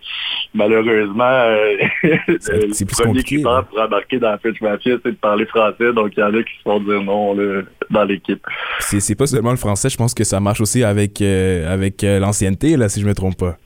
malheureusement 0.54 1.24
euh, 1.24 1.76
le 2.02 3.02
premier 3.02 3.22
critère 3.22 3.64
pour 3.64 3.80
embarquer 3.80 4.18
dans 4.18 4.30
la 4.30 4.38
French 4.38 4.60
Mafia, 4.60 4.96
c'est 5.04 5.10
de 5.10 5.16
parler 5.16 5.46
français, 5.46 5.92
donc 5.92 6.12
il 6.16 6.20
y 6.20 6.22
en 6.22 6.32
a 6.34 6.42
qui 6.42 6.56
se 6.56 6.62
font 6.62 6.78
dire 6.80 7.02
non 7.02 7.34
là, 7.34 7.62
dans 7.90 8.04
l'équipe. 8.04 8.44
C'est 8.78 9.16
pas 9.16 9.26
seulement 9.26 9.50
le 9.50 9.56
français, 9.56 9.88
je 9.88 9.96
pense 9.96 10.14
que 10.14 10.22
ça 10.24 10.38
marche 10.38 10.60
aussi 10.60 10.84
avec, 10.84 11.20
euh, 11.22 11.72
avec 11.72 12.04
euh, 12.04 12.20
l'ancienneté, 12.20 12.76
là, 12.76 12.88
si 12.88 13.00
je 13.00 13.06
me 13.06 13.14
trompe 13.14 13.36
pas. 13.38 13.56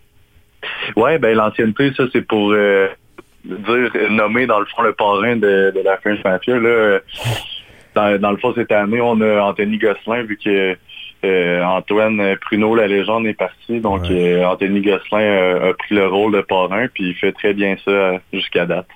Ouais, 0.97 1.19
ben 1.19 1.37
l'ancienneté, 1.37 1.93
ça 1.95 2.05
c'est 2.11 2.27
pour 2.27 2.53
euh, 2.53 2.89
dire 3.45 3.91
nommer 4.09 4.47
dans 4.47 4.61
le 4.61 4.67
fond 4.67 4.83
le 4.83 4.95
parrain 4.95 5.37
de, 5.37 5.73
de 5.75 5.81
la 5.85 5.99
French 5.99 6.25
Mafia. 6.25 6.59
Là, 6.59 7.01
dans, 7.95 8.19
dans 8.19 8.31
le 8.31 8.39
fond 8.39 8.55
cette 8.55 8.73
année, 8.73 9.01
on 9.01 9.21
a 9.21 9.43
Anthony 9.43 9.77
Gosselin 9.77 10.23
vu 10.23 10.39
que 10.43 10.75
euh, 11.25 11.65
Antoine 11.65 12.37
Pruneau, 12.41 12.75
la 12.75 12.87
légende, 12.87 13.27
est 13.27 13.35
parti. 13.35 13.81
Donc 13.81 14.11
euh, 14.11 14.45
Anthony 14.45 14.81
Gosselin 14.81 15.21
euh, 15.21 15.71
a 15.71 15.75
pris 15.75 15.95
le 15.95 16.07
rôle 16.07 16.33
de 16.35 16.41
parrain, 16.43 16.87
puis 16.93 17.09
il 17.09 17.15
fait 17.15 17.33
très 17.33 17.55
bien 17.55 17.77
ça 17.85 17.91
euh, 17.91 18.19
jusqu'à 18.33 18.67
date. 18.67 18.87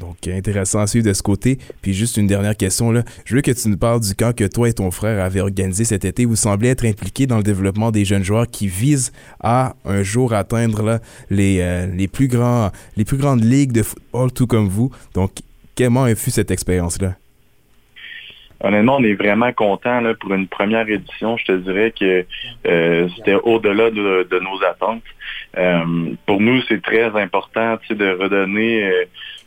Donc, 0.00 0.26
intéressant 0.26 0.80
à 0.80 0.86
suivre 0.86 1.06
de 1.06 1.12
ce 1.12 1.22
côté. 1.22 1.58
Puis 1.82 1.92
juste 1.92 2.16
une 2.16 2.26
dernière 2.26 2.56
question, 2.56 2.90
là. 2.90 3.02
Je 3.26 3.36
veux 3.36 3.42
que 3.42 3.50
tu 3.50 3.68
nous 3.68 3.76
parles 3.76 4.00
du 4.00 4.14
camp 4.14 4.34
que 4.34 4.44
toi 4.44 4.68
et 4.68 4.72
ton 4.72 4.90
frère 4.90 5.22
avez 5.22 5.42
organisé 5.42 5.84
cet 5.84 6.06
été. 6.06 6.24
Vous 6.24 6.36
semblez 6.36 6.70
être 6.70 6.86
impliqués 6.86 7.26
dans 7.26 7.36
le 7.36 7.42
développement 7.42 7.90
des 7.90 8.06
jeunes 8.06 8.24
joueurs 8.24 8.46
qui 8.50 8.66
visent 8.66 9.12
à 9.40 9.74
un 9.84 10.02
jour 10.02 10.32
atteindre 10.32 10.82
là, 10.82 11.00
les, 11.28 11.58
euh, 11.60 11.86
les, 11.86 12.08
plus 12.08 12.28
grands, 12.28 12.70
les 12.96 13.04
plus 13.04 13.18
grandes 13.18 13.44
ligues 13.44 13.72
de 13.72 13.82
football, 13.82 14.32
tout 14.32 14.46
comme 14.46 14.68
vous. 14.68 14.90
Donc, 15.14 15.32
comment 15.76 16.04
a 16.04 16.14
fut 16.14 16.30
cette 16.30 16.50
expérience-là? 16.50 17.14
Honnêtement, 18.62 18.96
on 18.96 19.04
est 19.04 19.14
vraiment 19.14 19.52
content 19.52 20.02
pour 20.20 20.34
une 20.34 20.46
première 20.46 20.88
édition. 20.88 21.36
Je 21.36 21.44
te 21.44 21.52
dirais 21.52 21.92
que 21.98 22.26
euh, 22.66 23.08
c'était 23.16 23.34
au-delà 23.34 23.90
de, 23.90 24.38
nos 24.38 24.62
attentes. 24.64 25.02
Euh, 25.56 26.14
pour 26.26 26.40
nous, 26.40 26.60
c'est 26.68 26.82
très 26.82 27.06
important 27.18 27.78
de 27.90 28.18
redonner, 28.20 28.84
euh, 28.84 29.04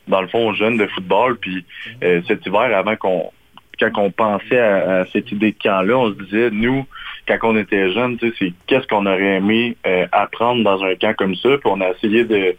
dans 0.07 0.21
le 0.21 0.27
fond, 0.27 0.49
aux 0.49 0.53
jeunes 0.53 0.77
de 0.77 0.87
football. 0.87 1.37
Puis 1.37 1.65
euh, 2.03 2.21
cet 2.27 2.45
hiver, 2.45 2.75
avant 2.75 2.95
qu'on 2.95 3.31
quand 3.79 3.91
on 3.97 4.11
pensait 4.11 4.59
à, 4.59 5.05
cette 5.11 5.31
idée 5.31 5.51
de 5.51 5.57
camp-là, 5.57 5.97
on 5.97 6.09
se 6.09 6.23
disait, 6.23 6.49
nous, 6.51 6.85
quand 7.27 7.37
on 7.43 7.57
était 7.57 7.91
jeunes, 7.91 8.17
c'est 8.19 8.53
qu'est-ce 8.67 8.87
qu'on 8.87 9.05
aurait 9.05 9.37
aimé 9.37 9.77
euh, 9.85 10.05
apprendre 10.11 10.63
dans 10.63 10.83
un 10.83 10.95
camp 10.95 11.15
comme 11.15 11.35
ça. 11.35 11.49
Puis 11.49 11.69
on 11.71 11.81
a 11.81 11.89
essayé 11.91 12.25
de, 12.25 12.55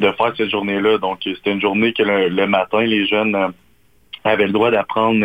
de 0.00 0.12
faire 0.12 0.32
cette 0.36 0.50
journée-là. 0.50 0.98
Donc, 0.98 1.20
c'était 1.22 1.52
une 1.52 1.60
journée 1.60 1.92
que 1.92 2.02
le, 2.02 2.46
matin, 2.46 2.80
les 2.80 3.06
jeunes 3.06 3.34
euh, 3.34 3.48
avaient 4.24 4.46
le 4.46 4.52
droit 4.52 4.70
d'apprendre 4.70 5.24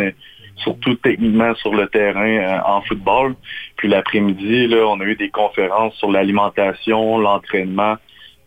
surtout 0.62 0.94
techniquement 0.94 1.54
sur 1.56 1.74
le 1.74 1.86
terrain 1.88 2.36
euh, 2.38 2.58
en 2.64 2.80
football. 2.82 3.34
Puis 3.76 3.88
l'après-midi, 3.88 4.66
là, 4.68 4.84
on 4.86 5.00
a 5.00 5.04
eu 5.04 5.16
des 5.16 5.30
conférences 5.30 5.94
sur 5.96 6.10
l'alimentation, 6.10 7.18
l'entraînement, 7.18 7.96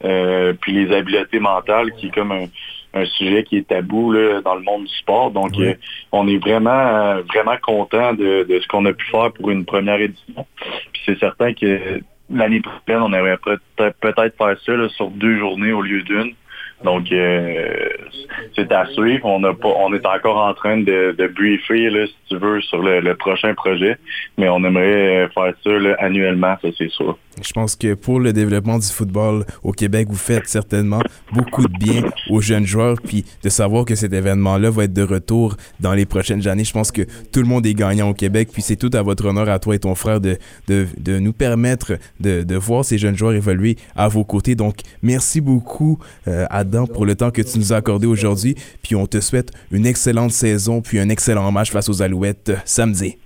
euh, 0.04 0.54
puis 0.62 0.72
les 0.74 0.94
habiletés 0.96 1.40
mentales, 1.40 1.92
qui 1.94 2.08
est 2.08 2.14
comme 2.14 2.32
un, 2.32 2.46
un 2.94 3.06
sujet 3.06 3.44
qui 3.44 3.58
est 3.58 3.68
tabou 3.68 4.12
là, 4.12 4.42
dans 4.42 4.56
le 4.56 4.62
monde 4.62 4.86
du 4.86 4.96
sport. 4.96 5.32
Donc, 5.32 5.52
Oui. 5.58 5.68
euh, 5.68 5.74
on 6.12 6.28
est 6.28 6.38
vraiment, 6.38 6.70
euh, 6.72 7.22
vraiment 7.24 7.58
content 7.62 8.14
de, 8.14 8.44
de 8.48 8.60
ce 8.60 8.68
qu'on 8.68 8.86
a 8.86 8.94
pu 8.94 9.06
faire 9.12 9.32
pour 9.34 9.50
une 9.52 9.66
première 9.66 10.00
édition. 10.00 10.46
Puis 10.94 11.02
c'est 11.06 11.20
certain 11.20 11.54
que 11.54 12.02
l'année 12.30 12.62
prochaine, 12.62 13.02
on 13.04 13.14
aimerait 13.14 13.38
peut-être 13.38 13.98
peut-être 14.00 14.38
faire 14.38 14.58
ça 14.66 14.72
là, 14.74 14.90
sur 14.90 15.10
deux 15.12 15.38
journées 15.38 15.72
au 15.74 15.82
lieu 15.82 16.02
d'une. 16.04 16.34
Donc, 16.86 17.12
euh, 17.12 17.90
c'est 18.56 18.72
à 18.72 18.86
suivre. 18.86 19.26
On, 19.26 19.94
est 19.94 20.06
encore 20.06 20.38
en 20.38 20.54
train 20.54 20.78
de, 20.78 21.16
briefer, 21.36 21.90
si 22.08 22.16
tu 22.30 22.38
veux, 22.38 22.62
sur 22.62 22.82
le, 22.82 23.14
prochain 23.16 23.54
projet. 23.54 23.98
Mais 24.38 24.48
on 24.50 24.64
aimerait 24.64 25.28
faire 25.34 25.54
ça 25.64 25.72
annuellement, 26.00 26.56
ça 26.62 26.70
c'est 26.78 26.90
sûr. 26.92 27.18
Je 27.42 27.52
pense 27.52 27.76
que 27.76 27.96
pour 27.96 28.20
le 28.20 28.32
développement 28.32 28.78
du 28.80 28.88
football 28.88 29.44
au 29.64 29.72
Québec, 29.72 30.08
vous 30.10 30.16
faites 30.16 30.48
certainement 30.48 31.02
beaucoup 31.34 31.68
de 31.68 31.78
bien 31.78 32.02
aux 32.30 32.40
jeunes 32.40 32.66
joueurs. 32.66 32.98
Puis 33.02 33.26
de 33.44 33.50
savoir 33.50 33.84
que 33.84 33.96
cet 33.96 34.14
événement-là 34.14 34.70
va 34.70 34.86
être 34.86 34.94
de 34.94 35.04
retour 35.04 35.56
dans 35.82 35.94
les 35.94 36.06
prochaines 36.06 36.48
années, 36.48 36.64
je 36.64 36.72
pense 36.72 36.92
que 36.92 37.02
tout 37.34 37.42
le 37.42 37.48
monde 37.48 37.66
est 37.66 37.74
gagnant 37.74 38.10
au 38.10 38.14
Québec. 38.14 38.50
Puis 38.54 38.62
c'est 38.62 38.78
tout 38.78 38.92
à 38.94 39.02
votre 39.02 39.26
honneur, 39.26 39.50
à 39.50 39.60
toi 39.60 39.76
et 39.76 39.80
ton 39.80 39.96
frère, 39.96 40.22
de, 40.22 40.38
nous 41.20 41.34
permettre 41.34 41.94
de, 42.20 42.56
voir 42.56 42.86
ces 42.86 42.98
jeunes 42.98 43.18
joueurs 43.18 43.34
évoluer 43.34 43.76
à 43.96 44.08
vos 44.08 44.24
côtés. 44.24 44.56
Donc 44.56 44.78
merci 45.02 45.42
beaucoup, 45.42 46.00
euh, 46.28 46.46
Pour 46.86 47.06
le 47.06 47.16
temps 47.16 47.32
que 47.32 47.42
tu 47.42 47.58
nous 47.58 47.74
as 47.74 47.78
accordé 47.78 48.08
aujourd'hui. 48.08 48.56
Puis 48.84 48.96
on 48.96 49.08
te 49.08 49.22
souhaite 49.22 49.52
une 49.72 49.86
excellente 49.86 50.32
saison, 50.32 50.82
puis 50.82 51.00
un 51.00 51.10
excellent 51.10 51.52
match 51.52 51.72
face 51.72 51.90
aux 51.90 52.02
Alouettes 52.02 52.50
euh, 52.50 52.58
samedi. 52.66 53.18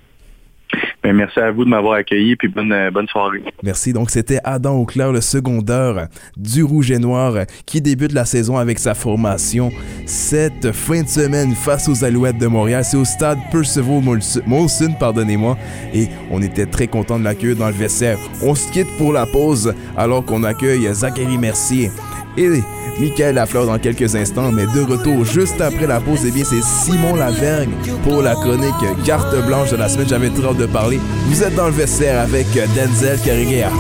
Mais 1.04 1.14
merci 1.14 1.40
à 1.40 1.52
vous 1.52 1.64
de 1.64 1.70
m'avoir 1.70 1.94
accueilli, 1.94 2.36
puis 2.36 2.50
bonne, 2.50 2.72
euh, 2.72 2.92
bonne 2.92 3.08
soirée. 3.08 3.42
Merci. 3.64 3.94
Donc, 3.94 4.10
c'était 4.10 4.40
Adam 4.44 4.76
Auclair, 4.76 5.12
le 5.12 5.22
secondeur 5.22 6.08
du 6.36 6.64
Rouge 6.64 6.92
et 6.92 7.00
Noir, 7.00 7.46
qui 7.66 7.82
débute 7.82 8.12
la 8.12 8.26
saison 8.26 8.58
avec 8.58 8.80
sa 8.80 8.94
formation 8.94 9.72
cette 10.06 10.72
fin 10.72 11.04
de 11.04 11.08
semaine 11.08 11.56
face 11.56 11.88
aux 11.88 12.04
Alouettes 12.04 12.38
de 12.38 12.48
Montréal. 12.48 12.84
C'est 12.84 12.98
au 12.98 13.06
stade 13.06 13.38
Percival 13.52 14.02
Molson, 14.46 14.94
pardonnez-moi. 15.00 15.58
Et 15.94 16.08
on 16.32 16.42
était 16.42 16.66
très 16.66 16.88
content 16.88 17.18
de 17.18 17.24
l'accueillir 17.24 17.56
dans 17.56 17.68
le 17.68 17.74
vestiaire. 17.74 18.18
On 18.44 18.56
se 18.56 18.70
quitte 18.72 18.90
pour 18.98 19.14
la 19.14 19.26
pause 19.26 19.74
alors 19.96 20.26
qu'on 20.26 20.44
accueille 20.44 20.88
Zachary 20.94 21.38
Mercier 21.38 21.92
et 22.38 22.62
Michael 23.00 23.36
Lafleur 23.36 23.66
dans 23.66 23.80
quelques 23.80 24.16
instants. 24.16 24.52
Mais 24.52 24.66
de 24.66 24.82
retour 24.82 25.26
juste 25.26 25.62
après 25.62 25.88
la 25.88 26.00
pause, 26.00 26.26
eh 26.26 26.32
bien, 26.32 26.44
c'est 26.44 26.64
Simon 26.64 27.16
Lavergne 27.16 27.72
pour 28.04 28.22
la 28.22 28.34
chronique 28.34 28.76
carte 29.06 29.36
blanche 29.46 29.72
de 29.72 29.78
la 29.78 29.88
semaine. 29.88 30.08
J'avais 30.08 30.28
hâte 30.28 30.58
de 30.58 30.66
parler. 30.66 30.89
Vous 30.98 31.44
êtes 31.44 31.56
dans 31.56 31.68
le 31.68 31.74
vestiaire 31.74 32.20
avec 32.22 32.48
Denzel 32.76 33.20
Carrière. 33.22 33.72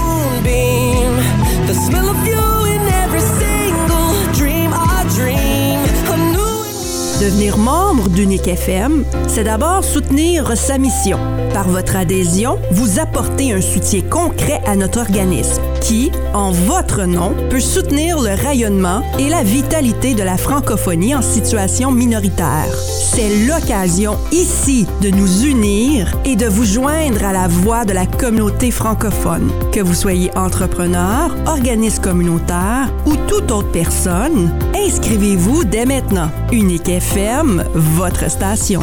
Devenir 7.29 7.59
membre 7.59 8.09
d'Unique 8.09 8.47
FM, 8.47 9.05
c'est 9.27 9.43
d'abord 9.43 9.83
soutenir 9.83 10.57
sa 10.57 10.79
mission. 10.79 11.19
Par 11.53 11.69
votre 11.69 11.95
adhésion, 11.95 12.57
vous 12.71 12.97
apportez 12.97 13.53
un 13.53 13.61
soutien 13.61 14.01
concret 14.01 14.61
à 14.65 14.75
notre 14.75 14.99
organisme 14.99 15.61
qui, 15.79 16.11
en 16.33 16.51
votre 16.51 17.03
nom, 17.03 17.35
peut 17.51 17.59
soutenir 17.59 18.19
le 18.19 18.33
rayonnement 18.33 19.03
et 19.19 19.29
la 19.29 19.43
vitalité 19.43 20.15
de 20.15 20.23
la 20.23 20.37
francophonie 20.37 21.13
en 21.13 21.21
situation 21.21 21.91
minoritaire. 21.91 22.75
C'est 23.13 23.45
l'occasion 23.47 24.17
ici 24.31 24.87
de 25.01 25.09
nous 25.09 25.43
unir 25.43 26.17
et 26.25 26.35
de 26.35 26.47
vous 26.47 26.65
joindre 26.65 27.23
à 27.23 27.33
la 27.33 27.47
voix 27.47 27.85
de 27.85 27.93
la 27.93 28.07
communauté 28.07 28.71
francophone. 28.71 29.51
Que 29.71 29.81
vous 29.81 29.93
soyez 29.93 30.35
entrepreneur, 30.35 31.35
organisme 31.45 32.01
communautaire 32.01 32.91
ou 33.05 33.15
toute 33.27 33.51
autre 33.51 33.71
personne, 33.71 34.51
inscrivez-vous 34.75 35.63
dès 35.63 35.85
maintenant. 35.85 36.31
Unique 36.51 36.89
votre 37.73 38.29
station. 38.29 38.81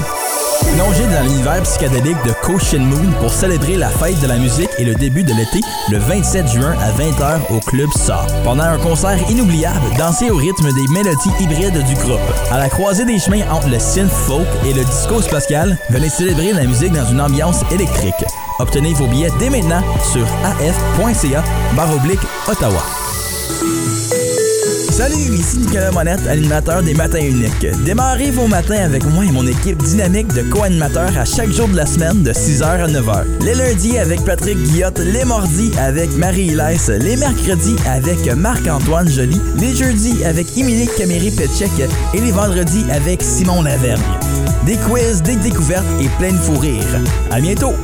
Plongez 0.74 1.06
dans 1.06 1.22
l'univers 1.22 1.62
psychédélique 1.62 2.22
de 2.26 2.32
Caution 2.42 2.80
Moon 2.80 3.12
pour 3.20 3.32
célébrer 3.32 3.76
la 3.76 3.88
fête 3.88 4.20
de 4.20 4.26
la 4.26 4.36
musique 4.36 4.68
et 4.78 4.84
le 4.84 4.94
début 4.94 5.22
de 5.22 5.32
l'été 5.32 5.60
le 5.90 5.98
27 5.98 6.48
juin 6.48 6.74
à 6.80 6.90
20h 6.92 7.40
au 7.50 7.60
Club 7.60 7.88
SA. 7.96 8.26
Pendant 8.44 8.64
un 8.64 8.78
concert 8.78 9.18
inoubliable, 9.30 9.80
dansez 9.96 10.30
au 10.30 10.36
rythme 10.36 10.70
des 10.74 10.92
mélodies 10.92 11.30
hybrides 11.40 11.82
du 11.86 11.94
groupe. 11.94 12.20
À 12.50 12.58
la 12.58 12.68
croisée 12.68 13.06
des 13.06 13.18
chemins 13.18 13.48
entre 13.50 13.68
le 13.68 13.78
synth 13.78 14.10
folk 14.10 14.46
et 14.66 14.74
le 14.74 14.84
disco 14.84 15.22
spatial, 15.22 15.78
venez 15.88 16.10
célébrer 16.10 16.52
la 16.52 16.64
musique 16.64 16.92
dans 16.92 17.06
une 17.06 17.20
ambiance 17.20 17.62
électrique. 17.70 18.24
Obtenez 18.58 18.92
vos 18.94 19.06
billets 19.06 19.32
dès 19.38 19.50
maintenant 19.50 19.82
sur 20.12 20.26
af.ca 20.44 21.42
oblique 21.94 22.20
Ottawa. 22.48 23.05
Salut, 24.96 25.34
ici 25.34 25.58
Nicolas 25.58 25.90
Monette, 25.90 26.26
animateur 26.26 26.82
des 26.82 26.94
Matins 26.94 27.20
Uniques. 27.20 27.66
Démarrez 27.84 28.30
vos 28.30 28.46
matins 28.46 28.82
avec 28.82 29.04
moi 29.04 29.26
et 29.26 29.30
mon 29.30 29.46
équipe 29.46 29.76
dynamique 29.82 30.28
de 30.28 30.40
co-animateurs 30.44 31.18
à 31.18 31.26
chaque 31.26 31.50
jour 31.50 31.68
de 31.68 31.76
la 31.76 31.84
semaine 31.84 32.22
de 32.22 32.32
6h 32.32 32.64
à 32.64 32.86
9h. 32.88 33.24
Les 33.42 33.54
lundis 33.54 33.98
avec 33.98 34.24
Patrick 34.24 34.56
Guillotte, 34.56 35.00
les 35.00 35.26
mardis 35.26 35.70
avec 35.78 36.16
Marie 36.16 36.52
Hélès, 36.52 36.88
les 36.88 37.16
mercredis 37.16 37.76
avec 37.86 38.24
Marc-Antoine 38.36 39.10
Joly, 39.10 39.38
les 39.58 39.76
jeudis 39.76 40.24
avec 40.24 40.56
Émilie 40.56 40.88
Caméry-Petchek 40.96 41.90
et 42.14 42.18
les 42.18 42.32
vendredis 42.32 42.86
avec 42.90 43.22
Simon 43.22 43.60
Lavergne. 43.60 44.00
Des 44.64 44.76
quiz, 44.76 45.20
des 45.20 45.36
découvertes 45.36 45.84
et 46.00 46.08
plein 46.18 46.32
de 46.32 46.38
fou 46.38 46.58
rire. 46.58 47.02
À 47.30 47.38
bientôt! 47.38 47.74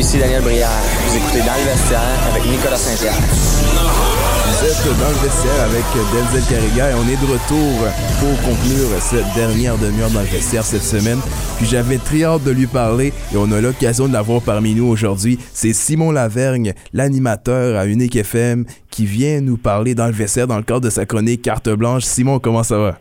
Salut, 0.00 0.08
ici 0.08 0.18
Daniel 0.18 0.42
Brière. 0.42 0.68
Vous 1.06 1.16
écoutez 1.16 1.40
Dans 1.40 1.56
le 1.56 1.70
vestiaire 1.70 2.00
avec 2.30 2.44
Nicolas 2.46 2.76
Saint-Pierre. 2.76 3.12
Vous 3.12 4.66
êtes 4.66 4.98
dans 4.98 5.08
le 5.08 5.28
vestiaire 5.28 5.62
avec 5.64 5.84
Denzel 6.12 6.42
Carriga 6.48 6.90
et 6.90 6.94
on 6.94 7.06
est 7.08 7.16
de 7.16 7.32
retour 7.32 7.86
pour 8.18 8.36
conclure 8.42 8.88
cette 9.00 9.34
dernière 9.34 9.76
demi-heure 9.76 10.10
dans 10.10 10.20
le 10.20 10.26
vestiaire 10.26 10.64
cette 10.64 10.82
semaine. 10.82 11.18
Puis 11.58 11.66
j'avais 11.66 11.98
très 11.98 12.24
hâte 12.24 12.44
de 12.44 12.50
lui 12.50 12.66
parler 12.66 13.12
et 13.32 13.36
on 13.36 13.52
a 13.52 13.60
l'occasion 13.60 14.08
de 14.08 14.12
l'avoir 14.14 14.40
parmi 14.40 14.74
nous 14.74 14.86
aujourd'hui. 14.86 15.38
C'est 15.52 15.74
Simon 15.74 16.12
Lavergne, 16.12 16.72
l'animateur 16.94 17.78
à 17.78 17.86
Unique 17.86 18.16
FM, 18.16 18.64
qui 18.90 19.04
vient 19.04 19.42
nous 19.42 19.58
parler 19.58 19.94
dans 19.94 20.06
le 20.06 20.12
vestiaire 20.12 20.46
dans 20.46 20.56
le 20.56 20.62
cadre 20.62 20.80
de 20.80 20.90
sa 20.90 21.04
chronique 21.04 21.42
Carte 21.42 21.68
Blanche. 21.68 22.04
Simon, 22.04 22.38
comment 22.38 22.62
ça 22.62 22.78
va? 22.78 22.98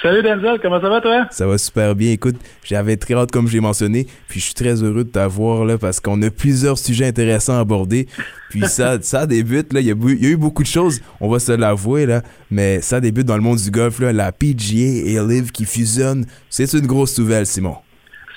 Salut 0.00 0.22
Denzel, 0.22 0.58
comment 0.60 0.80
ça 0.80 0.88
va 0.88 1.00
toi? 1.00 1.26
Ça 1.30 1.46
va 1.46 1.58
super 1.58 1.94
bien. 1.94 2.10
Écoute, 2.10 2.34
j'avais 2.64 2.96
très 2.96 3.14
hâte, 3.14 3.30
comme 3.30 3.46
je 3.46 3.52
l'ai 3.52 3.60
mentionné, 3.60 4.06
puis 4.26 4.40
je 4.40 4.46
suis 4.46 4.54
très 4.54 4.82
heureux 4.82 5.04
de 5.04 5.10
t'avoir 5.10 5.64
là 5.64 5.78
parce 5.78 6.00
qu'on 6.00 6.20
a 6.22 6.30
plusieurs 6.30 6.76
sujets 6.76 7.06
intéressants 7.06 7.56
à 7.56 7.60
aborder. 7.60 8.08
Puis 8.50 8.62
ça, 8.66 8.98
ça 9.02 9.26
débute, 9.26 9.72
là, 9.72 9.80
il 9.80 9.86
y, 9.86 9.90
a 9.92 9.94
bu- 9.94 10.16
il 10.16 10.24
y 10.24 10.26
a 10.26 10.30
eu 10.30 10.36
beaucoup 10.36 10.62
de 10.64 10.68
choses, 10.68 11.00
on 11.20 11.28
va 11.28 11.38
se 11.38 11.52
l'avouer, 11.52 12.06
là, 12.06 12.22
mais 12.50 12.80
ça 12.80 13.00
débute 13.00 13.26
dans 13.26 13.36
le 13.36 13.42
monde 13.42 13.58
du 13.58 13.70
golf, 13.70 14.00
là, 14.00 14.12
la 14.12 14.32
PGA 14.32 14.76
et 14.76 15.18
Live 15.24 15.52
qui 15.52 15.64
fusionnent. 15.66 16.26
C'est 16.50 16.72
une 16.72 16.86
grosse 16.88 17.16
nouvelle, 17.18 17.46
Simon. 17.46 17.76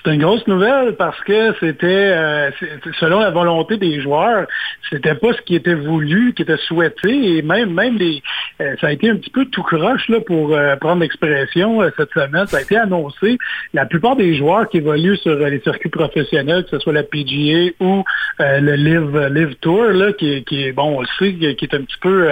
C'est 0.06 0.14
une 0.14 0.22
grosse 0.22 0.46
nouvelle 0.46 0.96
parce 0.98 1.20
que 1.22 1.54
c'était, 1.60 2.14
euh, 2.16 2.52
selon 3.00 3.22
la 3.22 3.32
volonté 3.32 3.78
des 3.78 4.00
joueurs, 4.02 4.46
c'était 4.92 5.16
pas 5.16 5.34
ce 5.34 5.42
qui 5.42 5.56
était 5.56 5.74
voulu, 5.74 6.34
qui 6.36 6.44
était 6.44 6.58
souhaité, 6.58 7.38
et 7.38 7.42
même, 7.42 7.74
même 7.74 7.98
les, 7.98 8.22
euh, 8.62 8.76
ça 8.80 8.88
a 8.88 8.92
été 8.92 9.10
un 9.10 9.16
petit 9.16 9.32
peu 9.32 9.46
tout 9.46 9.64
croche 9.64 10.08
là 10.10 10.20
pour 10.22 10.54
euh, 10.54 10.76
prendre 10.76 11.02
l'expression 11.02 11.82
euh, 11.82 11.90
cette 11.98 12.12
semaine. 12.12 12.46
Ça 12.46 12.58
a 12.58 12.62
été 12.62 12.78
annoncé. 12.78 13.40
La 13.74 13.88
plupart 13.88 14.16
des 14.16 14.36
joueurs 14.36 14.70
qui 14.70 14.78
évoluent 14.78 15.18
sur 15.18 15.32
euh, 15.32 15.50
les 15.50 15.60
circuits 15.62 15.90
professionnels, 15.90 16.66
que 16.66 16.70
ce 16.70 16.80
soit 16.80 16.94
la 16.94 17.02
PGA 17.02 17.72
ou 17.80 18.04
euh, 18.42 18.60
le 18.60 18.76
Live 18.76 19.18
Live 19.34 19.56
Tour, 19.60 19.86
là, 19.86 20.14
qui, 20.14 20.44
qui 20.44 20.66
est 20.66 20.72
bon, 20.72 20.98
on 20.98 21.02
le 21.02 21.08
sait, 21.18 21.34
qui 21.34 21.66
est 21.66 21.74
un 21.74 21.82
petit 21.82 21.98
peu, 22.00 22.30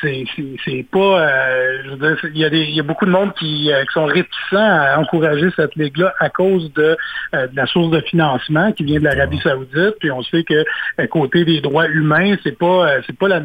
c'est 0.00 0.24
c'est- 0.64 0.86
pas, 0.90 1.28
je 1.84 1.90
veux 1.90 1.96
dire, 1.96 2.16
il 2.34 2.38
y 2.40 2.44
a 2.44 2.50
des, 2.50 2.62
il 2.62 2.74
y 2.74 2.80
a 2.80 2.82
beaucoup 2.82 3.04
de 3.06 3.10
monde 3.10 3.34
qui, 3.34 3.70
qui 3.70 3.92
sont 3.92 4.06
réticents 4.06 4.56
à 4.56 4.98
encourager 4.98 5.48
cette 5.56 5.74
ligue-là 5.76 6.14
à 6.18 6.28
cause 6.28 6.72
de, 6.74 6.96
euh, 7.34 7.46
de 7.46 7.56
la 7.56 7.66
source 7.66 7.90
de 7.90 8.00
financement 8.00 8.72
qui 8.72 8.84
vient 8.84 8.98
de 8.98 9.04
l'Arabie 9.04 9.40
Saoudite. 9.40 9.96
Puis 10.00 10.10
on 10.10 10.22
sait 10.22 10.44
que 10.44 10.64
à 10.98 11.06
côté 11.06 11.44
des 11.44 11.60
droits 11.60 11.88
humains, 11.88 12.36
c'est 12.42 12.58
pas, 12.58 12.88
euh, 12.88 13.00
c'est 13.06 13.16
pas 13.16 13.28
la, 13.28 13.40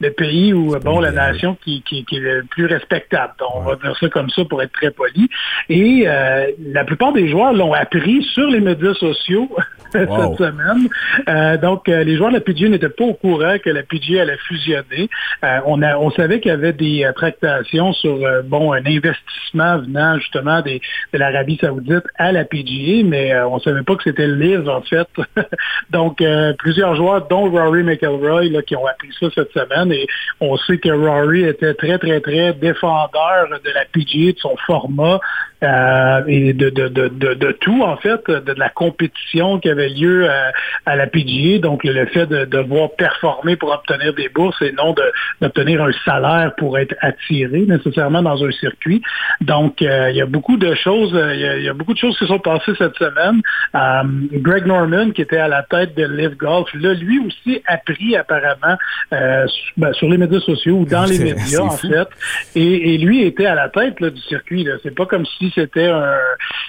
le 0.00 0.10
pays 0.10 0.52
ou 0.52 0.74
euh, 0.74 0.78
bon 0.78 1.00
la 1.00 1.12
nation 1.12 1.56
qui, 1.64 1.82
qui, 1.82 2.04
qui 2.04 2.16
est 2.16 2.20
le 2.20 2.44
plus 2.44 2.66
respectable. 2.66 3.34
Donc, 3.38 3.50
on 3.54 3.62
va 3.62 3.76
dire 3.76 3.96
ça 3.98 4.08
comme 4.08 4.30
ça 4.30 4.44
pour 4.44 4.62
être 4.62 4.72
très 4.72 4.90
poli. 4.90 5.28
Et 5.68 6.04
euh, 6.06 6.46
la 6.72 6.84
plupart 6.84 7.12
des 7.12 7.28
joueurs 7.28 7.52
l'ont 7.52 7.72
appris 7.72 8.22
sur 8.34 8.48
les 8.48 8.60
médias 8.60 8.94
sociaux 8.94 9.48
Wow. 10.10 10.36
cette 10.36 10.48
semaine. 10.48 10.88
Euh, 11.28 11.56
donc, 11.56 11.88
euh, 11.88 12.04
les 12.04 12.16
joueurs 12.16 12.30
de 12.30 12.36
la 12.36 12.40
PGA 12.40 12.68
n'étaient 12.68 12.88
pas 12.88 13.04
au 13.04 13.14
courant 13.14 13.56
que 13.62 13.70
la 13.70 13.82
PGA 13.82 14.22
allait 14.22 14.38
fusionner. 14.48 15.08
Euh, 15.44 15.60
on, 15.66 15.82
a, 15.82 15.96
on 15.98 16.10
savait 16.10 16.40
qu'il 16.40 16.50
y 16.50 16.54
avait 16.54 16.72
des 16.72 17.08
tractations 17.14 17.92
sur 17.92 18.18
bon 18.44 18.72
un 18.72 18.84
investissement 18.84 19.78
venant 19.78 20.18
justement 20.18 20.62
des, 20.62 20.80
de 21.12 21.18
l'Arabie 21.18 21.58
Saoudite 21.60 22.04
à 22.16 22.32
la 22.32 22.44
PGA, 22.44 23.04
mais 23.04 23.38
on 23.42 23.58
savait 23.60 23.82
pas 23.82 23.96
que 23.96 24.04
c'était 24.04 24.26
le 24.26 24.36
livre 24.36 24.72
en 24.72 24.82
fait. 24.82 25.08
donc, 25.90 26.22
plusieurs 26.58 26.96
joueurs, 26.96 27.26
dont 27.28 27.50
Rory 27.50 27.82
McIlroy, 27.82 28.44
là, 28.50 28.62
qui 28.62 28.76
ont 28.76 28.86
appris 28.86 29.10
ça 29.18 29.26
cette 29.34 29.52
semaine, 29.52 29.92
et 29.92 30.06
on 30.40 30.56
sait 30.56 30.78
que 30.78 30.90
Rory 30.90 31.44
était 31.44 31.74
très 31.74 31.98
très 31.98 32.20
très 32.20 32.52
défendeur 32.54 33.48
de 33.64 33.70
la 33.70 33.84
PGA, 33.92 34.32
de 34.32 34.38
son 34.38 34.56
format 34.66 35.20
euh, 35.62 36.22
et 36.26 36.54
de, 36.54 36.70
de, 36.70 36.88
de, 36.88 37.08
de, 37.08 37.52
tout 37.52 37.82
en 37.82 37.96
fait, 37.98 38.30
de, 38.30 38.52
la 38.56 38.70
compétition 38.70 39.58
qui 39.58 39.68
avait 39.68 39.79
lieu 39.88 40.28
à, 40.28 40.52
à 40.86 40.96
la 40.96 41.06
PGA, 41.06 41.58
donc 41.58 41.84
le 41.84 42.06
fait 42.06 42.26
de 42.26 42.44
devoir 42.44 42.90
performer 42.96 43.56
pour 43.56 43.70
obtenir 43.72 44.14
des 44.14 44.28
bourses 44.28 44.60
et 44.62 44.72
non 44.72 44.94
d'obtenir 45.40 45.82
un 45.82 45.92
salaire 46.04 46.52
pour 46.56 46.78
être 46.78 46.94
attiré 47.00 47.60
nécessairement 47.60 48.22
dans 48.22 48.42
un 48.44 48.50
circuit. 48.52 49.02
Donc 49.40 49.82
euh, 49.82 50.10
il 50.10 50.16
y 50.16 50.22
a 50.22 50.26
beaucoup 50.26 50.56
de 50.56 50.74
choses, 50.74 51.14
euh, 51.14 51.34
il 51.34 51.40
y 51.40 51.46
a, 51.46 51.56
il 51.58 51.64
y 51.64 51.68
a 51.68 51.74
beaucoup 51.74 51.92
de 51.94 51.98
choses 51.98 52.18
qui 52.18 52.26
sont 52.26 52.38
passées 52.38 52.72
cette 52.78 52.96
semaine. 52.96 53.40
Euh, 53.74 54.02
Greg 54.32 54.66
Norman 54.66 55.10
qui 55.10 55.22
était 55.22 55.38
à 55.38 55.48
la 55.48 55.62
tête 55.62 55.96
de 55.96 56.04
Live 56.04 56.36
Golf, 56.36 56.68
là 56.74 56.94
lui 56.94 57.18
aussi 57.20 57.62
a 57.66 57.76
pris 57.78 58.16
apparemment 58.16 58.76
euh, 59.12 59.46
sur, 59.46 59.72
ben, 59.76 59.92
sur 59.92 60.08
les 60.08 60.18
médias 60.18 60.40
sociaux 60.40 60.78
ou 60.80 60.84
dans 60.84 61.04
les 61.04 61.18
médias 61.18 61.60
en 61.60 61.70
fou. 61.70 61.88
fait. 61.88 62.08
Et, 62.54 62.94
et 62.94 62.98
lui 62.98 63.22
était 63.24 63.46
à 63.46 63.54
la 63.54 63.68
tête 63.68 64.00
là, 64.00 64.10
du 64.10 64.20
circuit. 64.22 64.66
C'est 64.82 64.94
pas 64.94 65.06
comme 65.06 65.24
si 65.38 65.52
c'était 65.54 65.88
un, 65.88 66.14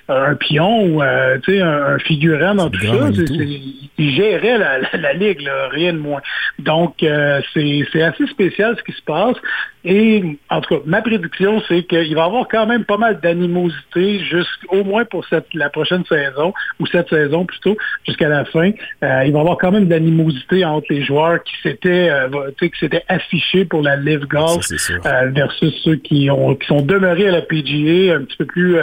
un 0.10 0.36
pion 0.36 0.86
ou 0.86 1.02
un, 1.02 1.38
un 1.48 2.00
figurant 2.00 2.56
dans 2.56 2.70
tout 2.70 2.80
grand 2.86 3.01
ça. 3.02 3.06
Manitou. 3.10 3.34
C'est- 3.36 3.40
c'est- 3.40 3.90
il 3.98 4.16
gérait 4.16 4.58
la, 4.58 4.80
la- 4.80 4.98
la 5.00 5.14
ligue, 5.14 5.42
là, 5.42 5.68
rien 5.70 5.94
de 5.94 6.00
moins. 6.00 6.22
Donc, 6.60 7.04
euh, 7.04 7.40
c'est 7.54 7.82
c'est 7.92 8.02
assez 8.02 8.26
spécial 8.28 8.76
ce 8.78 8.84
qui 8.84 8.92
se 8.98 9.02
passe. 9.04 9.36
Et 9.84 10.38
en 10.50 10.62
tout 10.62 10.76
cas, 10.76 10.82
ma 10.86 11.02
prédiction, 11.02 11.62
c'est 11.68 11.84
qu'il 11.84 12.14
va 12.16 12.22
y 12.22 12.26
avoir 12.26 12.48
quand 12.48 12.68
même 12.68 12.84
pas 12.86 12.98
mal 12.98 13.20
d'animosité 13.20 14.20
jusqu'au 14.24 14.84
moins 14.84 15.06
pour 15.06 15.26
cette, 15.28 15.52
la 15.56 15.70
prochaine 15.70 16.04
saison, 16.06 16.54
ou 16.80 16.86
cette 16.86 17.10
saison 17.10 17.46
plutôt, 17.46 17.76
jusqu'à 18.06 18.30
la 18.30 18.46
fin. 18.46 18.72
Euh, 19.04 19.24
il 19.26 19.32
va 19.32 19.38
y 19.40 19.42
avoir 19.42 19.58
quand 19.58 19.72
même 19.72 19.86
de 19.86 19.90
l'animosité 19.92 20.64
entre 20.66 20.88
les 20.92 21.04
joueurs 21.04 21.44
qui 21.44 21.54
s'étaient 21.64 22.10
euh, 22.12 22.52
qui 22.60 22.72
s'étaient 22.80 23.04
affichés 23.08 23.66
pour 23.66 23.82
la 23.82 23.96
Live 23.96 24.26
Golf 24.28 24.64
euh, 25.06 25.30
versus 25.32 25.74
ceux 25.84 25.96
qui 25.96 26.30
ont 26.30 26.56
qui 26.56 26.68
sont 26.68 26.82
demeurés 26.82 27.28
à 27.28 27.32
la 27.32 27.42
PGA 27.42 28.16
un 28.18 28.24
petit 28.24 28.38
peu 28.38 28.46
plus 28.46 28.78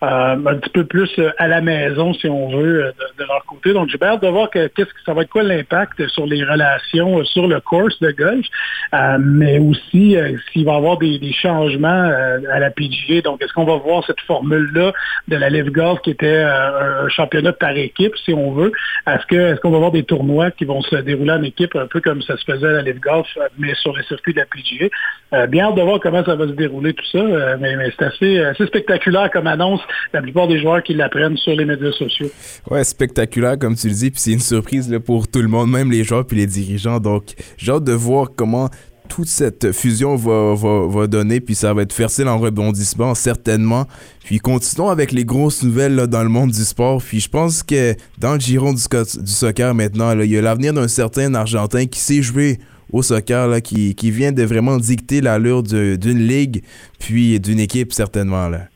un 0.00 0.54
petit 0.54 0.70
peu 0.70 0.84
plus 0.84 1.10
euh, 1.18 1.30
à 1.38 1.48
la 1.48 1.60
maison, 1.60 2.14
si 2.14 2.28
on 2.28 2.48
veut, 2.50 2.86
euh, 2.86 2.92
de, 3.18 3.24
leur 3.24 3.44
côté. 3.46 3.72
Donc, 3.72 3.88
j'ai 3.88 3.98
hâte 4.02 4.22
de 4.22 4.28
voir 4.28 4.48
que, 4.50 4.68
qu'est-ce 4.68 4.90
que 4.90 5.02
ça 5.04 5.12
va 5.12 5.22
être 5.22 5.30
quoi 5.30 5.42
l'impact 5.42 6.06
sur 6.08 6.26
les 6.26 6.44
relations 6.44 7.18
euh, 7.18 7.24
sur 7.24 7.48
le 7.48 7.60
course 7.60 7.98
de 8.00 8.12
golf, 8.12 8.46
euh, 8.94 9.18
mais 9.20 9.58
aussi 9.58 10.16
euh, 10.16 10.36
s'il 10.52 10.64
va 10.64 10.74
y 10.74 10.76
avoir 10.76 10.98
des, 10.98 11.32
changements 11.32 11.88
euh, 11.88 12.38
à 12.50 12.58
la 12.58 12.70
PGA. 12.70 13.22
Donc, 13.22 13.42
est-ce 13.42 13.52
qu'on 13.52 13.64
va 13.64 13.76
voir 13.76 14.04
cette 14.06 14.20
formule-là 14.20 14.92
de 15.28 15.36
la 15.36 15.50
Live 15.50 15.70
Golf 15.70 16.00
qui 16.02 16.10
était 16.10 16.26
euh, 16.26 17.04
un 17.04 17.08
championnat 17.08 17.52
par 17.52 17.76
équipe, 17.76 18.16
si 18.24 18.32
on 18.32 18.52
veut? 18.52 18.72
Est-ce 19.06 19.26
que 19.26 19.36
est-ce 19.36 19.60
qu'on 19.60 19.70
va 19.70 19.76
avoir 19.76 19.92
des 19.92 20.04
tournois 20.04 20.50
qui 20.50 20.64
vont 20.64 20.82
se 20.82 20.96
dérouler 20.96 21.32
en 21.32 21.42
équipe, 21.42 21.74
un 21.76 21.86
peu 21.86 22.00
comme 22.00 22.22
ça 22.22 22.36
se 22.36 22.44
faisait 22.44 22.66
à 22.66 22.72
la 22.72 22.82
Live 22.82 23.00
Golf, 23.00 23.26
euh, 23.36 23.48
mais 23.58 23.74
sur 23.74 23.96
les 23.96 24.04
circuits 24.04 24.32
de 24.32 24.40
la 24.40 24.46
PGA? 24.46 24.88
Euh, 25.34 25.46
bien 25.46 25.66
hâte 25.66 25.74
de 25.74 25.82
voir 25.82 26.00
comment 26.00 26.24
ça 26.24 26.36
va 26.36 26.46
se 26.46 26.52
dérouler 26.52 26.94
tout 26.94 27.04
ça, 27.12 27.18
euh, 27.18 27.56
mais, 27.60 27.76
c'est 28.18 28.44
assez 28.44 28.66
spectaculaire 28.66 29.30
comme 29.30 29.46
annonce 29.46 29.82
la 30.12 30.22
plupart 30.22 30.48
des 30.48 30.60
joueurs 30.60 30.82
qui 30.82 30.94
l'apprennent 30.94 31.36
sur 31.36 31.54
les 31.54 31.64
médias 31.64 31.92
sociaux. 31.92 32.30
Ouais, 32.70 32.84
spectaculaire 32.84 33.58
comme 33.58 33.76
tu 33.76 33.88
le 33.88 33.94
dis, 33.94 34.10
puis 34.10 34.20
c'est 34.20 34.32
une 34.32 34.40
surprise 34.40 34.90
là, 34.90 35.00
pour 35.00 35.28
tout 35.28 35.40
le 35.40 35.48
monde, 35.48 35.70
même 35.70 35.90
les 35.90 36.04
joueurs 36.04 36.26
puis 36.26 36.36
les 36.36 36.46
dirigeants. 36.46 37.00
Donc, 37.00 37.34
j'ai 37.56 37.72
hâte 37.72 37.84
de 37.84 37.92
voir 37.92 38.28
comment 38.34 38.68
toute 39.08 39.28
cette 39.28 39.72
fusion 39.72 40.16
va, 40.16 40.54
va, 40.54 40.86
va 40.86 41.06
donner, 41.06 41.40
puis 41.40 41.54
ça 41.54 41.72
va 41.72 41.82
être 41.82 41.92
fertile 41.92 42.28
en 42.28 42.38
rebondissement, 42.38 43.14
certainement. 43.14 43.86
Puis 44.24 44.38
continuons 44.38 44.90
avec 44.90 45.12
les 45.12 45.24
grosses 45.24 45.62
nouvelles 45.62 45.94
là, 45.94 46.06
dans 46.06 46.22
le 46.22 46.28
monde 46.28 46.50
du 46.50 46.64
sport. 46.64 47.02
Puis 47.02 47.20
je 47.20 47.28
pense 47.28 47.62
que 47.62 47.94
dans 48.18 48.34
le 48.34 48.40
giron 48.40 48.72
du, 48.72 48.82
soccer 49.26 49.74
maintenant, 49.74 50.18
il 50.20 50.30
y 50.30 50.38
a 50.38 50.42
l'avenir 50.42 50.74
d'un 50.74 50.88
certain 50.88 51.34
Argentin 51.34 51.86
qui 51.86 51.98
sait 51.98 52.22
jouer 52.22 52.58
au 52.92 53.02
soccer, 53.02 53.48
là, 53.48 53.60
qui, 53.60 53.94
qui 53.94 54.10
vient 54.10 54.32
de 54.32 54.42
vraiment 54.42 54.78
dicter 54.78 55.20
l'allure 55.20 55.62
d'une 55.62 56.26
ligue, 56.26 56.62
puis 56.98 57.38
d'une 57.40 57.60
équipe, 57.60 57.92
certainement. 57.92 58.48
Là. 58.48 58.68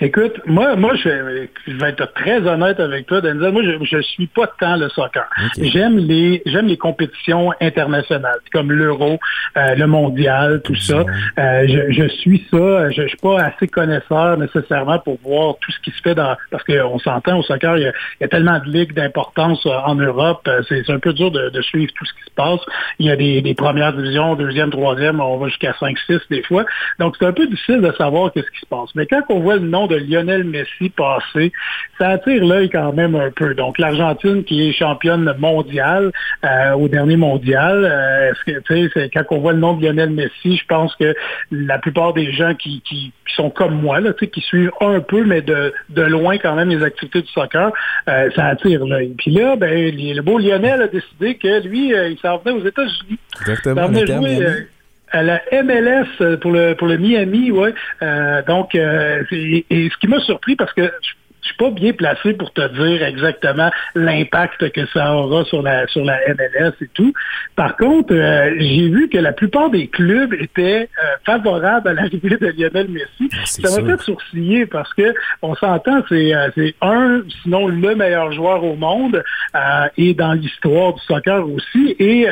Écoute, 0.00 0.40
moi, 0.46 0.76
moi 0.76 0.94
je, 0.96 1.08
vais, 1.08 1.50
je 1.66 1.76
vais 1.76 1.90
être 1.90 2.12
très 2.14 2.46
honnête 2.46 2.80
avec 2.80 3.06
toi, 3.06 3.20
Denzel. 3.20 3.52
Moi, 3.52 3.62
je, 3.62 3.84
je 3.84 4.02
suis 4.02 4.26
pas 4.26 4.46
tant 4.58 4.76
le 4.76 4.88
soccer. 4.88 5.24
J'aime 5.58 5.98
les 5.98 6.42
j'aime 6.46 6.66
les 6.66 6.76
compétitions 6.76 7.52
internationales, 7.60 8.40
comme 8.52 8.72
l'Euro, 8.72 9.18
euh, 9.56 9.74
le 9.74 9.86
Mondial, 9.86 10.60
tout 10.62 10.74
ça. 10.76 11.04
Euh, 11.38 11.66
je, 11.68 11.92
je 11.92 12.08
suis 12.08 12.46
ça. 12.50 12.90
Je, 12.90 13.02
je 13.02 13.08
suis 13.08 13.18
pas 13.18 13.42
assez 13.42 13.68
connaisseur 13.68 14.36
nécessairement 14.38 14.98
pour 14.98 15.18
voir 15.22 15.56
tout 15.60 15.70
ce 15.72 15.80
qui 15.80 15.90
se 15.90 16.02
fait 16.02 16.14
dans 16.14 16.36
parce 16.50 16.64
qu'on 16.64 16.98
s'entend 16.98 17.38
au 17.38 17.42
soccer, 17.42 17.76
il 17.78 17.84
y, 17.84 17.86
a, 17.86 17.92
il 18.20 18.22
y 18.22 18.24
a 18.24 18.28
tellement 18.28 18.58
de 18.58 18.70
ligues 18.70 18.94
d'importance 18.94 19.64
euh, 19.66 19.70
en 19.84 19.94
Europe. 19.94 20.48
C'est 20.68 20.88
un 20.90 20.98
peu 20.98 21.12
dur 21.12 21.30
de, 21.30 21.50
de 21.50 21.62
suivre 21.62 21.92
tout 21.94 22.04
ce 22.04 22.12
qui 22.14 22.24
se 22.24 22.34
passe. 22.34 22.60
Il 22.98 23.06
y 23.06 23.10
a 23.10 23.16
des, 23.16 23.42
des 23.42 23.54
premières 23.54 23.92
divisions, 23.92 24.34
deuxième, 24.34 24.70
troisième, 24.70 25.20
on 25.20 25.38
va 25.38 25.48
jusqu'à 25.48 25.74
5, 25.78 25.96
6 26.06 26.20
des 26.30 26.42
fois. 26.42 26.64
Donc 26.98 27.16
c'est 27.18 27.26
un 27.26 27.32
peu 27.32 27.46
difficile 27.46 27.80
de 27.80 27.92
savoir 27.92 28.32
qu'est-ce 28.32 28.50
qui 28.50 28.60
se 28.60 28.66
passe. 28.66 28.90
Mais 28.94 29.06
quand 29.06 29.22
on 29.28 29.40
voit 29.40 29.58
le 29.62 29.68
nom 29.68 29.86
de 29.86 29.96
Lionel 29.96 30.44
Messi 30.44 30.90
passer, 30.90 31.52
ça 31.98 32.10
attire 32.10 32.44
l'œil 32.44 32.68
quand 32.70 32.92
même 32.92 33.14
un 33.14 33.30
peu. 33.30 33.54
Donc 33.54 33.78
l'Argentine 33.78 34.44
qui 34.44 34.68
est 34.68 34.72
championne 34.72 35.32
mondiale 35.38 36.12
euh, 36.44 36.72
au 36.72 36.88
dernier 36.88 37.16
mondial, 37.16 37.84
euh, 37.84 38.30
est-ce 38.32 38.52
que 38.52 38.60
tu 38.60 38.74
sais, 38.84 38.90
c'est- 38.94 39.10
quand 39.10 39.24
on 39.30 39.38
voit 39.40 39.52
le 39.52 39.58
nom 39.58 39.74
de 39.74 39.84
Lionel 39.86 40.10
Messi, 40.10 40.56
je 40.56 40.66
pense 40.66 40.94
que 40.96 41.14
la 41.50 41.78
plupart 41.78 42.12
des 42.12 42.32
gens 42.32 42.54
qui, 42.54 42.82
qui, 42.82 43.12
qui 43.26 43.34
sont 43.34 43.50
comme 43.50 43.80
moi, 43.80 44.00
là, 44.00 44.12
qui 44.12 44.40
suivent 44.40 44.70
un 44.80 45.00
peu, 45.00 45.24
mais 45.24 45.40
de, 45.42 45.72
de 45.90 46.02
loin 46.02 46.38
quand 46.38 46.54
même 46.54 46.68
les 46.68 46.82
activités 46.82 47.22
du 47.22 47.28
soccer, 47.28 47.72
euh, 48.08 48.30
ça 48.34 48.46
attire 48.46 48.84
l'œil. 48.84 49.14
Puis 49.16 49.30
là, 49.30 49.56
ben, 49.56 49.70
le 49.94 50.20
beau 50.22 50.38
Lionel 50.38 50.82
a 50.82 50.88
décidé 50.88 51.36
que 51.36 51.62
lui, 51.66 51.94
euh, 51.94 52.08
il 52.08 52.18
s'en 52.18 52.38
venait 52.38 52.56
aux 52.60 52.66
États-Unis. 52.66 53.18
Exactement. 53.40 53.86
Ça 54.38 54.54
à 55.12 55.22
la 55.22 55.40
MLS 55.52 56.06
euh, 56.20 56.36
pour 56.36 56.50
le 56.52 56.74
pour 56.74 56.88
le 56.88 56.96
Miami, 56.98 57.50
ouais. 57.50 57.74
Euh, 58.02 58.42
donc, 58.42 58.74
euh, 58.74 59.22
c'est- 59.30 59.64
et 59.70 59.90
ce 59.90 59.96
qui 59.98 60.08
m'a 60.08 60.20
surpris 60.20 60.56
parce 60.56 60.72
que 60.72 60.82
je 60.82 61.10
je 61.42 61.48
suis 61.48 61.56
pas 61.56 61.70
bien 61.70 61.92
placé 61.92 62.34
pour 62.34 62.52
te 62.52 62.66
dire 62.68 63.04
exactement 63.04 63.70
l'impact 63.94 64.70
que 64.70 64.86
ça 64.86 65.14
aura 65.14 65.44
sur 65.44 65.60
la 65.62 65.86
sur 65.88 66.04
la 66.04 66.18
MLS 66.28 66.72
et 66.80 66.88
tout. 66.94 67.12
Par 67.56 67.76
contre, 67.76 68.14
euh, 68.14 68.54
j'ai 68.58 68.88
vu 68.88 69.08
que 69.08 69.18
la 69.18 69.32
plupart 69.32 69.70
des 69.70 69.88
clubs 69.88 70.32
étaient 70.34 70.88
euh, 71.02 71.06
favorables 71.26 71.88
à 71.88 71.94
l'arrivée 71.94 72.36
de 72.36 72.54
Lionel 72.56 72.88
Messi. 72.88 73.28
c'est 73.44 73.66
ça 73.66 73.80
m'a 73.80 73.96
fait 73.96 74.02
sourciller 74.04 74.66
parce 74.66 74.92
que 74.94 75.14
on 75.42 75.54
s'entend, 75.56 76.02
c'est 76.08 76.34
euh, 76.34 76.48
c'est 76.54 76.74
un, 76.80 77.22
sinon 77.42 77.66
le 77.66 77.94
meilleur 77.96 78.30
joueur 78.32 78.62
au 78.62 78.76
monde 78.76 79.22
et 79.96 80.14
dans 80.14 80.32
l'histoire 80.34 80.94
du 80.94 81.00
soccer 81.02 81.48
aussi. 81.48 81.96
Et 81.98 82.26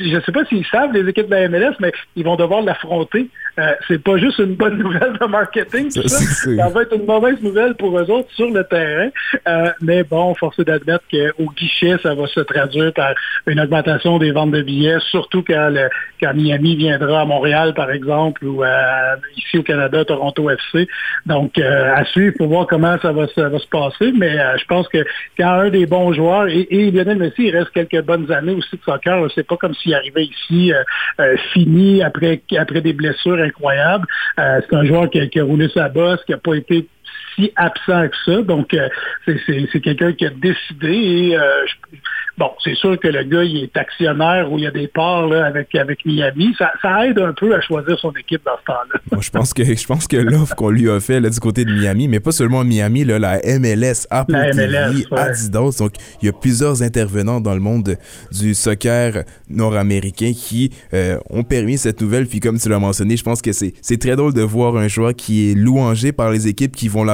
je 0.00 0.16
ne 0.16 0.20
sais 0.20 0.32
pas 0.32 0.44
s'ils 0.46 0.66
savent 0.66 0.92
les 0.92 1.08
équipes 1.08 1.26
de 1.28 1.34
la 1.34 1.48
MLS, 1.48 1.74
mais 1.80 1.92
ils 2.16 2.24
vont 2.24 2.36
devoir 2.36 2.62
l'affronter 2.62 3.28
euh, 3.58 3.72
c'est 3.88 4.02
pas 4.02 4.16
juste 4.18 4.38
une 4.38 4.54
bonne 4.54 4.78
nouvelle 4.82 5.12
de 5.20 5.26
marketing, 5.26 5.92
tout 5.92 6.06
Ça, 6.08 6.18
ça. 6.18 6.68
va 6.68 6.82
être 6.82 6.94
une 6.94 7.06
mauvaise 7.06 7.40
nouvelle 7.42 7.74
pour 7.74 7.98
eux 7.98 8.10
autres 8.10 8.30
sur 8.34 8.50
le 8.50 8.64
terrain. 8.64 9.08
Euh, 9.48 9.70
mais 9.80 10.02
bon, 10.04 10.34
force 10.34 10.58
est 10.58 10.64
d'admettre 10.64 11.04
qu'au 11.10 11.50
guichet, 11.56 11.96
ça 12.02 12.14
va 12.14 12.26
se 12.26 12.40
traduire 12.40 12.92
par 12.92 13.14
une 13.46 13.60
augmentation 13.60 14.18
des 14.18 14.32
ventes 14.32 14.52
de 14.52 14.62
billets, 14.62 14.98
surtout 15.10 15.42
quand, 15.46 15.68
le- 15.70 15.88
quand 16.20 16.34
Miami 16.34 16.76
viendra 16.76 17.20
à 17.22 17.24
Montréal, 17.24 17.74
par 17.74 17.90
exemple, 17.90 18.44
ou 18.44 18.64
euh, 18.64 19.16
ici 19.36 19.58
au 19.58 19.62
Canada, 19.62 20.04
Toronto 20.04 20.50
FC. 20.50 20.88
Donc, 21.26 21.58
euh, 21.58 21.94
à 21.94 22.04
suivre 22.06 22.34
pour 22.38 22.48
voir 22.48 22.66
comment 22.66 22.96
ça 23.00 23.12
va, 23.12 23.26
ça 23.34 23.48
va 23.48 23.58
se 23.58 23.68
passer. 23.68 24.12
Mais 24.16 24.38
euh, 24.38 24.56
je 24.58 24.64
pense 24.66 24.88
que 24.88 25.04
quand 25.38 25.48
un 25.48 25.70
des 25.70 25.86
bons 25.86 26.12
joueurs, 26.12 26.48
et, 26.48 26.66
et 26.70 26.90
Lionel 26.90 27.18
Messi, 27.18 27.46
il 27.46 27.56
reste 27.56 27.70
quelques 27.70 28.02
bonnes 28.04 28.30
années 28.32 28.52
aussi 28.54 28.76
de 28.76 28.82
soccer. 28.82 29.26
C'est 29.34 29.46
pas 29.46 29.56
comme 29.56 29.74
s'il 29.74 29.94
arrivait 29.94 30.24
ici 30.24 30.72
euh, 31.20 31.36
fini 31.52 32.02
après, 32.02 32.40
après 32.58 32.80
des 32.80 32.92
blessures 32.92 33.43
incroyables. 33.44 34.06
Euh, 34.38 34.60
c'est 34.68 34.76
un 34.76 34.84
joueur 34.84 35.10
qui 35.10 35.20
a, 35.20 35.26
qui 35.26 35.40
a 35.40 35.44
roulé 35.44 35.68
sa 35.68 35.88
bosse, 35.88 36.22
qui 36.24 36.32
n'a 36.32 36.38
pas 36.38 36.54
été 36.54 36.88
si 37.34 37.52
absent 37.56 38.08
que 38.08 38.16
ça. 38.32 38.42
Donc, 38.42 38.72
euh, 38.74 38.88
c'est- 39.26 39.80
quelqu'un 39.80 40.12
qui 40.12 40.26
a 40.26 40.30
décidé 40.30 40.92
et 41.30 41.36
euh, 41.36 41.40
je- 41.66 41.96
bon, 42.38 42.50
c'est 42.62 42.74
sûr 42.74 42.98
que 42.98 43.08
le 43.08 43.22
gars, 43.24 43.42
il 43.44 43.62
est 43.64 43.76
actionnaire 43.76 44.50
ou 44.50 44.58
il 44.58 44.64
y 44.64 44.66
a 44.66 44.70
des 44.70 44.88
parts 44.88 45.26
là, 45.28 45.46
avec, 45.46 45.74
avec 45.74 46.04
Miami. 46.04 46.54
Ça, 46.58 46.70
ça 46.82 47.06
aide 47.06 47.18
un 47.18 47.32
peu 47.32 47.54
à 47.54 47.60
choisir 47.60 47.98
son 47.98 48.12
équipe 48.12 48.42
dans 48.44 48.56
ce 48.60 48.64
temps-là. 48.66 49.00
Moi, 49.12 49.20
je 49.22 49.30
pense 49.30 49.52
que 49.54 49.64
je 49.64 49.86
pense 49.86 50.06
que 50.08 50.16
l'offre 50.16 50.54
qu'on 50.54 50.70
lui 50.70 50.88
a 50.90 50.98
fait 51.00 51.20
là, 51.20 51.30
du 51.30 51.38
côté 51.40 51.64
de 51.64 51.72
Miami, 51.72 52.08
mais 52.08 52.20
pas 52.20 52.32
seulement 52.32 52.64
Miami, 52.64 53.04
là, 53.04 53.18
la 53.18 53.40
MLS, 53.44 54.06
Apple 54.10 54.32
La 54.32 54.50
TV, 54.50 54.66
MLS, 54.68 55.06
ouais. 55.10 55.18
Adidas. 55.20 55.76
Donc, 55.78 55.92
il 56.22 56.26
y 56.26 56.28
a 56.28 56.32
plusieurs 56.32 56.82
intervenants 56.82 57.40
dans 57.40 57.54
le 57.54 57.60
monde 57.60 57.96
du 58.32 58.54
soccer 58.54 59.24
nord-américain 59.48 60.32
qui 60.34 60.70
euh, 60.92 61.18
ont 61.30 61.42
permis 61.44 61.78
cette 61.78 62.00
nouvelle. 62.00 62.26
Puis, 62.26 62.40
comme 62.40 62.58
tu 62.58 62.68
l'as 62.68 62.78
mentionné, 62.78 63.16
je 63.16 63.22
pense 63.24 63.42
que 63.42 63.50
c'est 63.52 63.98
très 64.00 64.16
drôle 64.16 64.34
de 64.34 64.42
voir 64.42 64.76
un 64.76 64.88
joueur 64.88 65.14
qui 65.14 65.50
est 65.50 65.54
louangé 65.54 66.12
par 66.12 66.30
les 66.30 66.48
équipes 66.48 66.74
qui 66.74 66.88
vont 66.88 67.04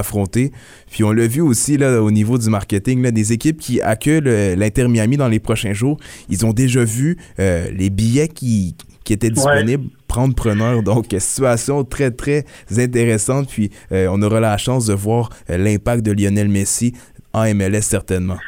Puis, 0.90 1.04
on 1.04 1.12
l'a 1.12 1.26
vu 1.26 1.40
aussi 1.40 1.76
là, 1.76 2.02
au 2.02 2.10
niveau 2.10 2.38
du 2.38 2.48
marketing, 2.50 3.02
là, 3.02 3.10
des 3.10 3.32
équipes 3.32 3.58
qui 3.58 3.80
accueillent 3.80 4.20
le- 4.22 4.54
l'Inter 4.54 4.88
Miami 4.88 5.16
dans 5.16 5.28
les 5.28 5.38
prochains 5.40 5.72
jours. 5.72 5.98
Ils 6.28 6.44
ont 6.44 6.52
déjà 6.52 6.84
vu 6.84 7.16
euh, 7.38 7.70
les 7.76 7.90
billets 7.90 8.28
qui, 8.28 8.74
qui 9.04 9.12
étaient 9.12 9.30
disponibles 9.30 9.84
prendre 10.08 10.34
preneur. 10.34 10.82
Donc, 10.82 11.06
situation 11.18 11.84
très, 11.84 12.10
très 12.10 12.44
intéressante. 12.76 13.48
Puis, 13.48 13.70
euh, 13.92 14.08
on 14.10 14.20
aura 14.22 14.40
la 14.40 14.56
chance 14.58 14.86
de 14.86 14.94
voir 14.94 15.30
euh, 15.50 15.56
l'impact 15.56 16.04
de 16.04 16.12
Lionel 16.12 16.48
Messi 16.48 16.92
en 17.32 17.44
MLS, 17.54 17.82
certainement. 17.82 18.38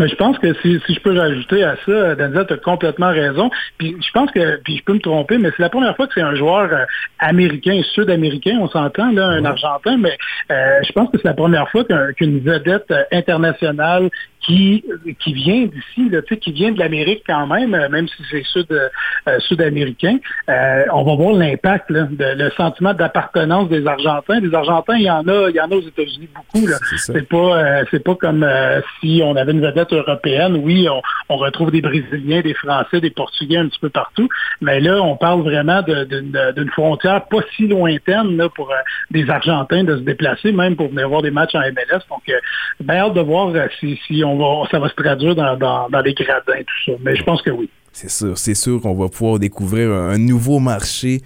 Mais 0.00 0.08
je 0.08 0.16
pense 0.16 0.38
que 0.38 0.54
si, 0.62 0.80
si 0.86 0.94
je 0.94 1.00
peux 1.00 1.16
rajouter 1.16 1.62
à 1.62 1.76
ça, 1.86 2.14
Denzel, 2.14 2.46
tu 2.46 2.54
as 2.54 2.56
complètement 2.56 3.10
raison. 3.10 3.50
Puis 3.78 3.94
je 4.00 4.10
pense 4.12 4.30
que, 4.30 4.56
puis 4.62 4.78
je 4.78 4.82
peux 4.84 4.94
me 4.94 4.98
tromper, 4.98 5.36
mais 5.36 5.50
c'est 5.54 5.62
la 5.62 5.68
première 5.68 5.94
fois 5.94 6.06
que 6.06 6.14
c'est 6.14 6.22
un 6.22 6.34
joueur 6.34 6.70
euh, 6.72 6.84
américain, 7.18 7.78
sud-américain, 7.94 8.58
on 8.60 8.68
s'entend, 8.68 9.12
là, 9.12 9.26
un 9.26 9.44
Argentin, 9.44 9.98
mais 9.98 10.16
euh, 10.50 10.80
je 10.86 10.92
pense 10.92 11.10
que 11.10 11.18
c'est 11.18 11.28
la 11.28 11.34
première 11.34 11.68
fois 11.70 11.84
qu'un- 11.84 12.12
qu'une 12.14 12.40
vedette 12.40 12.90
euh, 12.90 13.02
internationale 13.12 14.08
qui, 14.50 14.84
qui 15.22 15.32
vient 15.32 15.66
d'ici, 15.66 16.10
qui 16.40 16.52
vient 16.52 16.72
de 16.72 16.78
l'Amérique 16.78 17.22
quand 17.26 17.46
même, 17.46 17.74
euh, 17.74 17.88
même 17.88 18.08
si 18.08 18.22
c'est 18.30 18.44
sud, 18.44 18.66
euh, 18.70 19.38
sud-américain, 19.40 20.18
euh, 20.48 20.84
on 20.92 21.04
va 21.04 21.14
voir 21.14 21.34
l'impact, 21.34 21.86
le 21.90 22.50
sentiment 22.56 22.94
d'appartenance 22.94 23.68
des 23.68 23.86
Argentins. 23.86 24.40
Des 24.40 24.52
Argentins, 24.54 24.96
il 24.96 25.04
y 25.04 25.10
en 25.10 25.26
a, 25.28 25.50
il 25.50 25.56
y 25.56 25.60
en 25.60 25.70
a 25.70 25.74
aux 25.74 25.80
États-Unis 25.80 26.28
beaucoup. 26.34 26.66
C'est 26.96 27.28
pas, 27.28 27.36
euh, 27.36 27.84
c'est 27.90 28.02
pas 28.02 28.14
comme 28.14 28.42
euh, 28.42 28.80
si 29.00 29.20
on 29.24 29.36
avait 29.36 29.52
une 29.52 29.60
vedette 29.60 29.92
européenne. 29.92 30.56
Oui, 30.56 30.88
on, 30.88 31.00
on 31.30 31.36
retrouve 31.36 31.70
des 31.70 31.80
Brésiliens, 31.80 32.40
des 32.40 32.54
Français, 32.54 33.00
des 33.00 33.10
Portugais 33.10 33.56
un 33.56 33.68
petit 33.68 33.78
peu 33.78 33.88
partout, 33.88 34.28
mais 34.60 34.80
là, 34.80 35.00
on 35.00 35.16
parle 35.16 35.42
vraiment 35.42 35.82
d'une 35.82 36.70
frontière 36.70 37.24
pas 37.26 37.38
si 37.56 37.68
lointaine 37.68 38.36
là, 38.36 38.48
pour 38.48 38.70
euh, 38.70 38.74
des 39.10 39.30
Argentins 39.30 39.84
de 39.84 39.96
se 39.96 40.02
déplacer, 40.02 40.52
même 40.52 40.76
pour 40.76 40.88
venir 40.88 41.08
voir 41.08 41.22
des 41.22 41.30
matchs 41.30 41.54
en 41.54 41.60
MLS. 41.60 42.02
Donc, 42.10 42.22
euh, 42.28 42.34
bien 42.80 42.96
hâte 42.96 43.14
de 43.14 43.20
voir 43.20 43.48
euh, 43.54 43.66
si, 43.78 43.98
si 44.06 44.22
ça 44.70 44.78
va 44.78 44.88
se 44.88 44.94
traduire 44.94 45.34
dans, 45.34 45.56
dans, 45.56 45.88
dans 45.88 46.00
les 46.00 46.14
tout 46.14 46.24
ça. 46.24 46.92
Mais 47.00 47.14
je 47.14 47.22
pense 47.22 47.40
que 47.42 47.50
oui. 47.50 47.70
C'est 47.92 48.10
sûr, 48.10 48.38
c'est 48.38 48.54
sûr 48.54 48.80
qu'on 48.80 48.94
va 48.94 49.08
pouvoir 49.08 49.38
découvrir 49.38 49.90
un 49.90 50.18
nouveau 50.18 50.58
marché 50.58 51.20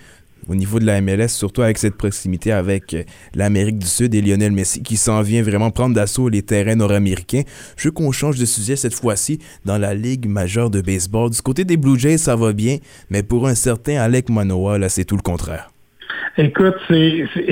au 0.49 0.55
niveau 0.55 0.79
de 0.79 0.85
la 0.87 1.01
MLS, 1.01 1.29
surtout 1.29 1.63
avec 1.63 1.79
cette 1.79 1.97
proximité 1.97 2.53
avec 2.53 2.95
euh, 2.95 3.03
l'Amérique 3.35 3.79
du 3.79 3.87
Sud 3.87 4.15
et 4.15 4.21
Lionel 4.23 4.53
Messi 4.53 4.83
qui 4.83 4.97
s'en 4.97 5.23
vient 5.23 5.43
vraiment 5.43 5.71
prendre 5.71 5.95
d'assaut 5.95 6.29
les 6.29 6.43
terrains 6.43 6.75
nord-américains. 6.77 7.43
Je 7.77 7.89
veux 7.89 7.93
qu'on 7.93 8.13
change 8.13 8.39
de 8.39 8.45
sujet 8.45 8.77
cette 8.77 8.95
fois-ci 8.95 9.39
dans 9.65 9.79
la 9.79 9.95
Ligue 9.95 10.27
majeure 10.27 10.71
de 10.71 10.81
baseball. 10.81 11.31
Du 11.31 11.41
côté 11.43 11.65
des 11.65 11.77
Blue 11.77 11.99
Jays, 11.99 12.19
ça 12.19 12.37
va 12.37 12.53
bien, 12.53 12.79
mais 13.11 13.23
pour 13.23 13.47
un 13.47 13.55
certain 13.55 13.97
Alec 13.97 14.29
Manoa, 14.31 14.79
là, 14.79 14.89
c'est 14.89 15.05
tout 15.05 15.17
le 15.17 15.23
contraire. 15.23 15.71
Écoute, 16.37 16.75
c'est, 16.89 17.25
c'est- 17.33 17.47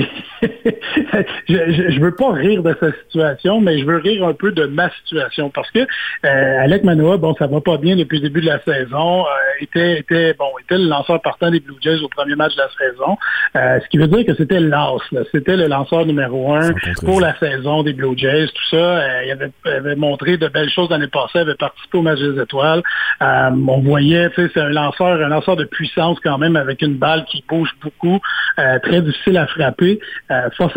je, 1.49 1.91
je 1.91 1.99
veux 1.99 2.15
pas 2.15 2.31
rire 2.31 2.63
de 2.63 2.75
sa 2.79 2.91
situation, 3.03 3.61
mais 3.61 3.79
je 3.79 3.85
veux 3.85 3.97
rire 3.97 4.25
un 4.27 4.33
peu 4.33 4.51
de 4.51 4.65
ma 4.65 4.89
situation 5.01 5.49
parce 5.49 5.69
que 5.71 5.79
euh, 5.79 6.63
Alec 6.63 6.83
Manoa, 6.83 7.17
bon, 7.17 7.35
ça 7.35 7.47
va 7.47 7.61
pas 7.61 7.77
bien 7.77 7.95
depuis 7.95 8.17
le 8.19 8.23
début 8.29 8.41
de 8.41 8.47
la 8.47 8.59
saison. 8.63 9.21
euh, 9.21 9.25
était, 9.61 9.99
était, 9.99 10.33
bon, 10.33 10.49
était 10.61 10.77
le 10.77 10.87
lanceur 10.87 11.21
partant 11.21 11.51
des 11.51 11.59
Blue 11.59 11.75
Jays 11.81 12.01
au 12.03 12.09
premier 12.09 12.35
match 12.35 12.55
de 12.55 12.61
la 12.61 12.69
saison, 12.77 13.17
Euh, 13.55 13.79
ce 13.83 13.87
qui 13.89 13.97
veut 13.97 14.07
dire 14.07 14.25
que 14.25 14.33
c'était 14.35 14.59
l'as, 14.59 14.91
c'était 15.31 15.57
le 15.57 15.67
lanceur 15.67 16.05
numéro 16.05 16.53
un 16.53 16.71
pour 17.05 17.21
la 17.21 17.37
saison 17.37 17.83
des 17.83 17.93
Blue 17.93 18.17
Jays, 18.17 18.47
tout 18.47 18.69
ça. 18.71 18.77
Euh, 18.77 19.23
il 19.25 19.31
avait, 19.31 19.51
avait 19.65 19.95
montré 19.95 20.37
de 20.37 20.47
belles 20.47 20.69
choses 20.69 20.89
l'année 20.89 21.07
passée, 21.07 21.39
avait 21.39 21.55
participé 21.55 21.97
au 21.97 22.01
match 22.01 22.19
des 22.19 22.41
étoiles. 22.41 22.81
Euh, 23.21 23.49
on 23.67 23.79
voyait, 23.81 24.29
tu 24.31 24.35
sais, 24.41 24.51
c'est 24.53 24.61
un 24.61 24.69
lanceur, 24.69 25.21
un 25.21 25.29
lanceur 25.29 25.55
de 25.55 25.65
puissance 25.65 26.19
quand 26.23 26.37
même 26.37 26.55
avec 26.55 26.81
une 26.81 26.95
balle 26.95 27.25
qui 27.25 27.43
bouge 27.47 27.69
beaucoup, 27.81 28.19
euh, 28.59 28.79
très 28.79 29.01
difficile 29.01 29.37
à 29.37 29.47
frapper. 29.47 29.99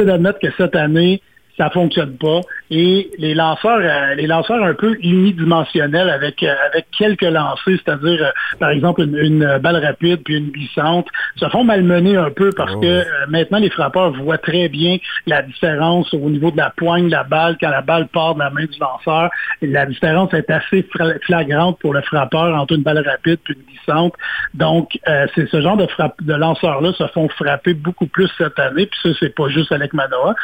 D'admettre 0.07 0.39
que 0.39 0.51
cette 0.57 0.77
année, 0.77 1.23
ça 1.59 1.71
fonctionne 1.71 2.17
pas. 2.17 2.41
Et 2.71 3.11
les 3.19 3.35
lanceurs, 3.35 3.79
euh, 3.81 4.15
les 4.15 4.27
lanceurs 4.27 4.63
un 4.63 4.75
peu 4.75 4.97
unidimensionnels 5.01 6.11
avec 6.11 6.43
euh, 6.43 6.53
avec 6.71 6.87
quelques 6.97 7.23
lancers, 7.23 7.79
c'est-à-dire 7.85 8.25
euh, 8.25 8.31
par 8.59 8.71
exemple 8.71 9.03
une, 9.03 9.17
une 9.17 9.59
balle 9.59 9.77
rapide 9.77 10.23
puis 10.25 10.37
une 10.37 10.51
glissante, 10.51 11.07
se 11.37 11.49
font 11.49 11.65
malmener 11.65 12.17
un 12.17 12.31
peu 12.31 12.51
parce 12.57 12.75
que 12.75 12.87
euh, 12.87 13.05
maintenant 13.29 13.59
les 13.59 13.71
frappeurs 13.71 14.13
voient 14.13 14.39
très 14.39 14.69
bien 14.69 14.99
la 15.27 15.43
différence 15.43 16.13
au 16.13 16.29
niveau 16.29 16.51
de 16.51 16.57
la 16.57 16.71
poigne 16.71 17.07
de 17.07 17.13
la 17.13 17.25
balle 17.25 17.57
quand 17.61 17.71
la 17.71 17.83
balle 17.83 18.09
part 18.09 18.35
de 18.35 18.41
la 18.41 18.51
main 18.51 18.65
du 18.65 18.79
lanceur. 18.81 19.31
La 19.63 19.87
différence 19.87 20.35
est 20.35 20.51
assez 20.51 20.87
flagrante 21.23 21.79
pour 21.79 21.95
le 21.95 22.03
frappeur 22.03 22.55
entre 22.55 22.75
une 22.75 22.83
balle 22.83 23.03
rapide 23.07 23.39
puis 23.45 23.55
une 23.55 23.63
glissante. 23.63 24.15
Donc 24.55 24.99
c'est 25.35 25.49
ce 25.49 25.61
genre 25.61 25.77
de 25.77 25.87
frappe 25.87 26.23
de 26.23 26.35
lanceurs-là 26.35 26.93
se 26.93 27.07
font 27.09 27.29
frapper 27.29 27.75
beaucoup 27.75 28.07
plus 28.07 28.29
cette 28.39 28.59
année. 28.59 28.87
Puis 28.87 28.99
ça 29.03 29.11
c'est 29.21 29.35
pas 29.35 29.49
juste 29.49 29.73
avec 29.73 29.93
Manoa, 29.93 30.35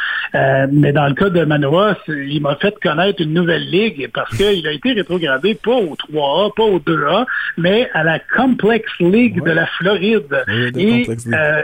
mais 0.71 0.91
dans 0.91 1.02
le 1.07 1.15
cas 1.15 1.29
de 1.29 1.43
Manoa, 1.45 1.97
il 2.07 2.41
m'a 2.41 2.55
fait 2.55 2.75
connaître 2.81 3.21
une 3.21 3.33
nouvelle 3.33 3.69
ligue 3.69 4.09
parce 4.13 4.35
qu'il 4.35 4.67
a 4.67 4.71
été 4.71 4.93
rétrogradé 4.93 5.55
pas 5.55 5.75
au 5.75 5.95
3A, 5.95 6.53
pas 6.55 6.63
au 6.63 6.79
2A, 6.79 7.25
mais 7.57 7.89
à 7.93 8.03
la 8.03 8.19
Complex 8.19 8.85
League 8.99 9.43
de 9.43 9.51
la 9.51 9.65
Floride. 9.65 10.43
Et 10.79 11.05
euh, 11.33 11.61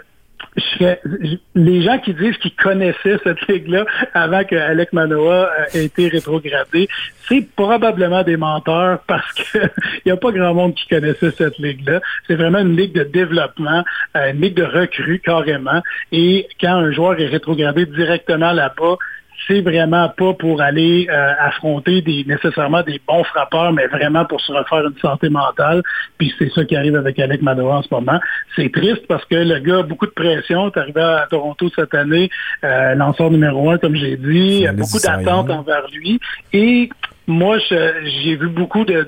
je 0.56 0.62
serais- 0.62 1.02
je- 1.06 1.36
les 1.56 1.82
gens 1.84 2.00
qui 2.00 2.14
disent 2.14 2.38
qu'ils 2.38 2.56
connaissaient 2.56 3.20
cette 3.24 3.46
ligue-là 3.48 3.86
avant 4.14 4.44
que 4.44 4.56
Alec 4.56 4.94
Manoa 4.94 5.50
euh, 5.52 5.66
ait 5.80 5.86
été 5.86 6.08
rétrogradé, 6.08 6.88
c'est 7.28 7.48
probablement 7.56 8.24
des 8.24 8.38
menteurs 8.38 9.00
parce 9.06 9.32
que 9.34 9.58
il 9.98 10.02
n'y 10.08 10.12
a 10.12 10.18
pas 10.18 10.32
grand 10.32 10.54
monde 10.54 10.74
qui 10.76 10.88
connaissait 10.88 11.32
cette 11.32 11.58
ligue-là. 11.60 12.02
C'est 12.28 12.36
vraiment 12.36 12.60
une 12.60 12.76
ligue 12.76 12.94
de 12.94 13.04
développement, 13.04 13.84
euh, 14.18 14.32
une 14.32 14.42
ligue 14.42 14.56
de 14.56 14.64
recrues 14.64 15.20
carrément. 15.20 15.82
Et 16.12 16.48
quand 16.60 16.74
un 16.74 16.92
joueur 16.92 17.20
est 17.20 17.28
rétrogradé 17.28 17.86
directement 17.86 18.52
là-bas, 18.54 18.96
c'est 19.50 19.62
vraiment 19.62 20.10
pas 20.10 20.34
pour 20.34 20.62
aller 20.62 21.08
euh, 21.10 21.34
affronter 21.40 22.02
des 22.02 22.24
nécessairement 22.26 22.84
des 22.84 23.02
bons 23.08 23.24
frappeurs, 23.24 23.74
mais 23.74 23.88
vraiment 23.88 24.24
pour 24.26 24.40
se 24.42 24.52
refaire 24.52 24.86
une 24.86 24.98
santé 25.00 25.30
mentale. 25.30 25.82
Puis 26.18 26.34
c'est 26.38 26.52
ça 26.52 26.64
qui 26.66 26.76
arrive 26.76 26.96
avec 26.96 27.18
Alec 27.18 27.42
Manoa 27.42 27.78
en 27.78 27.82
ce 27.82 27.88
moment. 27.92 28.20
C'est 28.56 28.72
triste 28.72 29.08
parce 29.08 29.26
que 29.26 29.36
le 29.36 29.60
gars 29.60 29.80
a 29.80 29.84
beaucoup 29.84 30.06
de 30.06 30.12
pression. 30.12 30.68
est 30.68 30.78
arrivé 30.78 31.02
à 31.02 31.26
Toronto 31.30 31.70
cette 31.76 31.96
année, 31.96 32.30
euh, 32.64 32.94
lanceur 32.94 33.32
numéro 33.32 33.72
un, 33.72 33.80
comme 33.80 33.96
j'ai 33.96 34.18
dit, 34.18 34.68
beaucoup 34.74 35.00
d'attentes 35.04 35.50
envers 35.50 35.88
lui. 35.92 36.20
Et 36.54 36.90
moi, 37.30 37.60
j'ai 37.70 38.36
vu 38.36 38.50
beaucoup 38.50 38.86
de, 38.86 39.08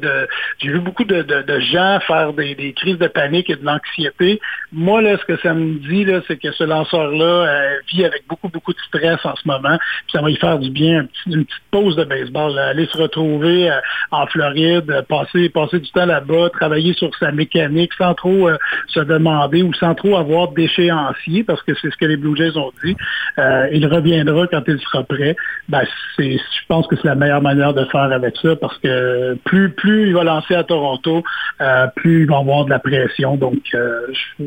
j'ai 0.59 0.69
vu 0.69 0.79
beaucoup 0.79 1.03
de, 1.03 1.25
gens 1.71 1.99
faire 2.01 2.33
des, 2.33 2.73
crises 2.73 2.99
de 2.99 3.07
panique 3.07 3.49
et 3.49 3.55
de 3.55 3.65
l'anxiété. 3.65 4.39
Moi, 4.71 5.01
là, 5.01 5.17
ce 5.17 5.25
que 5.25 5.41
ça 5.41 5.55
me 5.55 5.79
dit, 5.79 6.05
c'est 6.27 6.37
que 6.37 6.51
ce 6.51 6.63
lanceur-là 6.63 7.25
euh, 7.25 7.75
vit 7.91 8.05
avec 8.05 8.27
beaucoup, 8.29 8.47
beaucoup 8.47 8.73
de 8.73 8.79
stress 8.87 9.19
en 9.25 9.35
ce 9.35 9.47
moment. 9.47 9.77
Puis 9.77 10.11
ça 10.13 10.21
va 10.21 10.29
lui 10.29 10.35
faire 10.35 10.59
du 10.59 10.69
bien, 10.69 11.07
une 11.25 11.45
petite 11.45 11.63
pause 11.71 11.95
de 11.95 12.03
baseball, 12.03 12.57
aller 12.59 12.87
se 12.91 12.97
retrouver 12.97 13.71
euh, 13.71 13.79
en 14.11 14.27
Floride, 14.27 14.89
euh, 14.91 15.01
passer, 15.01 15.49
passer 15.49 15.79
du 15.79 15.89
temps 15.89 16.05
là-bas, 16.05 16.51
travailler 16.51 16.93
sur 16.93 17.09
sa 17.17 17.31
mécanique 17.31 17.91
sans 17.97 18.13
trop 18.13 18.49
se 18.87 18.99
demander 18.99 19.63
ou 19.63 19.73
sans 19.73 19.95
trop 19.95 20.15
avoir 20.15 20.49
d'échéancier, 20.49 21.43
parce 21.43 21.63
que 21.63 21.73
c'est 21.81 21.89
ce 21.89 21.97
que 21.97 22.05
les 22.05 22.17
Blue 22.17 22.37
Jays 22.37 22.55
ont 22.55 22.71
dit. 22.83 22.95
Il 23.73 23.87
reviendra 23.87 24.45
quand 24.45 24.61
il 24.67 24.79
sera 24.79 25.03
prêt. 25.03 25.35
Ben, 25.69 25.81
je 26.19 26.37
pense 26.67 26.85
que 26.87 26.95
c'est 26.97 27.07
la 27.07 27.15
meilleure 27.15 27.41
manière 27.41 27.73
de 27.73 27.85
faire 27.85 28.10
avec 28.13 28.35
ça 28.41 28.55
parce 28.55 28.77
que 28.79 29.35
plus 29.45 30.07
il 30.07 30.13
va 30.13 30.23
lancer 30.23 30.55
à 30.55 30.63
Toronto, 30.63 31.23
euh, 31.61 31.87
plus 31.95 32.21
il 32.23 32.27
va 32.27 32.37
avoir 32.37 32.65
de 32.65 32.69
la 32.69 32.79
pression. 32.79 33.35
Donc, 33.37 33.59
euh, 33.73 34.01
je- 34.39 34.43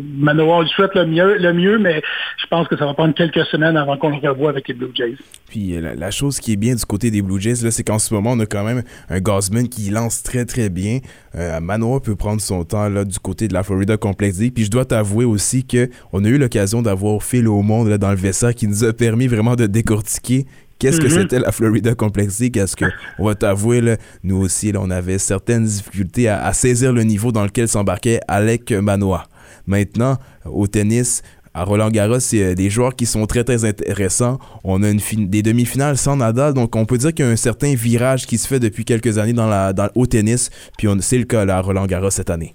je 0.65 0.69
souhaite 0.71 0.95
le 0.95 1.53
mieux, 1.53 1.79
mais 1.79 2.03
je 2.39 2.47
pense 2.47 2.69
que 2.69 2.77
ça 2.77 2.87
va 2.87 2.95
prendre 2.95 3.15
quelques 3.15 3.45
semaines 3.47 3.77
avant 3.77 3.97
qu'on 3.97 4.11
le 4.11 4.17
revoie 4.29 4.51
avec 4.51 4.69
les 4.69 4.75
Blue 4.75 4.91
Jays. 4.95 5.17
Puis 5.49 5.77
euh, 5.77 5.95
la, 5.97 6.11
chose 6.11 6.41
qui 6.41 6.53
est 6.53 6.57
bien 6.57 6.75
du 6.75 6.85
côté 6.85 7.11
des 7.11 7.23
Blue 7.23 7.41
Jays, 7.41 7.57
c'est 7.71 7.85
qu'en 7.85 7.99
ce 7.99 8.13
moment, 8.13 8.33
on 8.33 8.41
a 8.41 8.47
quand 8.47 8.65
même 8.65 8.83
un 9.09 9.21
Gosman 9.21 9.69
qui 9.69 9.91
lance 9.91 10.23
très 10.23 10.45
très 10.45 10.69
bien. 10.69 10.99
Euh, 11.35 11.59
peut 12.05 12.17
prendre 12.17 12.41
son 12.41 12.65
temps 12.65 12.89
là, 12.89 13.05
du 13.05 13.19
côté 13.19 13.49
de 13.49 13.55
la 13.55 13.63
Florida 13.63 13.97
Complex. 13.97 14.39
Puis 14.55 14.65
je 14.65 14.71
dois 14.71 14.85
t'avouer 14.85 15.25
aussi 15.25 15.65
que 15.67 15.89
on 16.13 16.25
a 16.25 16.29
eu 16.29 16.39
l'occasion 16.39 16.83
d'avoir 16.83 17.23
Phil 17.23 17.49
au 17.49 17.63
monde 17.63 17.89
dans 17.97 18.11
le 18.11 18.17
vestiaire 18.17 18.55
qui 18.55 18.67
nous 18.67 18.85
a 18.85 18.93
permis 18.93 19.27
vraiment 19.27 19.55
de 19.57 19.67
décortiquer 19.67 20.47
Qu'est-ce 20.79 21.01
que 21.01 21.07
Mhm. 21.07 21.11
c'était 21.23 21.39
la 21.39 21.53
Florida 21.53 21.95
Complex 21.95 22.41
League? 22.41 22.57
Est-ce 22.59 22.77
que, 22.77 22.85
on 23.19 23.27
va 23.27 23.35
t'avouer, 23.35 23.97
nous 24.23 24.37
aussi, 24.37 24.73
là, 24.73 24.81
on 24.83 24.91
avait 24.91 25.19
certaines 25.19 25.65
difficultés 25.65 26.29
à, 26.29 26.45
à 26.45 26.53
saisir 26.53 26.93
le 26.93 27.03
niveau 27.05 27.33
dans 27.33 27.45
lequel 27.45 27.69
s'embarquait 27.69 28.21
Alec 28.29 28.73
Manoa. 28.73 29.27
Maintenant, 29.67 30.19
au 30.45 30.67
tennis, 30.67 31.23
à 31.55 31.63
Roland 31.65 31.89
Garros, 31.91 32.19
c'est 32.19 32.57
des 32.57 32.69
joueurs 32.69 32.97
qui 32.97 33.07
sont 33.07 33.25
très 33.27 33.45
très 33.45 33.65
intéressants. 33.65 34.41
On 34.65 34.83
a 34.83 34.91
une 34.91 34.99
des 35.29 35.43
demi-finales 35.43 35.97
sans 35.97 36.17
Nadal, 36.17 36.53
donc 36.53 36.75
on 36.75 36.85
peut 36.85 36.99
dire 36.99 37.15
qu'il 37.15 37.25
y 37.25 37.29
a 37.29 37.31
un 37.31 37.37
certain 37.37 37.75
virage 37.77 38.27
qui 38.27 38.37
se 38.39 38.49
fait 38.49 38.59
depuis 38.59 38.85
quelques 38.85 39.19
années 39.19 39.33
dans, 39.33 39.47
la, 39.47 39.73
dans, 39.73 39.89
au 39.95 40.07
tennis, 40.07 40.51
puis 40.77 40.89
on- 40.89 41.01
c'est 41.01 41.17
le 41.19 41.25
cas 41.25 41.45
là, 41.45 41.59
à 41.59 41.61
Roland 41.61 41.87
Garros 41.87 42.11
cette 42.11 42.29
année. 42.31 42.55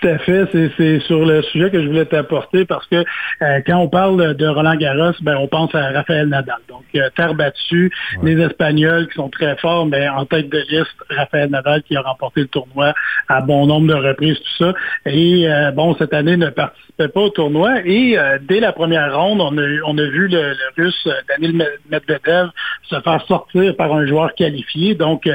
Tout 0.00 0.08
à 0.08 0.18
fait. 0.18 0.44
C'est- 0.52 0.70
C'est 0.76 1.00
sur 1.00 1.24
le 1.24 1.42
sujet 1.42 1.70
que 1.70 1.80
je 1.82 1.86
voulais 1.86 2.04
t'apporter 2.04 2.64
parce 2.64 2.86
que 2.86 2.96
euh, 2.96 3.60
quand 3.66 3.78
on 3.78 3.88
parle 3.88 4.34
de 4.34 4.46
Roland 4.46 4.74
Garros, 4.76 5.12
ben, 5.22 5.36
on 5.36 5.46
pense 5.48 5.74
à 5.74 5.90
Raphaël 5.90 6.28
Nadal. 6.28 6.56
Donc, 6.68 6.84
euh, 6.96 7.08
terre 7.16 7.34
battue, 7.34 7.90
les 8.22 8.40
Espagnols 8.40 9.06
qui 9.08 9.14
sont 9.14 9.28
très 9.28 9.56
forts, 9.56 9.86
mais 9.86 10.08
en 10.08 10.24
tête 10.26 10.48
de 10.50 10.58
liste, 10.68 10.94
Raphaël 11.10 11.50
Nadal 11.50 11.82
qui 11.82 11.96
a 11.96 12.00
remporté 12.02 12.42
le 12.42 12.48
tournoi 12.48 12.94
à 13.28 13.40
bon 13.40 13.66
nombre 13.66 13.86
de 13.88 13.94
reprises, 13.94 14.38
tout 14.38 14.64
ça. 14.64 14.74
Et 15.06 15.48
euh, 15.48 15.70
bon, 15.70 15.94
cette 15.98 16.12
année 16.14 16.36
ne 16.36 16.48
participait 16.50 17.08
pas 17.08 17.20
au 17.20 17.30
tournoi. 17.30 17.80
Et 17.84 18.18
euh, 18.18 18.38
dès 18.42 18.60
la 18.60 18.72
première 18.72 19.16
ronde, 19.18 19.40
on 19.40 19.56
a, 19.58 19.62
on 19.86 19.96
a 19.98 20.04
vu 20.04 20.28
le, 20.28 20.50
le 20.52 20.82
Russe 20.84 21.06
euh, 21.06 21.12
Daniil 21.28 21.56
Medvedev 21.90 22.48
se 22.88 23.00
faire 23.00 23.24
sortir 23.26 23.74
par 23.76 23.92
un 23.94 24.06
joueur 24.06 24.34
qualifié. 24.34 24.94
Donc, 24.94 25.26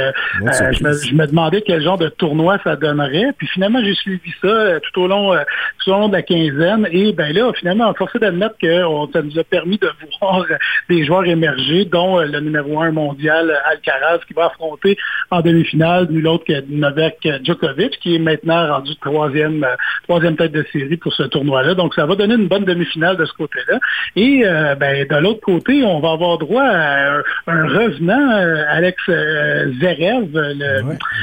je, 0.72 0.84
me, 0.84 0.94
je 0.94 1.14
me 1.16 1.26
demandais 1.28 1.62
quel 1.62 1.82
genre 1.82 1.98
de 1.98 2.10
tournoi 2.10 2.58
ça 2.64 2.76
donnerait. 2.76 3.34
Puis 3.38 3.48
finalement, 3.48 3.80
j'ai 3.84 3.94
suivi 3.96 4.32
ça 4.42 4.51
euh, 4.52 4.80
tout 4.80 5.02
au 5.02 5.08
long, 5.08 5.34
euh, 5.34 5.40
tout 5.84 5.92
au 5.92 5.94
long 5.94 6.08
de 6.10 6.14
la 6.14 6.22
quinzaine. 6.22 6.88
Et 6.92 7.14
ben 7.14 7.34
là, 7.34 7.52
finalement, 7.58 7.90
on 7.90 7.94
forcé 7.94 8.20
d'admettre 8.20 8.56
que 8.62 8.84
on- 8.84 9.10
ça 9.12 9.22
nous 9.22 9.38
a 9.40 9.44
permis 9.44 9.78
de 9.78 9.88
voir 10.22 10.46
des 10.90 11.06
joueurs 11.06 11.26
émerger, 11.26 11.86
dont 11.86 12.20
euh, 12.20 12.26
le 12.26 12.40
numéro 12.40 12.82
un 12.82 12.92
mondial, 12.92 13.52
Alcaraz, 13.70 14.20
qui 14.28 14.34
va 14.34 14.46
affronter 14.48 14.98
en 15.30 15.42
demi-finale 15.42 16.08
nul 16.10 16.28
autre 16.28 16.46
que 16.46 16.62
Novak 16.70 17.18
Djokovic, 17.44 18.00
qui 18.00 18.16
est 18.16 18.20
maintenant 18.20 18.68
rendu 18.76 18.96
troisième, 18.98 19.66
troisième 20.08 20.36
tête 20.36 20.52
de 20.52 20.66
série 20.72 20.98
pour 20.98 21.14
ce 21.14 21.24
tournoi-là. 21.24 21.74
Donc, 21.76 21.94
ça 21.96 22.06
va 22.06 22.16
donner 22.16 22.36
une 22.36 22.48
bonne 22.48 22.66
demi-finale 22.66 23.18
de 23.18 23.26
ce 23.26 23.34
côté-là. 23.34 23.80
Et 24.16 24.44
euh, 24.46 24.76
ben, 24.76 25.06
de 25.08 25.16
l'autre 25.18 25.42
côté, 25.42 25.84
on 25.84 26.00
va 26.00 26.12
avoir 26.12 26.38
droit 26.38 26.64
à 26.64 27.18
un, 27.18 27.24
un 27.48 27.68
revenant, 27.68 28.32
euh, 28.32 28.64
Alex 28.70 29.02
euh, 29.10 29.72
Zverev, 29.80 30.28
le, 30.34 30.54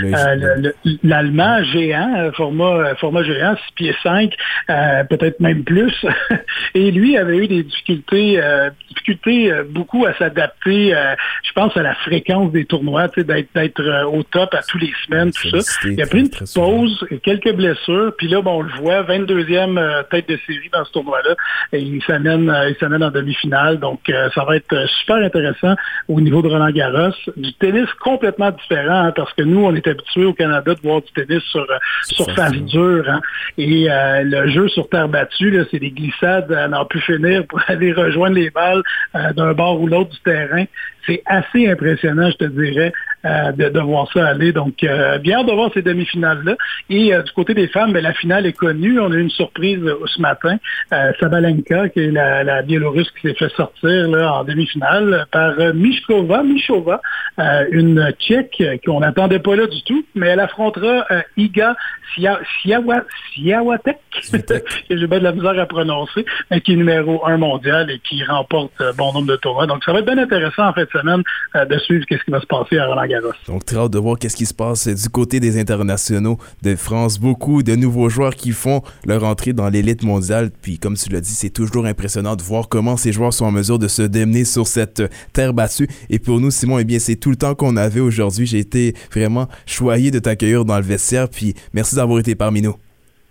le- 0.02 0.14
le- 0.36 0.72
le- 0.84 0.92
l'Allemand 1.02 1.62
géant, 1.64 2.30
format, 2.34 2.64
euh, 2.64 2.94
format 3.18 3.22
géant, 3.22 3.56
6 3.56 3.74
pieds 3.74 3.96
5, 4.02 4.34
euh, 4.70 5.04
peut-être 5.04 5.40
même 5.40 5.64
plus. 5.64 5.94
Et 6.74 6.90
lui 6.90 7.16
avait 7.16 7.36
eu 7.36 7.48
des 7.48 7.62
difficultés, 7.62 8.40
euh, 8.42 8.70
difficultés 8.88 9.52
euh, 9.52 9.64
beaucoup 9.68 10.06
à 10.06 10.14
s'adapter, 10.14 10.94
euh, 10.94 11.14
je 11.42 11.52
pense, 11.52 11.76
à 11.76 11.82
la 11.82 11.94
fréquence 11.94 12.52
des 12.52 12.64
tournois, 12.64 13.08
d'être 13.08 14.06
au 14.06 14.22
top 14.22 14.54
à 14.54 14.62
tous 14.62 14.78
les 14.78 14.92
semaines, 15.06 15.32
tout 15.32 15.60
ça. 15.60 15.78
Il 15.84 16.00
a 16.02 16.06
pris 16.06 16.20
une 16.20 16.30
petite 16.30 16.54
pause, 16.54 17.06
et 17.10 17.18
quelques 17.18 17.52
blessures, 17.52 18.12
puis 18.16 18.28
là, 18.28 18.40
bon, 18.40 18.58
on 18.58 18.62
le 18.62 18.72
voit, 18.80 19.02
22e 19.02 19.78
euh, 19.78 20.02
tête 20.10 20.28
de 20.28 20.38
série 20.46 20.68
dans 20.72 20.84
ce 20.84 20.92
tournoi-là, 20.92 21.34
et 21.72 21.80
il 21.80 22.02
s'amène 22.04 22.54
il 22.68 22.76
s'amène 22.78 23.02
en 23.02 23.10
demi-finale, 23.10 23.78
donc 23.78 24.00
ça 24.34 24.44
va 24.44 24.56
être 24.56 24.88
super 25.00 25.16
intéressant 25.16 25.74
au 26.08 26.20
niveau 26.20 26.42
de 26.42 26.48
Roland 26.48 26.70
Garros. 26.70 27.14
Du 27.36 27.52
tennis 27.54 27.88
complètement 28.00 28.50
différent, 28.50 29.06
hein, 29.06 29.12
parce 29.14 29.32
que 29.34 29.42
nous, 29.42 29.64
on 29.64 29.74
est 29.74 29.86
habitués 29.86 30.24
au 30.24 30.32
Canada 30.32 30.74
de 30.74 30.80
voir 30.80 31.02
du 31.02 31.10
tennis 31.12 31.42
sur, 31.50 31.60
euh, 31.60 31.78
surface 32.02 32.52
dure, 32.52 33.07
et 33.56 33.90
euh, 33.90 34.22
le 34.22 34.48
jeu 34.50 34.68
sur 34.68 34.88
terre 34.88 35.08
battue, 35.08 35.64
c'est 35.70 35.78
des 35.78 35.90
glissades 35.90 36.52
à 36.52 36.68
n'en 36.68 36.84
plus 36.84 37.00
finir 37.00 37.46
pour 37.46 37.60
aller 37.68 37.92
rejoindre 37.92 38.36
les 38.36 38.50
balles 38.50 38.82
euh, 39.14 39.32
d'un 39.32 39.52
bord 39.52 39.80
ou 39.80 39.86
l'autre 39.86 40.10
du 40.10 40.20
terrain. 40.20 40.64
C'est 41.08 41.22
assez 41.26 41.66
impressionnant, 41.68 42.30
je 42.30 42.36
te 42.36 42.44
dirais, 42.44 42.92
euh, 43.24 43.50
de, 43.52 43.68
de 43.70 43.80
voir 43.80 44.08
ça 44.12 44.28
aller. 44.28 44.52
Donc, 44.52 44.84
euh, 44.84 45.18
bien 45.18 45.42
de 45.42 45.50
voir 45.50 45.70
ces 45.74 45.82
demi-finales-là. 45.82 46.54
Et 46.90 47.12
euh, 47.12 47.22
du 47.22 47.32
côté 47.32 47.54
des 47.54 47.66
femmes, 47.66 47.92
ben, 47.92 48.02
la 48.02 48.12
finale 48.12 48.46
est 48.46 48.52
connue. 48.52 49.00
On 49.00 49.10
a 49.10 49.14
eu 49.16 49.20
une 49.22 49.30
surprise 49.30 49.80
ce 50.06 50.20
matin. 50.20 50.58
Sabalenka, 51.18 51.88
qui 51.88 52.00
est 52.00 52.10
la, 52.10 52.44
la 52.44 52.62
Biélorusse 52.62 53.10
qui 53.12 53.28
s'est 53.28 53.34
fait 53.34 53.48
sortir 53.56 54.08
là, 54.08 54.34
en 54.34 54.44
demi-finale 54.44 55.26
par 55.32 55.54
Mishkova, 55.74 56.42
Mishova, 56.44 57.00
une 57.70 58.12
Tchèque 58.20 58.62
qu'on 58.84 59.00
n'attendait 59.00 59.38
pas 59.40 59.56
là 59.56 59.66
du 59.66 59.82
tout, 59.82 60.04
mais 60.14 60.28
elle 60.28 60.40
affrontera 60.40 61.06
Iga 61.36 61.74
Sia- 62.14 62.40
Siawa- 62.62 63.04
Siawatek, 63.34 63.98
que 64.32 64.96
j'ai 64.96 65.06
bien 65.06 65.18
de 65.18 65.24
la 65.24 65.32
misère 65.32 65.58
à 65.58 65.66
prononcer, 65.66 66.24
mais 66.50 66.60
qui 66.60 66.72
est 66.72 66.76
numéro 66.76 67.26
un 67.26 67.36
mondial 67.36 67.90
et 67.90 67.98
qui 67.98 68.22
remporte 68.24 68.72
bon 68.96 69.12
nombre 69.12 69.26
de 69.26 69.36
tournois. 69.36 69.66
Donc, 69.66 69.84
ça 69.84 69.92
va 69.92 69.98
être 70.00 70.06
bien 70.06 70.18
intéressant 70.18 70.68
en 70.68 70.72
de 70.72 70.97
semaine 71.00 71.22
euh, 71.56 71.64
de 71.64 71.78
suivre 71.78 72.04
qu'est-ce 72.06 72.24
qui 72.24 72.30
va 72.30 72.40
se 72.40 72.46
passer 72.46 72.78
à 72.78 72.86
Roland 72.86 73.06
Garros. 73.06 73.32
Donc, 73.46 73.64
très 73.64 73.76
hâte 73.76 73.92
de 73.92 73.98
voir 73.98 74.18
qu'est-ce 74.18 74.36
qui 74.36 74.46
se 74.46 74.54
passe 74.54 74.88
du 74.88 75.08
côté 75.08 75.40
des 75.40 75.58
internationaux 75.58 76.38
de 76.62 76.76
France. 76.76 77.18
Beaucoup 77.18 77.62
de 77.62 77.74
nouveaux 77.74 78.08
joueurs 78.08 78.34
qui 78.34 78.52
font 78.52 78.82
leur 79.06 79.24
entrée 79.24 79.52
dans 79.52 79.68
l'élite 79.68 80.02
mondiale. 80.02 80.50
Puis, 80.62 80.78
comme 80.78 80.96
tu 80.96 81.10
l'as 81.10 81.20
dit, 81.20 81.34
c'est 81.34 81.50
toujours 81.50 81.86
impressionnant 81.86 82.36
de 82.36 82.42
voir 82.42 82.68
comment 82.68 82.96
ces 82.96 83.12
joueurs 83.12 83.32
sont 83.32 83.46
en 83.46 83.52
mesure 83.52 83.78
de 83.78 83.88
se 83.88 84.02
démener 84.02 84.44
sur 84.44 84.66
cette 84.66 85.02
terre 85.32 85.54
battue. 85.54 85.88
Et 86.10 86.18
pour 86.18 86.40
nous, 86.40 86.50
Simon, 86.50 86.78
eh 86.78 86.84
bien, 86.84 86.98
c'est 86.98 87.16
tout 87.16 87.30
le 87.30 87.36
temps 87.36 87.54
qu'on 87.54 87.76
avait 87.76 88.00
aujourd'hui. 88.00 88.46
J'ai 88.46 88.58
été 88.58 88.94
vraiment 89.12 89.48
choyé 89.66 90.10
de 90.10 90.18
t'accueillir 90.18 90.64
dans 90.64 90.76
le 90.76 90.82
vestiaire. 90.84 91.28
Puis, 91.28 91.54
merci 91.72 91.96
d'avoir 91.96 92.18
été 92.18 92.34
parmi 92.34 92.62
nous. 92.62 92.76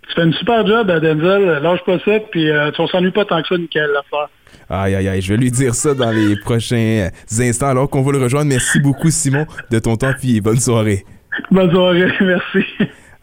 Tu 0.08 0.14
fais 0.14 0.24
une 0.24 0.32
super 0.32 0.66
job, 0.66 0.86
Denzel. 0.86 1.60
Lâche 1.62 1.84
pas 1.84 1.98
ça, 1.98 2.20
puis 2.30 2.50
euh, 2.50 2.70
on 2.78 2.86
s'ennuie 2.86 3.10
pas 3.10 3.26
tant 3.26 3.42
que 3.42 3.48
ça, 3.48 3.58
Nickel, 3.58 3.90
l'affaire. 3.92 4.28
Aïe, 4.70 4.94
aïe, 4.94 5.08
aïe, 5.08 5.22
je 5.22 5.32
vais 5.32 5.38
lui 5.38 5.50
dire 5.50 5.74
ça 5.74 5.94
dans 5.94 6.10
les 6.10 6.36
prochains 6.36 7.08
instants 7.38 7.68
alors 7.68 7.88
qu'on 7.88 8.02
va 8.02 8.12
le 8.12 8.18
rejoindre. 8.18 8.48
Merci 8.48 8.80
beaucoup, 8.80 9.10
Simon, 9.10 9.46
de 9.70 9.78
ton 9.78 9.96
temps, 9.96 10.12
puis 10.18 10.40
bonne 10.40 10.60
soirée. 10.60 11.04
Bonne 11.50 11.70
soirée, 11.70 12.08
merci. 12.20 12.64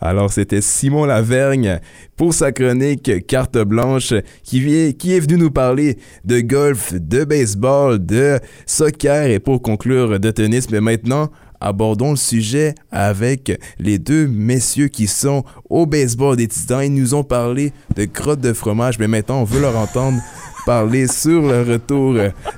Alors, 0.02 0.31
c'était 0.31 0.61
Simon 0.61 1.06
Lavergne 1.06 1.80
pour 2.18 2.34
sa 2.34 2.52
chronique 2.52 3.26
Carte 3.27 3.57
Blanche 3.57 4.14
qui, 4.43 4.60
vient, 4.60 4.91
qui 4.91 5.15
est 5.15 5.19
venu 5.19 5.38
nous 5.38 5.52
parler 5.52 5.97
de 6.26 6.41
golf, 6.41 6.93
de 6.93 7.23
baseball, 7.23 8.06
de 8.06 8.39
soccer 8.65 9.27
et 9.27 9.39
pour 9.39 9.61
conclure 9.61 10.19
de 10.19 10.31
tennis. 10.31 10.69
Mais 10.69 10.81
maintenant, 10.81 11.30
abordons 11.61 12.11
le 12.11 12.18
sujet 12.18 12.76
avec 12.91 13.60
les 13.80 13.97
deux 13.97 14.27
messieurs 14.27 14.89
qui 14.89 15.07
sont 15.07 15.43
au 15.69 15.85
baseball 15.85 16.35
des 16.35 16.47
Titans. 16.47 16.84
Ils 16.84 16.93
nous 16.93 17.14
ont 17.14 17.23
parlé 17.23 17.72
de 17.95 18.06
crotte 18.06 18.41
de 18.41 18.53
fromage, 18.53 18.99
mais 18.99 19.07
maintenant, 19.07 19.41
on 19.41 19.45
veut 19.45 19.61
leur 19.61 19.77
entendre 19.77 20.19
parler 20.66 21.08
sur 21.08 21.42
le 21.42 21.62
retour 21.62 22.16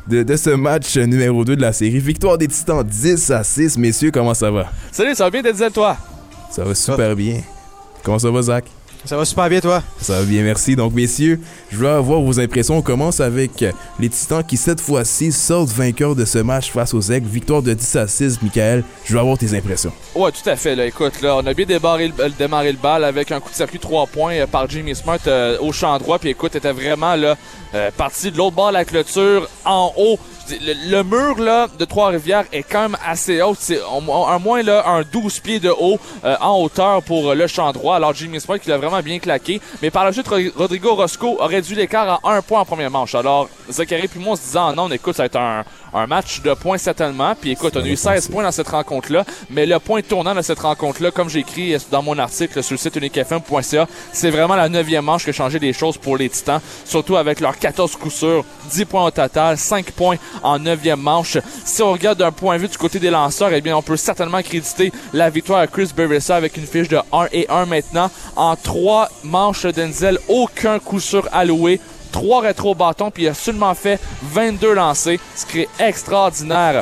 de, 0.08 0.24
de 0.24 0.36
ce 0.36 0.52
match 0.52 0.98
numéro 0.98 1.44
2 1.44 1.56
de 1.56 1.62
la 1.62 1.74
série. 1.74 2.00
Victoire 2.00 2.38
des 2.38 2.48
Titans 2.48 2.84
10 2.84 3.32
à 3.32 3.44
6. 3.44 3.78
Messieurs, 3.78 4.12
comment 4.12 4.34
ça 4.34 4.50
va? 4.50 4.72
Salut, 4.92 5.14
ça 5.16 5.26
va 5.26 5.30
bien, 5.30 5.42
Denzel, 5.42 5.72
toi? 5.72 5.98
Ça 6.52 6.64
va 6.64 6.74
super 6.74 7.16
bien. 7.16 7.42
Comment 8.04 8.20
ça 8.20 8.32
va, 8.32 8.42
Zach? 8.42 8.66
Ça 9.08 9.16
va 9.16 9.24
super 9.24 9.48
bien, 9.50 9.62
toi? 9.62 9.82
Ça 10.02 10.20
va 10.20 10.24
bien, 10.26 10.44
merci. 10.44 10.76
Donc, 10.76 10.94
messieurs, 10.94 11.40
je 11.72 11.78
veux 11.78 11.88
avoir 11.88 12.20
vos 12.20 12.40
impressions. 12.42 12.76
On 12.78 12.82
commence 12.82 13.22
avec 13.22 13.64
les 14.00 14.10
Titans 14.10 14.44
qui, 14.44 14.58
cette 14.58 14.82
fois-ci, 14.82 15.32
sortent 15.32 15.70
vainqueurs 15.70 16.14
de 16.14 16.26
ce 16.26 16.40
match 16.40 16.72
face 16.72 16.94
aux 16.94 17.00
Aigles. 17.02 17.28
Victoire 17.28 17.62
de 17.62 17.74
10 17.74 17.96
à 17.96 18.08
6, 18.08 18.42
Michael. 18.42 18.84
Je 19.06 19.14
veux 19.14 19.20
avoir 19.20 19.38
tes 19.38 19.56
impressions. 19.58 19.94
Ouais, 20.14 20.30
tout 20.34 20.50
à 20.50 20.58
fait. 20.58 20.76
Là. 20.76 20.86
Écoute, 20.86 21.22
là, 21.22 21.38
on 21.38 21.46
a 21.48 21.54
bien 21.54 21.66
débarré 21.66 22.10
le- 22.10 22.24
euh, 22.26 22.30
démarré 22.38 22.74
le 22.74 22.78
bal 22.78 23.06
avec 23.06 23.32
un 23.32 23.40
coup 23.40 23.50
de 23.50 23.56
circuit 23.56 23.80
3 23.80 24.08
points 24.08 24.34
euh, 24.40 24.46
par 24.46 24.70
Jimmy 24.70 24.94
Smart 24.94 25.20
euh, 25.28 25.58
au 25.62 25.72
champ 25.72 25.98
droit. 26.00 26.20
Puis 26.20 26.30
écoute, 26.30 26.56
était 26.58 26.74
vraiment 26.74 27.16
là, 27.16 27.38
euh, 27.76 27.90
parti 27.96 28.30
de 28.30 28.38
l'autre 28.38 28.58
bord 28.58 28.70
de 28.70 28.74
la 28.74 28.84
clôture, 28.84 29.48
en 29.64 29.94
haut. 29.98 30.20
Le, 30.50 31.04
mur 31.04 31.40
là, 31.40 31.68
de 31.78 31.86
Trois-Rivières 31.86 32.46
est 32.52 32.64
quand 32.64 32.82
même 32.84 32.98
assez 33.06 33.42
haut. 33.42 33.56
C'est 33.58 33.80
un 33.82 34.40
moins 34.40 34.62
là, 34.64 34.84
un 34.88 35.02
12 35.02 35.40
pieds 35.40 35.60
de 35.60 35.70
haut 35.70 36.00
euh, 36.24 36.36
en 36.42 36.58
hauteur 36.62 37.04
pour 37.04 37.30
euh, 37.30 37.36
le 37.36 37.48
champ 37.48 37.72
droit. 37.72 37.96
Alors 37.98 38.14
Jimmy 38.14 38.40
Smart 38.40 38.60
qui 38.60 38.70
l'a 38.70 38.78
vraiment 38.78 39.02
bien 39.02 39.20
claqué. 39.20 39.60
Mais 39.82 39.92
par 39.92 40.06
la 40.06 40.14
suite, 40.14 40.28
Ro- 40.28 40.38
Rodrigo 40.56 40.96
Roscoe 40.96 41.38
a 41.42 41.48
réduit 41.48 41.76
l'écart 41.76 42.20
à 42.24 42.34
un 42.34 42.42
point 42.42 42.62
en 42.62 42.66
première 42.66 42.92
manche. 42.92 43.16
Alors 43.16 43.50
Zachary 43.70 44.08
puis 44.08 44.22
se 44.36 44.42
disant, 44.42 44.74
non, 44.74 44.90
écoute, 44.92 45.16
ça 45.16 45.24
va 45.24 45.28
être 45.28 45.36
un, 45.38 45.64
un 45.94 46.08
match 46.08 46.42
de 46.42 46.54
points 46.54 46.78
certainement. 46.78 47.34
Puis 47.40 47.52
écoute, 47.52 47.76
on 47.76 47.84
a 47.84 47.88
eu 47.88 47.96
16 47.96 48.30
points 48.30 48.44
dans 48.44 48.52
cette 48.52 48.68
rencontre-là. 48.68 49.26
Mais 49.50 49.66
le 49.66 49.80
point 49.80 50.02
tournant 50.02 50.36
de 50.36 50.42
cette 50.42 50.60
rencontre-là, 50.60 51.12
comme 51.12 51.30
j'ai 51.30 51.40
écrit 51.40 51.76
dans 51.92 52.04
mon 52.04 52.18
article 52.18 52.64
sur 52.64 52.74
le 52.74 52.78
site 52.78 52.96
uniquefm.ca, 52.96 53.88
c'est 54.12 54.30
vraiment 54.30 54.56
la 54.56 54.70
neuvième 54.70 55.06
manche 55.06 55.24
qui 55.24 55.30
a 55.30 55.34
changé 55.34 55.60
les 55.60 55.74
choses 55.74 55.98
pour 55.98 56.18
les 56.18 56.30
Titans. 56.30 56.62
Surtout 56.86 57.18
avec 57.18 57.40
leurs 57.40 57.58
14 57.58 57.96
coups 57.96 58.16
sûrs, 58.16 58.46
10 58.72 58.86
points 58.86 59.06
au 59.06 59.12
total, 59.12 59.58
5 59.58 59.92
points 59.92 60.18
en 60.44 60.60
neuvième 60.60 61.02
manche. 61.02 61.38
Si 61.66 61.82
on 61.82 61.92
regarde 61.92 62.20
d'un 62.20 62.32
point 62.32 62.58
de 62.58 62.62
vue 62.62 62.68
du 62.68 62.78
côté 62.78 63.00
des 63.00 63.10
lanceurs, 63.10 63.54
eh 63.54 63.62
bien, 63.62 63.76
on 63.78 63.82
peut 63.82 63.98
certainement 63.98 64.42
créditer 64.42 64.92
la 65.14 65.30
victoire 65.30 65.60
à 65.60 65.68
Chris 65.68 65.92
Beressa 65.96 66.36
avec 66.36 66.58
une 66.58 66.66
fiche 66.66 66.90
de 66.90 67.00
1 67.12 67.28
et 67.32 67.50
1 67.50 67.66
maintenant. 67.66 68.10
En 68.36 68.56
trois 68.56 69.10
manches, 69.24 69.66
Denzel, 69.66 70.20
aucun 70.28 70.80
coup 70.80 71.00
sûr 71.00 71.28
alloué. 71.32 71.80
Trois 72.18 72.42
rétro-bâtons, 72.42 73.12
puis 73.12 73.26
il 73.26 73.28
a 73.28 73.36
seulement 73.36 73.76
fait 73.76 74.00
22 74.24 74.74
lancés, 74.74 75.20
ce 75.36 75.46
qui 75.46 75.60
est 75.62 75.70
extraordinaire 75.78 76.82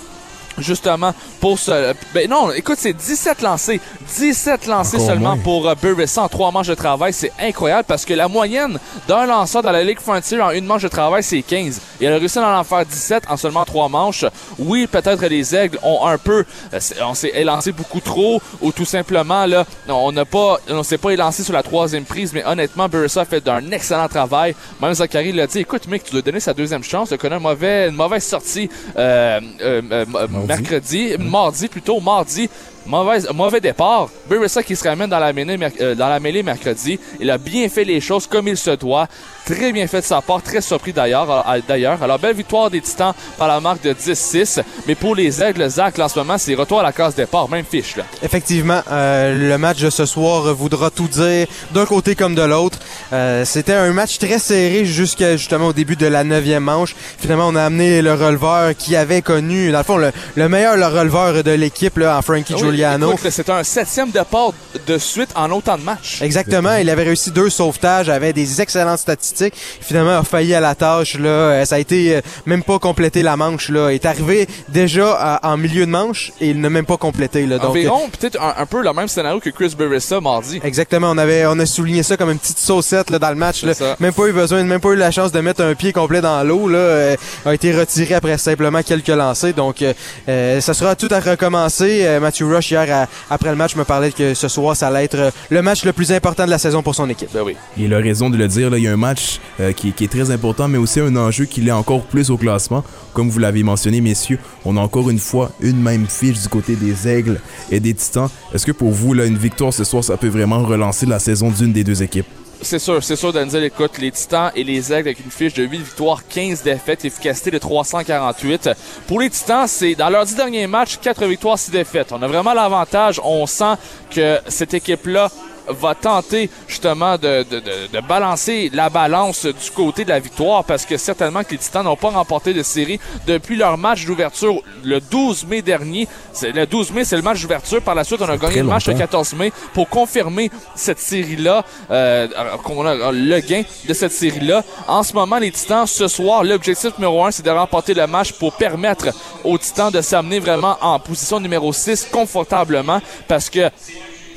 justement 0.57 1.13
pour 1.39 1.59
ce 1.59 1.93
ben 2.13 2.29
non 2.29 2.51
écoute 2.51 2.77
c'est 2.79 2.93
17 2.93 3.41
lancés 3.41 3.79
17 4.17 4.67
lancés 4.67 4.97
Encore 4.97 5.07
seulement 5.07 5.35
moins. 5.35 5.43
pour 5.43 5.67
euh, 5.67 6.05
en 6.17 6.27
trois 6.27 6.51
manches 6.51 6.67
de 6.67 6.75
travail 6.75 7.13
c'est 7.13 7.31
incroyable 7.39 7.85
parce 7.87 8.05
que 8.05 8.13
la 8.13 8.27
moyenne 8.27 8.79
d'un 9.07 9.25
lanceur 9.25 9.61
dans 9.61 9.71
la 9.71 9.83
Ligue 9.83 9.99
Frontier 9.99 10.41
en 10.41 10.51
une 10.51 10.65
manche 10.65 10.83
de 10.83 10.87
travail 10.87 11.23
c'est 11.23 11.41
15 11.41 11.81
et 12.01 12.05
elle 12.05 12.13
a 12.13 12.17
réussi 12.17 12.39
à 12.39 12.59
en 12.59 12.63
faire 12.63 12.85
17 12.85 13.23
en 13.29 13.37
seulement 13.37 13.65
trois 13.65 13.89
manches. 13.89 14.25
Oui 14.59 14.87
peut-être 14.87 15.25
les 15.25 15.55
aigles 15.55 15.79
ont 15.83 16.05
un 16.05 16.17
peu 16.17 16.45
euh, 16.73 16.79
on 17.03 17.13
s'est 17.13 17.31
élancé 17.35 17.71
beaucoup 17.71 17.99
trop 17.99 18.41
ou 18.61 18.71
tout 18.71 18.85
simplement 18.85 19.45
là 19.45 19.65
on 19.87 20.11
n'a 20.11 20.25
pas 20.25 20.57
on 20.69 20.83
s'est 20.83 20.97
pas 20.97 21.11
élancé 21.11 21.43
sur 21.43 21.53
la 21.53 21.63
troisième 21.63 22.05
prise 22.05 22.33
mais 22.33 22.45
honnêtement 22.45 22.87
Burressa 22.87 23.21
a 23.21 23.25
fait 23.25 23.43
d'un 23.43 23.71
excellent 23.71 24.07
travail. 24.07 24.55
Même 24.81 24.93
Zachary 24.93 25.31
l'a 25.31 25.47
dit 25.47 25.59
écoute 25.59 25.87
mec 25.87 26.03
tu 26.03 26.11
dois 26.11 26.21
donner 26.21 26.39
sa 26.39 26.53
deuxième 26.53 26.83
chance 26.83 27.09
de 27.09 27.15
connaître 27.15 27.35
un 27.35 27.39
mauvais, 27.39 27.89
une 27.89 27.95
mauvaise 27.95 28.23
sortie 28.23 28.69
euh, 28.97 29.39
euh, 29.61 29.81
euh, 29.91 30.05
mercredi 30.45 31.17
mardi 31.17 31.67
plutôt 31.67 31.99
mardi 31.99 32.49
Mauvaise, 32.85 33.27
mauvais 33.33 33.59
départ. 33.59 34.09
Buressa 34.29 34.61
qui 34.61 34.75
se 34.75 34.87
ramène 34.87 35.09
dans 35.09 35.19
la, 35.19 35.33
mêlée, 35.33 35.57
merc- 35.57 35.79
euh, 35.81 35.95
dans 35.95 36.07
la 36.07 36.19
mêlée 36.19 36.43
mercredi. 36.43 36.99
Il 37.19 37.31
a 37.31 37.37
bien 37.37 37.67
fait 37.67 37.83
les 37.83 37.99
choses 37.99 38.27
comme 38.27 38.47
il 38.47 38.57
se 38.57 38.71
doit. 38.71 39.07
Très 39.45 39.71
bien 39.71 39.87
fait 39.87 40.01
de 40.01 40.05
sa 40.05 40.21
part. 40.21 40.41
Très 40.41 40.61
surpris 40.61 40.93
d'ailleurs. 40.93 41.29
euh, 41.47 41.59
d'ailleurs. 41.67 42.01
Alors, 42.03 42.19
belle 42.19 42.35
victoire 42.35 42.69
des 42.69 42.81
Titans 42.81 43.13
par 43.37 43.47
la 43.47 43.59
marque 43.59 43.81
de 43.83 43.93
10-6. 43.93 44.61
Mais 44.87 44.95
pour 44.95 45.15
les 45.15 45.41
Aigles, 45.41 45.67
Zach, 45.69 45.97
là, 45.97 46.05
en 46.05 46.09
ce 46.09 46.19
moment, 46.19 46.37
c'est 46.37 46.53
retour 46.55 46.79
à 46.79 46.83
la 46.83 46.91
case 46.91 47.15
départ. 47.15 47.49
Même 47.49 47.65
fiche, 47.65 47.95
là. 47.95 48.03
Effectivement, 48.21 48.81
euh, 48.91 49.35
le 49.49 49.57
match 49.57 49.79
de 49.79 49.89
ce 49.89 50.05
soir 50.05 50.53
voudra 50.53 50.89
tout 50.91 51.07
dire 51.07 51.47
d'un 51.71 51.85
côté 51.85 52.15
comme 52.15 52.35
de 52.35 52.41
l'autre. 52.43 52.79
Euh, 53.13 53.45
C'était 53.45 53.73
un 53.73 53.91
match 53.93 54.17
très 54.19 54.39
serré 54.39 54.85
jusqu'à 54.85 55.37
justement 55.37 55.67
au 55.67 55.73
début 55.73 55.95
de 55.95 56.07
la 56.07 56.23
neuvième 56.23 56.63
manche. 56.63 56.95
Finalement, 57.19 57.47
on 57.47 57.55
a 57.55 57.63
amené 57.63 58.01
le 58.01 58.13
releveur 58.13 58.75
qui 58.77 58.95
avait 58.95 59.21
connu, 59.21 59.71
dans 59.71 59.79
le 59.79 59.83
fond, 59.83 59.97
le, 59.97 60.11
le 60.35 60.49
meilleur 60.49 60.75
le 60.77 60.85
releveur 60.87 61.43
de 61.43 61.51
l'équipe 61.51 61.99
en 61.99 62.21
Frankie 62.21 62.53
Oui, 62.55 62.74
Giuliano. 62.75 63.15
C'est 63.29 63.49
un 63.49 63.63
septième 63.63 64.11
départ 64.11 64.51
de 64.85 64.97
suite 64.97 65.29
en 65.35 65.49
autant 65.51 65.77
de 65.77 65.83
matchs. 65.83 66.21
Exactement, 66.21 66.75
il 66.75 66.89
avait 66.89 67.03
réussi 67.03 67.31
deux 67.31 67.49
sauvetages, 67.49 68.09
avait 68.09 68.33
des 68.33 68.61
excellentes 68.61 68.99
statistiques. 68.99 69.53
Finalement, 69.81 70.17
a 70.19 70.23
failli 70.23 70.53
à 70.53 70.59
la 70.59 70.75
tâche 70.75 71.17
là, 71.17 71.29
Euh, 71.29 71.65
ça 71.65 71.75
a 71.75 71.79
été 71.79 72.15
euh, 72.17 72.21
même 72.45 72.63
pas 72.63 72.79
complété 72.79 73.21
la 73.21 73.37
manche 73.37 73.69
là. 73.69 73.91
Il 73.91 73.95
est 73.95 74.05
arrivé 74.05 74.47
déjà 74.69 75.13
à- 75.13 75.51
en 75.51 75.57
milieu 75.57 75.85
de 75.85 75.91
manche 75.91 76.31
et 76.41 76.49
il 76.49 76.59
n'a 76.59 76.69
même 76.69 76.85
pas 76.85 76.97
complété 76.97 77.45
là. 77.45 77.57
Donc, 77.57 77.71
Environ 77.71 78.09
peut-être 78.09 78.39
un, 78.41 78.53
un 78.57 78.65
peu 78.65 78.81
le 78.83 78.91
même 78.93 79.07
scénario 79.07 79.39
que 79.39 79.49
Chris 79.49 79.73
Buressa 79.77 80.19
mardi. 80.21 80.59
Exactement, 80.63 81.11
on 81.11 81.17
avait 81.17 81.45
on 81.45 81.57
a 81.59 81.65
souligné 81.65 82.03
ça 82.03 82.17
comme 82.17 82.31
une 82.31 82.39
petite 82.39 82.59
saucette 82.59 83.09
là, 83.09 83.19
dans 83.19 83.29
le 83.29 83.35
match. 83.35 83.63
là. 83.63 83.73
Même 83.99 84.13
pas 84.13 84.27
eu 84.27 84.31
besoin, 84.33 84.63
même 84.63 84.79
pas 84.81 84.89
eu 84.89 84.95
la 84.95 85.11
chance 85.11 85.31
de 85.31 85.39
mettre 85.39 85.61
un 85.63 85.73
pied 85.75 85.93
complet 85.93 86.21
dans 86.21 86.43
l'eau. 86.43 86.67
Là, 86.67 86.77
euh, 86.77 87.15
a 87.45 87.53
été 87.53 87.77
retiré 87.77 88.15
après 88.15 88.37
simplement 88.37 88.81
quelques 88.83 89.07
lancers. 89.07 89.53
Donc, 89.53 89.81
euh, 89.81 89.93
euh, 90.29 90.61
ça 90.61 90.73
sera 90.73 90.95
tout 90.95 91.09
à 91.11 91.19
recommencer. 91.19 92.01
Euh, 92.05 92.19
Matthew 92.19 92.43
Rush 92.43 92.64
hier 92.71 92.85
à- 92.91 93.07
après 93.33 93.49
le 93.49 93.55
match 93.55 93.75
me 93.75 93.83
parlait 93.83 94.11
que 94.11 94.33
ce 94.33 94.47
soir 94.47 94.75
ça 94.75 94.87
allait 94.87 95.05
être 95.05 95.15
euh, 95.15 95.31
le 95.49 95.61
match 95.61 95.83
le 95.85 95.93
plus 95.93 96.11
important 96.11 96.45
de 96.45 96.49
la 96.49 96.57
saison 96.57 96.81
pour 96.83 96.95
son 96.95 97.09
équipe. 97.09 97.29
Ben 97.33 97.41
oui. 97.45 97.55
Il 97.77 97.93
a 97.93 97.97
raison 97.97 98.29
de 98.29 98.37
le 98.37 98.47
dire, 98.47 98.69
là, 98.69 98.77
il 98.77 98.83
y 98.83 98.87
a 98.87 98.93
un 98.93 98.97
match 98.97 99.39
euh, 99.59 99.71
qui, 99.71 99.91
qui 99.93 100.03
est 100.05 100.07
très 100.11 100.31
important, 100.31 100.67
mais 100.67 100.77
aussi 100.77 100.99
un 100.99 101.15
enjeu 101.15 101.45
qui 101.45 101.61
l'est 101.61 101.71
encore 101.71 102.01
plus 102.03 102.29
au 102.29 102.37
classement. 102.37 102.83
Comme 103.13 103.29
vous 103.29 103.39
l'avez 103.39 103.63
mentionné, 103.63 104.01
messieurs, 104.01 104.39
on 104.65 104.77
a 104.77 104.81
encore 104.81 105.09
une 105.09 105.19
fois 105.19 105.51
une 105.61 105.81
même 105.81 106.05
fiche 106.07 106.41
du 106.41 106.47
côté 106.49 106.75
des 106.75 107.07
Aigles 107.07 107.39
et 107.71 107.79
des 107.79 107.93
Titans. 107.93 108.29
Est-ce 108.53 108.65
que 108.65 108.71
pour 108.71 108.91
vous, 108.91 109.13
là, 109.13 109.25
une 109.25 109.37
victoire 109.37 109.73
ce 109.73 109.83
soir, 109.83 110.03
ça 110.03 110.17
peut 110.17 110.27
vraiment 110.27 110.63
relancer 110.63 111.05
la 111.05 111.19
saison 111.19 111.49
d'une 111.49 111.71
des 111.73 111.83
deux 111.83 112.03
équipes? 112.03 112.27
C'est 112.61 112.79
sûr, 112.79 113.03
c'est 113.03 113.15
sûr, 113.15 113.31
Denzel, 113.31 113.63
écoute, 113.63 113.97
les 113.99 114.11
Titans 114.11 114.51
et 114.55 114.63
les 114.63 114.91
Aigles 114.91 115.09
avec 115.09 115.19
une 115.19 115.29
fiche 115.29 115.53
de 115.53 115.63
8 115.63 115.77
victoires, 115.77 116.21
15 116.27 116.63
défaites, 116.63 117.05
efficacité 117.05 117.51
de 117.51 117.57
348. 117.57 118.69
Pour 119.07 119.19
les 119.19 119.29
Titans, 119.29 119.67
c'est 119.67 119.93
dans 119.95 120.09
leurs 120.09 120.25
10 120.25 120.35
derniers 120.35 120.67
matchs, 120.67 120.97
4 121.01 121.25
victoires, 121.25 121.59
6 121.59 121.71
défaites. 121.71 122.11
On 122.11 122.21
a 122.21 122.27
vraiment 122.27 122.53
l'avantage, 122.53 123.19
on 123.23 123.45
sent 123.45 123.75
que 124.09 124.39
cette 124.47 124.73
équipe-là 124.73 125.29
va 125.67 125.95
tenter 125.95 126.49
justement 126.67 127.17
de, 127.17 127.43
de, 127.43 127.59
de, 127.59 127.87
de 127.91 127.99
balancer 128.07 128.69
la 128.73 128.89
balance 128.89 129.45
du 129.45 129.71
côté 129.73 130.03
de 130.03 130.09
la 130.09 130.19
victoire 130.19 130.63
parce 130.63 130.85
que 130.85 130.97
certainement 130.97 131.43
que 131.43 131.51
les 131.51 131.57
Titans 131.57 131.83
n'ont 131.83 131.95
pas 131.95 132.09
remporté 132.09 132.53
de 132.53 132.63
série 132.63 132.99
depuis 133.27 133.55
leur 133.55 133.77
match 133.77 134.05
d'ouverture 134.05 134.61
le 134.83 134.99
12 134.99 135.45
mai 135.47 135.61
dernier. 135.61 136.07
C'est 136.33 136.51
le 136.51 136.65
12 136.65 136.91
mai, 136.91 137.05
c'est 137.05 137.15
le 137.15 137.21
match 137.21 137.41
d'ouverture. 137.41 137.81
Par 137.81 137.95
la 137.95 138.03
suite, 138.03 138.21
on 138.21 138.29
a 138.29 138.37
gagné 138.37 138.57
le 138.57 138.63
match 138.63 138.87
le 138.87 138.93
longtemps. 138.93 139.05
14 139.05 139.33
mai 139.35 139.51
pour 139.73 139.89
confirmer 139.89 140.49
cette 140.75 140.99
série-là, 140.99 141.63
euh, 141.91 142.27
a 142.35 143.11
le 143.11 143.39
gain 143.39 143.63
de 143.87 143.93
cette 143.93 144.11
série-là. 144.11 144.63
En 144.87 145.03
ce 145.03 145.13
moment, 145.13 145.37
les 145.37 145.51
Titans, 145.51 145.87
ce 145.87 146.07
soir, 146.07 146.43
l'objectif 146.43 146.97
numéro 146.97 147.23
un, 147.25 147.31
c'est 147.31 147.45
de 147.45 147.51
remporter 147.51 147.93
le 147.93 148.07
match 148.07 148.33
pour 148.33 148.53
permettre 148.53 149.07
aux 149.43 149.57
Titans 149.57 149.91
de 149.91 150.01
s'amener 150.01 150.39
vraiment 150.39 150.77
en 150.81 150.99
position 150.99 151.39
numéro 151.39 151.71
6 151.71 152.07
confortablement 152.11 153.01
parce 153.27 153.49
que 153.49 153.69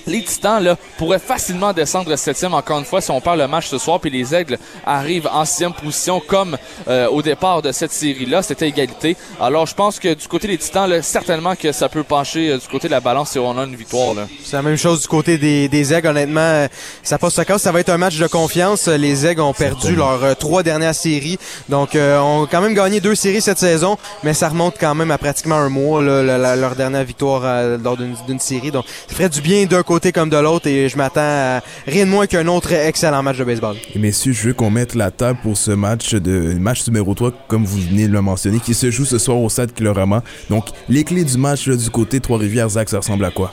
les 0.09 0.23
Titans 0.25 0.63
là, 0.63 0.77
pourraient 0.97 1.19
facilement 1.19 1.73
descendre 1.73 2.15
septième 2.17 2.55
encore 2.55 2.79
une 2.79 2.85
fois 2.85 3.01
si 3.01 3.11
on 3.11 3.21
perd 3.21 3.39
le 3.39 3.47
match 3.47 3.67
ce 3.69 3.79
soir 3.79 4.01
puis 4.01 4.11
les 4.11 4.35
Aigles 4.35 4.59
arrivent 4.87 5.29
en 5.33 5.45
sixième 5.45 5.73
position 5.73 6.21
comme 6.21 6.57
euh, 6.89 7.09
au 7.09 7.23
départ 7.23 7.63
de 7.63 7.73
cette 7.73 7.93
série-là. 7.93 8.43
C'était 8.43 8.69
égalité. 8.69 9.17
Alors 9.41 9.67
je 9.67 9.75
pense 9.75 9.99
que 9.99 10.15
du 10.15 10.27
côté 10.29 10.49
des 10.49 10.59
Titans, 10.59 10.89
là, 10.89 11.03
certainement 11.03 11.55
que 11.55 11.73
ça 11.73 11.89
peut 11.89 12.03
pencher 12.03 12.51
euh, 12.51 12.59
du 12.59 12.67
côté 12.67 12.89
de 12.89 12.93
la 12.93 13.01
balance 13.01 13.31
si 13.31 13.39
on 13.39 13.59
a 13.59 13.65
une 13.65 13.77
victoire. 13.77 14.15
Là. 14.15 14.27
C'est 14.45 14.57
la 14.57 14.63
même 14.63 14.77
chose 14.77 15.03
du 15.03 15.09
côté 15.09 15.39
des, 15.39 15.69
des 15.69 15.93
Aigles, 15.93 16.09
honnêtement. 16.09 16.67
Ça 17.03 17.19
passe 17.19 17.35
sa 17.35 17.45
cause. 17.45 17.61
Ça 17.61 17.73
va 17.73 17.81
être 17.81 17.91
un 17.91 17.99
match 17.99 18.17
de 18.19 18.27
confiance. 18.27 18.87
Les 18.89 19.27
Aigles 19.27 19.41
ont 19.43 19.53
perdu 19.53 19.95
leurs 19.95 20.25
euh, 20.25 20.35
trois 20.35 20.63
dernières 20.63 20.95
séries. 20.95 21.39
Donc, 21.69 21.95
euh, 21.95 22.19
ont 22.21 22.47
quand 22.51 22.61
même 22.61 22.75
gagné 22.75 23.01
deux 23.01 23.15
séries 23.15 23.41
cette 23.43 23.59
saison, 23.59 23.99
mais 24.23 24.35
ça 24.35 24.49
remonte 24.49 24.77
quand 24.81 24.95
même 24.95 25.11
à 25.11 25.19
pratiquement 25.19 25.57
un 25.57 25.69
mois, 25.69 26.03
là, 26.03 26.23
la- 26.23 26.39
la- 26.39 26.57
leur 26.57 26.75
dernière 26.75 27.05
victoire 27.05 27.43
euh, 27.45 27.77
lors 27.83 27.97
d'une 27.97 28.15
d'une 28.27 28.41
série. 28.41 28.71
Donc, 28.71 28.85
ça 29.09 29.15
ferait 29.15 29.29
du 29.29 29.41
bien 29.41 29.65
d'un 29.67 29.83
côté 29.83 29.98
comme 30.13 30.31
de 30.31 30.37
l'autre 30.37 30.67
et 30.69 30.89
je 30.89 30.97
m'attends 30.97 31.21
à 31.21 31.61
rien 31.87 32.07
de 32.07 32.11
moins 32.11 32.27
qu'un 32.27 32.47
autre 32.47 32.73
excellent 32.73 33.23
match 33.23 33.39
de 33.39 33.45
baseball. 33.45 33.77
Et 33.95 33.99
messieurs, 33.99 34.33
je 34.33 34.49
veux 34.49 34.55
qu'on 34.55 34.71
mette 34.71 34.95
la 34.95 35.11
table 35.11 35.39
pour 35.43 35.57
ce 35.57 35.73
match 35.73 36.15
de 36.15 36.55
match 36.55 36.87
numéro 36.87 37.15
3, 37.15 37.33
comme 37.49 37.65
vous 37.65 37.81
venez 37.81 38.07
de 38.07 38.13
le 38.13 38.23
mentionner, 38.23 38.61
qui 38.61 38.75
se 38.75 38.91
joue 38.91 39.05
ce 39.05 39.19
soir 39.19 39.39
au 39.39 39.49
stade 39.49 39.73
Kilorama. 39.73 40.23
Donc, 40.51 40.67
les 40.89 41.05
clés 41.05 41.25
du 41.25 41.37
match 41.37 41.69
du 41.69 41.91
côté 41.91 42.21
Trois-Rivières, 42.21 42.69
Zach, 42.71 42.89
ça 42.89 42.99
ressemble 42.99 43.25
à 43.25 43.31
quoi? 43.31 43.53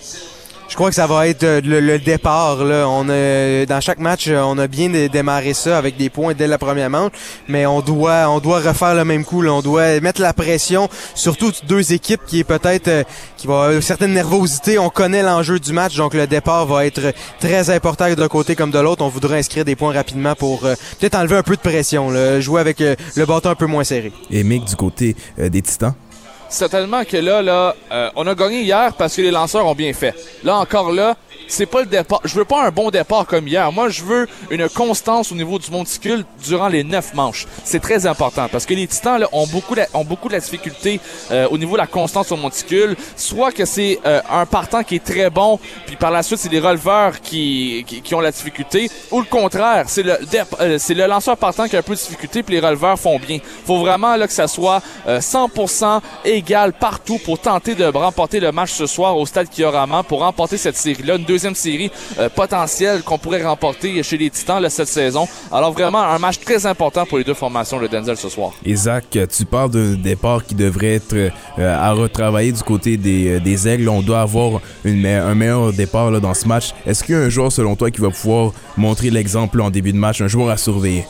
Je 0.68 0.76
crois 0.76 0.90
que 0.90 0.96
ça 0.96 1.08
va 1.08 1.28
être 1.28 1.44
euh, 1.44 1.62
le, 1.64 2.00
départ. 2.00 2.64
Là. 2.64 2.88
On 2.90 3.08
a, 3.08 3.66
dans 3.66 3.80
chaque 3.82 4.00
match, 4.00 4.26
euh, 4.28 4.42
on 4.42 4.58
a 4.58 4.68
bien 4.68 4.90
dé- 4.90 5.10
démarré 5.10 5.54
ça 5.54 5.78
avec 5.78 5.96
des 5.96 6.10
points 6.10 6.34
dès 6.34 6.48
la 6.48 6.58
première 6.58 6.90
manche, 6.90 7.12
mais 7.48 7.66
on 7.66 7.82
doit, 7.82 8.28
on 8.30 8.40
doit 8.40 8.60
refaire 8.60 8.96
le 8.96 9.06
même 9.06 9.24
coup. 9.24 9.46
On 9.46 9.62
doit 9.62 10.00
mettre 10.02 10.22
la 10.22 10.34
pression, 10.34 10.90
surtout 11.14 11.52
deux 11.68 11.94
équipes 11.94 12.22
qui 12.28 12.40
est 12.40 12.44
peut-être, 12.44 12.88
euh, 12.88 13.04
qui 13.38 13.48
va 13.48 13.54
avoir 13.54 13.72
une 13.72 13.82
certaine 13.82 14.14
nervosité. 14.14 14.80
On 14.80 14.90
connaît 14.90 15.22
l'enjeu 15.24 15.60
du 15.60 15.72
match, 15.72 15.96
donc 15.96 16.14
le 16.14 16.28
départ 16.28 16.66
va 16.66 16.86
être 16.86 17.14
très 17.40 17.70
important 17.70 18.12
d'un 18.14 18.28
côté 18.28 18.56
comme 18.56 18.72
de 18.72 18.80
l'autre. 18.80 19.04
On 19.04 19.10
voudrait 19.10 19.38
inscrire 19.40 19.66
des 19.66 19.76
points 19.76 19.94
rapidement 19.94 20.36
pour 20.36 20.62
peut-être 20.62 21.16
enlever 21.16 21.38
un 21.38 21.44
peu 21.44 21.56
de 21.56 21.62
pression, 21.62 22.10
là, 22.10 22.42
jouer 22.42 22.60
avec 22.60 22.80
le 22.80 23.26
bâton 23.26 23.50
un 23.52 23.56
peu 23.56 23.68
moins 23.68 23.84
serré. 23.84 24.12
Et 24.32 24.44
Mick, 24.44 24.66
du 24.66 24.76
côté 24.76 25.16
des 25.38 25.62
Titans? 25.62 25.94
Certainement 26.50 27.04
que 27.04 27.18
là, 27.18 27.42
là, 27.42 27.76
euh, 27.92 28.10
on 28.16 28.26
a 28.28 28.36
gagné 28.36 28.62
hier 28.62 28.94
parce 28.94 29.16
que 29.16 29.22
les 29.22 29.32
lanceurs 29.32 29.66
ont 29.66 29.76
bien 29.76 29.94
fait. 29.94 30.14
Là 30.44 30.58
encore 30.58 30.92
là, 30.92 31.16
c'est 31.48 31.66
pas 31.66 31.82
le 31.82 31.86
départ. 31.88 32.22
Je 32.24 32.36
veux 32.36 32.46
pas 32.46 32.66
un 32.66 32.72
bon 32.72 32.90
départ 32.92 33.26
comme 33.26 33.48
hier. 33.48 33.72
Moi, 33.72 33.90
je 33.90 34.04
veux 34.04 34.28
une 34.52 34.68
constance 34.70 35.32
au 35.32 35.36
niveau 35.36 35.60
du 35.60 35.70
monticule 35.72 36.26
durant 36.44 36.68
les 36.68 36.84
neuf 36.84 37.14
manches. 37.14 37.48
C'est 37.64 37.80
très 37.82 38.06
important 38.08 38.48
parce 38.52 38.66
que 38.66 38.74
les 38.74 38.88
Titans 38.88 39.20
là, 39.20 39.28
ont 39.32 39.48
beaucoup, 39.48 39.76
la- 39.76 39.88
ont 39.94 40.04
beaucoup 40.04 40.28
de 40.28 40.34
la 40.34 40.40
difficulté 40.40 41.00
euh, 41.32 41.48
au 41.50 41.58
niveau 41.58 41.74
de 41.74 41.78
la 41.80 41.88
constance 41.88 42.32
au 42.32 42.38
monticule. 42.38 42.96
Soit 43.16 43.52
que 43.52 43.66
c'est 43.66 44.00
euh, 44.06 44.22
un 44.32 44.46
partant 44.46 44.84
qui 44.84 44.96
est 44.96 45.04
très 45.04 45.30
bon, 45.30 45.60
puis 45.86 45.96
par 45.96 46.12
la 46.12 46.24
suite 46.24 46.40
c'est 46.40 46.52
les 46.52 46.60
releveurs 46.60 47.22
qui, 47.22 47.84
qui, 47.88 48.02
qui 48.02 48.16
ont 48.16 48.20
la 48.22 48.32
difficulté, 48.32 48.90
ou 49.12 49.20
le 49.20 49.26
contraire, 49.26 49.86
c'est 49.88 50.04
le 50.04 50.18
euh, 50.62 50.78
c'est 50.80 50.94
le 50.94 51.06
lanceur 51.08 51.38
partant 51.38 51.68
qui 51.68 51.76
a 51.76 51.80
un 51.80 51.84
peu 51.84 51.94
de 51.94 52.00
difficulté, 52.00 52.44
puis 52.44 52.56
les 52.56 52.60
releveurs 52.66 53.00
font 53.00 53.20
bien. 53.20 53.40
Faut 53.66 53.80
vraiment 53.80 54.16
là 54.16 54.28
que 54.28 54.34
ça 54.34 54.48
soit 54.48 54.82
euh, 55.08 55.20
100% 55.20 56.02
égal 56.26 56.74
partout 56.74 57.20
pour 57.24 57.40
tenter 57.40 57.76
de 57.76 57.86
remporter 57.86 58.40
le 58.40 58.52
match 58.52 58.72
ce 58.72 58.86
soir 58.86 59.16
au 59.18 59.26
stade 59.26 59.48
Kiorama 59.50 60.04
pour 60.04 60.20
remporter 60.20 60.58
cette 60.58 60.78
série-là, 60.78 61.16
une 61.16 61.24
deuxième 61.36 61.56
série 61.56 61.92
euh, 62.18 62.30
potentielle 62.30 63.04
qu'on 63.04 63.18
pourrait 63.18 63.44
remporter 63.44 64.02
chez 64.04 64.18
les 64.18 64.30
Titans 64.30 64.70
cette 64.70 64.88
saison. 64.88 65.28
Alors 65.52 65.74
vraiment 65.74 66.02
un 66.02 66.18
match 66.18 66.40
très 66.40 66.66
important 66.66 67.06
pour 67.06 67.18
les 67.18 67.26
deux 67.26 67.34
formations 67.34 67.78
de 67.78 67.88
Denzel 67.88 68.16
ce 68.16 68.30
soir. 68.30 68.54
Zach, 68.74 69.06
tu 69.12 69.46
parles 69.46 69.72
d'un 69.72 69.96
départ 69.96 70.46
qui 70.46 70.56
devrait 70.56 70.96
être 70.96 71.14
euh, 71.14 71.30
à 71.60 71.92
retravailler 71.92 72.54
du 72.54 72.64
côté 72.64 72.96
des, 72.96 73.40
euh, 73.46 73.68
Aigles. 73.68 73.90
On 73.90 74.02
doit 74.02 74.22
avoir 74.22 74.62
un 74.86 75.36
meilleur 75.36 75.74
départ 75.74 76.22
dans 76.22 76.34
ce 76.34 76.48
match. 76.48 76.74
Est-ce 76.86 77.04
qu'il 77.04 77.16
y 77.16 77.18
a 77.18 77.22
un 77.22 77.30
joueur, 77.30 77.52
selon 77.52 77.76
toi, 77.76 77.92
qui 77.92 78.00
va 78.00 78.10
pouvoir 78.10 78.54
montrer 78.78 79.10
l'exemple 79.10 79.60
en 79.60 79.70
début 79.70 79.92
de 79.92 79.98
match, 79.98 80.22
un 80.22 80.28
joueur 80.28 80.50
à 80.50 80.58
surveiller? 80.58 81.06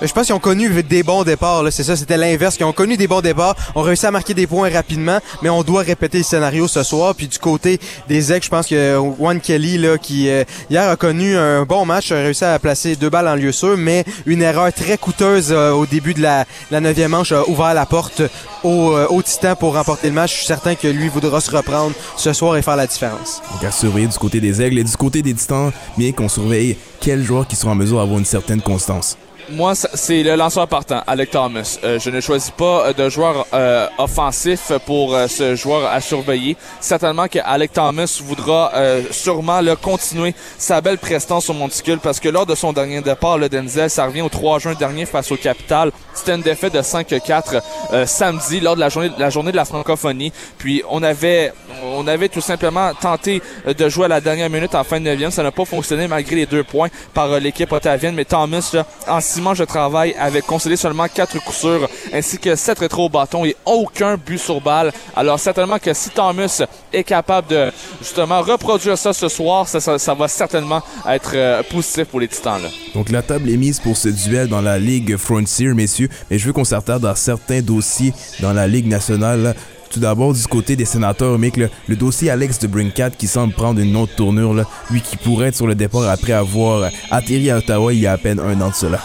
Je 0.00 0.12
pense 0.12 0.26
qu'ils 0.26 0.34
ont 0.34 0.38
connu 0.38 0.82
des 0.84 1.02
bons 1.02 1.24
départs. 1.24 1.64
C'est 1.72 1.82
ça, 1.82 1.96
c'était 1.96 2.16
l'inverse. 2.16 2.56
Ils 2.60 2.64
ont 2.64 2.72
connu 2.72 2.96
des 2.96 3.08
bons 3.08 3.20
départs, 3.20 3.56
ont 3.74 3.82
réussi 3.82 4.06
à 4.06 4.12
marquer 4.12 4.32
des 4.32 4.46
points 4.46 4.70
rapidement, 4.70 5.18
mais 5.42 5.48
on 5.48 5.62
doit 5.64 5.82
répéter 5.82 6.18
le 6.18 6.24
scénario 6.24 6.68
ce 6.68 6.84
soir. 6.84 7.16
Puis 7.16 7.26
du 7.26 7.38
côté 7.38 7.80
des 8.08 8.32
ex, 8.32 8.46
je 8.46 8.50
pense 8.50 8.68
que 8.68 8.96
Juan 9.18 9.40
Kelly, 9.40 9.76
là, 9.76 9.98
qui 9.98 10.28
euh, 10.30 10.44
hier 10.70 10.88
a 10.88 10.94
connu 10.94 11.36
un 11.36 11.64
bon 11.64 11.84
match, 11.84 12.12
a 12.12 12.16
réussi 12.16 12.44
à 12.44 12.58
placer 12.60 12.94
deux 12.94 13.10
balles 13.10 13.26
en 13.26 13.34
lieu 13.34 13.50
sûr, 13.50 13.76
mais 13.76 14.04
une 14.26 14.40
erreur 14.40 14.72
très 14.72 14.98
coûteuse 14.98 15.48
euh, 15.50 15.72
au 15.72 15.84
début 15.84 16.14
de 16.14 16.22
la, 16.22 16.44
la 16.70 16.80
neuvième 16.80 17.10
manche 17.10 17.32
a 17.32 17.48
ouvert 17.48 17.74
la 17.74 17.86
porte 17.86 18.22
au, 18.62 18.92
euh, 18.92 19.22
Titan 19.24 19.56
pour 19.56 19.74
remporter 19.74 20.08
le 20.08 20.14
match. 20.14 20.30
Je 20.32 20.36
suis 20.38 20.46
certain 20.46 20.76
que 20.76 20.86
lui 20.86 21.08
voudra 21.08 21.40
se 21.40 21.50
reprendre 21.50 21.94
ce 22.16 22.32
soir 22.32 22.56
et 22.56 22.62
faire 22.62 22.76
la 22.76 22.86
différence. 22.86 23.42
Donc 23.52 23.64
à 23.64 23.72
surveiller 23.72 24.06
du 24.06 24.18
côté 24.18 24.40
des 24.40 24.62
aigles 24.62 24.78
et 24.78 24.84
du 24.84 24.96
côté 24.96 25.22
des 25.22 25.34
titans, 25.34 25.72
bien 25.96 26.12
qu'on 26.12 26.28
surveille 26.28 26.76
quels 27.00 27.24
joueurs 27.24 27.46
qui 27.48 27.56
seront 27.56 27.72
en 27.72 27.74
mesure 27.74 27.98
d'avoir 27.98 28.18
une 28.18 28.24
certaine 28.24 28.62
constance. 28.62 29.18
Moi, 29.50 29.74
c'est 29.74 30.22
le 30.22 30.34
lanceur 30.34 30.68
partant, 30.68 31.02
Alec 31.06 31.30
Thomas. 31.30 31.78
Euh, 31.82 31.98
je 31.98 32.10
ne 32.10 32.20
choisis 32.20 32.50
pas 32.50 32.88
euh, 32.88 32.92
de 32.92 33.08
joueur 33.08 33.46
euh, 33.54 33.86
offensif 33.96 34.72
pour 34.84 35.14
euh, 35.14 35.26
ce 35.26 35.54
joueur 35.54 35.90
à 35.90 36.02
surveiller. 36.02 36.54
Certainement 36.80 37.28
que 37.28 37.38
Alec 37.42 37.72
Thomas 37.72 38.20
voudra 38.22 38.70
euh, 38.74 39.02
sûrement 39.10 39.62
le 39.62 39.74
continuer 39.74 40.34
sa 40.58 40.82
belle 40.82 40.98
prestance 40.98 41.48
au 41.48 41.54
Monticule 41.54 41.98
parce 41.98 42.20
que 42.20 42.28
lors 42.28 42.44
de 42.44 42.54
son 42.54 42.74
dernier 42.74 43.00
départ, 43.00 43.38
le 43.38 43.48
Denzel, 43.48 43.88
ça 43.88 44.04
revient 44.04 44.20
au 44.20 44.28
3 44.28 44.58
juin 44.58 44.74
dernier 44.74 45.06
face 45.06 45.32
au 45.32 45.36
Capital. 45.36 45.92
C'était 46.12 46.34
une 46.34 46.42
défaite 46.42 46.74
de 46.74 46.80
5-4 46.80 48.06
samedi 48.06 48.60
lors 48.60 48.74
de 48.74 48.80
la 48.80 48.90
journée, 48.90 49.10
la 49.18 49.30
journée 49.30 49.52
de 49.52 49.56
la 49.56 49.64
francophonie. 49.64 50.32
Puis 50.58 50.82
on 50.90 51.02
avait, 51.02 51.52
on 51.94 52.06
avait 52.06 52.28
tout 52.28 52.40
simplement 52.40 52.92
tenté 53.00 53.40
de 53.66 53.88
jouer 53.88 54.06
à 54.06 54.08
la 54.08 54.20
dernière 54.20 54.50
minute 54.50 54.74
en 54.74 54.84
fin 54.84 55.00
de 55.00 55.08
9e. 55.08 55.30
Ça 55.30 55.42
n'a 55.42 55.52
pas 55.52 55.64
fonctionné 55.64 56.06
malgré 56.08 56.36
les 56.36 56.46
deux 56.46 56.64
points 56.64 56.88
par 57.14 57.28
l'équipe 57.38 57.70
ottavienne. 57.70 58.14
Mais 58.16 58.24
Thomas, 58.24 58.68
là, 58.72 58.84
en 59.06 59.20
6 59.20 59.37
dimanche 59.38 59.58
de 59.58 59.64
travail 59.64 60.16
avait 60.18 60.40
concédé 60.40 60.76
seulement 60.76 61.06
4 61.06 61.38
coups 61.44 61.56
sûrs 61.56 61.88
ainsi 62.12 62.38
que 62.38 62.56
7 62.56 62.80
rétro 62.80 63.06
au 63.06 63.08
bâton 63.08 63.44
et 63.44 63.54
aucun 63.64 64.16
but 64.16 64.38
sur 64.38 64.60
balle. 64.60 64.92
Alors 65.14 65.38
certainement 65.38 65.78
que 65.78 65.94
si 65.94 66.10
Thomas 66.10 66.62
est 66.92 67.04
capable 67.04 67.48
de 67.48 67.70
justement 68.00 68.42
reproduire 68.42 68.98
ça 68.98 69.12
ce 69.12 69.28
soir, 69.28 69.68
ça, 69.68 70.14
va 70.14 70.28
certainement 70.28 70.82
être 71.08 71.32
euh, 71.34 71.62
positif 71.62 72.06
pour 72.06 72.18
les 72.18 72.26
Titans. 72.26 72.62
Donc 72.94 73.10
la 73.10 73.22
table 73.22 73.48
est 73.48 73.56
mise 73.56 73.78
pour 73.78 73.96
ce 73.96 74.08
duel 74.08 74.48
dans 74.48 74.60
la 74.60 74.78
Ligue 74.78 75.16
Frontier, 75.16 75.68
messieurs, 75.68 76.08
mais 76.30 76.38
je 76.38 76.46
veux 76.46 76.52
qu'on 76.52 76.64
s'attarde 76.64 77.06
à 77.06 77.14
certains 77.14 77.60
dossiers 77.60 78.12
dans 78.40 78.52
la 78.52 78.66
Ligue 78.66 78.88
nationale. 78.88 79.54
Tout 79.90 80.00
d'abord, 80.00 80.34
du 80.34 80.46
côté 80.46 80.74
des 80.74 80.84
sénateurs, 80.84 81.38
Mick, 81.38 81.56
le 81.56 81.96
dossier 81.96 82.28
Alex 82.28 82.58
de 82.58 82.66
Brincat 82.66 83.10
qui 83.10 83.28
semble 83.28 83.54
prendre 83.54 83.80
une 83.80 83.96
autre 83.96 84.16
tournure, 84.16 84.54
lui 84.90 85.00
qui 85.00 85.16
pourrait 85.16 85.48
être 85.48 85.56
sur 85.56 85.66
le 85.66 85.76
départ 85.76 86.08
après 86.08 86.32
avoir 86.32 86.90
atterri 87.10 87.50
à 87.50 87.58
Ottawa 87.58 87.92
il 87.92 88.00
y 88.00 88.06
a 88.06 88.12
à 88.12 88.18
peine 88.18 88.40
un 88.40 88.60
an 88.60 88.70
de 88.70 88.74
cela. 88.74 88.98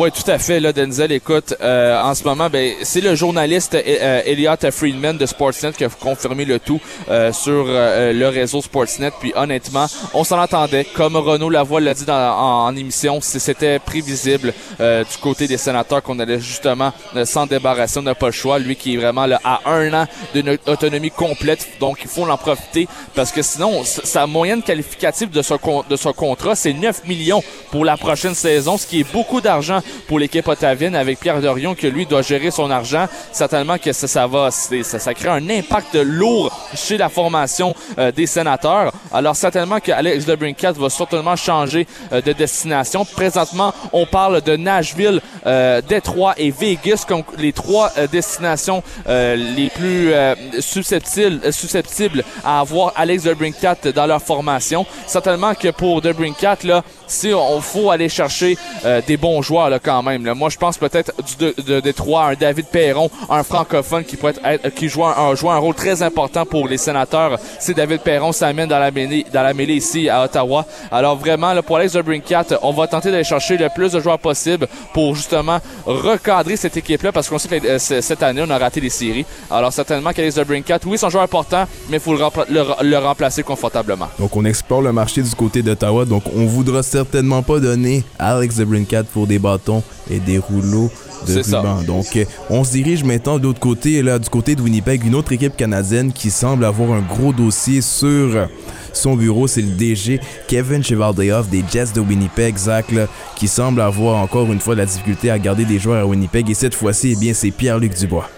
Oui, 0.00 0.12
tout 0.12 0.30
à 0.30 0.38
fait. 0.38 0.60
Là, 0.60 0.72
Denzel, 0.72 1.10
écoute, 1.10 1.54
euh, 1.60 2.00
en 2.00 2.14
ce 2.14 2.22
moment, 2.22 2.48
ben, 2.48 2.72
c'est 2.82 3.00
le 3.00 3.16
journaliste 3.16 3.74
euh, 3.74 4.22
Elliot 4.24 4.52
Friedman 4.70 5.16
de 5.18 5.26
Sportsnet 5.26 5.72
qui 5.72 5.82
a 5.84 5.88
confirmé 5.88 6.44
le 6.44 6.60
tout 6.60 6.80
euh, 7.10 7.32
sur 7.32 7.64
euh, 7.66 8.12
le 8.12 8.28
réseau 8.28 8.62
Sportsnet. 8.62 9.10
Puis 9.18 9.32
honnêtement, 9.34 9.86
on 10.14 10.22
s'en 10.22 10.38
attendait. 10.38 10.84
Comme 10.84 11.16
Renaud 11.16 11.50
Lavoie 11.50 11.80
l'a 11.80 11.94
dit 11.94 12.04
dans, 12.04 12.14
en, 12.14 12.66
en 12.66 12.76
émission, 12.76 13.18
c'était 13.20 13.80
prévisible 13.80 14.54
euh, 14.78 15.02
du 15.02 15.16
côté 15.20 15.48
des 15.48 15.56
sénateurs 15.56 16.00
qu'on 16.00 16.20
allait 16.20 16.38
justement 16.38 16.92
euh, 17.16 17.24
s'en 17.24 17.46
débarrasser. 17.46 17.98
On 17.98 18.02
n'a 18.02 18.14
pas 18.14 18.26
le 18.26 18.32
choix. 18.32 18.60
Lui 18.60 18.76
qui 18.76 18.94
est 18.94 18.98
vraiment 18.98 19.26
là, 19.26 19.40
à 19.42 19.62
un 19.68 19.92
an 19.94 20.06
d'une 20.32 20.58
autonomie 20.68 21.10
complète. 21.10 21.66
Donc, 21.80 21.98
il 22.02 22.08
faut 22.08 22.22
en 22.30 22.36
profiter 22.36 22.86
parce 23.16 23.32
que 23.32 23.42
sinon, 23.42 23.82
sa 23.82 24.28
moyenne 24.28 24.62
qualificative 24.62 25.30
de 25.30 25.42
con- 25.56 25.82
de 25.90 25.96
son 25.96 26.12
contrat, 26.12 26.54
c'est 26.54 26.72
9 26.72 27.04
millions 27.08 27.42
pour 27.72 27.84
la 27.84 27.96
prochaine 27.96 28.36
saison, 28.36 28.78
ce 28.78 28.86
qui 28.86 29.00
est 29.00 29.12
beaucoup 29.12 29.40
d'argent 29.40 29.80
pour 30.06 30.18
l'équipe 30.18 30.46
ottavienne 30.46 30.94
avec 30.94 31.20
Pierre 31.20 31.40
Dorion 31.40 31.74
que 31.74 31.86
lui 31.86 32.06
doit 32.06 32.22
gérer 32.22 32.50
son 32.50 32.70
argent. 32.70 33.06
Certainement 33.32 33.78
que 33.78 33.92
ça, 33.92 34.08
ça 34.08 34.26
va, 34.26 34.50
ça, 34.50 34.98
ça 34.98 35.14
crée 35.14 35.28
un 35.28 35.48
impact 35.48 35.94
lourd 35.94 36.56
chez 36.74 36.96
la 36.96 37.08
formation 37.08 37.74
euh, 37.98 38.12
des 38.12 38.26
sénateurs. 38.26 38.92
Alors 39.12 39.36
certainement 39.36 39.80
que 39.80 39.92
Alex 39.92 40.26
DeBrincat 40.26 40.72
va 40.72 40.90
certainement 40.90 41.36
changer 41.36 41.86
euh, 42.12 42.20
de 42.20 42.32
destination. 42.32 43.04
Présentement, 43.04 43.72
on 43.92 44.06
parle 44.06 44.40
de 44.42 44.56
Nashville, 44.56 45.20
euh, 45.46 45.80
Détroit 45.80 46.34
et 46.36 46.50
Vegas 46.50 47.04
comme 47.06 47.22
les 47.38 47.52
trois 47.52 47.92
euh, 47.96 48.06
destinations 48.06 48.82
les 49.06 49.70
plus 49.74 50.12
susceptibles, 50.60 51.52
susceptibles 51.52 52.24
à 52.44 52.60
avoir 52.60 52.92
Alex 52.96 53.24
DeBrincat 53.24 53.76
dans 53.94 54.06
leur 54.06 54.22
formation. 54.22 54.86
Certainement 55.06 55.54
que 55.54 55.68
pour 55.68 56.00
DeBrincat, 56.00 56.58
là, 56.64 56.82
si 57.08 57.32
on 57.34 57.60
faut 57.60 57.90
aller 57.90 58.08
chercher 58.08 58.56
euh, 58.84 59.00
des 59.06 59.16
bons 59.16 59.42
joueurs 59.42 59.70
là, 59.70 59.78
quand 59.78 60.02
même. 60.02 60.30
Moi, 60.34 60.48
je 60.50 60.56
pense 60.56 60.78
peut-être 60.78 61.12
du 61.22 61.36
de, 61.36 61.54
de 61.62 61.80
Détroit, 61.80 62.26
un 62.26 62.34
David 62.34 62.66
Perron, 62.66 63.10
un 63.28 63.42
francophone 63.42 64.04
qui 64.04 64.16
pourrait 64.16 64.34
être, 64.44 64.68
qui 64.74 64.88
joue 64.88 65.04
un, 65.04 65.58
rôle 65.58 65.74
très 65.74 66.02
important 66.02 66.44
pour 66.44 66.68
les 66.68 66.78
sénateurs. 66.78 67.38
Si 67.58 67.74
David 67.74 68.00
Perron 68.00 68.32
s'amène 68.32 68.68
dans 68.68 68.78
la 68.78 68.90
mêlée, 68.90 69.26
dans 69.32 69.42
la 69.42 69.54
mêlée 69.54 69.74
ici 69.74 70.08
à 70.08 70.24
Ottawa. 70.24 70.66
Alors 70.90 71.16
vraiment, 71.16 71.54
pour 71.62 71.76
Alex 71.76 71.94
DeBrincat, 71.94 72.46
on 72.62 72.72
va 72.72 72.86
tenter 72.86 73.10
d'aller 73.10 73.24
chercher 73.24 73.56
le 73.56 73.68
plus 73.74 73.92
de 73.92 74.00
joueurs 74.00 74.18
possible 74.18 74.66
pour 74.92 75.14
justement 75.14 75.58
recadrer 75.86 76.56
cette 76.56 76.76
équipe-là 76.76 77.12
parce 77.12 77.28
qu'on 77.28 77.38
sait 77.38 77.48
que 77.48 77.66
euh, 77.66 77.78
cette 77.78 78.22
année, 78.22 78.42
on 78.46 78.50
a 78.50 78.58
raté 78.58 78.80
les 78.80 78.90
séries. 78.90 79.26
Alors 79.50 79.72
certainement 79.72 80.12
qu'Alex 80.12 80.34
DeBrincat, 80.36 80.80
oui, 80.86 80.98
c'est 80.98 81.06
un 81.06 81.10
joueur 81.10 81.24
important, 81.24 81.64
mais 81.88 81.96
il 81.96 82.00
faut 82.00 82.14
le 82.14 82.96
remplacer 82.98 83.42
confortablement. 83.42 84.08
Donc 84.18 84.36
on 84.36 84.44
explore 84.44 84.82
le 84.82 84.92
marché 84.92 85.22
du 85.22 85.34
côté 85.34 85.62
d'Ottawa, 85.62 86.04
donc 86.04 86.24
on 86.34 86.46
voudra 86.46 86.82
certainement 86.98 87.44
pas 87.44 87.60
donner 87.60 88.02
Alex 88.18 88.56
de 88.56 88.64
Brincat 88.64 89.04
pour 89.04 89.28
des 89.28 89.38
bâtons 89.38 89.84
et 90.10 90.18
des 90.18 90.38
rouleaux 90.38 90.90
de 91.28 91.42
ruban. 91.42 91.82
Donc 91.82 92.16
euh, 92.16 92.24
on 92.50 92.64
se 92.64 92.72
dirige 92.72 93.04
maintenant 93.04 93.38
de 93.38 93.44
l'autre 93.44 93.60
côté, 93.60 94.02
là, 94.02 94.18
du 94.18 94.28
côté 94.28 94.56
de 94.56 94.62
Winnipeg, 94.62 95.06
une 95.06 95.14
autre 95.14 95.30
équipe 95.30 95.56
canadienne 95.56 96.12
qui 96.12 96.28
semble 96.32 96.64
avoir 96.64 96.90
un 96.90 97.02
gros 97.02 97.32
dossier 97.32 97.82
sur 97.82 98.48
son 98.92 99.14
bureau, 99.14 99.46
c'est 99.46 99.62
le 99.62 99.68
DG 99.68 100.18
Kevin 100.48 100.82
Chevaldehoff 100.82 101.48
des 101.48 101.62
Jets 101.70 101.92
de 101.94 102.00
Winnipeg, 102.00 102.56
Zach, 102.56 102.90
là, 102.90 103.06
qui 103.36 103.46
semble 103.46 103.80
avoir 103.80 104.16
encore 104.16 104.52
une 104.52 104.58
fois 104.58 104.74
de 104.74 104.80
la 104.80 104.86
difficulté 104.86 105.30
à 105.30 105.38
garder 105.38 105.64
des 105.64 105.78
joueurs 105.78 106.02
à 106.02 106.06
Winnipeg. 106.06 106.50
Et 106.50 106.54
cette 106.54 106.74
fois-ci, 106.74 107.12
eh 107.16 107.20
bien, 107.20 107.32
c'est 107.32 107.52
Pierre-Luc 107.52 107.96
Dubois. 107.96 108.28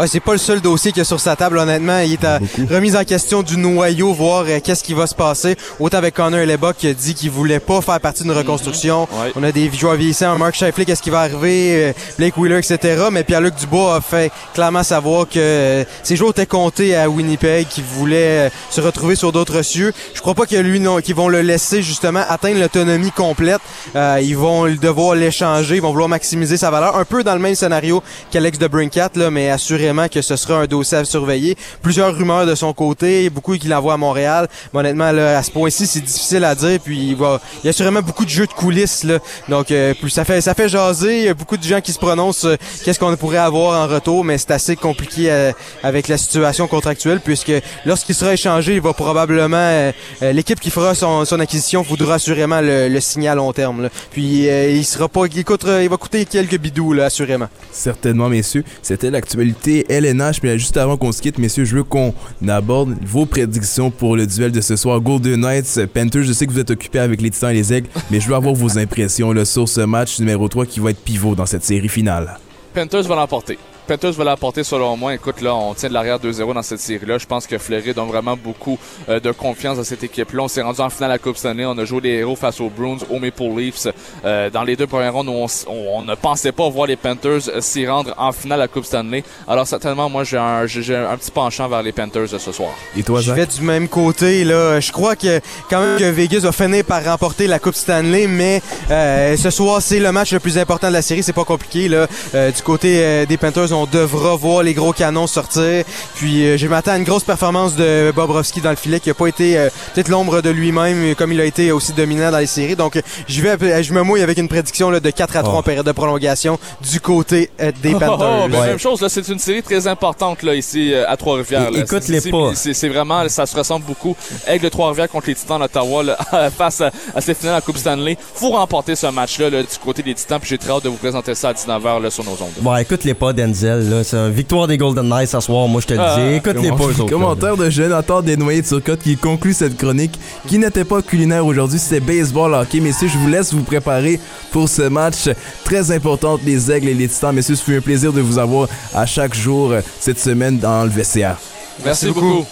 Ouais, 0.00 0.06
c'est 0.06 0.18
pas 0.18 0.32
le 0.32 0.38
seul 0.38 0.62
dossier 0.62 0.92
qu'il 0.92 1.00
y 1.00 1.02
a 1.02 1.04
sur 1.04 1.20
sa 1.20 1.36
table, 1.36 1.58
honnêtement. 1.58 1.98
Il 1.98 2.14
est 2.14 2.24
à 2.24 2.38
remise 2.70 2.96
en 2.96 3.04
question 3.04 3.42
du 3.42 3.58
noyau, 3.58 4.14
voir 4.14 4.46
euh, 4.48 4.58
qu'est-ce 4.64 4.82
qui 4.82 4.94
va 4.94 5.06
se 5.06 5.14
passer. 5.14 5.56
Autant 5.78 5.98
avec 5.98 6.14
Connor 6.14 6.46
Lebock 6.46 6.78
qui 6.78 6.88
a 6.88 6.94
dit 6.94 7.12
qu'il 7.12 7.30
voulait 7.30 7.60
pas 7.60 7.82
faire 7.82 8.00
partie 8.00 8.22
d'une 8.22 8.32
reconstruction. 8.32 9.06
On 9.36 9.42
a 9.42 9.52
des 9.52 9.70
joueurs 9.70 9.96
vieillissants, 9.96 10.38
Mark 10.38 10.54
Shifley, 10.54 10.86
qu'est-ce 10.86 11.02
qui 11.02 11.10
va 11.10 11.20
arriver, 11.20 11.88
euh, 11.88 11.92
Blake 12.16 12.34
Wheeler, 12.38 12.56
etc. 12.56 13.08
Mais 13.12 13.24
Pierre-Luc 13.24 13.56
Dubois 13.56 13.96
a 13.96 14.00
fait 14.00 14.32
clairement 14.54 14.82
savoir 14.82 15.28
que 15.28 15.38
euh, 15.38 15.84
ses 16.02 16.16
jours 16.16 16.30
étaient 16.30 16.46
comptés 16.46 16.96
à 16.96 17.10
Winnipeg, 17.10 17.68
qu'il 17.68 17.84
voulait 17.84 18.46
euh, 18.46 18.50
se 18.70 18.80
retrouver 18.80 19.16
sur 19.16 19.32
d'autres 19.32 19.60
cieux. 19.60 19.92
Je 20.14 20.22
crois 20.22 20.34
pas 20.34 20.46
que 20.46 20.56
lui, 20.56 20.80
non, 20.80 21.00
qu'ils 21.00 21.14
vont 21.14 21.28
le 21.28 21.42
laisser 21.42 21.82
justement 21.82 22.22
atteindre 22.26 22.58
l'autonomie 22.58 23.10
complète. 23.10 23.60
Euh, 23.96 24.18
ils 24.22 24.34
vont 24.34 24.64
devoir 24.64 25.14
l'échanger, 25.14 25.76
ils 25.76 25.82
vont 25.82 25.90
vouloir 25.90 26.08
maximiser 26.08 26.56
sa 26.56 26.70
valeur. 26.70 26.96
Un 26.96 27.04
peu 27.04 27.22
dans 27.22 27.34
le 27.34 27.40
même 27.40 27.54
scénario 27.54 28.02
qu'Alex 28.30 28.58
de 28.58 28.66
Brincat, 28.66 29.10
là, 29.16 29.30
mais 29.30 29.50
assurément 29.50 29.89
que 30.10 30.22
ce 30.22 30.36
sera 30.36 30.58
un 30.60 30.66
dossier 30.66 30.98
à 30.98 31.04
surveiller. 31.04 31.56
Plusieurs 31.82 32.14
rumeurs 32.14 32.46
de 32.46 32.54
son 32.54 32.72
côté, 32.72 33.28
beaucoup 33.30 33.56
qui 33.56 33.68
l'envoient 33.68 33.94
à 33.94 33.96
Montréal. 33.96 34.48
Mais 34.72 34.80
honnêtement, 34.80 35.12
là, 35.12 35.38
à 35.38 35.42
ce 35.42 35.50
point-ci, 35.50 35.86
c'est 35.86 36.00
difficile 36.00 36.44
à 36.44 36.54
dire. 36.54 36.78
Puis 36.82 37.16
il, 37.16 37.18
y 37.64 37.68
a 37.68 37.72
sûrement 37.72 38.02
beaucoup 38.02 38.24
de 38.24 38.30
jeux 38.30 38.46
de 38.46 38.52
coulisses. 38.52 39.04
Là. 39.04 39.18
Donc 39.48 39.70
euh, 39.70 39.94
ça 40.08 40.24
fait 40.24 40.40
ça 40.40 40.54
fait 40.54 40.68
jaser. 40.68 41.18
Il 41.18 41.24
y 41.24 41.28
a 41.28 41.34
beaucoup 41.34 41.56
de 41.56 41.62
gens 41.62 41.80
qui 41.80 41.92
se 41.92 41.98
prononcent 41.98 42.46
euh, 42.46 42.56
qu'est-ce 42.84 42.98
qu'on 42.98 43.14
pourrait 43.16 43.38
avoir 43.38 43.80
en 43.82 43.92
retour, 43.92 44.24
mais 44.24 44.38
c'est 44.38 44.52
assez 44.52 44.76
compliqué 44.76 45.30
euh, 45.30 45.52
avec 45.82 46.08
la 46.08 46.16
situation 46.16 46.66
contractuelle, 46.66 47.20
puisque 47.20 47.52
lorsqu'il 47.84 48.14
sera 48.14 48.32
échangé, 48.32 48.74
il 48.74 48.80
va 48.80 48.92
probablement 48.92 49.92
l'équipe 50.20 50.60
qui 50.60 50.70
fera 50.70 50.94
son, 50.94 51.24
acquisition 51.40 51.82
voudra 51.82 52.14
assurément 52.14 52.60
le, 52.60 52.88
le 52.88 53.00
signer 53.00 53.28
à 53.28 53.34
long 53.34 53.52
terme. 53.52 53.88
Puis 54.12 54.46
il 54.46 54.84
sera 54.84 55.08
pas, 55.08 55.26
il 55.26 55.88
va 55.88 55.96
coûter 55.96 56.24
quelques 56.24 56.58
bidous 56.58 56.92
là, 56.92 57.06
assurément. 57.06 57.48
Certainement, 57.72 58.28
messieurs. 58.28 58.64
C'était 58.82 59.10
l'actualité 59.10 59.69
LNH. 59.88 60.42
Mais 60.42 60.58
juste 60.58 60.76
avant 60.76 60.96
qu'on 60.96 61.12
se 61.12 61.22
quitte, 61.22 61.38
messieurs, 61.38 61.64
je 61.64 61.76
veux 61.76 61.84
qu'on 61.84 62.14
aborde 62.46 62.94
vos 63.04 63.26
prédictions 63.26 63.90
pour 63.90 64.16
le 64.16 64.26
duel 64.26 64.52
de 64.52 64.60
ce 64.60 64.76
soir. 64.76 65.00
Golden 65.00 65.40
Knights, 65.40 65.86
Panthers, 65.92 66.24
je 66.24 66.32
sais 66.32 66.46
que 66.46 66.52
vous 66.52 66.58
êtes 66.58 66.70
occupés 66.70 66.98
avec 66.98 67.20
les 67.20 67.30
Titans 67.30 67.50
et 67.50 67.54
les 67.54 67.72
Aigles, 67.72 67.88
mais 68.10 68.20
je 68.20 68.28
veux 68.28 68.34
avoir 68.34 68.54
vos 68.54 68.78
impressions 68.78 69.32
sur 69.44 69.68
ce 69.68 69.80
match 69.82 70.18
numéro 70.18 70.48
3 70.48 70.66
qui 70.66 70.80
va 70.80 70.90
être 70.90 71.02
pivot 71.02 71.34
dans 71.34 71.46
cette 71.46 71.64
série 71.64 71.88
finale. 71.88 72.38
Panthers 72.74 73.02
va 73.02 73.16
l'emporter. 73.16 73.58
Panthers 73.90 74.12
veulent 74.12 74.28
apporter, 74.28 74.62
selon 74.62 74.96
moi, 74.96 75.14
écoute, 75.14 75.40
là, 75.40 75.52
on 75.54 75.74
tient 75.74 75.88
de 75.88 75.94
l'arrière 75.94 76.18
2-0 76.20 76.54
dans 76.54 76.62
cette 76.62 76.78
série-là. 76.78 77.18
Je 77.18 77.26
pense 77.26 77.46
que 77.46 77.58
Fleury 77.58 77.92
donne 77.92 78.06
vraiment 78.08 78.36
beaucoup 78.36 78.78
euh, 79.08 79.18
de 79.18 79.32
confiance 79.32 79.78
à 79.78 79.84
cette 79.84 80.04
équipe-là. 80.04 80.44
On 80.44 80.48
s'est 80.48 80.62
rendu 80.62 80.80
en 80.80 80.90
finale 80.90 81.10
à 81.10 81.14
la 81.14 81.18
Coupe 81.18 81.36
Stanley. 81.36 81.64
On 81.66 81.76
a 81.76 81.84
joué 81.84 82.00
les 82.02 82.10
héros 82.10 82.36
face 82.36 82.60
aux 82.60 82.68
Bruins, 82.70 82.98
aux 83.10 83.18
Maple 83.18 83.42
Leafs. 83.56 83.88
Euh, 84.24 84.48
dans 84.48 84.62
les 84.62 84.76
deux 84.76 84.86
premières 84.86 85.12
rondes, 85.14 85.28
où 85.28 85.32
on, 85.32 85.46
on- 85.66 85.98
on 85.98 86.02
ne 86.02 86.14
pensait 86.14 86.52
pas 86.52 86.68
voir 86.68 86.86
les 86.86 86.94
Panthers 86.96 87.48
euh, 87.48 87.60
s'y 87.60 87.86
rendre 87.86 88.14
en 88.16 88.30
finale 88.30 88.60
à 88.60 88.64
la 88.64 88.68
Coupe 88.68 88.84
Stanley. 88.84 89.24
Alors, 89.48 89.66
certainement, 89.66 90.08
moi, 90.08 90.22
j'ai 90.22 90.38
un, 90.38 90.66
j'ai 90.66 90.82
j'ai 90.82 90.94
un 90.96 91.16
petit 91.16 91.32
penchant 91.32 91.68
vers 91.68 91.82
les 91.82 91.90
Panthers 91.92 92.32
euh, 92.32 92.38
ce 92.38 92.52
soir. 92.52 92.70
Et 92.96 93.02
toi, 93.02 93.20
Je 93.20 93.32
vais 93.32 93.46
du 93.46 93.60
même 93.62 93.88
côté 93.88 94.44
là. 94.44 94.78
Je 94.78 94.92
crois 94.92 95.16
que 95.16 95.40
quand 95.68 95.80
même 95.80 95.98
que 95.98 96.04
Vegas 96.04 96.40
va 96.40 96.52
finir 96.52 96.84
par 96.84 97.04
remporter 97.04 97.48
la 97.48 97.58
Coupe 97.58 97.74
Stanley, 97.74 98.26
mais 98.28 98.62
euh, 98.90 99.36
ce 99.36 99.50
soir 99.50 99.82
c'est 99.82 99.98
le 99.98 100.12
match 100.12 100.32
le 100.32 100.38
plus 100.40 100.58
important 100.58 100.88
de 100.88 100.92
la 100.92 101.02
série. 101.02 101.22
C'est 101.24 101.32
pas 101.32 101.44
compliqué 101.44 101.88
là. 101.88 102.06
Euh, 102.34 102.50
du 102.52 102.62
côté 102.62 103.00
euh, 103.02 103.26
des 103.26 103.36
Panthers, 103.36 103.72
on 103.72 103.79
devra 103.86 104.36
voir 104.36 104.62
les 104.62 104.74
gros 104.74 104.92
canons 104.92 105.26
sortir. 105.26 105.84
Puis 106.16 106.44
euh, 106.46 106.56
je 106.56 106.66
m'attends 106.66 106.92
à 106.92 106.96
une 106.96 107.04
grosse 107.04 107.24
performance 107.24 107.76
de 107.76 108.12
Bobrovski 108.14 108.60
dans 108.60 108.70
le 108.70 108.76
filet, 108.76 109.00
qui 109.00 109.10
a 109.10 109.14
pas 109.14 109.26
été 109.26 109.58
euh, 109.58 109.68
peut-être 109.94 110.08
l'ombre 110.08 110.40
de 110.42 110.50
lui-même 110.50 111.14
comme 111.14 111.32
il 111.32 111.40
a 111.40 111.44
été 111.44 111.72
aussi 111.72 111.92
dominant 111.92 112.30
dans 112.30 112.38
les 112.38 112.46
séries. 112.46 112.76
Donc 112.76 112.96
euh, 112.96 113.02
je 113.28 113.40
vais, 113.42 113.56
euh, 113.62 113.82
je 113.82 113.92
me 113.92 114.02
mouille 114.02 114.22
avec 114.22 114.38
une 114.38 114.48
prédiction 114.48 114.90
là, 114.90 115.00
de 115.00 115.10
4 115.10 115.36
à 115.36 115.42
3 115.42 115.58
en 115.58 115.62
période 115.62 115.86
de 115.86 115.92
prolongation 115.92 116.58
du 116.90 117.00
côté 117.00 117.50
euh, 117.60 117.72
des 117.82 117.94
Oh, 117.94 117.98
Panthers. 117.98 118.48
ben, 118.48 118.66
Même 118.66 118.78
chose, 118.78 119.00
là, 119.00 119.08
c'est 119.08 119.28
une 119.28 119.38
série 119.38 119.62
très 119.62 119.86
importante 119.86 120.42
là 120.42 120.54
ici 120.54 120.92
euh, 120.92 121.04
à 121.08 121.16
Trois-Rivières. 121.16 121.68
É- 121.68 121.70
là. 121.72 121.78
écoute-les 121.80 122.20
C'est- 122.20 122.30
pas. 122.30 122.50
C'est 122.54 122.88
vraiment, 122.88 123.28
ça 123.28 123.46
se 123.46 123.56
ressemble 123.56 123.84
beaucoup. 123.86 124.16
Aigle 124.46 124.64
de 124.64 124.68
Trois-Rivières 124.68 125.08
contre 125.08 125.26
les 125.28 125.34
Titans 125.34 125.58
d'Ottawa 125.58 126.02
là, 126.02 126.18
face 126.56 126.80
à, 126.80 126.90
à 127.14 127.20
ces 127.20 127.34
finales 127.34 127.54
à 127.54 127.58
la 127.58 127.60
Coupe 127.62 127.76
Stanley. 127.78 128.16
Faut 128.34 128.50
remporter 128.50 128.96
ce 128.96 129.06
match-là 129.06 129.50
là, 129.50 129.62
du 129.62 129.68
côté 129.82 130.02
des 130.02 130.14
Titans. 130.14 130.38
Puis 130.40 130.48
j'ai 130.50 130.58
très 130.58 130.70
hâte 130.72 130.84
de 130.84 130.88
vous 130.88 130.96
présenter 130.96 131.34
ça 131.34 131.50
à 131.50 131.52
19h 131.52 132.02
là, 132.02 132.10
sur 132.10 132.24
nos 132.24 132.32
ondes. 132.32 132.50
Bon, 132.60 132.76
écoute-les 132.76 133.14
pas, 133.14 133.32
Denzel. 133.32 133.69
Là. 133.76 134.04
C'est 134.04 134.16
une 134.16 134.30
victoire 134.32 134.66
des 134.66 134.76
Golden 134.78 135.08
Knights 135.08 135.28
ce 135.30 135.40
soir, 135.40 135.66
moi 135.68 135.80
je 135.80 135.86
te 135.86 135.94
le 135.94 136.00
Ah, 136.00 136.16
dis. 136.18 136.36
Écoute-les 136.36 136.68
pas, 136.70 136.76
eux 136.76 137.00
autres. 137.00 137.04
là. 137.04 137.10
Commentaire 137.10 137.56
de 137.56 137.70
Jonathan 137.70 138.22
Desnoyers 138.22 138.62
de 138.62 138.66
Turcotte 138.66 139.00
qui 139.02 139.16
conclut 139.16 139.52
cette 139.54 139.76
chronique 139.76 140.18
qui 140.46 140.58
n'était 140.58 140.84
pas 140.84 141.02
culinaire 141.02 141.44
aujourd'hui, 141.46 141.78
c'était 141.78 142.00
baseball 142.00 142.54
hockey. 142.54 142.80
Messieurs, 142.80 143.08
je 143.08 143.18
vous 143.18 143.28
laisse 143.28 143.52
vous 143.52 143.62
préparer 143.62 144.20
pour 144.50 144.68
ce 144.68 144.82
match 144.82 145.28
très 145.64 145.90
important 145.90 146.38
les 146.44 146.70
Aigles 146.70 146.88
et 146.88 146.94
les 146.94 147.08
Titans. 147.08 147.34
Messieurs, 147.34 147.54
ce 147.56 147.62
fut 147.62 147.76
un 147.76 147.80
plaisir 147.80 148.12
de 148.12 148.20
vous 148.20 148.38
avoir 148.38 148.68
à 148.94 149.06
chaque 149.06 149.34
jour 149.34 149.72
euh, 149.72 149.80
cette 150.00 150.18
semaine 150.18 150.58
dans 150.58 150.84
le 150.84 150.90
vestiaire. 150.90 151.36
Merci 151.84 152.06
beaucoup. 152.06 152.44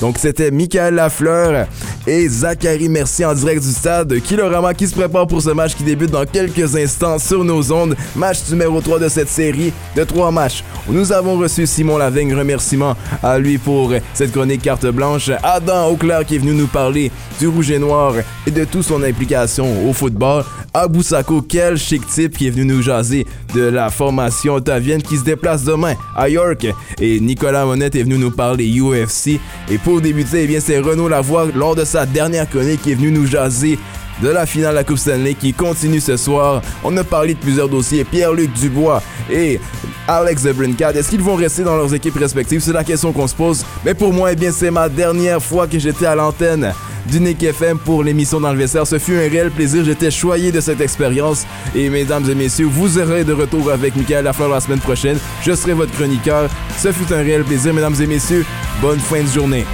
Donc 0.00 0.18
c'était 0.18 0.50
Michael 0.50 0.94
Lafleur 0.94 1.66
et 2.06 2.28
Zachary 2.28 2.88
Mercier 2.88 3.24
en 3.24 3.34
direct 3.34 3.62
du 3.62 3.70
stade 3.70 4.20
Kilorama 4.20 4.74
qui 4.74 4.86
se 4.86 4.94
prépare 4.94 5.26
pour 5.26 5.40
ce 5.40 5.50
match 5.50 5.74
qui 5.74 5.82
débute 5.84 6.10
dans 6.10 6.24
quelques 6.24 6.76
instants 6.76 7.18
sur 7.18 7.44
nos 7.44 7.72
ondes. 7.72 7.96
Match 8.14 8.38
numéro 8.50 8.80
3 8.80 8.98
de 8.98 9.08
cette 9.08 9.28
série 9.28 9.72
de 9.96 10.04
trois 10.04 10.30
matchs. 10.30 10.62
Nous 10.88 11.12
avons 11.12 11.36
reçu 11.38 11.66
Simon 11.66 11.98
Laveigne, 11.98 12.34
remerciements 12.34 12.94
à 13.22 13.38
lui 13.38 13.58
pour 13.58 13.92
cette 14.14 14.32
chronique 14.32 14.62
carte 14.62 14.86
blanche. 14.86 15.30
Adam 15.42 15.88
Auclair 15.88 16.24
qui 16.24 16.36
est 16.36 16.38
venu 16.38 16.52
nous 16.52 16.66
parler 16.68 17.10
du 17.40 17.48
rouge 17.48 17.70
et 17.70 17.78
noir 17.78 18.14
et 18.46 18.50
de 18.50 18.64
toute 18.64 18.82
son 18.84 19.02
implication 19.02 19.88
au 19.88 19.92
football. 19.92 20.44
Abou 20.74 21.02
Sako, 21.02 21.40
quel 21.40 21.78
chic 21.78 22.06
type 22.06 22.36
qui 22.36 22.48
est 22.48 22.50
venu 22.50 22.66
nous 22.66 22.82
jaser 22.82 23.26
de 23.54 23.62
la 23.62 23.88
formation 23.88 24.54
ottavienne 24.54 25.02
qui 25.02 25.16
se 25.16 25.24
déplace 25.24 25.64
demain 25.64 25.94
à 26.14 26.28
York. 26.28 26.66
Et 27.00 27.18
Nicolas 27.18 27.64
Monette 27.64 27.94
est 27.94 28.02
venu 28.02 28.18
nous 28.18 28.30
parler 28.30 28.68
UFC. 28.78 29.40
Et 29.70 29.78
pour 29.86 30.00
débuter, 30.00 30.42
eh 30.42 30.46
bien, 30.48 30.58
c'est 30.58 30.80
Renaud 30.80 31.06
Lavoie 31.06 31.46
lors 31.54 31.76
de 31.76 31.84
sa 31.84 32.06
dernière 32.06 32.50
chronique 32.50 32.82
qui 32.82 32.90
est 32.90 32.96
venu 32.96 33.12
nous 33.12 33.24
jaser 33.24 33.78
de 34.22 34.28
la 34.28 34.46
finale 34.46 34.70
de 34.70 34.76
la 34.76 34.84
Coupe 34.84 34.98
Stanley 34.98 35.34
qui 35.34 35.52
continue 35.52 36.00
ce 36.00 36.16
soir. 36.16 36.62
On 36.84 36.96
a 36.96 37.04
parlé 37.04 37.34
de 37.34 37.38
plusieurs 37.38 37.68
dossiers. 37.68 38.04
Pierre-Luc 38.04 38.52
Dubois 38.52 39.02
et 39.30 39.60
Alex 40.08 40.42
Debrincat, 40.42 40.92
est-ce 40.92 41.10
qu'ils 41.10 41.22
vont 41.22 41.34
rester 41.34 41.64
dans 41.64 41.76
leurs 41.76 41.92
équipes 41.92 42.16
respectives? 42.16 42.60
C'est 42.60 42.72
la 42.72 42.84
question 42.84 43.12
qu'on 43.12 43.26
se 43.26 43.34
pose. 43.34 43.64
Mais 43.84 43.94
pour 43.94 44.12
moi, 44.12 44.32
eh 44.32 44.36
bien, 44.36 44.52
c'est 44.52 44.70
ma 44.70 44.88
dernière 44.88 45.42
fois 45.42 45.66
que 45.66 45.78
j'étais 45.78 46.06
à 46.06 46.14
l'antenne 46.14 46.72
d'Unique 47.06 47.42
FM 47.42 47.78
pour 47.78 48.02
l'émission 48.02 48.40
dans 48.40 48.52
le 48.52 48.58
vestiaire. 48.58 48.86
Ce 48.86 48.98
fut 48.98 49.14
un 49.14 49.28
réel 49.28 49.50
plaisir. 49.50 49.84
J'étais 49.84 50.10
choyé 50.10 50.52
de 50.52 50.60
cette 50.60 50.80
expérience. 50.80 51.44
Et 51.74 51.88
mesdames 51.88 52.28
et 52.30 52.34
messieurs, 52.34 52.66
vous 52.66 52.88
serez 52.88 53.24
de 53.24 53.32
retour 53.32 53.70
avec 53.70 53.96
Michael 53.96 54.24
Lafleur 54.24 54.48
la 54.48 54.60
semaine 54.60 54.80
prochaine. 54.80 55.18
Je 55.42 55.52
serai 55.54 55.72
votre 55.72 55.92
chroniqueur. 55.92 56.48
Ce 56.78 56.92
fut 56.92 57.12
un 57.12 57.22
réel 57.22 57.44
plaisir, 57.44 57.74
mesdames 57.74 57.96
et 58.00 58.06
messieurs. 58.06 58.44
Bonne 58.80 59.00
fin 59.00 59.22
de 59.22 59.28
journée. 59.28 59.64